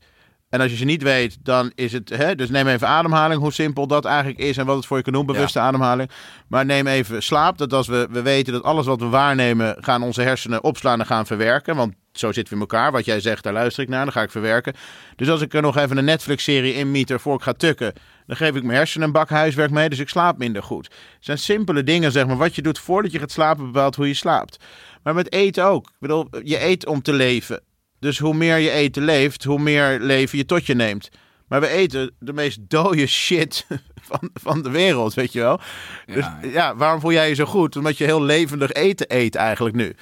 En 0.49 0.61
als 0.61 0.71
je 0.71 0.77
ze 0.77 0.85
niet 0.85 1.03
weet, 1.03 1.37
dan 1.43 1.71
is 1.75 1.91
het. 1.91 2.09
Hè, 2.09 2.35
dus 2.35 2.49
neem 2.49 2.67
even 2.67 2.87
ademhaling, 2.87 3.41
hoe 3.41 3.53
simpel 3.53 3.87
dat 3.87 4.05
eigenlijk 4.05 4.39
is 4.39 4.57
en 4.57 4.65
wat 4.65 4.75
het 4.75 4.85
voor 4.85 4.97
je 4.97 5.03
kan 5.03 5.13
doen, 5.13 5.25
bewuste 5.25 5.59
ademhaling. 5.59 6.09
Maar 6.47 6.65
neem 6.65 6.87
even 6.87 7.23
slaap. 7.23 7.57
Dat 7.57 7.73
als 7.73 7.87
we, 7.87 8.07
we 8.11 8.21
weten 8.21 8.53
dat 8.53 8.63
alles 8.63 8.85
wat 8.85 8.99
we 8.99 9.05
waarnemen, 9.05 9.75
gaan 9.79 10.03
onze 10.03 10.21
hersenen 10.21 10.63
opslaan 10.63 10.99
en 10.99 11.05
gaan 11.05 11.25
verwerken. 11.25 11.75
Want 11.75 11.93
zo 12.11 12.31
zitten 12.31 12.53
we 12.53 12.63
in 12.63 12.67
elkaar. 12.69 12.91
Wat 12.91 13.05
jij 13.05 13.19
zegt, 13.19 13.43
daar 13.43 13.53
luister 13.53 13.83
ik 13.83 13.89
naar, 13.89 14.03
dan 14.03 14.13
ga 14.13 14.21
ik 14.21 14.31
verwerken. 14.31 14.73
Dus 15.15 15.29
als 15.29 15.41
ik 15.41 15.53
er 15.53 15.61
nog 15.61 15.77
even 15.77 15.97
een 15.97 16.05
Netflix-serie 16.05 16.73
in 16.73 16.91
mieter 16.91 17.19
voor 17.19 17.35
ik 17.35 17.41
ga 17.41 17.53
tukken, 17.53 17.93
dan 18.25 18.37
geef 18.37 18.55
ik 18.55 18.63
mijn 18.63 18.77
hersenen 18.77 19.07
een 19.07 19.13
bak 19.13 19.29
huiswerk 19.29 19.71
mee, 19.71 19.89
dus 19.89 19.99
ik 19.99 20.09
slaap 20.09 20.37
minder 20.37 20.63
goed. 20.63 20.85
Het 20.85 21.25
zijn 21.25 21.37
simpele 21.37 21.83
dingen, 21.83 22.11
zeg 22.11 22.27
maar. 22.27 22.37
Wat 22.37 22.55
je 22.55 22.61
doet 22.61 22.79
voordat 22.79 23.11
je 23.11 23.19
gaat 23.19 23.31
slapen, 23.31 23.65
bepaalt 23.65 23.95
hoe 23.95 24.07
je 24.07 24.13
slaapt. 24.13 24.57
Maar 25.03 25.13
met 25.13 25.33
eten 25.33 25.65
ook. 25.65 25.87
Ik 25.87 25.99
bedoel, 25.99 26.27
je 26.43 26.63
eet 26.63 26.85
om 26.85 27.01
te 27.01 27.13
leven. 27.13 27.61
Dus 27.99 28.19
hoe 28.19 28.33
meer 28.33 28.57
je 28.57 28.71
eten 28.71 29.03
leeft, 29.03 29.43
hoe 29.43 29.59
meer 29.59 29.99
leven 29.99 30.37
je 30.37 30.45
tot 30.45 30.65
je 30.65 30.73
neemt. 30.73 31.09
Maar 31.47 31.61
we 31.61 31.67
eten 31.67 32.11
de 32.19 32.33
meest 32.33 32.59
dode 32.61 33.07
shit 33.07 33.65
van, 34.09 34.29
van 34.33 34.61
de 34.61 34.69
wereld, 34.69 35.13
weet 35.13 35.33
je 35.33 35.39
wel. 35.39 35.59
Dus 36.05 36.25
Ja. 36.25 36.39
ja, 36.41 36.75
waarom 36.75 36.99
voel 36.99 37.11
jij 37.11 37.29
je 37.29 37.35
zo 37.35 37.45
goed? 37.45 37.75
Omdat 37.75 37.97
je 37.97 38.03
heel 38.03 38.23
levendig 38.23 38.71
eten 38.71 39.15
eet 39.15 39.35
eigenlijk 39.35 39.75
nu. 39.75 39.95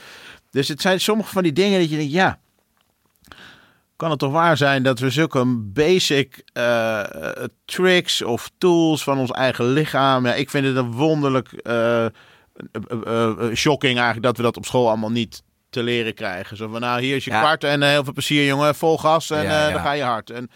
Dus 0.52 0.68
het 0.68 0.82
zijn 0.82 1.00
sommige 1.00 1.32
van 1.32 1.44
die 1.44 1.54
dingen 1.54 1.80
dat 1.80 1.90
je 1.90 1.98
denkt, 1.98 2.12
ja... 2.12 2.40
Kan 3.96 4.10
het 4.10 4.20
toch 4.20 4.32
waar 4.32 4.58
zijn 4.58 4.84
dat 4.84 5.00
we 5.00 5.10
zulke 5.10 5.46
basic 5.58 6.44
eh, 6.54 7.04
tricks 7.66 8.22
of 8.22 8.52
tools 8.58 9.04
van 9.04 9.18
ons 9.18 9.32
eigen 9.32 9.66
lichaam... 9.66 10.26
Ja, 10.26 10.34
ik 10.34 10.50
vind 10.50 10.66
het 10.66 10.76
een 10.76 10.92
wonderlijk 10.92 11.52
eh, 11.52 12.06
eh, 12.06 12.12
shocking 13.54 13.96
eigenlijk 13.96 14.24
dat 14.24 14.38
we 14.38 14.44
dat 14.44 14.58
op 14.58 14.66
school 14.66 14.88
allemaal 14.88 15.12
niet 15.12 15.44
te 15.78 15.84
leren 15.84 16.14
krijgen. 16.14 16.58
Zo 16.58 16.68
van, 16.68 16.82
nou, 16.82 17.02
hier 17.02 17.16
is 17.16 17.26
je 17.26 17.32
Ja. 17.32 17.40
kwart 17.40 17.64
en 17.64 17.84
eh, 17.84 17.90
heel 17.90 18.04
veel 18.04 18.14
plezier, 18.14 18.46
jongen. 18.46 18.76
Vol 18.76 18.98
gas 18.98 19.30
en 19.30 19.44
Ja, 19.44 19.68
eh, 19.68 19.74
dan 19.74 19.82
ga 19.82 19.92
je 19.92 20.04
hard. 20.04 20.30
En, 20.30 20.50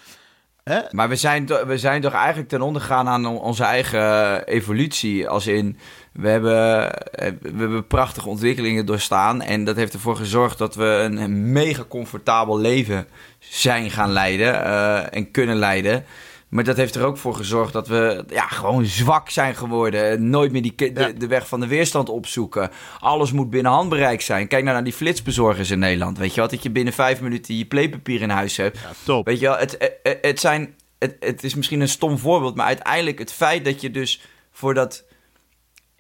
hè? 0.64 0.80
Maar 0.92 1.10
we 1.10 1.16
zijn, 1.16 1.46
we 1.68 1.78
zijn 1.78 2.02
toch 2.02 2.14
eigenlijk 2.14 2.50
ten 2.50 2.62
onder 2.62 2.82
gegaan 2.82 3.08
aan 3.08 3.26
on- 3.26 3.40
onze 3.40 3.64
eigen 3.64 4.00
eh, 4.46 4.56
evolutie. 4.56 5.28
Als 5.28 5.48
in, 5.48 5.78
we 6.14 6.28
hebben, 6.28 6.58
we 7.42 7.58
hebben 7.58 7.88
prachtige 7.88 8.30
ontwikkelingen 8.30 8.86
doorstaan. 8.86 9.42
En 9.42 9.64
dat 9.64 9.76
heeft 9.76 9.94
ervoor 9.94 10.16
gezorgd 10.16 10.58
dat 10.58 10.76
we 10.76 10.84
een, 10.86 11.18
een 11.18 11.52
mega 11.52 11.84
comfortabel 11.88 12.60
leven 12.60 13.08
zijn 13.40 13.92
gaan 13.92 14.12
leiden. 14.12 14.64
en 15.12 15.32
kunnen 15.32 15.56
leiden. 15.56 16.06
Maar 16.52 16.64
dat 16.64 16.78
heeft 16.78 16.96
er 16.96 17.06
ook 17.06 17.18
voor 17.18 17.36
gezorgd 17.36 17.74
dat 17.74 17.88
we 17.88 18.24
ja, 18.30 18.48
gewoon 18.48 18.86
zwak 18.86 19.30
zijn 19.30 19.56
geworden. 19.56 20.30
Nooit 20.30 20.52
meer 20.52 20.62
die, 20.62 20.76
de, 20.76 20.92
Ja. 20.94 21.12
de 21.18 21.28
weg 21.28 21.48
van 21.48 21.60
de 21.60 21.68
weerstand 21.68 22.10
opzoeken. 22.10 22.70
Alles 23.00 23.32
moet 23.32 23.50
binnen 23.50 23.72
handbereik 23.72 24.22
zijn. 24.22 24.48
Kijk 24.48 24.64
nou 24.64 24.76
naar 24.76 24.84
die 24.84 24.94
flitsbezorgers 24.94 25.72
in 25.72 25.80
Nederland. 25.80 26.18
Weet 26.18 26.34
je 26.34 26.42
wat? 26.42 26.50
Dat 26.50 26.64
je 26.64 26.70
binnen 26.70 26.94
vijf 26.94 27.22
minuten 27.22 27.58
je 27.58 27.66
pleepapier 27.66 28.22
in 28.22 28.30
huis 28.30 28.58
hebt. 28.58 28.80
Ja, 28.80 28.92
top. 29.04 29.26
Weet 29.26 29.40
je 29.40 29.46
wel, 29.46 29.58
het, 29.58 29.76
het, 30.04 30.18
het, 30.22 30.40
zijn, 30.40 30.76
het, 31.00 31.16
het 31.20 31.44
is 31.44 31.56
misschien 31.56 31.82
een 31.82 31.88
stom 31.90 32.18
voorbeeld, 32.18 32.56
maar 32.56 32.66
uiteindelijk 32.66 33.20
het 33.20 33.32
feit 33.34 33.66
dat 33.66 33.82
je 33.82 33.92
dus 33.92 34.22
voor 34.52 34.74
dat 34.74 35.04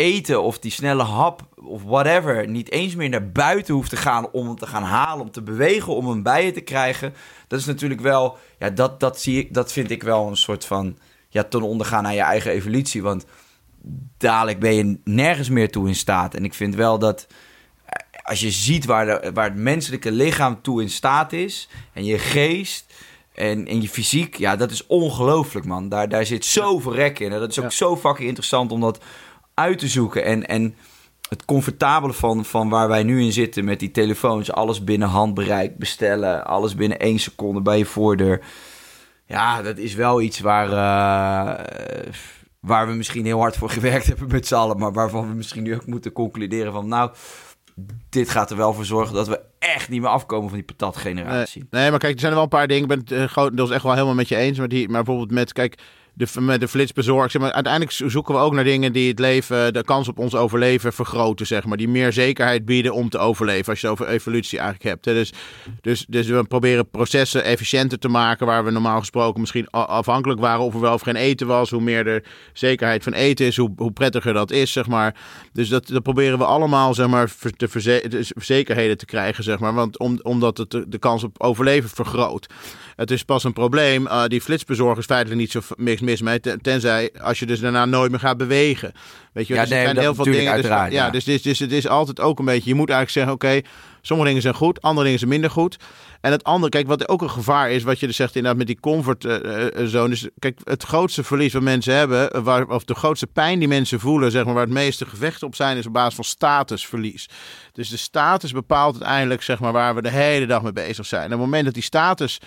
eten 0.01 0.41
of 0.41 0.59
die 0.59 0.71
snelle 0.71 1.03
hap 1.03 1.41
of 1.55 1.83
whatever 1.83 2.47
niet 2.47 2.71
eens 2.71 2.95
meer 2.95 3.09
naar 3.09 3.31
buiten 3.31 3.73
hoeft 3.73 3.89
te 3.89 3.95
gaan 3.97 4.31
om 4.31 4.45
hem 4.45 4.55
te 4.55 4.67
gaan 4.67 4.83
halen, 4.83 5.25
om 5.25 5.31
te 5.31 5.41
bewegen, 5.41 5.95
om 5.95 6.07
hem 6.09 6.23
bij 6.23 6.45
je 6.45 6.51
te 6.51 6.61
krijgen. 6.61 7.13
Dat 7.47 7.59
is 7.59 7.65
natuurlijk 7.65 8.01
wel, 8.01 8.37
ja, 8.59 8.69
dat, 8.69 8.99
dat, 8.99 9.21
zie 9.21 9.37
ik, 9.39 9.53
dat 9.53 9.71
vind 9.71 9.91
ik 9.91 10.03
wel 10.03 10.27
een 10.27 10.37
soort 10.37 10.65
van, 10.65 10.97
ja, 11.29 11.43
ten 11.43 11.61
ondergaan 11.61 12.05
aan 12.05 12.13
je 12.15 12.21
eigen 12.21 12.51
evolutie. 12.51 13.01
Want 13.01 13.25
dadelijk 14.17 14.59
ben 14.59 14.73
je 14.73 14.99
nergens 15.03 15.49
meer 15.49 15.71
toe 15.71 15.87
in 15.87 15.95
staat. 15.95 16.33
En 16.35 16.43
ik 16.43 16.53
vind 16.53 16.75
wel 16.75 16.99
dat 16.99 17.27
eh, 17.85 18.19
als 18.23 18.39
je 18.39 18.51
ziet 18.51 18.85
waar, 18.85 19.05
de, 19.05 19.31
waar 19.33 19.49
het 19.49 19.55
menselijke 19.57 20.11
lichaam 20.11 20.61
toe 20.61 20.81
in 20.81 20.89
staat 20.89 21.33
is 21.33 21.69
en 21.93 22.05
je 22.05 22.17
geest 22.17 22.93
en, 23.33 23.67
en 23.67 23.81
je 23.81 23.89
fysiek, 23.89 24.35
ja, 24.37 24.55
dat 24.55 24.71
is 24.71 24.87
ongelooflijk, 24.87 25.65
man. 25.65 25.89
Daar, 25.89 26.09
daar 26.09 26.25
zit 26.25 26.45
zoveel 26.45 26.95
rek 26.95 27.19
in. 27.19 27.31
En 27.31 27.39
dat 27.39 27.49
is 27.49 27.57
ook 27.57 27.63
Ja. 27.63 27.69
zo 27.69 27.97
fucking 27.97 28.27
interessant 28.27 28.71
om 28.71 28.81
dat 28.81 29.03
uit 29.61 29.79
te 29.79 29.87
zoeken. 29.87 30.25
En, 30.25 30.47
en 30.47 30.75
het 31.29 31.45
comfortabele 31.45 32.13
van, 32.13 32.45
van 32.45 32.69
waar 32.69 32.87
wij 32.87 33.03
nu 33.03 33.21
in 33.21 33.31
zitten 33.31 33.65
met 33.65 33.79
die 33.79 33.91
telefoons, 33.91 34.51
alles 34.51 34.83
binnen 34.83 35.07
handbereik 35.07 35.77
bestellen, 35.77 36.45
alles 36.45 36.75
binnen 36.75 36.99
één 36.99 37.19
seconde 37.19 37.61
bij 37.61 37.77
je 37.77 37.85
voordeur. 37.85 38.41
Ja, 39.25 39.61
dat 39.61 39.77
is 39.77 39.93
wel 39.93 40.21
iets 40.21 40.39
waar, 40.39 40.67
eh, 40.67 41.65
waar 42.59 42.87
we 42.87 42.93
misschien 42.93 43.25
heel 43.25 43.39
hard 43.39 43.57
voor 43.57 43.69
gewerkt 43.69 44.07
hebben 44.11 44.27
met 44.27 44.47
z'n 44.47 44.55
allen, 44.55 44.77
maar 44.77 44.93
waarvan 44.93 45.27
we 45.27 45.33
misschien 45.33 45.63
nu 45.63 45.75
ook 45.75 45.85
moeten 45.85 46.11
concluderen 46.11 46.71
van, 46.71 46.87
nou, 46.87 47.11
dit 48.09 48.29
gaat 48.29 48.51
er 48.51 48.57
wel 48.57 48.73
voor 48.73 48.85
zorgen 48.85 49.15
dat 49.15 49.27
we 49.27 49.41
echt 49.59 49.89
niet 49.89 50.01
meer 50.01 50.09
afkomen 50.09 50.49
van 50.49 50.57
die 50.57 50.67
patatgeneratie. 50.67 51.67
Nee, 51.69 51.81
nee, 51.81 51.89
maar 51.89 51.99
kijk, 51.99 52.13
er 52.13 52.19
zijn 52.19 52.33
wel 52.33 52.43
een 52.43 52.49
paar 52.49 52.67
dingen. 52.67 52.83
Ik 52.83 52.89
ben 52.89 52.99
het 52.99 53.11
uh, 53.11 53.71
echt 53.71 53.83
wel 53.83 53.93
helemaal 53.93 54.13
met 54.13 54.27
je 54.27 54.35
eens. 54.35 54.57
Maar, 54.57 54.67
die, 54.67 54.89
maar 54.89 55.03
bijvoorbeeld 55.03 55.31
met, 55.31 55.53
kijk, 55.53 55.81
de, 56.13 56.27
met 56.39 56.59
de 56.59 56.67
flitsbezorg. 56.67 57.31
Zeg 57.31 57.41
maar, 57.41 57.51
uiteindelijk 57.51 57.93
zo- 57.93 58.09
zoeken 58.09 58.33
we 58.33 58.39
ook 58.39 58.53
naar 58.53 58.63
dingen 58.63 58.93
die 58.93 59.09
het 59.09 59.19
leven, 59.19 59.73
de 59.73 59.83
kans 59.83 60.07
op 60.07 60.19
ons 60.19 60.35
overleven 60.35 60.93
vergroten, 60.93 61.47
zeg 61.47 61.65
maar. 61.65 61.77
Die 61.77 61.87
meer 61.87 62.13
zekerheid 62.13 62.65
bieden 62.65 62.93
om 62.93 63.09
te 63.09 63.17
overleven, 63.17 63.69
als 63.69 63.81
je 63.81 63.87
het 63.87 63.99
over 63.99 64.13
evolutie 64.13 64.59
eigenlijk 64.59 64.89
hebt. 64.89 65.03
Dus, 65.03 65.33
dus, 65.81 66.05
dus 66.09 66.27
we 66.27 66.43
proberen 66.43 66.89
processen 66.89 67.43
efficiënter 67.43 67.99
te 67.99 68.07
maken, 68.07 68.45
waar 68.45 68.65
we 68.65 68.71
normaal 68.71 68.99
gesproken 68.99 69.39
misschien 69.39 69.69
afhankelijk 69.69 70.39
waren 70.39 70.61
of 70.65 70.73
er 70.73 70.79
wel 70.79 70.93
of 70.93 71.01
geen 71.01 71.15
eten 71.15 71.47
was. 71.47 71.69
Hoe 71.69 71.81
meer 71.81 72.07
er 72.07 72.23
zekerheid 72.53 73.03
van 73.03 73.13
eten 73.13 73.45
is, 73.45 73.57
hoe, 73.57 73.73
hoe 73.75 73.91
prettiger 73.91 74.33
dat 74.33 74.51
is, 74.51 74.71
zeg 74.71 74.87
maar. 74.87 75.15
Dus 75.53 75.69
dat, 75.69 75.87
dat 75.87 76.03
proberen 76.03 76.37
we 76.37 76.45
allemaal, 76.45 76.93
zeg 76.93 77.07
maar, 77.07 77.31
te 77.57 77.67
verze- 77.67 78.05
dus 78.09 78.31
zekerheden 78.35 78.97
te 78.97 79.05
krijgen, 79.05 79.43
zeg 79.43 79.59
maar. 79.59 79.73
Want 79.73 79.99
om, 79.99 80.19
omdat 80.21 80.57
het 80.57 80.83
de 80.87 80.97
kans 80.99 81.23
op 81.23 81.41
overleven 81.43 81.89
vergroot. 81.89 82.47
Het 83.01 83.11
is 83.11 83.23
pas 83.23 83.43
een 83.43 83.53
probleem. 83.53 84.07
eh, 84.07 84.23
die 84.25 84.41
flitsbezorgers 84.41 85.05
feitelijk 85.05 85.39
niet 85.39 85.51
zo 85.51 85.61
niks 85.77 86.01
mis 86.01 86.21
mee. 86.21 86.39
ten- 86.39 86.61
Tenzij 86.61 87.09
als 87.21 87.39
je 87.39 87.45
dus 87.45 87.59
daarna 87.59 87.85
nooit 87.85 88.11
meer 88.11 88.19
gaat 88.19 88.37
bewegen. 88.37 88.91
Weet 89.33 89.47
je, 89.47 89.53
Ja, 89.53 89.61
dus 89.61 89.69
er 89.69 89.75
nee, 89.75 89.85
zijn 89.85 89.97
heel 89.99 90.15
veel 90.15 90.23
dingen. 90.23 90.55
Dus, 90.61 90.65
ja. 90.89 91.09
Dus, 91.09 91.23
dus, 91.23 91.41
dus 91.41 91.59
het 91.59 91.71
is 91.71 91.87
altijd 91.87 92.19
ook 92.19 92.39
een 92.39 92.45
beetje. 92.45 92.69
Je 92.69 92.75
moet 92.75 92.89
eigenlijk 92.89 93.17
zeggen: 93.17 93.33
oké, 93.33 93.67
sommige 94.01 94.27
dingen 94.27 94.41
zijn 94.41 94.53
goed, 94.53 94.81
andere 94.81 95.03
dingen 95.03 95.19
zijn 95.19 95.31
minder 95.31 95.49
goed. 95.49 95.77
En 96.21 96.31
het 96.31 96.43
andere, 96.43 96.71
kijk, 96.71 96.87
wat 96.87 97.09
ook 97.09 97.21
een 97.21 97.29
gevaar 97.29 97.71
is, 97.71 97.83
wat 97.83 97.99
je 97.99 98.07
dus 98.07 98.15
zegt 98.15 98.35
inderdaad 98.35 98.57
met 98.57 98.67
die 98.67 98.79
comfortzone. 98.79 100.09
dus 100.09 100.29
kijk, 100.39 100.59
het 100.63 100.83
grootste 100.83 101.23
verlies 101.23 101.53
wat 101.53 101.61
mensen 101.61 101.95
hebben, 101.95 102.31
eh, 102.31 102.61
of 102.67 102.83
de 102.83 102.95
grootste 102.95 103.27
pijn 103.27 103.59
die 103.59 103.67
mensen 103.67 103.99
voelen, 103.99 104.31
zeg 104.31 104.45
maar, 104.45 104.53
waar 104.53 104.63
het 104.63 104.73
meeste 104.73 105.05
gevechten 105.05 105.47
op 105.47 105.55
zijn, 105.55 105.77
is 105.77 105.85
op 105.85 105.93
basis 105.93 106.15
van 106.15 106.23
statusverlies. 106.23 107.29
Dus 107.71 107.89
de 107.89 107.97
status 107.97 108.51
bepaalt 108.51 108.93
uiteindelijk, 108.93 109.41
zeg 109.41 109.59
maar, 109.59 109.71
waar 109.71 109.95
we 109.95 110.01
de 110.01 110.09
hele 110.09 110.45
dag 110.45 110.61
mee 110.61 110.73
bezig 110.73 111.05
zijn. 111.05 111.21
En 111.21 111.25
op 111.25 111.31
het 111.31 111.41
moment 111.41 111.65
dat 111.65 111.73
die 111.73 111.83
status, 111.83 112.39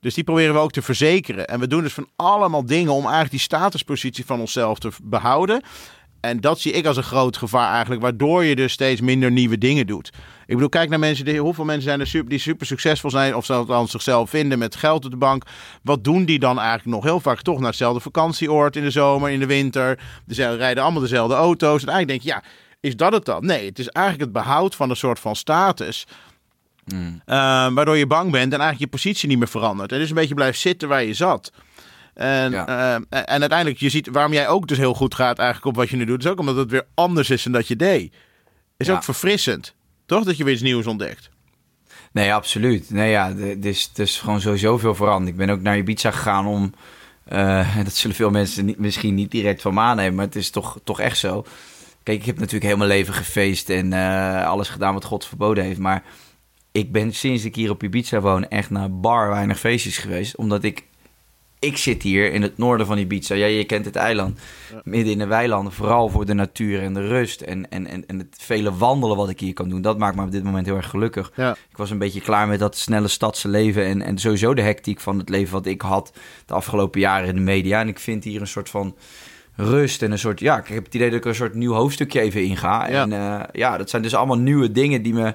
dus 0.00 0.14
die 0.14 0.24
proberen 0.24 0.54
we 0.54 0.60
ook 0.60 0.72
te 0.72 0.82
verzekeren. 0.82 1.46
En 1.46 1.60
we 1.60 1.66
doen 1.66 1.82
dus 1.82 1.92
van 1.92 2.08
allemaal 2.16 2.66
dingen 2.66 2.92
om 2.92 3.02
eigenlijk 3.02 3.30
die 3.30 3.40
statuspositie 3.40 4.26
van 4.26 4.40
onszelf 4.40 4.78
te 4.78 4.90
behouden. 5.02 5.62
En 6.20 6.40
dat 6.40 6.60
zie 6.60 6.72
ik 6.72 6.86
als 6.86 6.96
een 6.96 7.02
groot 7.02 7.36
gevaar 7.36 7.72
eigenlijk, 7.72 8.02
waardoor 8.02 8.44
je 8.44 8.56
dus 8.56 8.72
steeds 8.72 9.00
minder 9.00 9.30
nieuwe 9.30 9.58
dingen 9.58 9.86
doet. 9.86 10.10
Ik 10.46 10.54
bedoel, 10.54 10.68
kijk 10.68 10.88
naar 10.88 10.98
mensen, 10.98 11.24
die, 11.24 11.40
hoeveel 11.40 11.64
mensen 11.64 11.82
zijn 11.82 12.00
er 12.00 12.06
super, 12.06 12.28
die 12.28 12.38
super 12.38 12.66
succesvol 12.66 13.10
zijn, 13.10 13.36
of 13.36 13.44
ze 13.44 13.52
althans 13.52 13.90
zichzelf 13.90 14.30
vinden 14.30 14.58
met 14.58 14.76
geld 14.76 15.04
op 15.04 15.10
de 15.10 15.16
bank. 15.16 15.44
Wat 15.82 16.04
doen 16.04 16.24
die 16.24 16.38
dan 16.38 16.58
eigenlijk 16.58 16.88
nog? 16.88 17.04
Heel 17.04 17.20
vaak 17.20 17.42
toch 17.42 17.58
naar 17.58 17.68
hetzelfde 17.68 18.00
vakantieoord 18.00 18.76
in 18.76 18.82
de 18.82 18.90
zomer, 18.90 19.30
in 19.30 19.40
de 19.40 19.46
winter. 19.46 19.98
Ze 20.28 20.56
rijden 20.56 20.82
allemaal 20.82 21.02
dezelfde 21.02 21.34
auto's. 21.34 21.82
En 21.82 21.88
eigenlijk 21.88 22.08
denk 22.08 22.22
je, 22.22 22.28
ja, 22.28 22.50
is 22.80 22.96
dat 22.96 23.12
het 23.12 23.24
dan? 23.24 23.46
Nee, 23.46 23.66
het 23.66 23.78
is 23.78 23.88
eigenlijk 23.88 24.24
het 24.24 24.44
behoud 24.44 24.74
van 24.74 24.90
een 24.90 24.96
soort 24.96 25.18
van 25.18 25.36
status. 25.36 26.06
Mm. 26.84 27.22
Eh, 27.24 27.36
waardoor 27.72 27.96
je 27.96 28.06
bang 28.06 28.30
bent 28.30 28.52
en 28.52 28.60
eigenlijk 28.60 28.80
je 28.80 28.98
positie 28.98 29.28
niet 29.28 29.38
meer 29.38 29.48
verandert. 29.48 29.92
En 29.92 29.98
dus 29.98 30.08
een 30.08 30.14
beetje 30.14 30.34
blijft 30.34 30.60
zitten 30.60 30.88
waar 30.88 31.04
je 31.04 31.14
zat. 31.14 31.52
En, 32.14 32.50
Ja. 32.50 32.66
eh, 32.66 32.94
en 33.10 33.40
uiteindelijk, 33.40 33.78
je 33.78 33.88
ziet 33.88 34.08
waarom 34.12 34.32
jij 34.32 34.48
ook 34.48 34.66
dus 34.68 34.78
heel 34.78 34.94
goed 34.94 35.14
gaat 35.14 35.38
eigenlijk 35.38 35.68
op 35.68 35.76
wat 35.76 35.90
je 35.90 35.96
nu 35.96 36.04
doet. 36.04 36.24
is 36.24 36.30
ook 36.30 36.38
omdat 36.40 36.56
het 36.56 36.70
weer 36.70 36.86
anders 36.94 37.30
is 37.30 37.42
dan 37.42 37.52
dat 37.52 37.68
je 37.68 37.76
deed. 37.76 38.14
Is 38.76 38.86
Ja. 38.86 38.92
ook 38.94 39.02
verfrissend. 39.04 39.74
Toch? 40.06 40.24
Dat 40.24 40.36
je 40.36 40.44
weer 40.44 40.52
iets 40.52 40.62
nieuws 40.62 40.86
ontdekt. 40.86 41.30
Nee, 42.12 42.34
absoluut. 42.34 42.90
Nee, 42.90 43.10
ja, 43.10 43.34
het 43.36 43.64
is, 43.64 43.82
het 43.88 43.98
is 43.98 44.18
gewoon 44.18 44.40
sowieso 44.40 44.78
veel 44.78 44.94
veranderd. 44.94 45.28
Ik 45.30 45.36
ben 45.36 45.50
ook 45.50 45.60
naar 45.60 45.76
Ibiza 45.76 46.10
gegaan 46.10 46.46
om... 46.46 46.74
eh, 47.24 47.76
dat 47.84 47.94
zullen 47.94 48.16
veel 48.16 48.30
mensen 48.30 48.64
niet, 48.64 48.78
misschien 48.78 49.14
niet 49.14 49.30
direct 49.30 49.62
van 49.62 49.74
me 49.74 49.80
aannemen, 49.80 50.14
maar 50.14 50.24
het 50.24 50.36
is 50.36 50.50
toch, 50.50 50.78
toch 50.84 51.00
echt 51.00 51.18
zo. 51.18 51.44
Kijk, 52.02 52.18
ik 52.20 52.26
heb 52.26 52.36
natuurlijk 52.38 52.64
heel 52.64 52.76
mijn 52.76 52.88
leven 52.88 53.14
gefeest 53.14 53.70
en 53.70 53.92
eh, 53.92 54.46
alles 54.46 54.68
gedaan 54.68 54.94
wat 54.94 55.04
God 55.04 55.24
verboden 55.26 55.64
heeft. 55.64 55.78
Maar 55.78 56.02
ik 56.72 56.92
ben 56.92 57.14
sinds 57.14 57.44
ik 57.44 57.54
hier 57.54 57.70
op 57.70 57.82
Ibiza 57.82 58.20
woon 58.20 58.48
echt 58.48 58.70
naar 58.70 58.90
bar 59.00 59.28
weinig 59.28 59.58
feestjes 59.58 59.98
geweest. 59.98 60.36
Omdat 60.36 60.64
ik... 60.64 60.82
Ik 61.60 61.76
zit 61.76 62.02
hier 62.02 62.32
in 62.32 62.42
het 62.42 62.58
noorden 62.58 62.86
van 62.86 62.98
Ibiza. 62.98 63.34
Ja, 63.34 63.46
je 63.46 63.64
kent 63.64 63.84
het 63.84 63.96
eiland. 63.96 64.38
Midden 64.84 65.12
in 65.12 65.18
de 65.18 65.26
weilanden. 65.26 65.72
Vooral 65.72 66.08
voor 66.08 66.26
de 66.26 66.34
natuur 66.34 66.82
en 66.82 66.94
de 66.94 67.06
rust. 67.06 67.40
En, 67.40 67.70
en, 67.70 67.86
en, 67.86 68.06
en 68.06 68.18
het 68.18 68.36
vele 68.38 68.76
wandelen 68.76 69.16
wat 69.16 69.28
ik 69.28 69.40
hier 69.40 69.52
kan 69.52 69.68
doen. 69.68 69.82
Dat 69.82 69.98
maakt 69.98 70.16
me 70.16 70.22
op 70.22 70.30
dit 70.30 70.44
moment 70.44 70.66
heel 70.66 70.76
erg 70.76 70.88
gelukkig. 70.88 71.32
Ja. 71.36 71.52
Ik 71.70 71.76
was 71.76 71.90
een 71.90 71.98
beetje 71.98 72.20
klaar 72.20 72.48
met 72.48 72.58
dat 72.58 72.76
snelle 72.76 73.08
stadse 73.08 73.48
leven. 73.48 73.84
En, 73.84 74.02
en 74.02 74.18
sowieso 74.18 74.54
de 74.54 74.62
hectiek 74.62 75.00
van 75.00 75.18
het 75.18 75.28
leven 75.28 75.52
wat 75.52 75.66
ik 75.66 75.82
had 75.82 76.12
de 76.46 76.54
afgelopen 76.54 77.00
jaren 77.00 77.28
in 77.28 77.34
de 77.34 77.40
media. 77.40 77.80
En 77.80 77.88
ik 77.88 77.98
vind 77.98 78.24
hier 78.24 78.40
een 78.40 78.46
soort 78.46 78.70
van 78.70 78.96
rust 79.54 80.02
en 80.02 80.12
een 80.12 80.18
soort... 80.18 80.40
Ja, 80.40 80.58
ik 80.58 80.66
heb 80.66 80.84
het 80.84 80.94
idee 80.94 81.08
dat 81.08 81.18
ik 81.18 81.24
er 81.24 81.30
een 81.30 81.36
soort 81.36 81.54
nieuw 81.54 81.72
hoofdstukje 81.72 82.20
even 82.20 82.44
inga. 82.44 82.88
Ja. 82.88 83.02
En 83.02 83.12
eh, 83.12 83.40
ja, 83.52 83.76
dat 83.76 83.90
zijn 83.90 84.02
dus 84.02 84.14
allemaal 84.14 84.38
nieuwe 84.38 84.72
dingen 84.72 85.02
die 85.02 85.14
me 85.14 85.34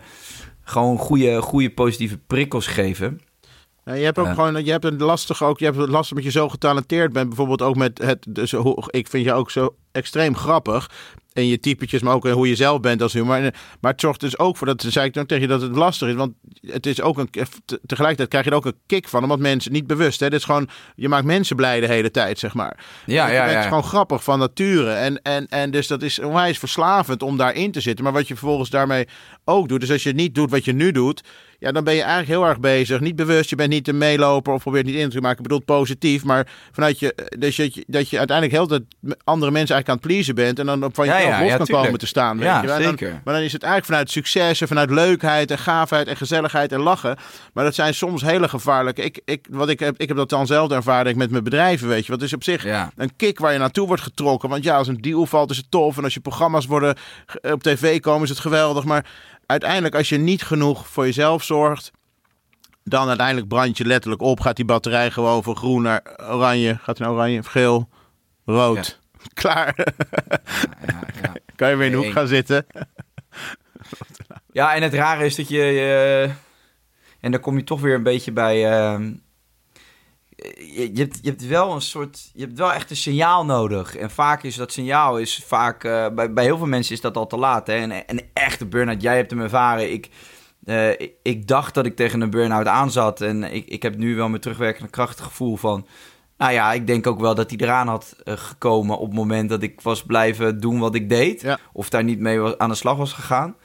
gewoon 0.63 0.97
goede, 0.97 1.41
goede 1.41 1.69
positieve 1.69 2.17
prikkels 2.17 2.67
geven. 2.67 3.21
Nou, 3.86 3.98
je 3.98 4.04
hebt 4.04 4.18
ook 4.18 4.26
Ja. 4.26 4.34
gewoon, 4.34 4.66
je 4.66 4.72
hebt 4.72 4.86
een 4.86 4.98
lastig 5.02 5.44
ook, 5.44 5.60
je 5.60 5.66
hebt 5.66 5.78
het 5.78 5.90
lastig 5.90 6.16
met 6.16 6.24
je 6.24 6.32
zo 6.32 6.50
getalenteerd 6.50 7.14
bent. 7.14 7.28
Bijvoorbeeld 7.28 7.62
ook 7.62 7.76
met 7.76 7.98
het, 8.04 8.26
dus 8.30 8.52
hoe, 8.52 8.84
ik 8.90 9.08
vind 9.08 9.26
je 9.26 9.34
ook 9.34 9.52
zo 9.52 9.76
extreem 9.92 10.36
grappig. 10.36 10.90
En 11.34 11.48
je 11.48 11.60
typetjes, 11.60 12.02
maar 12.02 12.14
ook 12.14 12.28
hoe 12.30 12.48
je 12.48 12.56
zelf 12.56 12.80
bent 12.80 13.02
als 13.02 13.14
humor. 13.14 13.36
En, 13.36 13.54
Maar 13.82 13.92
het 13.92 14.02
zorgt 14.02 14.20
dus 14.20 14.40
ook 14.40 14.58
voor, 14.58 14.68
dat 14.68 14.86
zei 14.88 15.06
ik 15.06 15.14
dan 15.14 15.26
tegen 15.26 15.44
je, 15.44 15.50
dat 15.50 15.62
het 15.62 15.76
lastig 15.76 16.08
is. 16.08 16.14
Want 16.16 16.34
het 16.62 16.86
is 16.86 17.02
ook 17.02 17.18
een, 17.18 17.30
te- 17.66 17.80
tegelijkertijd 17.86 18.30
krijg 18.30 18.46
je 18.46 18.52
er 18.52 18.58
ook 18.58 18.66
een 18.66 18.80
kick 18.86 19.08
van. 19.08 19.24
Omdat 19.24 19.40
mensen, 19.40 19.72
niet 19.72 19.88
bewust, 19.88 20.20
hè. 20.20 20.30
Dit 20.30 20.40
is 20.40 20.46
gewoon, 20.46 20.70
je 20.96 21.10
maakt 21.10 21.26
mensen 21.26 21.56
blij 21.56 21.80
de 21.80 21.88
hele 21.88 22.12
tijd, 22.12 22.40
zeg 22.40 22.54
maar. 22.54 22.78
Ja, 23.06 23.28
ja, 23.28 23.42
bent 23.46 23.58
ja. 23.58 23.62
gewoon 23.68 23.84
grappig 23.84 24.24
van 24.24 24.40
nature. 24.40 24.92
En, 24.92 25.22
en, 25.22 25.48
en 25.48 25.72
dus 25.72 25.88
dat 25.88 26.02
is 26.02 26.20
onwijs 26.20 26.58
verslavend 26.60 27.24
om 27.24 27.38
daarin 27.38 27.72
te 27.72 27.82
zitten. 27.82 28.04
Maar 28.04 28.14
wat 28.14 28.28
je 28.28 28.36
vervolgens 28.36 28.70
daarmee 28.70 29.08
ook 29.46 29.68
doet. 29.68 29.80
Dus 29.80 29.92
als 29.92 30.04
je 30.04 30.14
niet 30.14 30.36
doet 30.36 30.52
wat 30.52 30.66
je 30.66 30.74
nu 30.74 30.92
doet. 30.92 31.22
Ja, 31.60 31.72
dan 31.72 31.84
ben 31.84 31.93
je 31.93 32.01
eigenlijk 32.01 32.30
heel 32.39 32.47
erg 32.49 32.60
bezig. 32.60 32.99
Niet 32.99 33.16
bewust. 33.16 33.49
Je 33.49 33.56
bent 33.56 33.70
niet 33.70 33.88
een 33.88 33.97
meeloper 33.97 34.53
of 34.53 34.62
probeert 34.62 34.86
niet 34.86 34.95
in 34.95 35.10
te 35.10 35.22
maken. 35.22 35.38
Ik 35.38 35.43
bedoel 35.43 35.62
positief. 35.64 36.24
Maar 36.24 36.47
vanuit 36.72 36.99
je. 36.99 37.16
Dus 37.38 37.56
dat 37.56 37.74
je, 37.76 37.84
dat 37.88 38.10
je 38.10 38.18
uiteindelijk 38.18 38.58
heel 38.58 38.80
met 38.99 39.18
andere 39.24 39.51
mensen 39.51 39.76
eigenlijk 39.76 39.88
aan 39.89 39.95
het 39.95 40.06
pleasen 40.06 40.36
bent. 40.36 40.60
En 40.60 40.66
dan 40.66 40.84
op 40.84 40.95
van 40.95 41.06
Ja, 41.06 41.14
jezelf 41.14 41.34
ja, 41.34 41.39
los 41.39 41.49
ja, 41.49 41.56
kan 41.58 41.66
tuurlijk. 41.66 41.86
komen 41.86 41.99
te 42.01 42.08
staan. 42.08 42.38
Weet 42.38 42.45
Ja, 42.47 42.62
je 42.62 42.68
dan- 42.68 42.82
zeker. 42.82 43.22
maar 43.24 43.34
dan 43.34 43.43
is 43.43 43.53
het 43.53 43.64
eigenlijk 43.64 43.91
vanuit 43.91 44.12
succes 44.12 44.62
en 44.62 44.68
vanuit 44.68 44.89
leukheid 44.89 45.51
en 45.51 45.58
gaafheid 45.58 46.08
en 46.08 46.18
gezelligheid 46.18 46.72
en 46.72 46.80
lachen. 46.80 47.18
Maar 47.53 47.64
dat 47.64 47.76
zijn 47.76 47.93
soms 47.93 48.22
hele 48.22 48.49
gevaarlijke. 48.49 49.01
Ik, 49.03 49.22
ik, 49.26 49.47
wat 49.49 49.70
ik, 49.70 49.80
heb, 49.80 49.95
ik 49.97 50.08
heb 50.08 50.18
dat 50.18 50.30
dan 50.30 50.47
zelf 50.47 50.72
ervaren 50.72 51.18
met 51.18 51.30
mijn 51.32 51.43
bedrijven, 51.43 51.88
weet 51.88 52.06
je. 52.06 52.12
Wat 52.12 52.22
is 52.22 52.34
op 52.34 52.43
zich 52.43 52.66
een 52.95 53.16
kick 53.16 53.39
waar 53.39 53.53
je 53.53 53.60
naartoe 53.60 53.88
wordt 53.88 54.01
getrokken. 54.01 54.49
Want 54.49 54.64
ja, 54.64 54.78
als 54.78 54.88
een 54.88 55.01
deal 55.01 55.26
valt 55.26 55.51
is 55.51 55.58
het 55.58 55.72
tof. 55.72 55.97
En 55.97 56.03
als 56.03 56.14
je 56.14 56.20
programma's 56.20 56.66
worden 56.66 56.95
ge- 57.26 57.51
op 57.51 57.64
tv 57.64 57.99
komen 57.99 58.24
is 58.24 58.30
het 58.30 58.39
geweldig. 58.39 58.84
Maar 58.84 59.06
uiteindelijk 59.46 59.96
als 59.96 60.10
je 60.10 60.18
niet 60.18 60.43
genoeg 60.43 60.88
voor 60.88 61.06
jezelf 61.06 61.43
zorgt... 61.43 61.91
dan 62.84 63.08
uiteindelijk 63.08 63.48
brand 63.48 63.78
je 63.78 63.86
letterlijk 63.86 64.22
op. 64.22 64.39
Gaat 64.39 64.56
die 64.56 64.66
batterij 64.66 65.12
gewoon 65.12 65.43
van 65.43 65.56
groen 65.56 65.82
naar 65.82 66.02
oranje. 66.30 66.78
Gaat 66.82 67.00
naar 67.00 67.12
oranje 67.12 67.39
of 67.39 67.46
geel? 67.46 67.89
Rood. 68.46 69.00
Klaar. 69.34 69.74
Ja, 70.88 71.00
ja. 71.22 71.34
kan 71.56 71.70
je 71.70 71.76
weer 71.76 71.86
in 71.86 71.91
de 71.91 71.98
hoek 71.98 72.12
gaan 72.12 72.28
zitten. 72.28 72.66
Ja, 74.52 74.76
en 74.76 74.82
het 74.82 74.93
rare 74.93 75.26
is 75.26 75.36
dat 75.36 75.48
je... 75.50 75.62
eh, 75.62 76.24
en 77.20 77.32
dan 77.32 77.39
kom 77.39 77.58
je 77.58 77.64
toch 77.64 77.82
weer 77.82 77.96
een 77.96 78.04
beetje 78.04 78.32
bij... 78.32 78.72
ehm, 78.72 79.14
je, 80.58 80.90
je, 80.94 81.00
hebt, 81.02 81.20
je 81.22 81.30
hebt 81.30 81.48
wel 81.48 81.72
een 81.74 81.82
soort... 81.82 82.30
Je 82.34 82.42
hebt 82.46 82.58
wel 82.58 82.74
echt 82.74 82.90
een 82.90 82.96
signaal 82.96 83.46
nodig. 83.46 83.96
En 83.96 84.12
vaak 84.12 84.44
is 84.44 84.56
dat 84.56 84.72
signaal... 84.72 85.20
Is 85.20 85.44
vaak, 85.48 85.84
eh, 85.84 86.08
bij, 86.10 86.34
bij 86.34 86.44
heel 86.44 86.58
veel 86.58 86.68
mensen 86.68 86.94
is 86.96 87.02
dat 87.02 87.18
al 87.18 87.28
te 87.28 87.38
laat. 87.38 87.68
Hè? 87.68 87.74
En 87.74 87.92
een 87.92 88.22
echte 88.34 88.66
burn-out. 88.66 89.02
Jij 89.02 89.16
hebt 89.16 89.32
hem 89.32 89.42
ervaren. 89.42 89.92
Ik, 89.92 90.10
eh, 90.66 90.90
ik, 90.90 91.12
ik 91.22 91.48
dacht 91.48 91.74
dat 91.74 91.86
ik 91.86 91.96
tegen 91.96 92.22
een 92.22 92.30
burn-out 92.30 92.68
aan 92.68 92.92
zat. 92.92 93.22
En 93.22 93.44
ik, 93.44 93.68
ik 93.68 93.84
heb 93.84 93.98
nu 93.98 94.16
wel 94.16 94.30
met 94.30 94.42
terugwerkende 94.42 94.90
kracht 94.90 95.18
het 95.18 95.28
gevoel 95.28 95.56
van... 95.56 95.88
Nou 96.38 96.52
ja, 96.52 96.74
ik 96.74 96.88
denk 96.88 97.08
ook 97.08 97.20
wel 97.20 97.36
dat 97.36 97.50
hij 97.50 97.60
eraan 97.60 97.88
had 97.88 98.16
eh, 98.24 98.34
gekomen 98.38 98.98
op 98.98 99.06
het 99.08 99.16
moment 99.16 99.50
dat 99.50 99.64
ik 99.64 99.82
was 99.82 100.04
blijven 100.04 100.60
doen 100.60 100.80
wat 100.80 100.96
ik 100.96 101.10
deed. 101.10 101.42
Ja. 101.42 101.60
Of 101.74 101.90
daar 101.90 102.04
niet 102.04 102.20
mee 102.20 102.40
was- 102.40 102.58
aan 102.58 102.70
de 102.70 102.76
slag 102.76 102.98
was 102.98 103.14
gegaan. 103.14 103.56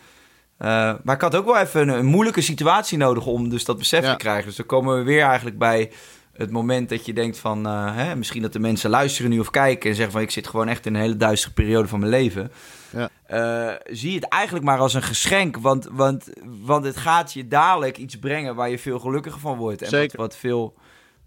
Maar 1.04 1.14
ik 1.14 1.20
had 1.20 1.34
ook 1.36 1.44
wel 1.44 1.56
even 1.58 1.80
een, 1.88 1.98
een 1.98 2.04
moeilijke 2.06 2.40
situatie 2.40 2.98
nodig 2.98 3.26
om 3.26 3.48
dus 3.48 3.64
dat 3.64 3.78
besef 3.78 4.04
Ja. 4.04 4.10
te 4.10 4.16
krijgen. 4.16 4.46
Dus 4.46 4.56
dan 4.56 4.66
komen 4.66 4.96
we 4.98 5.02
weer 5.02 5.22
eigenlijk 5.22 5.58
bij 5.58 5.90
het 6.32 6.50
moment 6.50 6.88
dat 6.88 7.06
je 7.06 7.12
denkt 7.12 7.38
van... 7.38 7.66
eh, 7.66 7.96
hè, 7.96 8.16
misschien 8.16 8.42
dat 8.42 8.52
de 8.52 8.58
mensen 8.58 8.90
luisteren 8.90 9.30
nu 9.30 9.38
of 9.38 9.50
kijken 9.50 9.90
en 9.90 9.96
zeggen 9.96 10.12
van... 10.12 10.22
ik 10.22 10.30
zit 10.30 10.46
gewoon 10.48 10.68
echt 10.68 10.86
in 10.86 10.94
een 10.94 11.00
hele 11.00 11.16
duistere 11.16 11.52
periode 11.54 11.88
van 11.88 11.98
mijn 11.98 12.10
leven. 12.10 12.52
Ja. 12.90 13.08
Eh, 13.26 13.74
zie 13.90 14.14
het 14.14 14.28
eigenlijk 14.28 14.64
maar 14.64 14.78
als 14.78 14.94
een 14.94 15.02
geschenk. 15.02 15.56
Want, 15.56 15.88
want, 15.92 16.28
want 16.44 16.84
het 16.84 16.96
gaat 16.96 17.32
je 17.32 17.48
dadelijk 17.48 17.98
iets 17.98 18.18
brengen 18.18 18.54
waar 18.54 18.70
je 18.70 18.78
veel 18.78 18.98
gelukkiger 18.98 19.40
van 19.40 19.56
wordt. 19.56 19.82
En 19.82 19.90
wat, 19.90 20.00
Zeker. 20.00 20.18
wat 20.18 20.36
veel 20.36 20.74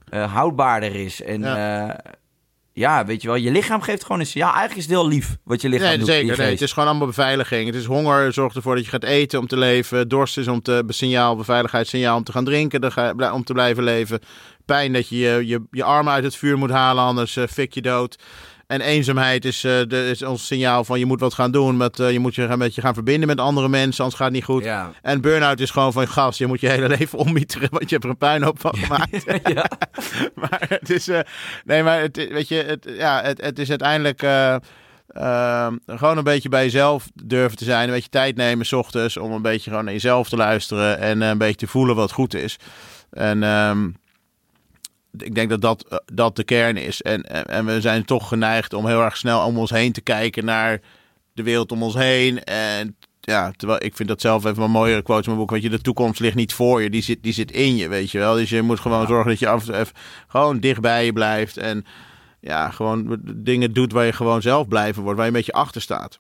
eh, 0.09 0.33
houdbaarder 0.33 0.95
is. 0.95 1.21
En 1.21 1.39
Ja. 1.41 1.57
ja. 1.85 2.03
ja, 2.73 3.05
weet 3.05 3.21
je 3.21 3.27
wel, 3.27 3.37
je 3.37 3.51
lichaam 3.51 3.81
geeft 3.81 4.01
gewoon 4.03 4.19
een 4.19 4.25
signaal. 4.25 4.53
Eigenlijk 4.53 4.79
is 4.79 4.85
het 4.85 4.93
heel 4.99 5.07
lief 5.07 5.37
wat 5.43 5.61
je 5.61 5.69
lichaam 5.69 5.87
Nee, 5.87 5.97
doet. 5.97 6.07
zeker. 6.07 6.37
Nee, 6.37 6.51
het 6.51 6.61
is 6.61 6.71
gewoon 6.73 6.89
allemaal 6.89 7.07
beveiliging. 7.07 7.65
Het 7.65 7.75
is 7.75 7.85
honger, 7.85 8.33
zorgt 8.33 8.55
ervoor 8.55 8.75
dat 8.75 8.83
je 8.83 8.89
gaat 8.89 9.03
eten 9.03 9.39
om 9.39 9.47
te 9.47 9.57
leven. 9.57 10.07
Dorst 10.07 10.37
is 10.37 10.47
om 10.47 10.61
te 10.61 10.83
signaal, 10.87 11.35
beveiligheidssignaal 11.35 12.17
om 12.17 12.23
te 12.23 12.31
gaan 12.31 12.45
drinken, 12.45 13.33
om 13.33 13.43
te 13.43 13.53
blijven 13.53 13.83
leven. 13.83 14.19
Pijn 14.65 14.93
dat 14.93 15.09
je 15.09 15.17
je, 15.17 15.47
je, 15.47 15.63
je 15.71 15.83
armen 15.83 16.13
uit 16.13 16.23
het 16.23 16.35
vuur 16.35 16.57
moet 16.57 16.69
halen, 16.69 17.03
anders 17.03 17.35
eh, 17.35 17.47
fik 17.47 17.73
je 17.73 17.81
dood. 17.81 18.17
En 18.67 18.81
eenzaamheid 18.81 19.45
is, 19.45 19.63
eh, 19.63 19.71
de, 19.87 20.09
is 20.09 20.21
ons 20.23 20.45
signaal 20.45 20.83
van 20.83 20.99
je 20.99 21.05
moet 21.05 21.19
wat 21.19 21.33
gaan 21.33 21.51
doen. 21.51 21.77
Met, 21.77 21.99
eh, 21.99 22.11
je 22.11 22.19
moet 22.19 22.35
je 22.35 22.47
gaan, 22.47 22.57
met 22.57 22.75
je 22.75 22.81
gaan 22.81 22.93
verbinden 22.93 23.27
met 23.27 23.39
andere 23.39 23.69
mensen, 23.69 24.03
anders 24.03 24.21
gaat 24.21 24.27
het 24.27 24.35
niet 24.35 24.45
goed. 24.45 24.63
Ja. 24.63 24.91
En 25.01 25.21
burn-out 25.21 25.59
is 25.59 25.69
gewoon 25.69 25.93
van 25.93 26.07
gas. 26.07 26.37
Je 26.37 26.47
moet 26.47 26.59
je 26.59 26.67
hele 26.69 26.89
leven 26.97 27.17
ommieteren, 27.17 27.67
want 27.71 27.83
je 27.83 27.91
hebt 27.91 28.03
er 28.03 28.09
een 28.09 28.17
puinhoop 28.17 28.59
van 28.59 28.77
gemaakt. 28.83 29.23
ja. 29.43 29.69
maar 30.41 30.65
het 30.69 30.89
is. 30.89 31.09
nee, 31.65 31.83
maar 31.83 32.01
het, 32.01 32.15
weet 32.15 32.47
je, 32.47 32.55
het, 32.55 32.87
ja, 32.97 33.21
het, 33.21 33.41
het 33.41 33.59
is 33.59 33.69
uiteindelijk. 33.69 34.19
gewoon 35.85 36.17
een 36.17 36.23
beetje 36.23 36.49
bij 36.49 36.63
jezelf 36.63 37.07
durven 37.13 37.57
te 37.57 37.63
zijn. 37.63 37.87
Een 37.87 37.93
beetje 37.93 38.09
tijd 38.09 38.35
nemen, 38.35 38.65
s 38.65 38.73
ochtends. 38.73 39.17
Om 39.17 39.31
een 39.31 39.41
beetje 39.41 39.69
gewoon 39.69 39.85
naar 39.85 39.93
jezelf 39.93 40.29
te 40.29 40.35
luisteren. 40.35 40.99
En 40.99 41.21
een 41.21 41.37
beetje 41.37 41.65
te 41.65 41.67
voelen 41.67 41.95
wat 41.95 42.11
goed 42.11 42.33
is. 42.33 42.57
En. 43.11 43.43
ehm, 43.43 43.89
ik 45.17 45.35
denk 45.35 45.49
dat 45.49 45.61
dat, 45.61 45.87
eh, 45.87 45.97
dat 46.05 46.35
de 46.35 46.43
kern 46.43 46.77
is. 46.77 47.01
En, 47.01 47.21
en, 47.21 47.45
en 47.45 47.65
we 47.65 47.81
zijn 47.81 48.05
toch 48.05 48.27
geneigd 48.27 48.73
om 48.73 48.87
heel 48.87 49.01
erg 49.01 49.17
snel 49.17 49.45
om 49.45 49.57
ons 49.57 49.69
heen 49.69 49.91
te 49.91 50.01
kijken 50.01 50.45
naar 50.45 50.79
de 51.33 51.43
wereld 51.43 51.71
om 51.71 51.83
ons 51.83 51.93
heen. 51.93 52.43
En 52.43 52.95
ja, 53.19 53.51
terwijl 53.55 53.83
ik 53.83 53.95
vind 53.95 54.09
dat 54.09 54.21
zelf 54.21 54.45
even 54.45 54.63
een 54.63 54.71
mooiere 54.71 55.01
quote 55.01 55.21
in 55.21 55.27
mijn 55.27 55.37
boek. 55.37 55.51
Weet 55.51 55.61
je, 55.61 55.69
de 55.69 55.81
toekomst 55.81 56.19
ligt 56.19 56.35
niet 56.35 56.53
voor 56.53 56.81
je, 56.81 56.89
die 56.89 57.01
zit, 57.01 57.23
die 57.23 57.33
zit 57.33 57.51
in 57.51 57.75
je, 57.75 57.87
weet 57.87 58.11
je 58.11 58.17
wel. 58.17 58.35
Dus 58.35 58.49
je 58.49 58.61
moet 58.61 58.79
gewoon 58.79 59.07
zorgen 59.07 59.29
dat 59.29 59.39
je 59.39 59.47
af 59.47 59.59
en 59.59 59.65
toe 59.65 59.75
even 59.75 59.95
gewoon 60.27 60.59
dicht 60.59 60.81
bij 60.81 61.05
je 61.05 61.13
blijft. 61.13 61.57
En 61.57 61.85
ja, 62.39 62.69
gewoon 62.69 63.17
dingen 63.35 63.73
doet 63.73 63.91
waar 63.91 64.05
je 64.05 64.13
gewoon 64.13 64.41
zelf 64.41 64.67
blijven 64.67 65.03
wordt, 65.03 65.17
waar 65.17 65.27
je 65.27 65.31
een 65.31 65.37
beetje 65.37 65.59
achter 65.59 65.81
staat. 65.81 66.19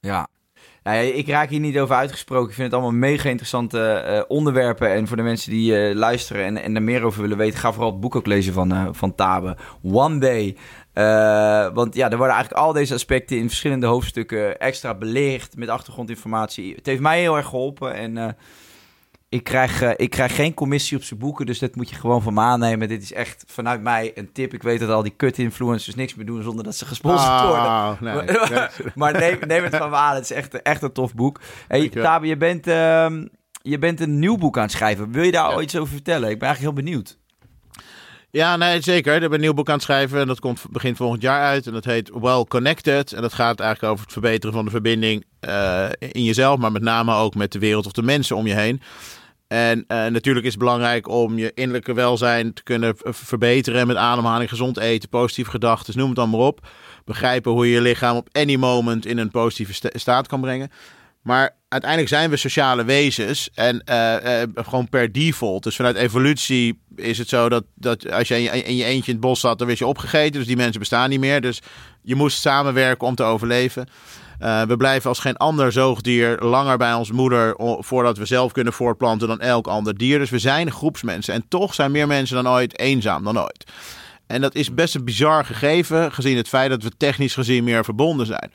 Ja. 0.00 0.28
Nou 0.84 1.04
ik 1.04 1.28
raak 1.28 1.50
hier 1.50 1.60
niet 1.60 1.78
over 1.78 1.96
uitgesproken. 1.96 2.48
Ik 2.48 2.54
vind 2.54 2.72
het 2.72 2.80
allemaal 2.80 2.98
mega 2.98 3.28
interessante 3.28 3.80
eh, 3.80 4.22
onderwerpen. 4.28 4.92
En 4.92 5.06
voor 5.06 5.16
de 5.16 5.22
mensen 5.22 5.50
die 5.50 5.76
eh, 5.76 5.94
luisteren 5.94 6.44
en, 6.44 6.56
en 6.56 6.74
er 6.74 6.82
meer 6.82 7.02
over 7.02 7.20
willen 7.20 7.36
weten, 7.36 7.58
ga 7.58 7.72
vooral 7.72 7.90
het 7.90 8.00
boek 8.00 8.16
ook 8.16 8.26
lezen 8.26 8.52
van, 8.52 8.72
eh, 8.72 8.88
van 8.92 9.14
Tabe. 9.14 9.56
One 9.82 10.18
Day. 10.18 10.56
Want 11.74 11.94
ja, 11.94 12.10
er 12.10 12.16
worden 12.16 12.34
eigenlijk 12.34 12.64
al 12.64 12.72
deze 12.72 12.94
aspecten 12.94 13.36
in 13.36 13.48
verschillende 13.48 13.86
hoofdstukken 13.86 14.58
extra 14.58 14.94
belicht 14.94 15.56
met 15.56 15.68
achtergrondinformatie. 15.68 16.74
Het 16.74 16.86
heeft 16.86 17.00
mij 17.00 17.20
heel 17.20 17.36
erg 17.36 17.46
geholpen. 17.46 17.94
En 17.94 18.36
ik, 19.34 19.44
krijg, 19.44 19.82
eh, 19.82 19.90
ik 19.96 20.10
krijg 20.10 20.34
geen 20.34 20.54
commissie 20.54 20.96
op 20.96 21.02
zijn 21.02 21.18
boeken, 21.20 21.46
dus 21.46 21.58
dat 21.58 21.74
moet 21.76 21.88
je 21.90 21.94
gewoon 21.96 22.22
van 22.22 22.34
me 22.34 22.40
aannemen. 22.40 22.88
Dit 22.88 23.02
is 23.02 23.12
echt 23.12 23.44
vanuit 23.46 23.82
mij 23.82 24.12
een 24.14 24.32
tip. 24.32 24.54
Ik 24.54 24.62
weet 24.62 24.80
dat 24.80 24.88
al 24.90 25.02
die 25.02 25.14
kut-influencers 25.16 25.94
niks 25.94 26.14
meer 26.14 26.26
doen 26.26 26.42
zonder 26.42 26.64
dat 26.64 26.76
ze 26.76 26.84
gesponsord 26.86 27.40
worden. 27.42 27.60
Ah, 27.62 28.00
nee. 28.00 28.14
Maar- 28.14 28.72
maar 28.94 29.12
neem, 29.12 29.38
neem 29.46 29.64
het 29.64 29.76
van 29.76 29.90
me 29.90 29.96
aan. 29.96 30.14
Het 30.14 30.24
is 30.24 30.32
echt, 30.32 30.62
echt 30.62 30.82
een 30.82 30.92
tof 30.92 31.14
boek. 31.14 31.40
Hey. 31.68 31.88
Tabe, 31.88 32.26
je 32.26 32.36
bent, 32.36 32.66
ehm, 32.66 33.26
je 33.62 33.78
bent 33.78 34.00
een 34.00 34.18
nieuw 34.18 34.36
boek 34.36 34.56
aan 34.56 34.62
het 34.62 34.72
schrijven. 34.72 35.12
Wil 35.12 35.22
je 35.24 35.32
daar 35.32 35.48
Ja. 35.48 35.54
al 35.54 35.62
iets 35.62 35.76
over 35.76 35.92
vertellen? 35.92 36.30
Ik 36.30 36.38
ben 36.38 36.48
eigenlijk 36.48 36.76
heel 36.76 36.84
benieuwd. 36.84 37.18
Ja, 38.30 38.56
nee, 38.56 38.80
zeker. 38.80 39.14
Ik 39.14 39.20
ben 39.20 39.32
een 39.32 39.40
nieuw 39.40 39.54
boek 39.54 39.68
aan 39.68 39.74
het 39.74 39.82
schrijven 39.82 40.20
en 40.20 40.26
dat 40.26 40.40
komt 40.40 40.62
begin 40.70 40.96
volgend 40.96 41.22
jaar 41.22 41.40
uit. 41.42 41.66
En 41.66 41.72
dat 41.72 41.84
heet 41.84 42.10
Well 42.20 42.44
Connected. 42.48 43.12
En 43.12 43.22
dat 43.22 43.32
gaat 43.32 43.60
eigenlijk 43.60 43.92
over 43.92 44.04
het 44.04 44.12
verbeteren 44.12 44.54
van 44.54 44.64
de 44.64 44.70
verbinding 44.70 45.24
eh, 45.40 45.88
in 45.98 46.24
jezelf, 46.24 46.58
maar 46.58 46.72
met 46.72 46.82
name 46.82 47.14
ook 47.14 47.34
met 47.34 47.52
de 47.52 47.58
wereld 47.58 47.86
of 47.86 47.92
de 47.92 48.02
mensen 48.02 48.36
om 48.36 48.46
je 48.46 48.54
heen. 48.54 48.80
En 49.46 49.78
uh, 49.78 50.06
natuurlijk 50.06 50.46
is 50.46 50.52
het 50.52 50.60
belangrijk 50.60 51.08
om 51.08 51.38
je 51.38 51.52
innerlijke 51.54 51.92
welzijn 51.92 52.52
te 52.52 52.62
kunnen 52.62 52.94
verbeteren 53.02 53.86
met 53.86 53.96
ademhaling, 53.96 54.48
gezond 54.48 54.78
eten, 54.78 55.08
positieve 55.08 55.50
gedachten, 55.50 55.98
noem 55.98 56.06
het 56.06 56.16
dan 56.16 56.30
maar 56.30 56.40
op. 56.40 56.66
Begrijpen 57.04 57.52
hoe 57.52 57.66
je 57.66 57.72
je 57.72 57.80
lichaam 57.80 58.16
op 58.16 58.28
any 58.32 58.56
moment 58.56 59.06
in 59.06 59.18
een 59.18 59.30
positieve 59.30 59.90
staat 59.92 60.26
kan 60.26 60.40
brengen. 60.40 60.70
Maar 61.22 61.56
uiteindelijk 61.68 62.10
zijn 62.10 62.30
we 62.30 62.36
sociale 62.36 62.84
wezens 62.84 63.50
en 63.54 63.82
uh, 63.90 64.16
uh, 64.24 64.42
gewoon 64.54 64.88
per 64.88 65.12
default. 65.12 65.62
Dus 65.62 65.76
vanuit 65.76 65.96
evolutie 65.96 66.80
is 66.96 67.18
het 67.18 67.28
zo 67.28 67.48
dat, 67.48 67.64
dat 67.74 68.10
als 68.10 68.28
je 68.28 68.42
in 68.42 68.76
je 68.76 68.84
eentje 68.84 69.10
in 69.10 69.18
het 69.18 69.26
bos 69.26 69.40
zat, 69.40 69.58
dan 69.58 69.66
werd 69.66 69.78
je 69.78 69.86
opgegeten. 69.86 70.32
Dus 70.32 70.46
die 70.46 70.56
mensen 70.56 70.78
bestaan 70.78 71.10
niet 71.10 71.20
meer. 71.20 71.40
Dus 71.40 71.60
je 72.02 72.14
moest 72.14 72.40
samenwerken 72.40 73.06
om 73.06 73.14
te 73.14 73.22
overleven. 73.22 73.88
Uh, 74.40 74.62
we 74.62 74.76
blijven 74.76 75.08
als 75.08 75.18
geen 75.18 75.36
ander 75.36 75.72
zoogdier 75.72 76.38
langer 76.40 76.76
bij 76.76 76.94
ons 76.94 77.10
moeder 77.12 77.54
voordat 77.78 78.18
we 78.18 78.24
zelf 78.24 78.52
kunnen 78.52 78.72
voortplanten 78.72 79.28
dan 79.28 79.40
elk 79.40 79.66
ander 79.66 79.96
dier. 79.96 80.18
Dus 80.18 80.30
we 80.30 80.38
zijn 80.38 80.70
groepsmensen. 80.70 81.34
En 81.34 81.44
toch 81.48 81.74
zijn 81.74 81.90
meer 81.90 82.06
mensen 82.06 82.42
dan 82.42 82.52
ooit 82.52 82.78
eenzaam 82.78 83.24
dan 83.24 83.38
ooit. 83.38 83.72
En 84.26 84.40
dat 84.40 84.54
is 84.54 84.74
best 84.74 84.94
een 84.94 85.04
bizar 85.04 85.44
gegeven, 85.44 86.12
gezien 86.12 86.36
het 86.36 86.48
feit 86.48 86.70
dat 86.70 86.82
we 86.82 86.96
technisch 86.96 87.34
gezien 87.34 87.64
meer 87.64 87.84
verbonden 87.84 88.26
zijn. 88.26 88.52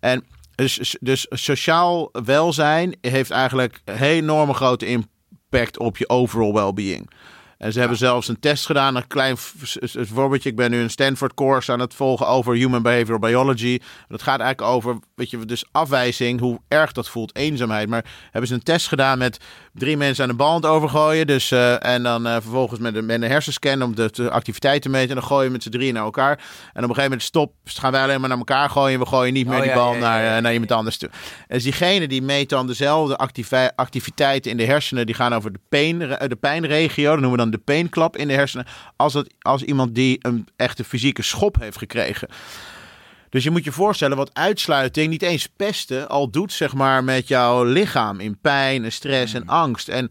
En 0.00 0.24
dus, 0.54 0.96
dus 1.00 1.26
sociaal 1.30 2.08
welzijn 2.24 2.96
heeft 3.00 3.30
eigenlijk 3.30 3.80
een 3.84 4.00
enorme 4.00 4.54
grote 4.54 4.86
impact 4.86 5.78
op 5.78 5.96
je 5.96 6.08
overall 6.08 6.52
well-being. 6.52 7.10
En 7.58 7.72
ze 7.72 7.78
hebben 7.78 7.98
zelfs 7.98 8.28
een 8.28 8.40
test 8.40 8.66
gedaan, 8.66 8.96
een 8.96 9.06
klein 9.06 9.36
voorbeeldje. 9.92 10.50
Ik 10.50 10.56
ben 10.56 10.70
nu 10.70 10.80
een 10.80 10.90
Stanford 10.90 11.34
course 11.34 11.72
aan 11.72 11.80
het 11.80 11.94
volgen 11.94 12.26
over 12.26 12.54
human 12.54 12.82
behavioral 12.82 13.18
biology. 13.18 13.78
Dat 14.08 14.22
gaat 14.22 14.40
eigenlijk 14.40 14.74
over, 14.74 14.98
weet 15.14 15.30
je, 15.30 15.44
dus 15.44 15.64
afwijzing, 15.72 16.40
hoe 16.40 16.60
erg 16.68 16.92
dat 16.92 17.08
voelt, 17.08 17.36
eenzaamheid. 17.36 17.88
Maar 17.88 18.04
hebben 18.30 18.48
ze 18.48 18.54
een 18.54 18.62
test 18.62 18.88
gedaan 18.88 19.18
met 19.18 19.38
drie 19.78 19.96
mensen 19.96 20.22
aan 20.22 20.30
de 20.30 20.36
bal 20.36 20.62
overgooien. 20.62 21.26
Dus, 21.26 21.50
uh, 21.50 21.84
en 21.84 22.02
dan 22.02 22.26
uh, 22.26 22.32
vervolgens 22.32 22.80
met 22.80 22.94
een, 22.94 23.06
met 23.06 23.22
een 23.22 23.30
hersenscan 23.30 23.82
om 23.82 23.94
de, 23.94 24.08
de 24.12 24.30
activiteit 24.30 24.82
te 24.82 24.88
meten. 24.88 25.08
En 25.08 25.14
dan 25.14 25.24
gooien 25.24 25.46
we 25.46 25.52
met 25.52 25.62
z'n 25.62 25.70
drieën 25.70 25.94
naar 25.94 26.04
elkaar. 26.04 26.30
En 26.32 26.38
op 26.68 26.74
een 26.74 26.82
gegeven 26.82 27.02
moment 27.02 27.22
stop, 27.22 27.52
gaan 27.64 27.92
wij 27.92 28.02
alleen 28.02 28.20
maar 28.20 28.28
naar 28.28 28.38
elkaar 28.38 28.70
gooien. 28.70 28.98
We 28.98 29.06
gooien 29.06 29.32
niet 29.32 29.46
meer 29.46 29.58
oh, 29.58 29.62
die 29.62 29.72
bal 29.72 29.94
ja, 29.94 29.98
naar, 29.98 30.22
ja, 30.22 30.40
naar 30.40 30.52
iemand 30.52 30.72
anders 30.72 30.96
toe. 30.96 31.08
En 31.38 31.44
dus 31.48 31.62
diegene 31.62 32.08
die 32.08 32.22
meet 32.22 32.48
dan 32.48 32.66
dezelfde 32.66 33.16
activiteiten 33.74 34.50
in 34.50 34.56
de 34.56 34.64
hersenen. 34.64 35.06
Die 35.06 35.14
gaan 35.14 35.34
over 35.34 35.52
de, 35.52 35.60
pijn, 35.68 35.98
de 35.98 36.36
pijnregio. 36.40 37.10
Dat 37.10 37.20
noemen 37.20 37.38
we 37.38 37.44
dan 37.44 37.50
de 37.50 37.58
peenklap 37.58 38.16
in 38.16 38.28
de 38.28 38.34
hersenen. 38.34 38.66
Als, 38.96 39.22
als 39.40 39.62
iemand 39.62 39.94
die 39.94 40.18
een 40.20 40.48
echte 40.56 40.84
fysieke 40.84 41.22
schop 41.22 41.60
heeft 41.60 41.78
gekregen. 41.78 42.28
Dus 43.30 43.44
je 43.44 43.50
moet 43.50 43.64
je 43.64 43.72
voorstellen 43.72 44.16
wat 44.16 44.34
uitsluiting, 44.34 45.10
niet 45.10 45.22
eens 45.22 45.48
pesten, 45.56 46.08
al 46.08 46.30
doet 46.30 46.52
zeg 46.52 46.74
maar 46.74 47.04
met 47.04 47.28
jouw 47.28 47.64
lichaam 47.64 48.20
in 48.20 48.38
pijn 48.40 48.84
en 48.84 48.92
stress 48.92 49.34
en 49.34 49.42
mm. 49.42 49.48
angst. 49.48 49.88
En 49.88 50.10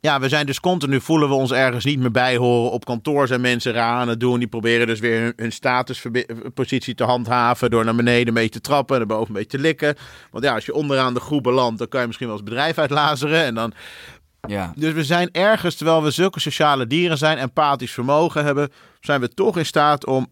ja, 0.00 0.20
we 0.20 0.28
zijn 0.28 0.46
dus 0.46 0.60
continu, 0.60 1.00
voelen 1.00 1.28
we 1.28 1.34
ons 1.34 1.52
ergens 1.52 1.84
niet 1.84 1.98
meer 1.98 2.10
bij 2.10 2.36
horen. 2.36 2.70
Op 2.70 2.84
kantoor 2.84 3.26
zijn 3.26 3.40
mensen 3.40 3.72
raar 3.72 4.00
aan 4.00 4.08
het 4.08 4.20
doen. 4.20 4.38
Die 4.38 4.48
proberen 4.48 4.86
dus 4.86 5.00
weer 5.00 5.32
hun, 5.36 5.52
statuspositie 5.52 6.94
te 6.94 7.04
handhaven. 7.04 7.70
Door 7.70 7.84
naar 7.84 7.94
beneden 7.94 8.28
een 8.28 8.34
beetje 8.34 8.50
te 8.50 8.60
trappen 8.60 9.00
en 9.00 9.06
naar 9.06 9.16
boven 9.16 9.28
een 9.28 9.40
beetje 9.40 9.56
te 9.56 9.62
likken. 9.62 9.96
Want 10.30 10.44
ja, 10.44 10.54
als 10.54 10.66
je 10.66 10.74
onderaan 10.74 11.14
de 11.14 11.20
groep 11.20 11.42
belandt, 11.42 11.78
dan 11.78 11.88
kan 11.88 12.00
je 12.00 12.06
misschien 12.06 12.28
wel 12.28 12.36
eens 12.36 12.44
bedrijf 12.44 12.78
uitlazeren. 12.78 13.44
En 13.44 13.54
dan 13.54 13.72
ja. 14.46 14.72
Dus 14.76 14.92
we 14.92 15.04
zijn 15.04 15.28
ergens, 15.32 15.74
terwijl 15.74 16.02
we 16.02 16.10
zulke 16.10 16.40
sociale 16.40 16.86
dieren 16.86 17.18
zijn, 17.18 17.38
empathisch 17.38 17.92
vermogen 17.92 18.44
hebben, 18.44 18.72
zijn 19.00 19.20
we 19.20 19.28
toch 19.28 19.58
in 19.58 19.66
staat 19.66 20.06
om 20.06 20.26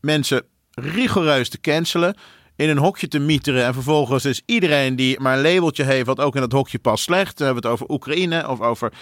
mensen 0.00 0.46
rigoureus 0.80 1.48
te 1.48 1.60
cancelen, 1.60 2.16
in 2.56 2.68
een 2.68 2.78
hokje 2.78 3.08
te 3.08 3.18
mieteren 3.18 3.64
en 3.64 3.74
vervolgens 3.74 4.24
is 4.24 4.42
iedereen 4.46 4.96
die 4.96 5.20
maar 5.20 5.36
een 5.36 5.52
labeltje 5.52 5.84
heeft 5.84 6.06
wat 6.06 6.20
ook 6.20 6.34
in 6.34 6.40
dat 6.40 6.52
hokje 6.52 6.78
past 6.78 7.04
slecht. 7.04 7.38
We 7.38 7.44
hebben 7.44 7.62
het 7.62 7.72
over 7.72 7.90
Oekraïne 7.90 8.48
of 8.48 8.60
over... 8.60 8.92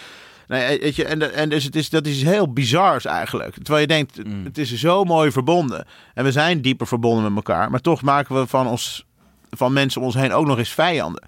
Nee, 0.46 0.78
weet 0.80 0.96
je, 0.96 1.04
en, 1.04 1.34
en 1.34 1.48
dus 1.48 1.64
het 1.64 1.76
is, 1.76 1.90
dat 1.90 2.06
is 2.06 2.22
heel 2.22 2.52
bizars 2.52 3.04
eigenlijk. 3.04 3.54
Terwijl 3.54 3.80
je 3.80 3.86
denkt, 3.86 4.24
mm. 4.24 4.44
het 4.44 4.58
is 4.58 4.74
zo 4.74 5.04
mooi 5.04 5.30
verbonden. 5.30 5.86
En 6.14 6.24
we 6.24 6.32
zijn 6.32 6.60
dieper 6.60 6.86
verbonden 6.86 7.22
met 7.22 7.46
elkaar. 7.46 7.70
Maar 7.70 7.80
toch 7.80 8.02
maken 8.02 8.40
we 8.40 8.46
van, 8.46 8.66
ons, 8.66 9.06
van 9.50 9.72
mensen 9.72 10.00
om 10.00 10.06
ons 10.06 10.16
heen 10.16 10.32
ook 10.32 10.46
nog 10.46 10.58
eens 10.58 10.72
vijanden. 10.72 11.22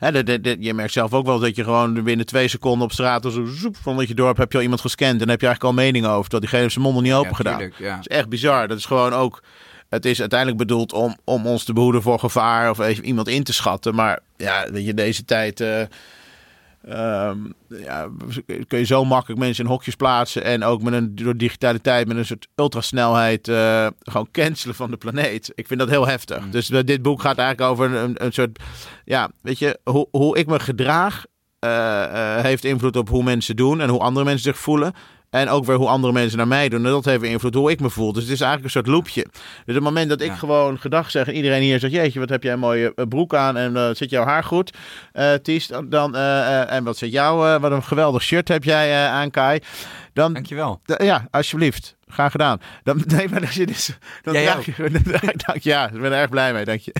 Hè, 0.00 0.22
de, 0.22 0.40
de, 0.40 0.56
je 0.58 0.74
merkt 0.74 0.92
zelf 0.92 1.14
ook 1.14 1.26
wel 1.26 1.38
dat 1.38 1.56
je 1.56 1.64
gewoon 1.64 2.02
binnen 2.02 2.26
twee 2.26 2.48
seconden 2.48 2.82
op 2.82 2.92
straat 2.92 3.24
of 3.24 3.32
zo 3.32 3.44
zoep, 3.44 3.76
van 3.76 3.96
dat 3.96 4.08
je 4.08 4.14
dorp 4.14 4.36
heb 4.36 4.50
je 4.50 4.56
al 4.56 4.62
iemand 4.62 4.80
gescand 4.80 5.12
en 5.12 5.18
dan 5.18 5.28
heb 5.28 5.40
je 5.40 5.46
eigenlijk 5.46 5.76
al 5.76 5.82
mening 5.84 6.06
over 6.06 6.30
dat 6.30 6.40
diegene 6.40 6.68
zijn 6.68 6.84
mond 6.84 6.94
nog 6.94 7.04
niet 7.04 7.12
open 7.12 7.36
gedaan. 7.36 7.58
Dat 7.58 7.98
is 8.00 8.06
echt 8.06 8.28
bizar. 8.28 8.68
Dat 8.68 8.78
is 8.78 8.84
gewoon 8.84 9.12
ook. 9.12 9.42
Het 9.88 10.04
is 10.04 10.20
uiteindelijk 10.20 10.58
bedoeld 10.58 10.92
om, 10.92 11.16
om 11.24 11.46
ons 11.46 11.64
te 11.64 11.72
behoeden 11.72 12.02
voor 12.02 12.18
gevaar 12.18 12.70
of 12.70 12.78
even 12.78 13.04
iemand 13.04 13.28
in 13.28 13.42
te 13.42 13.52
schatten. 13.52 13.94
Maar 13.94 14.18
ja, 14.36 14.70
weet 14.72 14.84
je, 14.84 14.94
deze 14.94 15.24
tijd. 15.24 15.60
Uh, 15.60 15.82
Um, 16.88 17.54
ja, 17.68 18.08
kun 18.68 18.78
je 18.78 18.84
zo 18.84 19.04
makkelijk 19.04 19.40
mensen 19.40 19.64
in 19.64 19.70
hokjes 19.70 19.94
plaatsen 19.94 20.44
en 20.44 20.64
ook 20.64 20.82
met 20.82 20.92
een 20.92 21.14
door 21.14 21.36
digitaliteit 21.36 22.08
met 22.08 22.16
een 22.16 22.26
soort 22.26 22.48
ultrasnelheid 22.56 23.48
uh, 23.48 23.86
gewoon 23.98 24.28
cancelen 24.32 24.74
van 24.74 24.90
de 24.90 24.96
planeet. 24.96 25.52
Ik 25.54 25.66
vind 25.66 25.80
dat 25.80 25.88
heel 25.88 26.06
heftig. 26.06 26.44
Mm. 26.44 26.50
Dus 26.50 26.66
dit 26.66 27.02
boek 27.02 27.20
gaat 27.20 27.38
eigenlijk 27.38 27.70
over 27.70 27.94
een, 27.94 28.24
een 28.24 28.32
soort, 28.32 28.62
ja, 29.04 29.30
weet 29.42 29.58
je, 29.58 29.78
hoe, 29.84 30.08
hoe 30.10 30.38
ik 30.38 30.46
me 30.46 30.60
gedraag 30.60 31.24
uh, 31.64 32.36
heeft 32.36 32.64
invloed 32.64 32.96
op 32.96 33.08
hoe 33.08 33.22
mensen 33.22 33.56
doen 33.56 33.80
en 33.80 33.88
hoe 33.88 34.00
andere 34.00 34.24
mensen 34.24 34.52
zich 34.52 34.62
voelen. 34.62 34.92
En 35.30 35.48
ook 35.48 35.64
weer 35.64 35.76
hoe 35.76 35.88
andere 35.88 36.12
mensen 36.12 36.38
naar 36.38 36.48
mij 36.48 36.68
doen. 36.68 36.84
En 36.84 36.90
dat 36.90 37.04
heeft 37.04 37.22
invloed 37.22 37.54
hoe 37.54 37.70
ik 37.70 37.80
me 37.80 37.90
voel. 37.90 38.12
Dus 38.12 38.22
het 38.22 38.32
is 38.32 38.40
eigenlijk 38.40 38.64
een 38.64 38.82
soort 38.82 38.96
loopje. 38.96 39.26
Dus 39.64 39.74
het 39.74 39.84
moment 39.84 40.08
dat 40.08 40.20
ik 40.20 40.32
gewoon 40.32 40.78
gedag 40.78 41.10
zeg 41.10 41.26
en 41.26 41.34
iedereen 41.34 41.62
hier 41.62 41.78
zegt... 41.78 41.92
Jeetje, 41.92 42.20
wat 42.20 42.28
heb 42.28 42.42
jij 42.42 42.52
een 42.52 42.58
mooie 42.58 42.92
eh, 42.94 43.06
broek 43.08 43.34
aan 43.34 43.56
en 43.56 43.72
uh, 43.74 43.88
zit 43.92 44.10
jouw 44.10 44.24
haar 44.24 44.44
goed, 44.44 44.76
uh, 45.12 45.32
Ties. 45.34 45.70
Dan, 45.88 46.16
uh, 46.16 46.72
en 46.72 46.84
wat 46.84 46.96
zit 46.96 47.12
jou, 47.12 47.58
wat 47.58 47.72
een 47.72 47.82
geweldig 47.82 48.22
shirt 48.22 48.48
heb 48.48 48.64
jij 48.64 49.06
aan, 49.08 49.30
Kai. 49.30 49.60
Dan, 50.12 50.32
Dankjewel. 50.32 50.80
Ja, 50.84 51.26
alsjeblieft. 51.30 51.98
Graag 52.10 52.30
gedaan. 52.30 52.60
Dan, 52.82 53.02
nee, 53.16 53.28
maar 53.28 53.40
als 53.40 53.54
je 53.54 53.66
dus, 53.66 53.98
dan 54.22 54.34
draag 54.34 54.66
je, 54.66 54.90
dank, 55.46 55.62
ja, 55.62 55.86
ik 55.86 56.00
ben 56.00 56.12
er 56.12 56.18
erg 56.18 56.28
blij 56.28 56.52
mee, 56.52 56.64
dank 56.64 56.80
je. 56.80 56.92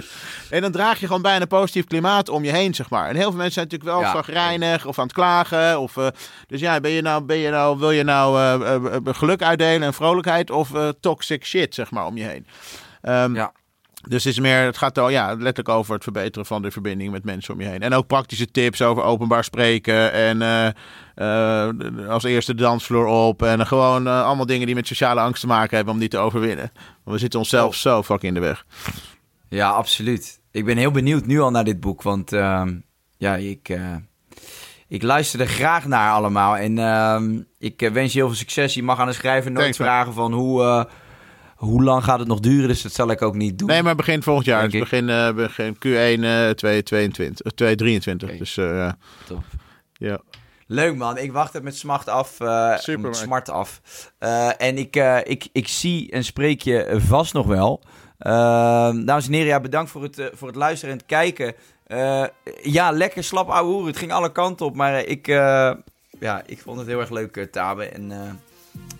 en 0.50 0.60
dan 0.60 0.72
draag 0.72 1.00
je 1.00 1.06
gewoon 1.06 1.22
bijna 1.22 1.40
een 1.40 1.48
positief 1.48 1.84
klimaat 1.84 2.28
om 2.28 2.44
je 2.44 2.50
heen, 2.50 2.74
zeg 2.74 2.90
maar. 2.90 3.08
En 3.08 3.14
heel 3.14 3.28
veel 3.28 3.40
mensen 3.40 3.52
zijn 3.52 3.66
natuurlijk 3.70 3.98
wel 3.98 4.12
zagrijnig 4.12 4.86
of 4.86 4.98
aan 4.98 5.04
het 5.04 5.12
klagen. 5.12 5.80
Of, 5.80 5.96
uh, 5.96 6.06
dus 6.46 6.60
ja, 6.60 6.80
ben 6.80 6.90
je 6.90 7.02
nou, 7.02 7.22
ben 7.22 7.36
je 7.36 7.50
nou, 7.50 7.78
wil 7.78 7.90
je 7.90 8.02
nou 8.02 8.40
uh, 8.40 8.96
geluk 9.04 9.42
uitdelen 9.42 9.82
en 9.82 9.94
vrolijkheid 9.94 10.50
of 10.50 10.70
toxic 11.00 11.46
shit, 11.46 11.74
zeg 11.74 11.90
maar, 11.90 12.06
om 12.06 12.16
je 12.16 12.24
heen. 12.24 12.46
Um, 13.02 13.34
ja. 13.34 13.52
Dus 14.08 14.24
het, 14.24 14.32
is 14.32 14.40
meer, 14.40 14.64
het 14.64 14.78
gaat 14.78 14.98
al, 14.98 15.08
ja, 15.08 15.28
letterlijk 15.28 15.68
over 15.68 15.94
het 15.94 16.02
verbeteren 16.02 16.46
van 16.46 16.62
de 16.62 16.70
verbinding 16.70 17.10
met 17.10 17.24
mensen 17.24 17.54
om 17.54 17.60
je 17.60 17.66
heen. 17.66 17.80
En 17.80 17.94
ook 17.94 18.06
praktische 18.06 18.50
tips 18.50 18.82
over 18.82 19.02
openbaar 19.02 19.44
spreken. 19.44 20.12
En 20.12 20.40
uh, 20.40 20.66
uh, 21.16 22.08
als 22.08 22.24
eerste 22.24 22.54
de 22.54 22.62
dansvloer 22.62 23.06
op. 23.06 23.42
En 23.42 23.66
gewoon 23.66 24.06
uh, 24.06 24.24
allemaal 24.24 24.46
dingen 24.46 24.66
die 24.66 24.74
met 24.74 24.86
sociale 24.86 25.20
angst 25.20 25.40
te 25.40 25.46
maken 25.46 25.76
hebben 25.76 25.94
om 25.94 26.00
die 26.00 26.08
te 26.08 26.18
overwinnen. 26.18 26.72
Want 26.74 27.16
we 27.16 27.18
zitten 27.18 27.38
onszelf 27.38 27.74
oh. 27.74 27.80
zo 27.80 28.02
fucking 28.02 28.34
in 28.34 28.40
de 28.40 28.46
weg. 28.46 28.64
Ja, 29.48 29.70
absoluut. 29.70 30.40
Ik 30.50 30.64
ben 30.64 30.76
heel 30.76 30.90
benieuwd 30.90 31.26
nu 31.26 31.40
al 31.40 31.50
naar 31.50 31.64
dit 31.64 31.80
boek. 31.80 32.02
Want 32.02 32.32
ehm, 32.32 32.74
ja, 33.16 33.36
ik, 33.36 33.78
ik 34.88 35.02
luister 35.02 35.40
er 35.40 35.46
graag 35.46 35.86
naar 35.86 36.12
allemaal. 36.12 36.56
En 36.56 36.78
ehm, 36.78 37.40
ik 37.58 37.90
wens 37.92 38.12
je 38.12 38.18
heel 38.18 38.28
veel 38.28 38.36
succes. 38.36 38.74
Je 38.74 38.82
mag 38.82 38.98
aan 38.98 39.06
de 39.06 39.12
schrijver 39.12 39.50
nooit 39.50 39.76
vragen 39.76 40.12
van 40.12 40.32
hoe 40.32 40.86
hoe 41.60 41.82
lang 41.82 42.04
gaat 42.04 42.18
het 42.18 42.28
nog 42.28 42.40
duren? 42.40 42.68
Dus 42.68 42.82
dat 42.82 42.92
zal 42.92 43.10
ik 43.10 43.22
ook 43.22 43.34
niet 43.34 43.58
doen. 43.58 43.68
Nee, 43.68 43.82
maar 43.82 43.94
begin 43.94 44.22
volgend 44.22 44.46
jaar. 44.46 44.68
Dus 44.68 44.80
begin, 44.80 45.08
uh, 45.08 45.32
begin 45.32 45.74
Q1 45.74 45.78
uh, 46.20 46.50
2022, 46.50 47.52
2023. 47.52 48.28
Okay. 48.28 48.38
Dus 48.38 48.56
uh, 48.56 48.92
Top. 49.26 49.44
ja. 49.92 50.20
Leuk 50.66 50.96
man, 50.96 51.18
ik 51.18 51.32
wacht 51.32 51.52
het 51.52 51.62
met 51.62 51.76
smacht 51.76 52.08
af. 52.08 52.40
Uh, 52.40 52.76
Super, 52.76 53.08
met 53.08 53.16
smart 53.16 53.48
af. 53.48 53.80
Uh, 54.20 54.62
en 54.62 54.78
ik, 54.78 54.96
uh, 54.96 55.18
ik, 55.24 55.48
ik 55.52 55.68
zie 55.68 56.10
en 56.10 56.24
spreek 56.24 56.62
je 56.62 56.96
vast 56.98 57.32
nog 57.32 57.46
wel. 57.46 57.82
dames 58.18 59.26
en 59.26 59.32
heren, 59.32 59.48
ja, 59.48 59.60
bedankt 59.60 59.90
voor 59.90 60.02
het, 60.02 60.30
voor 60.32 60.48
het 60.48 60.56
luisteren 60.56 60.94
en 60.94 60.98
het 60.98 61.06
kijken. 61.06 61.54
ja, 62.62 62.90
lekker 62.90 63.24
slap 63.24 63.48
ouwe 63.48 63.72
hoer. 63.72 63.86
Het 63.86 63.96
ging 63.96 64.12
alle 64.12 64.32
kanten 64.32 64.66
op. 64.66 64.74
Maar 64.74 65.04
ik, 65.04 65.26
ja, 65.26 66.42
ik 66.46 66.58
vond 66.58 66.78
het 66.78 66.86
heel 66.86 67.00
erg 67.00 67.10
leuk, 67.10 67.48
Tabe. 67.50 67.84
En 67.84 68.12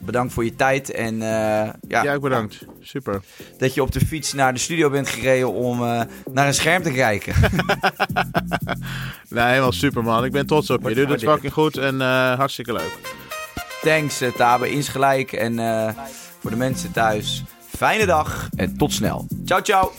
bedankt 0.00 0.32
voor 0.32 0.44
je 0.44 0.54
tijd. 0.54 0.90
En, 0.90 1.14
uh, 1.14 1.20
ja, 1.88 2.02
ja, 2.02 2.18
bedankt. 2.18 2.58
Super. 2.80 3.20
Dat 3.58 3.74
je 3.74 3.82
op 3.82 3.92
de 3.92 4.06
fiets 4.06 4.32
naar 4.32 4.52
de 4.52 4.58
studio 4.58 4.90
bent 4.90 5.08
gereden 5.08 5.52
om 5.52 5.82
uh, 5.82 6.02
naar 6.32 6.46
een 6.46 6.54
scherm 6.54 6.82
te 6.82 6.92
kijken. 6.92 7.34
nee, 9.28 9.44
helemaal 9.44 9.72
super 9.72 10.02
man. 10.02 10.24
Ik 10.24 10.32
ben 10.32 10.46
trots 10.46 10.70
op 10.70 10.82
je. 10.82 10.88
Je 10.88 10.94
doet 10.94 11.08
het 11.08 11.22
fucking 11.22 11.52
goed 11.52 11.76
en 11.76 11.94
uh, 11.94 12.34
hartstikke 12.34 12.72
leuk. 12.72 12.98
Thanks 13.82 14.22
Tabe, 14.36 14.70
insgelijk. 14.70 15.32
En 15.32 15.54
voor 16.40 16.50
de 16.50 16.56
mensen 16.56 16.92
thuis, 16.92 17.44
fijne 17.76 18.06
dag 18.06 18.48
en 18.56 18.76
tot 18.76 18.92
snel. 18.92 19.26
Ciao, 19.44 19.62
ciao. 19.62 19.92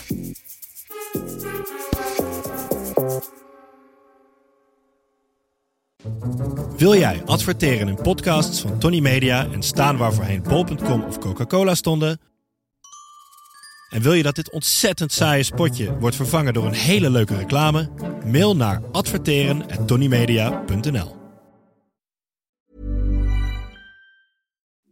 Wil 6.77 6.95
jij 6.95 7.23
adverteren 7.25 7.87
in 7.87 7.95
podcasts 7.95 8.61
van 8.61 8.79
Tony 8.79 8.99
Media 8.99 9.47
en 9.51 9.63
staan 9.63 9.97
waar 9.97 10.13
voorheen 10.13 10.43
bol.com 10.43 11.03
of 11.03 11.19
Coca-Cola 11.19 11.75
stonden? 11.75 12.19
En 13.89 14.01
wil 14.01 14.13
je 14.13 14.23
dat 14.23 14.35
dit 14.35 14.51
ontzettend 14.51 15.11
saaie 15.11 15.43
spotje 15.43 15.97
wordt 15.97 16.15
vervangen 16.15 16.53
door 16.53 16.65
een 16.65 16.73
hele 16.73 17.09
leuke 17.09 17.35
reclame? 17.35 17.89
Mail 18.25 18.55
naar 18.55 18.81
adverteren@tonymedia.nl. 18.91 21.19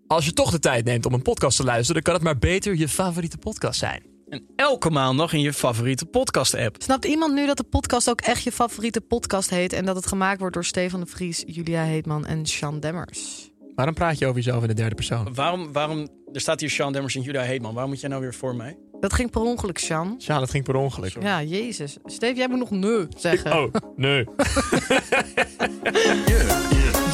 Als 0.07 0.25
je 0.25 0.33
toch 0.33 0.51
de 0.51 0.59
tijd 0.59 0.85
neemt 0.85 1.05
om 1.05 1.13
een 1.13 1.21
podcast 1.21 1.57
te 1.57 1.63
luisteren, 1.63 1.93
dan 1.93 2.03
kan 2.03 2.13
het 2.13 2.23
maar 2.23 2.37
beter 2.49 2.75
je 2.75 2.89
favoriete 2.89 3.37
podcast 3.37 3.79
zijn. 3.79 4.08
En 4.29 4.47
elke 4.55 4.89
maandag 4.89 5.33
in 5.33 5.41
je 5.41 5.53
favoriete 5.53 6.05
podcast-app. 6.05 6.75
Snapt 6.79 7.05
iemand 7.05 7.33
nu 7.33 7.45
dat 7.45 7.57
de 7.57 7.63
podcast 7.63 8.09
ook 8.09 8.21
echt 8.21 8.43
je 8.43 8.51
favoriete 8.51 9.01
podcast 9.01 9.49
heet 9.49 9.73
en 9.73 9.85
dat 9.85 9.95
het 9.95 10.07
gemaakt 10.07 10.39
wordt 10.39 10.53
door 10.53 10.65
Stefan 10.65 10.99
de 10.99 11.05
Vries, 11.05 11.43
Julia 11.45 11.83
Heetman 11.83 12.25
en 12.25 12.45
Sean 12.45 12.79
Demmers? 12.79 13.51
Waarom 13.75 13.93
praat 13.93 14.17
je 14.17 14.25
over 14.25 14.37
jezelf 14.37 14.61
in 14.61 14.67
de 14.67 14.73
derde 14.73 14.95
persoon? 14.95 15.33
Waarom, 15.33 15.71
waarom, 15.73 16.07
er 16.33 16.41
staat 16.41 16.59
hier 16.59 16.69
Sean 16.69 16.93
Demmers 16.93 17.15
en 17.15 17.21
Julia 17.21 17.41
Heetman. 17.41 17.73
Waarom 17.73 17.91
moet 17.91 17.99
jij 17.99 18.09
nou 18.09 18.21
weer 18.21 18.33
voor 18.33 18.55
mij? 18.55 18.77
Dat 18.99 19.13
ging 19.13 19.31
per 19.31 19.41
ongeluk, 19.41 19.77
Sean. 19.77 20.15
Ja, 20.17 20.39
dat 20.39 20.49
ging 20.49 20.63
per 20.63 20.75
ongeluk. 20.75 21.21
Ja, 21.21 21.43
jezus. 21.43 21.97
Steve, 22.05 22.35
jij 22.35 22.47
moet 22.47 22.59
nog 22.59 22.71
nee 22.71 23.07
zeggen. 23.17 23.53
Oh, 23.63 23.73
nee. 23.95 24.25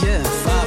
Je, 0.01 0.64